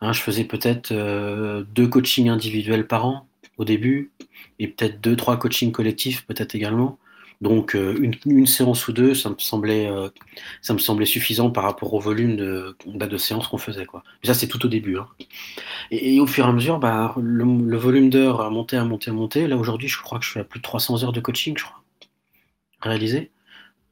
Hein, 0.00 0.12
je 0.12 0.20
faisais 0.20 0.44
peut-être 0.44 0.92
euh, 0.92 1.64
deux 1.64 1.88
coachings 1.88 2.28
individuels 2.28 2.86
par 2.86 3.06
an 3.06 3.28
au 3.56 3.64
début 3.64 4.12
et 4.58 4.68
peut-être 4.68 5.00
deux, 5.00 5.16
trois 5.16 5.38
coachings 5.38 5.72
collectifs 5.72 6.26
peut-être 6.26 6.54
également. 6.54 6.98
Donc 7.40 7.76
euh, 7.76 7.96
une, 8.00 8.14
une 8.26 8.46
séance 8.46 8.88
ou 8.88 8.92
deux, 8.92 9.14
ça 9.14 9.30
me 9.30 9.36
semblait, 9.38 9.88
euh, 9.88 10.08
ça 10.60 10.74
me 10.74 10.78
semblait 10.78 11.06
suffisant 11.06 11.50
par 11.50 11.64
rapport 11.64 11.94
au 11.94 12.00
volume 12.00 12.36
de, 12.36 12.76
bah, 12.86 13.06
de 13.06 13.16
séances 13.16 13.46
qu'on 13.48 13.58
faisait. 13.58 13.86
Quoi. 13.86 14.02
Mais 14.22 14.28
ça, 14.28 14.34
c'est 14.34 14.48
tout 14.48 14.64
au 14.66 14.68
début. 14.68 14.98
hein. 14.98 15.06
Et, 15.90 16.16
et 16.16 16.20
au 16.20 16.26
fur 16.26 16.46
et 16.46 16.48
à 16.48 16.52
mesure, 16.52 16.78
bah, 16.78 17.14
le, 17.18 17.44
le 17.44 17.76
volume 17.76 18.10
d'heures 18.10 18.40
a 18.42 18.50
monté, 18.50 18.76
a 18.76 18.84
monté, 18.84 19.10
a 19.10 19.14
monté. 19.14 19.46
Là, 19.48 19.56
aujourd'hui, 19.56 19.88
je 19.88 20.00
crois 20.02 20.18
que 20.18 20.24
je 20.24 20.30
suis 20.30 20.40
à 20.40 20.44
plus 20.44 20.60
de 20.60 20.64
300 20.64 21.04
heures 21.04 21.12
de 21.12 21.20
coaching, 21.20 21.56
je 21.58 21.64
crois, 21.64 21.82
réalisé. 22.80 23.30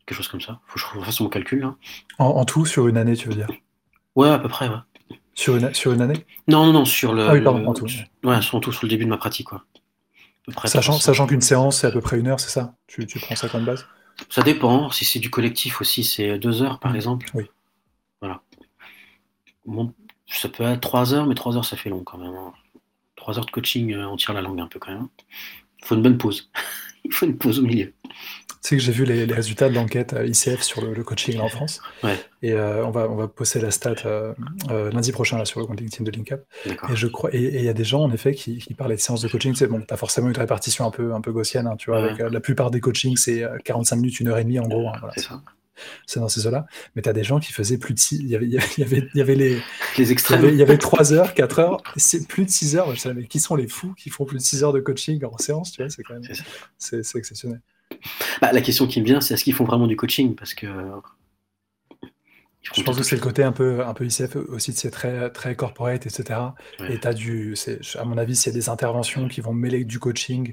Quelque 0.07 0.19
chose 0.19 0.29
comme 0.29 0.41
ça. 0.43 0.61
Faut 0.67 0.75
que 0.81 0.99
je 1.01 1.05
fasse 1.05 1.21
mon 1.21 1.29
calcul. 1.29 1.61
Là. 1.61 1.77
en, 2.19 2.27
en 2.27 2.45
tout, 2.45 2.67
sur 2.67 2.89
une 2.89 2.97
année, 2.97 3.17
tu 3.17 3.29
veux 3.29 3.35
dire? 3.35 3.49
Ouais, 4.15 4.29
à 4.31 4.39
peu 4.39 4.49
près, 4.49 4.69
ouais. 4.69 4.77
sur 5.35 5.57
une, 5.57 5.73
sur 5.75 5.93
une 5.93 6.01
année? 6.03 6.25
Non, 6.49 6.67
non, 6.67 6.73
non, 6.73 6.85
sur 6.85 7.13
le. 7.13 7.29
Ah 7.29 7.33
oui, 7.33 7.41
pardon, 7.43 7.61
le- 7.61 7.69
en 7.69 7.75
tout. 7.75 7.87
Ouais, 8.25 8.41
tout, 8.41 8.73
sur 8.73 8.85
le 8.85 8.89
début 8.89 9.05
de 9.05 9.11
ma 9.11 9.19
pratique, 9.19 9.49
quoi. 9.49 9.65
À 10.49 10.53
peu 10.53 10.53
près 10.53 10.69
Sachant, 10.69 10.93
300. 10.93 11.05
sachant 11.05 11.27
qu'une 11.27 11.41
séance, 11.41 11.81
c'est 11.81 11.87
à 11.87 11.91
peu 11.91 12.01
près 12.01 12.19
une 12.19 12.29
heure, 12.29 12.41
c'est 12.41 12.51
ça 12.51 12.75
tu, 12.87 13.07
tu 13.07 13.19
prends 13.19 13.35
ça 13.35 13.49
comme 13.49 13.65
base 13.65 13.85
Ça 14.31 14.43
dépend. 14.43 14.91
Si 14.91 15.05
c'est 15.05 15.19
du 15.19 15.31
collectif 15.31 15.81
aussi, 15.81 16.05
c'est 16.05 16.39
deux 16.39 16.63
heures, 16.63 16.79
par 16.79 16.93
Mhm. 16.93 16.97
exemple. 16.97 17.31
Oui. 17.35 17.45
Voilà. 18.21 18.43
Bon, 19.65 19.93
ça 20.29 20.49
peut 20.49 20.63
être 20.65 20.81
trois 20.81 21.13
heures, 21.15 21.27
mais 21.27 21.35
trois 21.35 21.57
heures, 21.57 21.65
ça 21.65 21.77
fait 21.77 21.91
long 21.91 22.05
quand 22.05 22.19
même. 22.19 22.35
hein. 22.35 22.53
Trois 23.17 23.39
heures 23.39 23.47
de 23.47 23.51
coaching, 23.51 23.93
euh, 23.95 24.09
on 24.09 24.17
tire 24.17 24.35
la 24.35 24.43
langue 24.43 24.61
un 24.61 24.69
peu 24.69 24.79
quand 24.79 24.93
même. 24.93 25.09
Il 25.81 25.87
faut 25.87 25.97
une 25.97 26.03
bonne 26.03 26.19
pause. 26.19 26.51
Il 27.05 27.13
faut 27.13 27.27
une 27.27 27.39
pause 27.39 27.61
au 27.61 27.63
milieu. 27.63 27.95
Tu 28.67 28.71
sais 28.71 28.77
que 28.79 28.83
j'ai 28.83 28.91
vu 28.93 29.05
les, 29.05 29.27
les 29.27 29.35
résultats 29.35 29.69
de 29.69 29.75
l'enquête 29.75 30.17
ICF 30.27 30.61
sur 30.63 30.81
le, 30.85 30.93
le 30.93 31.05
coaching 31.05 31.37
là, 31.37 31.45
en 31.45 31.49
France. 31.49 31.81
Ouais. 32.03 32.17
Et 32.43 32.53
euh, 32.53 32.85
on, 32.85 32.91
va, 32.91 33.09
on 33.09 33.15
va 33.15 33.29
poster 33.29 33.61
la 33.61 33.71
stat 33.71 33.95
euh, 34.07 34.33
euh, 34.71 34.91
lundi 34.91 35.13
prochain 35.13 35.39
là, 35.39 35.45
sur 35.45 35.61
le 35.61 35.67
compte 35.67 35.79
LinkedIn 35.81 36.03
de 36.03 36.11
LinkUp. 36.11 36.41
Et 36.67 36.97
je 36.97 37.07
crois, 37.07 37.31
et 37.33 37.39
il 37.59 37.63
y 37.65 37.69
a 37.69 37.73
des 37.75 37.85
gens 37.85 38.03
en 38.03 38.11
effet 38.11 38.35
qui, 38.35 38.59
qui 38.59 38.75
parlaient 38.75 38.97
de 38.97 39.01
séances 39.01 39.21
de 39.23 39.29
coaching. 39.29 39.53
Tu 39.53 39.59
sais, 39.59 39.69
bon, 39.69 39.81
t'as 39.87 39.97
forcément 39.97 40.29
une 40.29 40.37
répartition 40.37 40.85
un 40.85 40.91
peu, 40.91 41.15
un 41.15 41.21
peu 41.21 41.31
gaussienne, 41.31 41.69
hein, 41.69 41.77
tu 41.77 41.91
vois. 41.91 42.03
Ouais. 42.03 42.11
Avec, 42.21 42.33
la 42.33 42.41
plupart 42.41 42.73
des 42.73 42.81
coachings, 42.81 43.17
c'est 43.17 43.45
euh, 43.45 43.57
45 43.65 43.97
minutes, 43.97 44.19
une 44.19 44.29
heure 44.29 44.39
et 44.39 44.43
demie 44.45 44.59
en 44.59 44.67
gros. 44.67 44.89
hein, 44.89 44.95
voilà, 44.99 45.15
c'est 45.17 45.23
c'est- 45.23 45.29
c'est 46.07 46.21
dans 46.21 46.29
ces 46.29 46.47
eaux-là. 46.47 46.67
Mais 46.97 47.03
t'as 47.03 47.13
des 47.13 47.23
gens 47.23 47.39
qui 47.39 47.53
faisaient 47.53 47.77
plus 47.79 47.93
de 47.95 47.99
6 48.01 48.17
Il 48.21 48.29
y 48.29 48.35
avait, 48.35 48.47
il 48.47 48.53
y 48.53 48.57
avait, 48.83 49.09
il 49.15 49.19
y 49.19 49.21
avait, 49.21 49.35
les, 49.37 49.51
Les 49.51 49.61
il 49.99 50.09
y 50.09 50.11
extrêmes. 50.11 50.39
avait, 50.41 50.49
il 50.49 50.57
y 50.59 50.63
avait 50.63 50.79
3 50.79 51.13
heures, 51.13 51.35
4 51.35 51.59
heures, 51.61 51.83
c'est 51.97 52.27
plus 52.27 52.47
de 52.47 52.51
6 52.51 52.75
heures. 52.77 52.93
Je 52.95 52.99
savais, 53.01 53.15
mais 53.21 53.27
qui 53.29 53.39
sont 53.39 53.55
les 53.55 53.69
fous 53.69 53.93
qui 53.97 54.11
font 54.11 54.25
plus 54.25 54.39
de 54.39 54.43
6 54.43 54.65
heures 54.65 54.73
de 54.73 54.81
coaching 54.81 55.23
en 55.25 55.37
séance, 55.39 55.71
tu 55.73 55.83
vois, 55.83 55.91
c'est 55.91 56.03
quand 56.03 56.15
même, 56.15 56.25
C'est 56.25 56.35
ça. 56.35 56.43
c'est 56.79 57.03
c'est 57.05 57.19
exceptionnel. 57.19 57.61
Bah, 58.41 58.53
la 58.53 58.61
question 58.61 58.87
qui 58.87 59.01
me 59.01 59.07
vient, 59.07 59.21
c'est 59.21 59.35
est-ce 59.35 59.45
qu'ils 59.45 59.55
font 59.55 59.65
vraiment 59.65 59.87
du 59.87 59.97
coaching? 59.97 60.35
Parce 60.35 60.55
que. 60.55 60.67
Je 62.75 62.83
pense 62.83 62.97
que 62.97 63.05
c'est 63.05 63.15
le 63.15 63.23
côté 63.23 63.45
un 63.45 63.53
peu, 63.53 63.85
un 63.87 63.95
peu 63.95 64.05
ICF 64.05 64.37
aussi, 64.49 64.73
c'est 64.73 64.91
très, 64.91 65.31
très 65.31 65.55
corporate, 65.55 66.05
etc. 66.05 66.57
Ouais. 66.81 66.95
Et 66.95 66.99
t'as 66.99 67.15
du, 67.15 67.55
à 67.97 68.05
mon 68.05 68.19
avis, 68.19 68.35
c'est 68.35 68.51
des 68.51 68.69
interventions 68.69 69.29
qui 69.29 69.41
vont 69.41 69.53
mêler 69.55 69.85
du 69.85 70.01
coaching, 70.01 70.53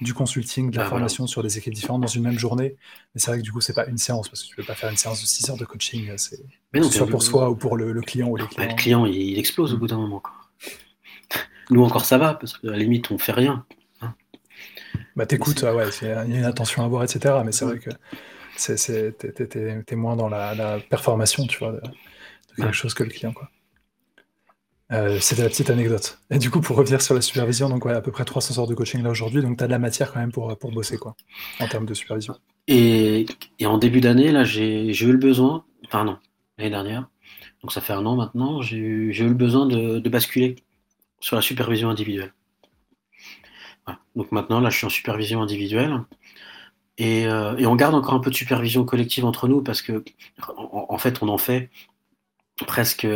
du 0.00 0.14
consulting, 0.14 0.70
de 0.70 0.78
la 0.78 0.84
Ah, 0.84 0.88
formation 0.88 1.26
sur 1.26 1.42
des 1.42 1.58
équipes 1.58 1.74
différentes 1.74 2.00
dans 2.02 2.06
une 2.08 2.22
même 2.22 2.38
journée. 2.38 2.76
Mais 3.14 3.20
c'est 3.20 3.30
vrai 3.32 3.38
que 3.38 3.44
du 3.44 3.52
coup, 3.52 3.60
c'est 3.60 3.74
pas 3.74 3.86
une 3.86 3.98
séance, 3.98 4.28
parce 4.30 4.42
que 4.44 4.48
tu 4.48 4.56
peux 4.56 4.64
pas 4.64 4.74
faire 4.74 4.90
une 4.90 4.96
séance 4.96 5.20
de 5.20 5.26
6 5.26 5.50
heures 5.50 5.58
de 5.58 5.64
coaching, 5.66 6.10
c'est, 6.16 6.40
soit 6.90 7.08
pour 7.08 7.22
soi 7.22 7.50
ou 7.50 7.56
pour 7.56 7.76
le, 7.76 7.92
le 7.92 8.00
client 8.02 8.28
ou 8.28 8.36
les 8.36 8.48
Bah, 8.56 8.66
clients. 8.66 8.68
le 8.68 8.74
client, 8.74 9.06
il, 9.06 9.14
il 9.16 9.38
explose 9.38 9.74
au 9.74 9.78
bout 9.78 9.86
d'un 9.88 9.98
moment. 9.98 10.20
Quoi. 10.20 10.32
Nous 11.70 11.82
encore, 11.84 12.04
ça 12.04 12.18
va, 12.18 12.34
parce 12.34 12.58
qu'à 12.58 12.70
la 12.70 12.78
limite, 12.78 13.10
on 13.10 13.18
fait 13.18 13.32
rien. 13.32 13.66
Bah, 15.16 15.26
t'écoutes, 15.26 15.62
ouais, 15.62 15.88
il 16.02 16.08
y 16.08 16.10
a 16.10 16.24
une 16.24 16.44
attention 16.44 16.82
à 16.82 16.86
avoir, 16.86 17.04
etc. 17.04 17.44
Mais 17.44 17.52
c'est 17.52 17.64
vrai 17.66 17.78
que 17.78 17.90
c'est, 18.56 18.76
c'est, 18.78 19.12
t'es, 19.18 19.32
t'es- 19.32 19.48
t'es- 19.48 19.82
t'es 19.84 19.96
moins 19.96 20.16
dans 20.16 20.28
la, 20.28 20.54
la 20.54 20.80
performation, 20.80 21.46
tu 21.46 21.58
vois, 21.58 21.72
de, 21.72 21.80
de 21.80 22.62
quelque 22.62 22.72
chose 22.74 22.94
que 22.94 23.04
le 23.04 23.10
client, 23.10 23.32
quoi. 23.32 23.50
Euh, 24.92 25.18
c'était 25.20 25.42
la 25.42 25.48
petite 25.48 25.70
anecdote. 25.70 26.18
Et 26.30 26.38
du 26.38 26.50
coup, 26.50 26.60
pour 26.60 26.76
revenir 26.76 27.00
sur 27.00 27.14
la 27.14 27.22
supervision, 27.22 27.68
donc 27.70 27.84
ouais, 27.86 27.94
à 27.94 28.02
peu 28.02 28.10
près 28.12 28.24
300 28.26 28.58
heures 28.60 28.66
de 28.66 28.74
coaching 28.74 29.02
là 29.02 29.10
aujourd'hui, 29.10 29.40
donc 29.40 29.56
tu 29.56 29.64
as 29.64 29.66
de 29.66 29.72
la 29.72 29.78
matière 29.78 30.12
quand 30.12 30.20
même 30.20 30.32
pour, 30.32 30.56
pour 30.58 30.70
bosser, 30.70 30.98
quoi, 30.98 31.16
en 31.60 31.66
termes 31.66 31.86
de 31.86 31.94
supervision. 31.94 32.34
Et, 32.68 33.24
et 33.58 33.66
en 33.66 33.78
début 33.78 34.00
d'année, 34.02 34.30
là, 34.32 34.44
j'ai 34.44 34.92
j'ai 34.92 35.06
eu 35.06 35.12
le 35.12 35.18
besoin, 35.18 35.64
enfin 35.86 36.04
non, 36.04 36.18
l'année 36.58 36.70
dernière, 36.70 37.08
donc 37.62 37.72
ça 37.72 37.80
fait 37.80 37.94
un 37.94 38.04
an 38.06 38.16
maintenant, 38.16 38.60
j'ai 38.62 38.76
eu, 38.78 39.12
j'ai 39.12 39.24
eu 39.24 39.28
le 39.28 39.34
besoin 39.34 39.66
de, 39.66 39.98
de 39.98 40.10
basculer 40.10 40.56
sur 41.20 41.36
la 41.36 41.42
supervision 41.42 41.90
individuelle. 41.90 42.34
Donc 44.16 44.32
maintenant, 44.32 44.60
là, 44.60 44.70
je 44.70 44.76
suis 44.76 44.86
en 44.86 44.90
supervision 44.90 45.42
individuelle. 45.42 46.00
Et, 46.98 47.26
euh, 47.26 47.56
et 47.56 47.66
on 47.66 47.74
garde 47.76 47.94
encore 47.94 48.14
un 48.14 48.20
peu 48.20 48.30
de 48.30 48.36
supervision 48.36 48.84
collective 48.84 49.24
entre 49.24 49.48
nous 49.48 49.62
parce 49.62 49.82
que, 49.82 50.04
en, 50.56 50.98
fait, 50.98 51.22
on 51.22 51.28
en 51.28 51.38
fait 51.38 51.70
presque 52.66 53.06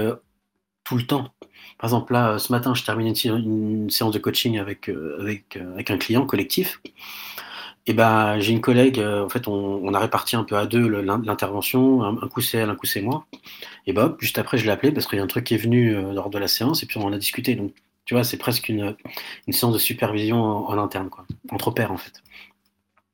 tout 0.84 0.96
le 0.96 1.06
temps. 1.06 1.34
Par 1.78 1.90
exemple, 1.90 2.12
là, 2.14 2.38
ce 2.38 2.52
matin, 2.52 2.74
je 2.74 2.84
termine 2.84 3.08
une, 3.08 3.14
sé- 3.14 3.28
une 3.28 3.90
séance 3.90 4.12
de 4.12 4.18
coaching 4.18 4.58
avec, 4.58 4.88
euh, 4.88 5.18
euh, 5.56 5.72
avec 5.74 5.90
un 5.90 5.98
client 5.98 6.26
collectif. 6.26 6.80
Et 7.86 7.94
ben, 7.94 8.40
j'ai 8.40 8.52
une 8.52 8.60
collègue, 8.60 8.98
en 9.00 9.28
fait, 9.28 9.46
on, 9.46 9.94
a 9.94 9.98
réparti 10.00 10.34
un 10.34 10.42
peu 10.42 10.56
à 10.56 10.66
deux 10.66 10.88
l'intervention. 10.88 12.02
Un, 12.02 12.28
coup 12.28 12.40
c'est 12.40 12.58
elle, 12.58 12.70
un 12.70 12.74
coup 12.74 12.86
c'est 12.86 13.02
moi. 13.02 13.26
Et 13.86 13.92
ben, 13.92 14.16
juste 14.20 14.38
après, 14.38 14.58
je 14.58 14.64
l'ai 14.64 14.72
appelé 14.72 14.92
parce 14.92 15.06
qu'il 15.06 15.18
y 15.18 15.20
a 15.20 15.24
un 15.24 15.28
truc 15.28 15.44
qui 15.44 15.54
est 15.54 15.58
venu 15.58 15.94
lors 16.12 16.30
de 16.30 16.38
la 16.38 16.48
séance 16.48 16.82
et 16.82 16.86
puis 16.86 16.98
on 16.98 17.04
en 17.04 17.12
a 17.12 17.18
discuté. 17.18 17.54
Donc, 17.54 17.72
tu 18.06 18.14
vois, 18.14 18.24
c'est 18.24 18.38
presque 18.38 18.68
une, 18.70 18.96
une 19.46 19.52
séance 19.52 19.74
de 19.74 19.78
supervision 19.78 20.42
en, 20.42 20.70
en 20.70 20.78
interne, 20.78 21.10
quoi, 21.10 21.26
entre 21.50 21.70
pairs, 21.72 21.92
en 21.92 21.98
fait. 21.98 22.22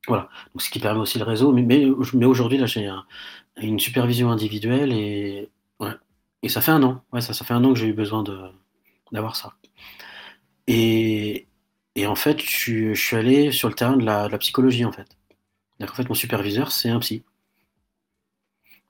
Voilà. 0.07 0.29
Donc, 0.53 0.61
ce 0.61 0.69
qui 0.69 0.79
permet 0.79 0.99
aussi 0.99 1.17
le 1.17 1.25
réseau. 1.25 1.51
Mais, 1.51 1.61
mais, 1.63 1.85
aujourd'hui, 2.25 2.57
là, 2.57 2.65
j'ai 2.65 2.87
un- 2.87 3.05
une 3.57 3.79
supervision 3.79 4.31
individuelle 4.31 4.93
et, 4.93 5.49
ouais. 5.79 5.91
et 6.43 6.49
ça 6.49 6.61
fait 6.61 6.71
un 6.71 6.83
an. 6.83 7.03
Ouais, 7.13 7.21
ça, 7.21 7.33
ça 7.33 7.45
fait 7.45 7.53
un 7.53 7.63
an 7.63 7.73
que 7.73 7.79
j'ai 7.79 7.87
eu 7.87 7.93
besoin 7.93 8.23
de, 8.23 8.37
d'avoir 9.11 9.35
ça. 9.35 9.55
Et, 10.67 11.47
et 11.95 12.07
en 12.07 12.15
fait, 12.15 12.41
je, 12.41 12.93
suis- 12.95 13.15
allé 13.15 13.51
sur 13.51 13.69
le 13.69 13.75
terrain 13.75 13.97
de 13.97 14.05
la, 14.05 14.29
psychologie, 14.37 14.85
en 14.85 14.91
fait. 14.91 15.07
Qu'en 15.79 15.95
fait, 15.95 16.07
mon 16.09 16.15
superviseur, 16.15 16.71
c'est 16.71 16.89
un 16.89 16.99
psy. 16.99 17.23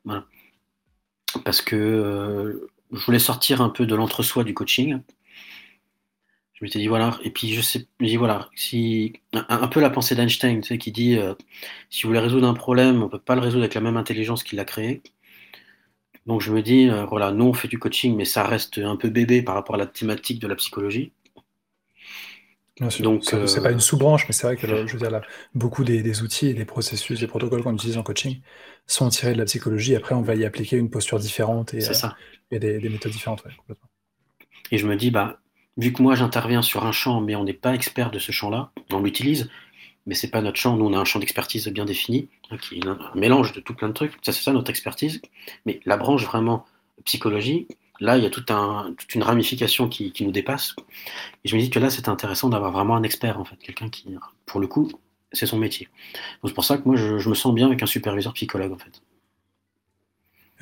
Voilà. 0.06 0.26
Parce 1.46 1.62
que 1.62 1.76
euh, 1.76 2.70
je 2.92 3.06
voulais 3.06 3.20
sortir 3.20 3.62
un 3.62 3.70
peu 3.70 3.86
de 3.86 3.96
l'entre-soi 3.96 4.44
du 4.44 4.54
coaching. 4.54 5.00
Je 6.54 6.64
m'étais 6.64 6.80
dit, 6.80 6.88
voilà, 6.88 7.20
et 7.24 7.32
puis 7.32 7.54
je 7.54 7.62
sais, 7.62 7.88
je 8.00 8.06
dis, 8.06 8.16
voilà, 8.16 8.50
si, 8.56 9.14
un, 9.34 9.46
un 9.50 9.68
peu 9.68 9.80
la 9.80 9.90
pensée 9.90 10.16
d'Einstein, 10.16 10.62
tu 10.62 10.68
sais, 10.70 10.78
qui 10.78 10.92
dit, 10.92 11.18
euh, 11.18 11.34
si 11.90 12.04
vous 12.04 12.10
voulez 12.10 12.20
résoudre 12.20 12.48
un 12.48 12.54
problème, 12.54 13.02
on 13.02 13.10
peut 13.10 13.20
pas 13.20 13.36
le 13.36 13.42
résoudre 13.42 13.64
avec 13.64 13.74
la 13.74 13.82
même 13.82 13.98
intelligence 13.98 14.44
qu'il 14.44 14.58
l'a 14.58 14.66
créé. 14.66 15.02
Donc 16.26 16.42
je 16.42 16.54
me 16.54 16.62
dis, 16.62 16.90
euh, 16.90 17.06
voilà, 17.06 17.32
nous 17.32 17.46
on 17.46 17.54
fait 17.54 17.68
du 17.68 17.80
coaching, 17.80 18.16
mais 18.16 18.26
ça 18.26 18.44
reste 18.44 18.78
un 18.78 18.96
peu 18.96 19.10
bébé 19.10 19.42
par 19.42 19.56
rapport 19.56 19.76
à 19.76 19.78
la 19.78 19.88
thématique 19.88 20.40
de 20.40 20.48
la 20.48 20.56
psychologie. 20.56 21.12
Bien 22.80 22.90
sûr. 22.90 23.04
Donc, 23.04 23.24
c'est 23.24 23.62
pas 23.62 23.72
une 23.72 23.80
sous-branche, 23.80 24.28
mais 24.28 24.34
c'est 24.34 24.48
vrai 24.48 24.58
que 24.58 24.66
je 24.66 24.94
veux 24.94 25.00
dire, 25.00 25.12
là, 25.12 25.22
beaucoup 25.54 25.84
des, 25.84 26.22
outils 26.24 26.48
et 26.48 26.54
des 26.56 26.66
processus, 26.66 27.20
des 27.20 27.28
protocoles 27.28 27.62
qu'on 27.62 27.76
utilise 27.76 27.98
en 27.98 28.04
coaching 28.04 28.42
sont 28.88 29.10
tirés 29.10 29.34
de 29.34 29.38
la 29.38 29.46
psychologie. 29.46 29.96
Après, 29.96 30.16
on 30.16 30.22
va 30.22 30.34
y 30.36 30.44
appliquer 30.44 30.78
une 30.78 30.90
posture 30.90 31.20
différente 31.20 31.74
et, 31.76 31.82
ça. 31.82 32.16
et 32.50 32.58
des, 32.58 32.80
méthodes 32.90 33.12
différentes. 33.12 33.44
Et 34.72 34.80
je 34.80 34.88
me 34.88 34.96
dis, 34.96 35.12
bah, 35.12 35.40
vu 35.78 35.94
que 35.94 36.02
moi 36.02 36.16
j'interviens 36.16 36.62
sur 36.62 36.86
un 36.86 36.92
champ, 36.92 37.22
mais 37.22 37.36
on 37.36 37.44
n'est 37.44 37.54
pas 37.54 37.74
expert 37.74 38.12
de 38.12 38.20
ce 38.20 38.32
champ-là, 38.32 38.72
on 38.92 39.00
l'utilise, 39.00 39.50
mais 40.06 40.16
c'est 40.16 40.30
pas 40.30 40.42
notre 40.42 40.58
champ. 40.58 40.76
Nous, 40.76 40.86
on 40.86 40.94
a 40.94 40.98
un 40.98 41.06
champ 41.06 41.20
d'expertise 41.20 41.68
bien 41.70 41.86
défini, 41.86 42.28
hein, 42.52 42.58
qui 42.58 42.76
est 42.76 42.88
un 42.88 42.98
mélange 43.16 43.54
de 43.54 43.60
tout 43.60 43.74
plein 43.74 43.88
de 43.88 43.94
trucs. 43.94 44.14
Ça, 44.22 44.32
c'est 44.32 44.44
ça 44.44 44.52
notre 44.52 44.70
expertise. 44.70 45.22
Mais 45.66 45.80
la 45.86 45.98
branche 45.98 46.26
vraiment 46.26 46.66
psychologie, 47.06 47.68
là, 48.00 48.18
il 48.18 48.24
y 48.24 48.28
a 48.28 48.30
toute 48.30 48.50
une 48.50 49.24
ramification 49.24 49.88
qui, 49.88 50.14
nous 50.22 50.32
dépasse. 50.32 50.76
Et 51.44 51.48
je 51.48 51.56
me 51.56 51.62
dis 51.62 51.70
que 51.70 51.80
là, 51.80 51.90
c'est 51.90 52.10
intéressant 52.10 52.50
d'avoir 52.50 52.72
vraiment 52.72 52.96
un 52.96 53.04
expert, 53.04 53.40
en 53.40 53.46
fait, 53.46 53.58
quelqu'un 53.58 53.90
qui, 53.90 54.16
pour 54.46 54.60
le 54.60 54.68
coup, 54.68 54.92
c'est 55.32 55.46
son 55.46 55.58
métier. 55.58 55.88
c'est 56.46 56.54
pour 56.54 56.66
ça 56.66 56.78
que 56.78 56.84
moi, 56.86 56.96
je, 56.96 57.30
me 57.30 57.36
sens 57.36 57.54
bien 57.54 57.68
avec 57.68 57.82
un 57.82 57.88
superviseur 57.88 58.34
psychologue, 58.34 58.74
en 58.74 58.78
fait. 58.78 59.02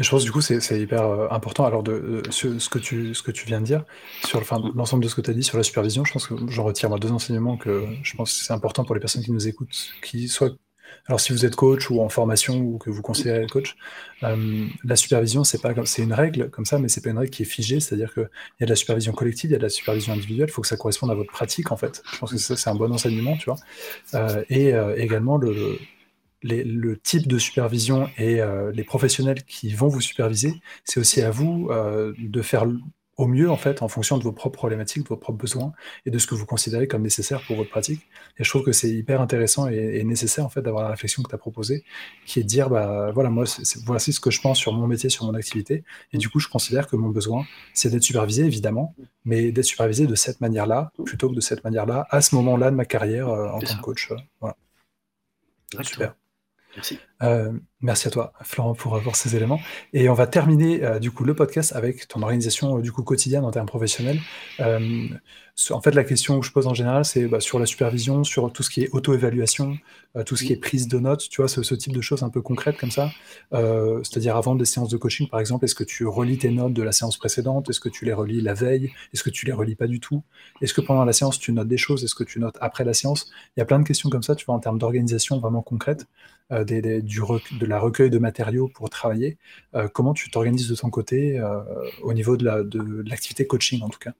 Je 0.02 0.10
pense 0.10 0.24
du 0.24 0.32
coup 0.32 0.41
c'est 0.41 0.80
hyper 0.80 1.04
euh, 1.04 1.28
important 1.32 1.66
alors 1.66 1.84
de, 1.84 2.22
ce, 2.30 2.70
que 2.70 2.80
tu, 2.80 3.14
ce 3.14 3.24
que 3.24 3.32
tu 3.32 3.45
viens 3.45 3.60
de 3.60 3.66
dire 3.66 3.84
sur 4.26 4.39
mm. 4.39 4.74
l'ensemble 4.76 5.04
de 5.04 5.10
ce 5.10 5.16
que 5.16 5.22
tu 5.22 5.32
as 5.32 5.34
dit 5.34 5.43
sur 5.43 5.58
la 5.58 5.64
supervision. 5.64 6.06
Je 6.06 6.14
pense 6.14 6.28
que 6.28 6.36
j'en 6.47 6.64
retire 6.64 6.89
moi 6.89 6.99
deux 6.99 7.12
enseignements 7.12 7.58
que 7.58 7.86
je 8.04 8.16
pense 8.16 8.34
que 8.34 8.45
c'est 8.45 8.54
important 8.54 8.84
pour 8.84 8.95
les 8.95 9.02
personnes 9.02 9.24
qui 9.24 9.32
nous 9.32 9.47
écoutent, 9.47 9.93
qui 10.02 10.28
soient 10.28 10.52
alors 11.08 11.20
si 11.20 11.32
vous 11.32 11.45
êtes 11.45 11.56
coach 11.56 11.89
ou 11.89 12.02
en 12.02 12.10
formation 12.10 12.58
ou 12.60 12.78
que 12.78 12.89
vous 12.89 13.02
considérez 13.02 13.43
être 13.43 13.52
coach, 13.52 13.76
euh, 14.24 14.68
la 14.84 14.95
supervision 14.95 15.43
c'est 15.43 15.62
pas 15.62 15.74
c'est 15.86 16.04
une 16.04 16.14
règle 16.14 16.49
comme 16.49 16.66
ça, 16.66 16.80
mais 16.80 16.89
c'est 16.89 17.02
pas 17.02 17.10
une 17.10 17.18
règle 17.18 17.32
qui 17.32 17.43
est 17.43 17.45
figée. 17.45 17.80
C'est-à-dire 17.80 18.14
qu'il 18.14 18.30
y 18.60 18.64
a 18.64 18.66
de 18.66 18.72
la 18.72 18.76
supervision 18.76 19.14
collective, 19.14 19.49
il 19.49 19.54
y 19.54 19.56
a 19.56 19.60
de 19.60 19.64
la 19.64 19.70
supervision 19.70 20.14
individuelle. 20.14 20.49
Il 20.49 20.52
faut 20.52 20.62
que 20.62 20.68
ça 20.68 20.78
corresponde 20.78 21.12
à 21.12 21.16
votre 21.16 21.32
pratique 21.32 21.72
en 21.72 21.78
fait. 21.78 22.04
Je 22.14 22.20
pense 22.20 22.32
que 22.32 22.38
ça 22.38 22.56
c'est 22.56 22.70
un 22.70 22.76
bon 22.76 22.91
enseignement, 22.91 23.36
tu 23.38 23.45
vois. 23.45 23.58
Euh, 24.14 24.43
et 24.49 24.74
euh, 24.74 24.95
également 24.95 25.38
le, 25.38 25.80
le 26.43 26.95
type 26.97 27.27
de 27.27 27.37
supervision 27.37 28.09
et 28.17 28.39
les 28.73 28.83
professionnels 28.83 29.43
qui 29.43 29.73
vont 29.73 29.87
vous 29.87 30.01
superviser, 30.01 30.53
c'est 30.85 30.99
aussi 30.99 31.21
à 31.21 31.31
vous 31.31 31.69
de 32.17 32.41
faire 32.41 32.65
au 33.21 33.27
mieux 33.27 33.51
en 33.51 33.57
fait 33.57 33.81
en 33.81 33.87
fonction 33.87 34.17
de 34.17 34.23
vos 34.23 34.31
propres 34.31 34.57
problématiques, 34.57 35.03
de 35.03 35.09
vos 35.09 35.17
propres 35.17 35.37
besoins 35.37 35.73
et 36.05 36.11
de 36.11 36.17
ce 36.17 36.27
que 36.27 36.35
vous 36.35 36.45
considérez 36.45 36.87
comme 36.87 37.03
nécessaire 37.03 37.41
pour 37.45 37.55
votre 37.55 37.69
pratique. 37.69 38.01
Et 38.37 38.43
je 38.43 38.49
trouve 38.49 38.63
que 38.63 38.71
c'est 38.71 38.89
hyper 38.89 39.21
intéressant 39.21 39.67
et, 39.67 40.03
nécessaire 40.03 40.45
en 40.45 40.49
fait 40.49 40.61
d'avoir 40.61 40.83
la 40.83 40.89
réflexion 40.89 41.21
que 41.21 41.29
tu 41.29 41.35
as 41.35 41.37
proposée, 41.37 41.83
qui 42.25 42.39
est 42.39 42.43
de 42.43 42.47
dire 42.47 42.69
bah 42.69 43.11
voilà 43.11 43.29
moi 43.29 43.45
voici 43.85 44.11
ce 44.13 44.19
que 44.19 44.31
je 44.31 44.41
pense 44.41 44.57
sur 44.57 44.73
mon 44.73 44.87
métier, 44.87 45.09
sur 45.09 45.25
mon 45.25 45.35
activité, 45.35 45.83
et 46.13 46.17
du 46.17 46.29
coup 46.29 46.39
je 46.39 46.47
considère 46.47 46.87
que 46.87 46.95
mon 46.95 47.09
besoin 47.09 47.45
c'est 47.73 47.89
d'être 47.89 48.03
supervisé 48.03 48.43
évidemment, 48.45 48.95
mais 49.23 49.51
d'être 49.51 49.65
supervisé 49.65 50.07
de 50.07 50.15
cette 50.15 50.41
manière-là 50.41 50.91
plutôt 51.05 51.29
que 51.29 51.35
de 51.35 51.41
cette 51.41 51.63
manière-là 51.63 52.07
à 52.09 52.21
ce 52.21 52.33
moment-là 52.35 52.71
de 52.71 52.75
ma 52.75 52.85
carrière 52.85 53.29
euh, 53.29 53.49
en 53.49 53.59
tant 53.59 53.77
que 53.77 53.81
coach. 53.81 54.11
Euh, 54.11 54.15
voilà. 54.39 54.55
Super. 55.83 56.15
Merci. 56.76 56.99
Euh, 57.24 57.51
merci 57.82 58.07
à 58.07 58.11
toi, 58.11 58.34
Florent, 58.41 58.74
pour, 58.74 58.95
avoir 58.95 59.15
ces 59.15 59.36
éléments. 59.36 59.59
Et 59.93 60.09
on 60.09 60.13
va 60.13 60.28
terminer 60.28 60.84
euh, 60.84 60.99
du 60.99 61.11
coup 61.11 61.24
le 61.24 61.36
podcast 61.36 61.74
avec 61.76 62.07
ton 62.07 62.22
organisation 62.22 62.78
euh, 62.78 62.82
du 62.82 62.91
coup 62.91 63.03
quotidienne 63.03 63.43
en 63.43 63.51
termes 63.51 63.67
professionnels. 63.67 64.19
en 64.59 65.82
fait, 65.82 65.93
la 65.93 66.03
question 66.03 66.39
que 66.39 66.45
je 66.45 66.51
pose 66.51 66.67
en 66.67 66.74
général, 66.74 67.05
c'est 67.05 67.28
bah, 67.28 67.39
sur 67.39 67.59
la 67.59 67.65
supervision, 67.65 68.24
sur 68.24 68.51
tout 68.51 68.63
ce 68.63 68.69
qui 68.69 68.84
est 68.84 68.89
auto-évaluation, 68.93 69.78
tout 70.26 70.36
ce 70.36 70.43
qui 70.43 70.53
est 70.53 70.57
prise 70.57 70.88
de 70.88 70.97
notes, 70.97 71.28
tu 71.30 71.41
vois, 71.41 71.47
ce, 71.47 71.76
type 71.76 71.93
de 71.93 72.01
choses 72.01 72.24
un 72.24 72.30
peu 72.30 72.41
concrètes 72.41 72.78
comme 72.78 72.91
ça. 72.91 73.11
C'est-à-dire 73.51 74.36
avant 74.36 74.55
des 74.55 74.65
séances 74.65 74.89
de 74.89 74.97
coaching, 74.97 75.28
par 75.30 75.39
exemple, 75.39 75.65
est-ce 75.65 75.76
que 75.76 75.84
tu 75.84 76.05
relis 76.07 76.38
tes 76.38 76.49
notes 76.49 76.74
de 76.74 76.84
la 76.84 76.91
séance 76.91 77.17
précédente? 77.17 77.69
Est-ce 77.69 77.80
que 77.80 77.89
tu 77.89 78.05
les 78.05 78.13
relis 78.13 78.41
la 78.41 78.53
veille? 78.53 78.91
Est-ce 79.13 79.24
que 79.24 79.30
tu 79.30 79.45
les 79.45 79.51
relis 79.51 79.76
pas 79.76 79.88
du 79.88 79.99
tout? 79.99 80.24
Est-ce 80.61 80.74
que 80.74 80.82
pendant 80.82 81.05
la 81.05 81.13
séance, 81.13 81.38
tu 81.38 81.51
notes 81.51 81.67
des 81.67 81.78
choses? 81.78 82.03
Est-ce 82.03 82.15
que 82.15 82.24
tu 82.24 82.39
notes 82.39 82.57
après 82.61 82.84
la 82.84 82.93
séance? 82.93 83.30
Il 83.55 83.59
y 83.59 83.63
a 83.63 83.65
plein 83.65 83.80
de 83.80 83.88
questions 83.88 84.09
comme 84.09 84.24
ça, 84.24 84.36
tu 84.36 84.45
vois, 84.45 84.55
en 84.55 84.59
termes 84.59 84.80
d'organisation 84.80 85.39
vraiment 85.39 85.61
concrète. 85.61 86.07
Du 86.52 87.22
de 87.60 87.66
la 87.66 87.80
recueil 87.80 88.10
de 88.10 88.18
matériaux 88.18 88.68
pour 88.68 88.89
travailler. 88.89 89.38
Euh, 89.74 89.88
comment 89.88 90.14
tu 90.14 90.30
t'organises 90.30 90.68
de 90.68 90.76
ton 90.76 90.89
côté 90.89 91.39
euh, 91.39 91.62
au 92.02 92.14
niveau 92.14 92.36
de 92.36 93.04
l'activité 93.10 93.47
coaching 93.47 93.82
en 93.82 93.89
tout 93.89 93.99
cas? 93.99 94.14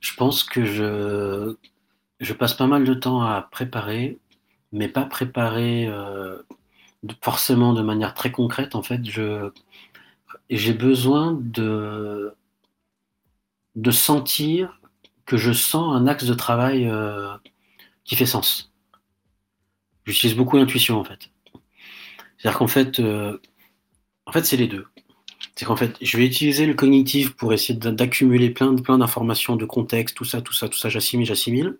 Je 0.00 0.14
pense 0.14 0.42
que 0.42 0.64
je, 0.64 2.32
passe 2.32 2.54
pas 2.54 2.66
mal 2.66 2.84
de 2.84 2.94
temps 2.94 3.22
à 3.22 3.42
préparer, 3.42 4.18
mais 4.72 4.88
pas 4.88 5.04
préparer 5.04 5.86
euh, 5.86 6.38
forcément 7.22 7.74
de 7.74 7.82
manière 7.82 8.14
très 8.14 8.32
concrète. 8.32 8.74
En 8.74 8.82
fait, 8.82 9.00
j'ai 10.48 10.72
besoin 10.72 11.38
de, 11.40 12.34
de 13.76 13.90
sentir 13.90 14.80
que 15.26 15.36
je 15.36 15.52
sens 15.52 15.94
un 15.94 16.06
axe 16.06 16.24
de 16.24 16.34
travail 16.34 16.90
qui 18.04 18.16
fait 18.16 18.26
sens. 18.26 18.71
J'utilise 20.04 20.36
beaucoup 20.36 20.56
l'intuition 20.56 20.98
en 20.98 21.04
fait. 21.04 21.30
C'est-à-dire 22.38 22.58
qu'en 22.58 22.68
fait, 22.68 22.98
euh, 22.98 23.38
en 24.26 24.32
fait, 24.32 24.44
c'est 24.44 24.56
les 24.56 24.66
deux. 24.66 24.86
C'est 25.56 25.64
qu'en 25.64 25.76
fait, 25.76 25.96
je 26.00 26.16
vais 26.16 26.26
utiliser 26.26 26.66
le 26.66 26.74
cognitif 26.74 27.34
pour 27.36 27.52
essayer 27.52 27.78
d'accumuler 27.78 28.50
plein, 28.50 28.74
plein 28.76 28.98
d'informations, 28.98 29.56
de 29.56 29.64
contexte, 29.64 30.16
tout 30.16 30.24
ça, 30.24 30.40
tout 30.40 30.52
ça, 30.52 30.68
tout 30.68 30.78
ça, 30.78 30.88
j'assimile, 30.88 31.26
j'assimile. 31.26 31.78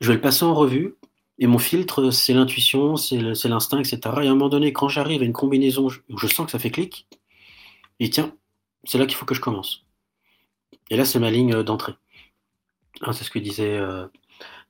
Je 0.00 0.08
vais 0.08 0.14
le 0.14 0.20
passer 0.20 0.44
en 0.44 0.54
revue, 0.54 0.96
et 1.38 1.46
mon 1.46 1.58
filtre, 1.58 2.10
c'est 2.10 2.34
l'intuition, 2.34 2.96
c'est 2.96 3.18
l'instinct, 3.18 3.78
etc. 3.78 3.98
Et 4.22 4.26
à 4.26 4.30
un 4.30 4.34
moment 4.34 4.48
donné, 4.48 4.72
quand 4.72 4.88
j'arrive 4.88 5.22
à 5.22 5.24
une 5.24 5.32
combinaison 5.32 5.88
où 6.08 6.18
je 6.18 6.26
sens 6.26 6.46
que 6.46 6.52
ça 6.52 6.58
fait 6.58 6.70
clic, 6.70 7.06
et 8.00 8.10
tiens, 8.10 8.34
c'est 8.84 8.98
là 8.98 9.06
qu'il 9.06 9.16
faut 9.16 9.26
que 9.26 9.34
je 9.34 9.40
commence. 9.40 9.84
Et 10.90 10.96
là, 10.96 11.04
c'est 11.04 11.18
ma 11.18 11.30
ligne 11.30 11.62
d'entrée. 11.62 11.94
Hein, 13.02 13.12
c'est 13.12 13.24
ce 13.24 13.30
que 13.30 13.38
disait 13.38 13.78
euh, 13.78 14.06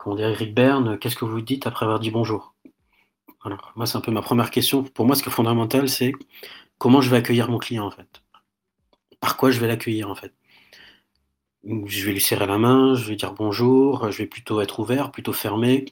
comment 0.03 0.17
dire, 0.17 0.29
Eric 0.29 0.53
Berne, 0.53 0.99
qu'est-ce 0.99 1.15
que 1.15 1.25
vous 1.25 1.41
dites 1.41 1.67
après 1.67 1.85
avoir 1.85 2.01
dit 2.01 2.11
bonjour? 2.11 2.55
Moi, 3.77 3.87
c'est 3.87 3.97
un 3.97 4.01
peu 4.01 4.11
ma 4.11 4.23
première 4.23 4.51
question. 4.51 4.83
Pour 4.83 5.07
moi, 5.07 5.15
ce 5.15 5.23
qui 5.23 5.29
est 5.29 5.33
fondamental, 5.33 5.89
c'est 5.89 6.13
comment 6.79 7.01
je 7.01 7.09
vais 7.09 7.19
accueillir 7.19 7.49
mon 7.49 7.59
client, 7.59 7.87
en 7.87 7.91
fait? 7.91 8.23
Par 9.21 9.37
quoi 9.37 9.53
je 9.53 9.61
vais 9.61 9.69
l'accueillir, 9.69 10.11
en 10.11 10.17
fait? 10.17 10.35
Je 11.65 12.05
vais 12.05 12.13
lui 12.13 12.21
serrer 12.21 12.47
la 12.47 12.59
main, 12.59 12.95
je 12.95 13.09
vais 13.09 13.15
dire 13.15 13.33
bonjour, 13.33 14.11
je 14.11 14.19
vais 14.19 14.27
plutôt 14.27 14.61
être 14.61 14.81
ouvert, 14.81 15.13
plutôt 15.13 15.33
fermé. 15.33 15.85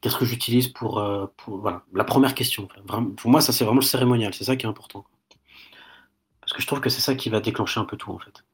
Qu'est-ce 0.00 0.16
que 0.16 0.24
j'utilise 0.24 0.68
pour, 0.68 0.98
euh, 0.98 1.26
Voilà, 1.46 1.84
la 1.92 2.04
première 2.04 2.34
question. 2.34 2.68
pour 3.16 3.30
moi, 3.30 3.40
ça, 3.40 3.52
c'est 3.52 3.64
vraiment 3.64 3.80
le 3.80 3.86
cérémonial. 3.86 4.34
C'est 4.34 4.44
ça 4.44 4.56
qui 4.56 4.66
est 4.66 4.68
important. 4.68 5.04
Parce 6.40 6.52
que 6.52 6.60
je 6.60 6.66
trouve 6.66 6.80
que 6.80 6.90
c'est 6.90 7.00
ça 7.00 7.14
qui 7.14 7.30
va 7.30 7.40
déclencher 7.40 7.78
un 7.78 7.84
peu 7.84 7.96
tout, 7.96 8.10
en 8.10 8.18
fait. 8.18 8.44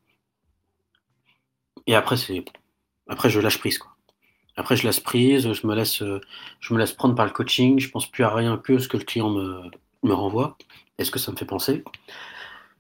Et 1.87 1.95
après, 1.95 2.19
c'est. 2.19 2.45
Après, 3.09 3.31
je 3.31 3.41
lâche 3.41 3.59
prise, 3.59 3.79
quoi. 3.79 3.97
Après, 4.61 4.77
je 4.77 4.87
laisse 4.87 5.01
prise, 5.01 5.53
je 5.53 5.67
me 5.67 5.75
laisse, 5.75 6.03
je 6.61 6.75
me 6.75 6.79
laisse 6.79 6.93
prendre 6.93 7.15
par 7.15 7.27
le 7.27 7.33
coaching, 7.33 7.81
je 7.81 7.89
pense 7.91 8.07
plus 8.07 8.25
à 8.25 8.35
rien 8.35 8.57
que 8.57 8.79
ce 8.79 8.89
que 8.89 8.97
le 8.97 9.05
client 9.05 9.31
me, 9.31 9.63
me 10.03 10.13
renvoie 10.13 10.57
est 11.01 11.05
ce 11.05 11.11
que 11.11 11.19
ça 11.19 11.33
me 11.33 11.37
fait 11.37 11.47
penser? 11.47 11.83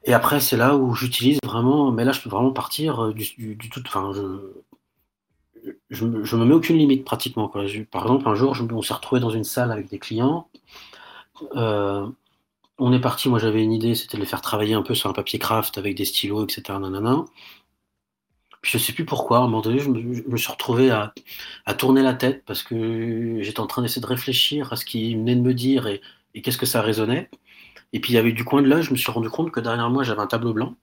Et 0.04 0.12
après, 0.14 0.40
c'est 0.40 0.56
là 0.56 0.76
où 0.76 0.94
j'utilise 0.94 1.38
vraiment, 1.44 1.90
mais 1.90 2.04
là, 2.04 2.12
je 2.12 2.20
peux 2.20 2.30
vraiment 2.30 2.52
partir 2.52 3.06
euh, 3.06 3.12
du, 3.12 3.58
tout. 3.70 3.82
Enfin, 3.86 4.12
je, 4.14 4.54
je, 5.90 6.36
me 6.36 6.44
mets 6.44 6.54
aucune 6.54 6.76
limite 6.76 7.04
pratiquement. 7.04 7.48
Par 7.48 7.62
exemple, 7.62 8.28
un 8.28 8.34
jour, 8.34 8.56
on 8.72 8.82
s'est 8.82 8.94
retrouvé 8.94 9.20
dans 9.20 9.30
une 9.30 9.44
salle 9.44 9.72
avec 9.72 9.88
des 9.88 9.98
clients. 9.98 10.48
Euh, 11.56 12.06
on 12.78 12.92
est 12.94 13.00
parti, 13.00 13.28
moi 13.28 13.38
j'avais 13.38 13.62
une 13.62 13.72
idée, 13.72 13.94
c'était 13.94 14.16
de 14.16 14.22
les 14.22 14.28
faire 14.28 14.40
travailler 14.40 14.72
un 14.72 14.82
peu 14.82 14.94
sur 14.94 15.10
un 15.10 15.12
papier 15.12 15.38
craft 15.38 15.76
avec 15.76 15.94
des 15.96 16.06
stylos, 16.06 16.44
etc. 16.44 16.78
je 18.62 18.76
ne 18.76 18.82
sais 18.82 18.92
plus 18.92 19.04
pourquoi, 19.04 19.38
à 19.38 19.40
un 19.40 19.44
moment 19.44 19.62
donné, 19.62 19.78
je 19.78 19.88
me, 19.88 20.36
suis 20.36 20.52
retrouvé 20.52 20.90
à, 20.90 21.14
tourner 21.74 22.02
la 22.02 22.14
tête 22.14 22.44
parce 22.44 22.62
que 22.62 23.38
j'étais 23.42 23.60
en 23.60 23.66
train 23.66 23.82
d'essayer 23.82 24.02
de 24.02 24.06
réfléchir 24.06 24.72
à 24.72 24.76
ce 24.76 24.84
qu'il 24.84 25.16
venait 25.16 25.34
de 25.34 25.40
me 25.40 25.54
dire 25.54 25.86
et, 25.86 26.00
qu'est-ce 26.42 26.58
que 26.58 26.66
ça 26.66 26.82
résonnait. 26.82 27.30
Et 27.92 28.00
puis, 28.00 28.14
il 28.14 28.34
du 28.34 28.44
coin 28.44 28.62
de 28.62 28.68
l'œil, 28.68 28.82
je 28.82 28.92
me 28.92 28.96
suis 28.96 29.10
rendu 29.10 29.30
compte 29.30 29.50
que 29.50 29.60
derrière 29.60 29.90
moi, 29.90 30.04
j'avais 30.04 30.20
un 30.20 30.26
tableau 30.26 30.52
blanc. 30.52 30.76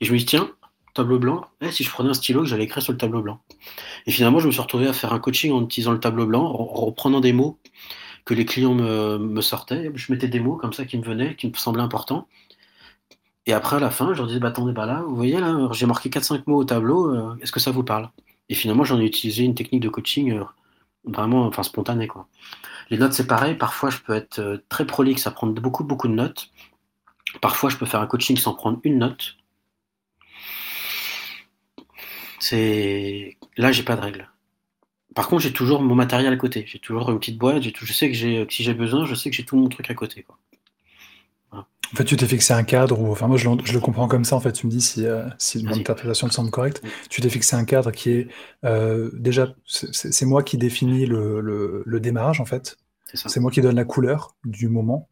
Et 0.00 0.04
je 0.04 0.12
me 0.12 0.18
dis, 0.18 0.26
tiens, 0.26 0.50
tableau 0.92 1.18
blanc, 1.18 1.46
eh, 1.60 1.72
si 1.72 1.82
je 1.82 1.90
prenais 1.90 2.10
un 2.10 2.14
stylo, 2.14 2.42
que 2.42 2.46
j'allais 2.46 2.64
écrire 2.64 2.82
sur 2.82 2.92
le 2.92 2.98
tableau 2.98 3.22
blanc. 3.22 3.40
Et 4.06 4.10
finalement, 4.10 4.38
je 4.38 4.46
me 4.46 4.52
suis 4.52 4.60
retrouvé 4.60 4.86
à 4.86 4.92
faire 4.92 5.12
un 5.12 5.18
coaching 5.18 5.50
en 5.52 5.64
utilisant 5.64 5.92
le 5.92 6.00
tableau 6.00 6.26
blanc, 6.26 6.44
en 6.44 6.64
reprenant 6.64 7.20
des 7.20 7.32
mots 7.32 7.58
que 8.24 8.34
les 8.34 8.44
clients 8.44 8.74
me 8.74 9.40
sortaient. 9.40 9.90
Je 9.94 10.12
mettais 10.12 10.28
des 10.28 10.40
mots 10.40 10.56
comme 10.56 10.72
ça 10.72 10.84
qui 10.84 10.98
me 10.98 11.02
venaient, 11.04 11.36
qui 11.36 11.48
me 11.48 11.54
semblaient 11.54 11.82
importants. 11.82 12.28
Et 13.46 13.52
après, 13.52 13.76
à 13.76 13.80
la 13.80 13.90
fin, 13.90 14.12
je 14.14 14.18
leur 14.18 14.26
disais, 14.26 14.40
bah, 14.40 14.48
attendez, 14.48 14.72
bah 14.72 14.86
là, 14.86 15.02
vous 15.02 15.14
voyez, 15.16 15.38
là, 15.38 15.68
j'ai 15.72 15.86
marqué 15.86 16.08
4-5 16.08 16.44
mots 16.46 16.58
au 16.58 16.64
tableau, 16.64 17.14
euh, 17.14 17.36
est-ce 17.42 17.52
que 17.52 17.60
ça 17.60 17.70
vous 17.70 17.84
parle? 17.84 18.10
Et 18.48 18.54
finalement, 18.54 18.84
j'en 18.84 19.00
ai 19.00 19.04
utilisé 19.04 19.44
une 19.44 19.54
technique 19.54 19.82
de 19.82 19.88
coaching 19.88 20.32
euh, 20.32 20.44
vraiment 21.04 21.46
enfin, 21.46 21.62
spontanée. 21.62 22.08
Les 22.90 22.98
notes, 22.98 23.12
c'est 23.12 23.26
pareil. 23.26 23.54
Parfois, 23.54 23.90
je 23.90 23.98
peux 23.98 24.14
être 24.14 24.38
euh, 24.38 24.58
très 24.68 24.86
prolixe 24.86 25.26
à 25.26 25.30
prendre 25.30 25.54
beaucoup, 25.60 25.84
beaucoup 25.84 26.08
de 26.08 26.14
notes. 26.14 26.50
Parfois, 27.40 27.70
je 27.70 27.76
peux 27.76 27.86
faire 27.86 28.00
un 28.00 28.06
coaching 28.06 28.36
sans 28.36 28.54
prendre 28.54 28.80
une 28.84 28.98
note. 28.98 29.36
C'est 32.38 33.36
Là, 33.56 33.72
j'ai 33.72 33.82
pas 33.82 33.96
de 33.96 34.00
règle. 34.00 34.30
Par 35.14 35.28
contre, 35.28 35.42
j'ai 35.42 35.52
toujours 35.52 35.80
mon 35.82 35.94
matériel 35.94 36.32
à 36.32 36.36
côté. 36.36 36.64
J'ai 36.66 36.78
toujours 36.78 37.10
une 37.10 37.18
petite 37.18 37.38
boîte. 37.38 37.62
Je 37.62 37.92
sais 37.92 38.08
que, 38.08 38.14
j'ai... 38.16 38.46
si 38.50 38.64
j'ai 38.64 38.74
besoin, 38.74 39.06
je 39.06 39.14
sais 39.14 39.30
que 39.30 39.36
j'ai 39.36 39.44
tout 39.44 39.56
mon 39.56 39.68
truc 39.68 39.90
à 39.90 39.94
côté. 39.94 40.26
En 41.92 41.96
fait, 41.96 42.04
tu 42.04 42.16
t'es 42.16 42.26
fixé 42.26 42.52
un 42.52 42.64
cadre 42.64 43.00
ou 43.00 43.12
enfin 43.12 43.28
moi 43.28 43.36
je, 43.36 43.48
le 43.48 43.80
comprends 43.80 44.08
comme 44.08 44.24
ça 44.24 44.36
en 44.36 44.40
fait. 44.40 44.52
Tu 44.52 44.66
me 44.66 44.70
dis 44.70 44.80
si, 44.80 45.06
euh, 45.06 45.28
si 45.38 45.62
mon 45.64 45.74
interprétation 45.74 46.28
te 46.28 46.34
semble 46.34 46.50
correcte. 46.50 46.82
Tu 47.08 47.20
t'es 47.20 47.30
fixé 47.30 47.54
un 47.56 47.64
cadre 47.64 47.92
qui 47.92 48.10
est 48.10 48.28
euh, 48.64 49.10
déjà 49.14 49.54
c'est 49.66 50.26
moi 50.26 50.42
qui 50.42 50.58
définis 50.58 51.06
le, 51.06 51.82
le 51.84 52.00
démarrage 52.00 52.40
en 52.40 52.44
fait. 52.44 52.76
C'est 53.14 53.40
moi 53.40 53.50
qui 53.50 53.60
donne 53.60 53.76
la 53.76 53.84
couleur 53.84 54.34
du 54.44 54.68
moment. 54.68 55.08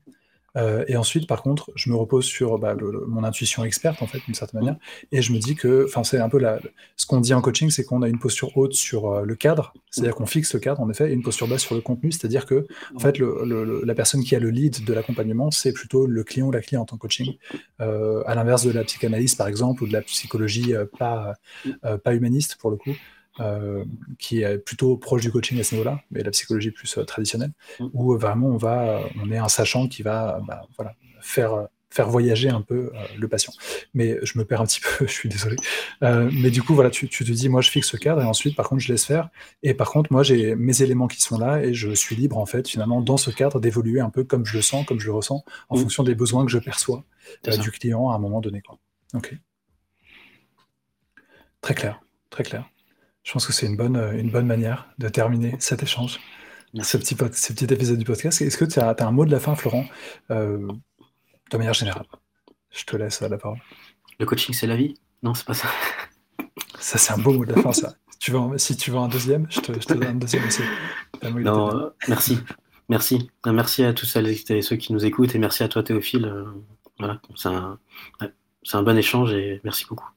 Euh, 0.57 0.85
et 0.89 0.97
ensuite, 0.97 1.27
par 1.27 1.43
contre, 1.43 1.71
je 1.75 1.91
me 1.91 1.97
repose 1.97 2.25
sur 2.25 2.59
bah, 2.59 2.77
mon 3.07 3.25
intuition 3.25 3.65
experte, 3.65 4.03
en 4.03 4.07
fait, 4.07 4.21
d'une 4.25 4.35
certaine 4.35 4.61
manière, 4.61 4.77
et 5.11 5.23
je 5.23 5.33
me 5.33 5.39
dis 5.39 5.55
que, 5.55 5.85
enfin, 5.87 6.05
c'est 6.05 6.19
un 6.19 6.29
peu 6.29 6.39
la, 6.39 6.59
ce 6.97 7.07
qu'on 7.07 7.21
dit 7.21 7.35
en 7.35 7.41
coaching, 7.41 7.71
c'est 7.71 7.85
qu'on 7.85 8.03
a 8.03 8.09
une 8.09 8.19
posture 8.19 8.57
haute 8.57 8.75
sur 8.75 9.11
euh, 9.11 9.25
le 9.25 9.35
cadre, 9.35 9.73
c'est-à-dire 9.91 10.15
qu'on 10.15 10.27
fixe 10.27 10.53
le 10.55 10.61
cadre, 10.61 10.81
en 10.81 10.91
effet, 10.91 11.11
et 11.11 11.15
une 11.15 11.23
posture 11.23 11.49
basse 11.49 11.63
sur 11.63 11.75
le 11.75 11.81
contenu, 11.81 12.13
c'est-à-dire 12.13 12.47
que, 12.47 12.67
en 12.95 12.99
fait, 12.99 13.19
la 13.19 13.95
personne 13.95 14.23
qui 14.23 14.37
a 14.37 14.41
le 14.41 14.51
lead 14.51 14.85
de 14.85 14.93
l'accompagnement, 14.93 15.51
c'est 15.51 15.73
plutôt 15.73 16.07
le 16.07 16.25
client 16.25 16.49
ou 16.49 16.53
la 16.53 16.61
cliente 16.61 16.93
en 16.93 16.97
coaching, 16.97 17.37
euh, 17.81 18.23
à 18.27 18.35
l'inverse 18.35 18.65
de 18.65 18.73
la 18.73 18.85
psychanalyse, 18.85 19.35
par 19.35 19.49
exemple, 19.49 19.85
ou 19.85 19.87
de 19.87 19.93
la 19.93 20.03
psychologie 20.03 20.75
pas, 20.99 21.35
pas 22.05 22.15
humaniste, 22.15 22.57
pour 22.61 22.71
le 22.71 22.77
coup. 22.77 22.95
Euh, 23.41 23.85
qui 24.19 24.43
est 24.43 24.59
plutôt 24.59 24.99
proche 24.99 25.23
du 25.23 25.33
coaching 25.33 25.59
à 25.59 25.65
ce 25.65 25.75
niveau-là, 25.75 26.03
mais 26.11 26.23
la 26.23 26.31
psychologie 26.33 26.71
plus 26.71 26.99
euh, 26.99 27.05
traditionnelle, 27.05 27.53
mm. 27.81 27.87
où 27.95 28.15
vraiment 28.19 28.49
on 28.49 28.59
va, 28.59 29.01
on 29.23 29.31
est 29.33 29.39
un 29.39 29.49
sachant 29.49 29.89
qui 29.89 30.03
va 30.03 30.43
bah, 30.47 30.61
voilà, 30.77 30.95
faire 31.23 31.67
faire 31.89 32.11
voyager 32.11 32.51
un 32.51 32.61
peu 32.61 32.91
euh, 32.95 33.07
le 33.19 33.29
patient. 33.29 33.55
Mais 33.95 34.19
je 34.23 34.39
me 34.39 34.45
perds 34.45 34.61
un 34.61 34.67
petit 34.67 34.81
peu, 34.81 35.07
je 35.07 35.13
suis 35.13 35.31
désolé. 35.31 35.57
mais 36.03 36.51
du 36.51 36.63
coup, 36.63 36.75
voilà, 36.75 36.91
tu, 36.91 37.09
tu, 37.09 37.25
te 37.25 37.33
dis, 37.33 37.49
moi, 37.49 37.63
je 37.63 37.71
fixe 37.71 37.89
ce 37.89 37.97
cadre 37.97 38.21
et 38.21 38.25
ensuite, 38.27 38.55
par 38.55 38.69
contre, 38.69 38.83
je 38.83 38.93
laisse 38.93 39.07
faire. 39.07 39.31
Et 39.63 39.73
par 39.73 39.91
contre, 39.91 40.13
moi, 40.13 40.23
j'ai 40.23 40.55
mes 40.55 40.83
éléments 40.83 41.09
qui 41.09 41.23
sont 41.23 41.39
là 41.39 41.63
et 41.65 41.73
je 41.73 41.91
suis 41.95 42.17
libre, 42.17 42.37
en 42.37 42.47
fait, 42.47 42.69
finalement, 42.69 43.01
dans 43.01 43.17
ce 43.17 43.31
cadre, 43.31 43.61
d'évoluer 43.61 44.01
un 44.01 44.11
peu 44.11 44.25
comme 44.25 44.45
je 44.45 44.57
le 44.57 44.63
sens, 44.63 44.85
comme 44.85 45.01
je 45.01 45.07
le 45.07 45.13
ressens, 45.13 45.43
en 45.71 45.77
mm. 45.77 45.81
fonction 45.81 46.03
des 46.03 46.15
besoins 46.15 46.45
que 46.45 46.51
je 46.51 46.59
perçois 46.59 47.05
du 47.63 47.71
client 47.71 48.11
à 48.11 48.15
un 48.15 48.19
moment 48.19 48.43
donné. 48.43 48.61
Quoi. 48.61 48.79
Ok. 49.15 49.35
Très 51.63 51.75
clair, 51.75 52.03
très 52.29 52.43
clair. 52.43 52.72
Je 53.23 53.33
pense 53.33 53.47
que 53.47 53.53
c'est 53.53 53.67
une 53.67 53.77
bonne, 53.77 53.97
euh, 53.97 54.13
une 54.13 54.31
bonne 54.31 54.47
manière 54.47 54.89
de 54.99 55.09
terminer 55.09 55.55
cet 55.61 55.83
échange, 55.83 56.19
ce 56.81 56.97
petit, 56.97 57.17
ce 57.33 57.53
petit 57.53 57.73
épisode 57.73 57.99
du 57.99 58.05
podcast. 58.05 58.43
Est-ce 58.43 58.57
que 58.57 58.65
tu 58.65 58.81
as, 58.81 58.89
as, 58.91 59.05
un 59.05 59.13
mot 59.13 59.25
de 59.25 59.31
la 59.31 59.41
fin, 59.41 59.55
Florent, 59.55 59.87
euh, 60.31 60.67
de 61.51 61.57
manière 61.57 61.75
générale 61.75 62.07
Je 62.71 62.85
te 62.85 62.97
laisse 62.97 63.21
la 63.21 63.39
parole. 63.39 63.59
Le 64.19 64.27
coaching, 64.27 64.55
c'est 64.55 64.67
la 64.67 64.77
vie? 64.77 64.95
Non, 65.23 65.35
c'est 65.35 65.47
pas 65.47 65.55
ça. 65.55 65.69
Ça, 66.79 66.99
c'est 66.99 67.13
un 67.13 67.19
beau 67.19 67.33
mot 67.33 67.45
de 67.45 67.53
la 67.55 67.63
fin, 67.63 67.73
ça. 67.73 67.95
tu 68.19 68.33
veux, 68.33 68.59
si 68.59 68.77
tu 68.77 68.91
veux 68.91 68.99
un 68.99 69.07
deuxième, 69.07 69.47
je 69.49 69.61
te, 69.61 69.73
je 69.73 69.87
te 69.87 69.93
donne 69.93 70.05
un 70.05 70.15
deuxième 70.15 70.45
aussi. 70.45 70.63
Non, 71.23 71.77
euh, 71.77 71.91
merci. 72.09 72.41
Merci. 72.89 73.31
Merci 73.47 73.85
à 73.85 73.95
tous 73.95 74.07
celles 74.07 74.29
et 74.29 74.63
ceux 74.63 74.77
qui 74.77 74.93
nous 74.93 75.05
écoutent 75.05 75.35
et 75.37 75.39
merci 75.39 75.63
à 75.63 75.69
toi, 75.69 75.85
Théophile. 75.85 76.35
Voilà, 76.99 77.21
c'est 77.37 77.49
un, 77.49 77.79
un 78.73 78.83
bon 78.83 78.99
échange 78.99 79.33
et 79.33 79.61
merci 79.63 79.87
beaucoup. 79.89 80.11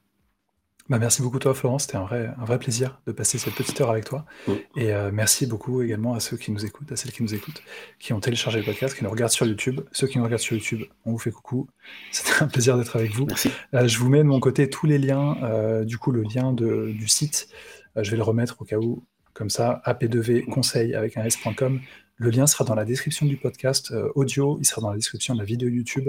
Bah, 0.88 1.00
merci 1.00 1.20
beaucoup 1.20 1.40
toi 1.40 1.52
Florence, 1.52 1.82
c'était 1.82 1.96
un 1.96 2.04
vrai, 2.04 2.30
un 2.38 2.44
vrai 2.44 2.60
plaisir 2.60 3.00
de 3.06 3.12
passer 3.12 3.38
cette 3.38 3.54
petite 3.54 3.80
heure 3.80 3.90
avec 3.90 4.04
toi. 4.04 4.24
Mm. 4.46 4.52
Et 4.76 4.92
euh, 4.92 5.10
merci 5.12 5.46
beaucoup 5.46 5.82
également 5.82 6.14
à 6.14 6.20
ceux 6.20 6.36
qui 6.36 6.52
nous 6.52 6.64
écoutent, 6.64 6.92
à 6.92 6.96
celles 6.96 7.10
qui 7.10 7.24
nous 7.24 7.34
écoutent, 7.34 7.60
qui 7.98 8.12
ont 8.12 8.20
téléchargé 8.20 8.60
le 8.60 8.64
podcast, 8.64 8.96
qui 8.96 9.02
nous 9.02 9.10
regardent 9.10 9.32
sur 9.32 9.46
YouTube. 9.46 9.80
Ceux 9.90 10.06
qui 10.06 10.18
nous 10.18 10.24
regardent 10.24 10.42
sur 10.42 10.54
YouTube, 10.54 10.82
on 11.04 11.10
vous 11.12 11.18
fait 11.18 11.32
coucou. 11.32 11.66
C'était 12.12 12.42
un 12.42 12.46
plaisir 12.46 12.78
d'être 12.78 12.94
avec 12.94 13.12
vous. 13.12 13.26
Euh, 13.74 13.88
je 13.88 13.98
vous 13.98 14.08
mets 14.08 14.18
de 14.18 14.28
mon 14.28 14.38
côté 14.38 14.70
tous 14.70 14.86
les 14.86 14.98
liens, 14.98 15.36
euh, 15.42 15.84
du 15.84 15.98
coup 15.98 16.12
le 16.12 16.22
lien 16.22 16.52
de, 16.52 16.92
du 16.92 17.08
site, 17.08 17.48
je 17.96 18.10
vais 18.10 18.16
le 18.16 18.22
remettre 18.22 18.60
au 18.60 18.64
cas 18.64 18.76
où, 18.76 19.02
comme 19.32 19.50
ça, 19.50 19.82
ap2v 19.86 20.44
conseil 20.44 20.94
avec 20.94 21.16
un 21.16 21.24
s.com. 21.24 21.80
Le 22.16 22.30
lien 22.30 22.46
sera 22.46 22.64
dans 22.64 22.74
la 22.74 22.84
description 22.84 23.26
du 23.26 23.36
podcast 23.36 23.92
euh, 23.92 24.10
audio, 24.14 24.58
il 24.60 24.64
sera 24.64 24.80
dans 24.80 24.90
la 24.90 24.96
description 24.96 25.34
de 25.34 25.38
la 25.38 25.44
vidéo 25.44 25.68
YouTube 25.68 26.08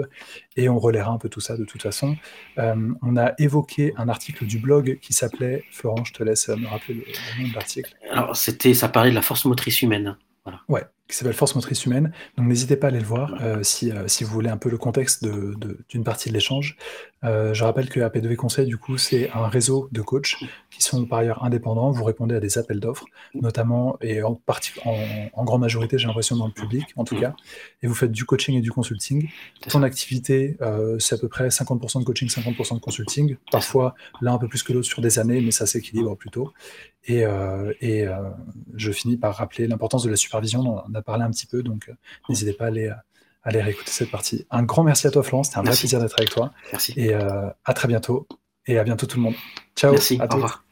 et 0.56 0.68
on 0.68 0.78
relaiera 0.78 1.10
un 1.10 1.18
peu 1.18 1.28
tout 1.28 1.40
ça 1.40 1.56
de 1.56 1.64
toute 1.64 1.82
façon. 1.82 2.16
Euh, 2.58 2.92
on 3.02 3.16
a 3.16 3.34
évoqué 3.38 3.92
un 3.96 4.08
article 4.08 4.46
du 4.46 4.58
blog 4.58 4.98
qui 5.02 5.12
s'appelait, 5.12 5.64
Florent, 5.70 6.04
je 6.04 6.14
te 6.14 6.22
laisse 6.22 6.48
me 6.48 6.66
rappeler 6.66 6.94
le, 6.94 7.42
nom 7.42 7.48
de 7.48 7.54
l'article. 7.54 7.94
Alors, 8.10 8.36
c'était, 8.36 8.74
ça 8.74 8.88
parlait 8.88 9.10
de 9.10 9.14
la 9.14 9.22
force 9.22 9.44
motrice 9.44 9.82
humaine. 9.82 10.16
Voilà. 10.44 10.62
Ouais, 10.68 10.84
qui 11.08 11.16
s'appelle 11.16 11.34
Force 11.34 11.54
Motrice 11.54 11.84
Humaine. 11.84 12.12
Donc 12.36 12.46
n'hésitez 12.46 12.76
pas 12.76 12.86
à 12.86 12.90
aller 12.90 13.00
le 13.00 13.04
voir 13.04 13.34
euh, 13.42 13.62
si, 13.62 13.90
euh, 13.90 14.08
si, 14.08 14.24
vous 14.24 14.30
voulez 14.30 14.50
un 14.50 14.56
peu 14.56 14.70
le 14.70 14.78
contexte 14.78 15.24
d'une 15.24 15.54
de, 15.58 16.02
partie 16.02 16.28
de 16.28 16.34
l'échange. 16.34 16.76
Euh, 17.24 17.54
je 17.54 17.64
rappelle 17.64 17.88
que 17.88 17.98
AP2V 17.98 18.36
Conseil, 18.36 18.66
du 18.66 18.76
coup, 18.76 18.98
c'est 18.98 19.30
un 19.30 19.48
réseau 19.48 19.88
de 19.90 20.02
coachs 20.02 20.36
qui 20.70 20.82
sont 20.82 21.06
par 21.06 21.20
ailleurs 21.20 21.42
indépendants. 21.42 21.90
Vous 21.90 22.04
répondez 22.04 22.36
à 22.36 22.40
des 22.40 22.58
appels 22.58 22.78
d'offres, 22.78 23.06
notamment 23.34 23.96
et 24.00 24.22
en, 24.22 24.40
en, 24.84 24.96
en, 25.32 25.44
grande 25.44 25.60
majorité, 25.60 25.98
j'ai 25.98 26.06
l'impression, 26.06 26.36
dans 26.36 26.46
le 26.46 26.52
public, 26.52 26.86
en 26.96 27.04
tout 27.04 27.18
cas. 27.18 27.34
Et 27.82 27.86
vous 27.86 27.94
faites 27.94 28.12
du 28.12 28.24
coaching 28.24 28.56
et 28.56 28.60
du 28.60 28.70
consulting. 28.70 29.28
Ton 29.68 29.82
activité, 29.82 30.56
c'est 30.98 31.14
à 31.14 31.18
peu 31.18 31.28
près 31.28 31.48
50% 31.48 32.00
de 32.00 32.04
coaching, 32.04 32.28
50% 32.28 32.74
de 32.74 32.80
consulting. 32.80 33.36
Parfois, 33.50 33.94
l'un 34.20 34.34
un 34.34 34.38
peu 34.38 34.48
plus 34.48 34.62
que 34.62 34.72
l'autre 34.72 34.86
sur 34.86 35.02
des 35.02 35.18
années, 35.18 35.40
mais 35.40 35.50
ça 35.50 35.66
s'équilibre 35.66 36.16
plutôt. 36.16 36.52
Et, 37.04 37.24
et 37.80 38.06
je 38.74 38.92
finis 38.92 39.16
par 39.16 39.34
rappeler 39.34 39.66
l'importance 39.66 40.04
de 40.04 40.10
la 40.10 40.16
supervision 40.16 40.82
parler 41.08 41.24
un 41.24 41.30
petit 41.30 41.46
peu, 41.46 41.62
donc 41.62 41.88
euh, 41.88 41.94
n'hésitez 42.28 42.52
pas 42.52 42.64
à 42.64 42.68
aller, 42.68 42.92
aller 43.42 43.60
réécouter 43.62 43.90
cette 43.90 44.10
partie. 44.10 44.46
Un 44.50 44.62
grand 44.62 44.84
merci 44.84 45.06
à 45.06 45.10
toi, 45.10 45.22
Florence. 45.22 45.48
C'était 45.48 45.58
un 45.58 45.62
vrai 45.62 45.76
plaisir 45.76 46.00
d'être 46.00 46.16
avec 46.18 46.30
toi. 46.30 46.52
Merci. 46.72 46.92
Et 46.96 47.14
euh, 47.14 47.48
à 47.64 47.74
très 47.74 47.88
bientôt. 47.88 48.26
Et 48.66 48.78
à 48.78 48.84
bientôt, 48.84 49.06
tout 49.06 49.16
le 49.16 49.22
monde. 49.22 49.34
Ciao. 49.76 49.92
Merci. 49.92 50.18
À 50.20 50.26
au 50.26 50.34
revoir. 50.34 50.64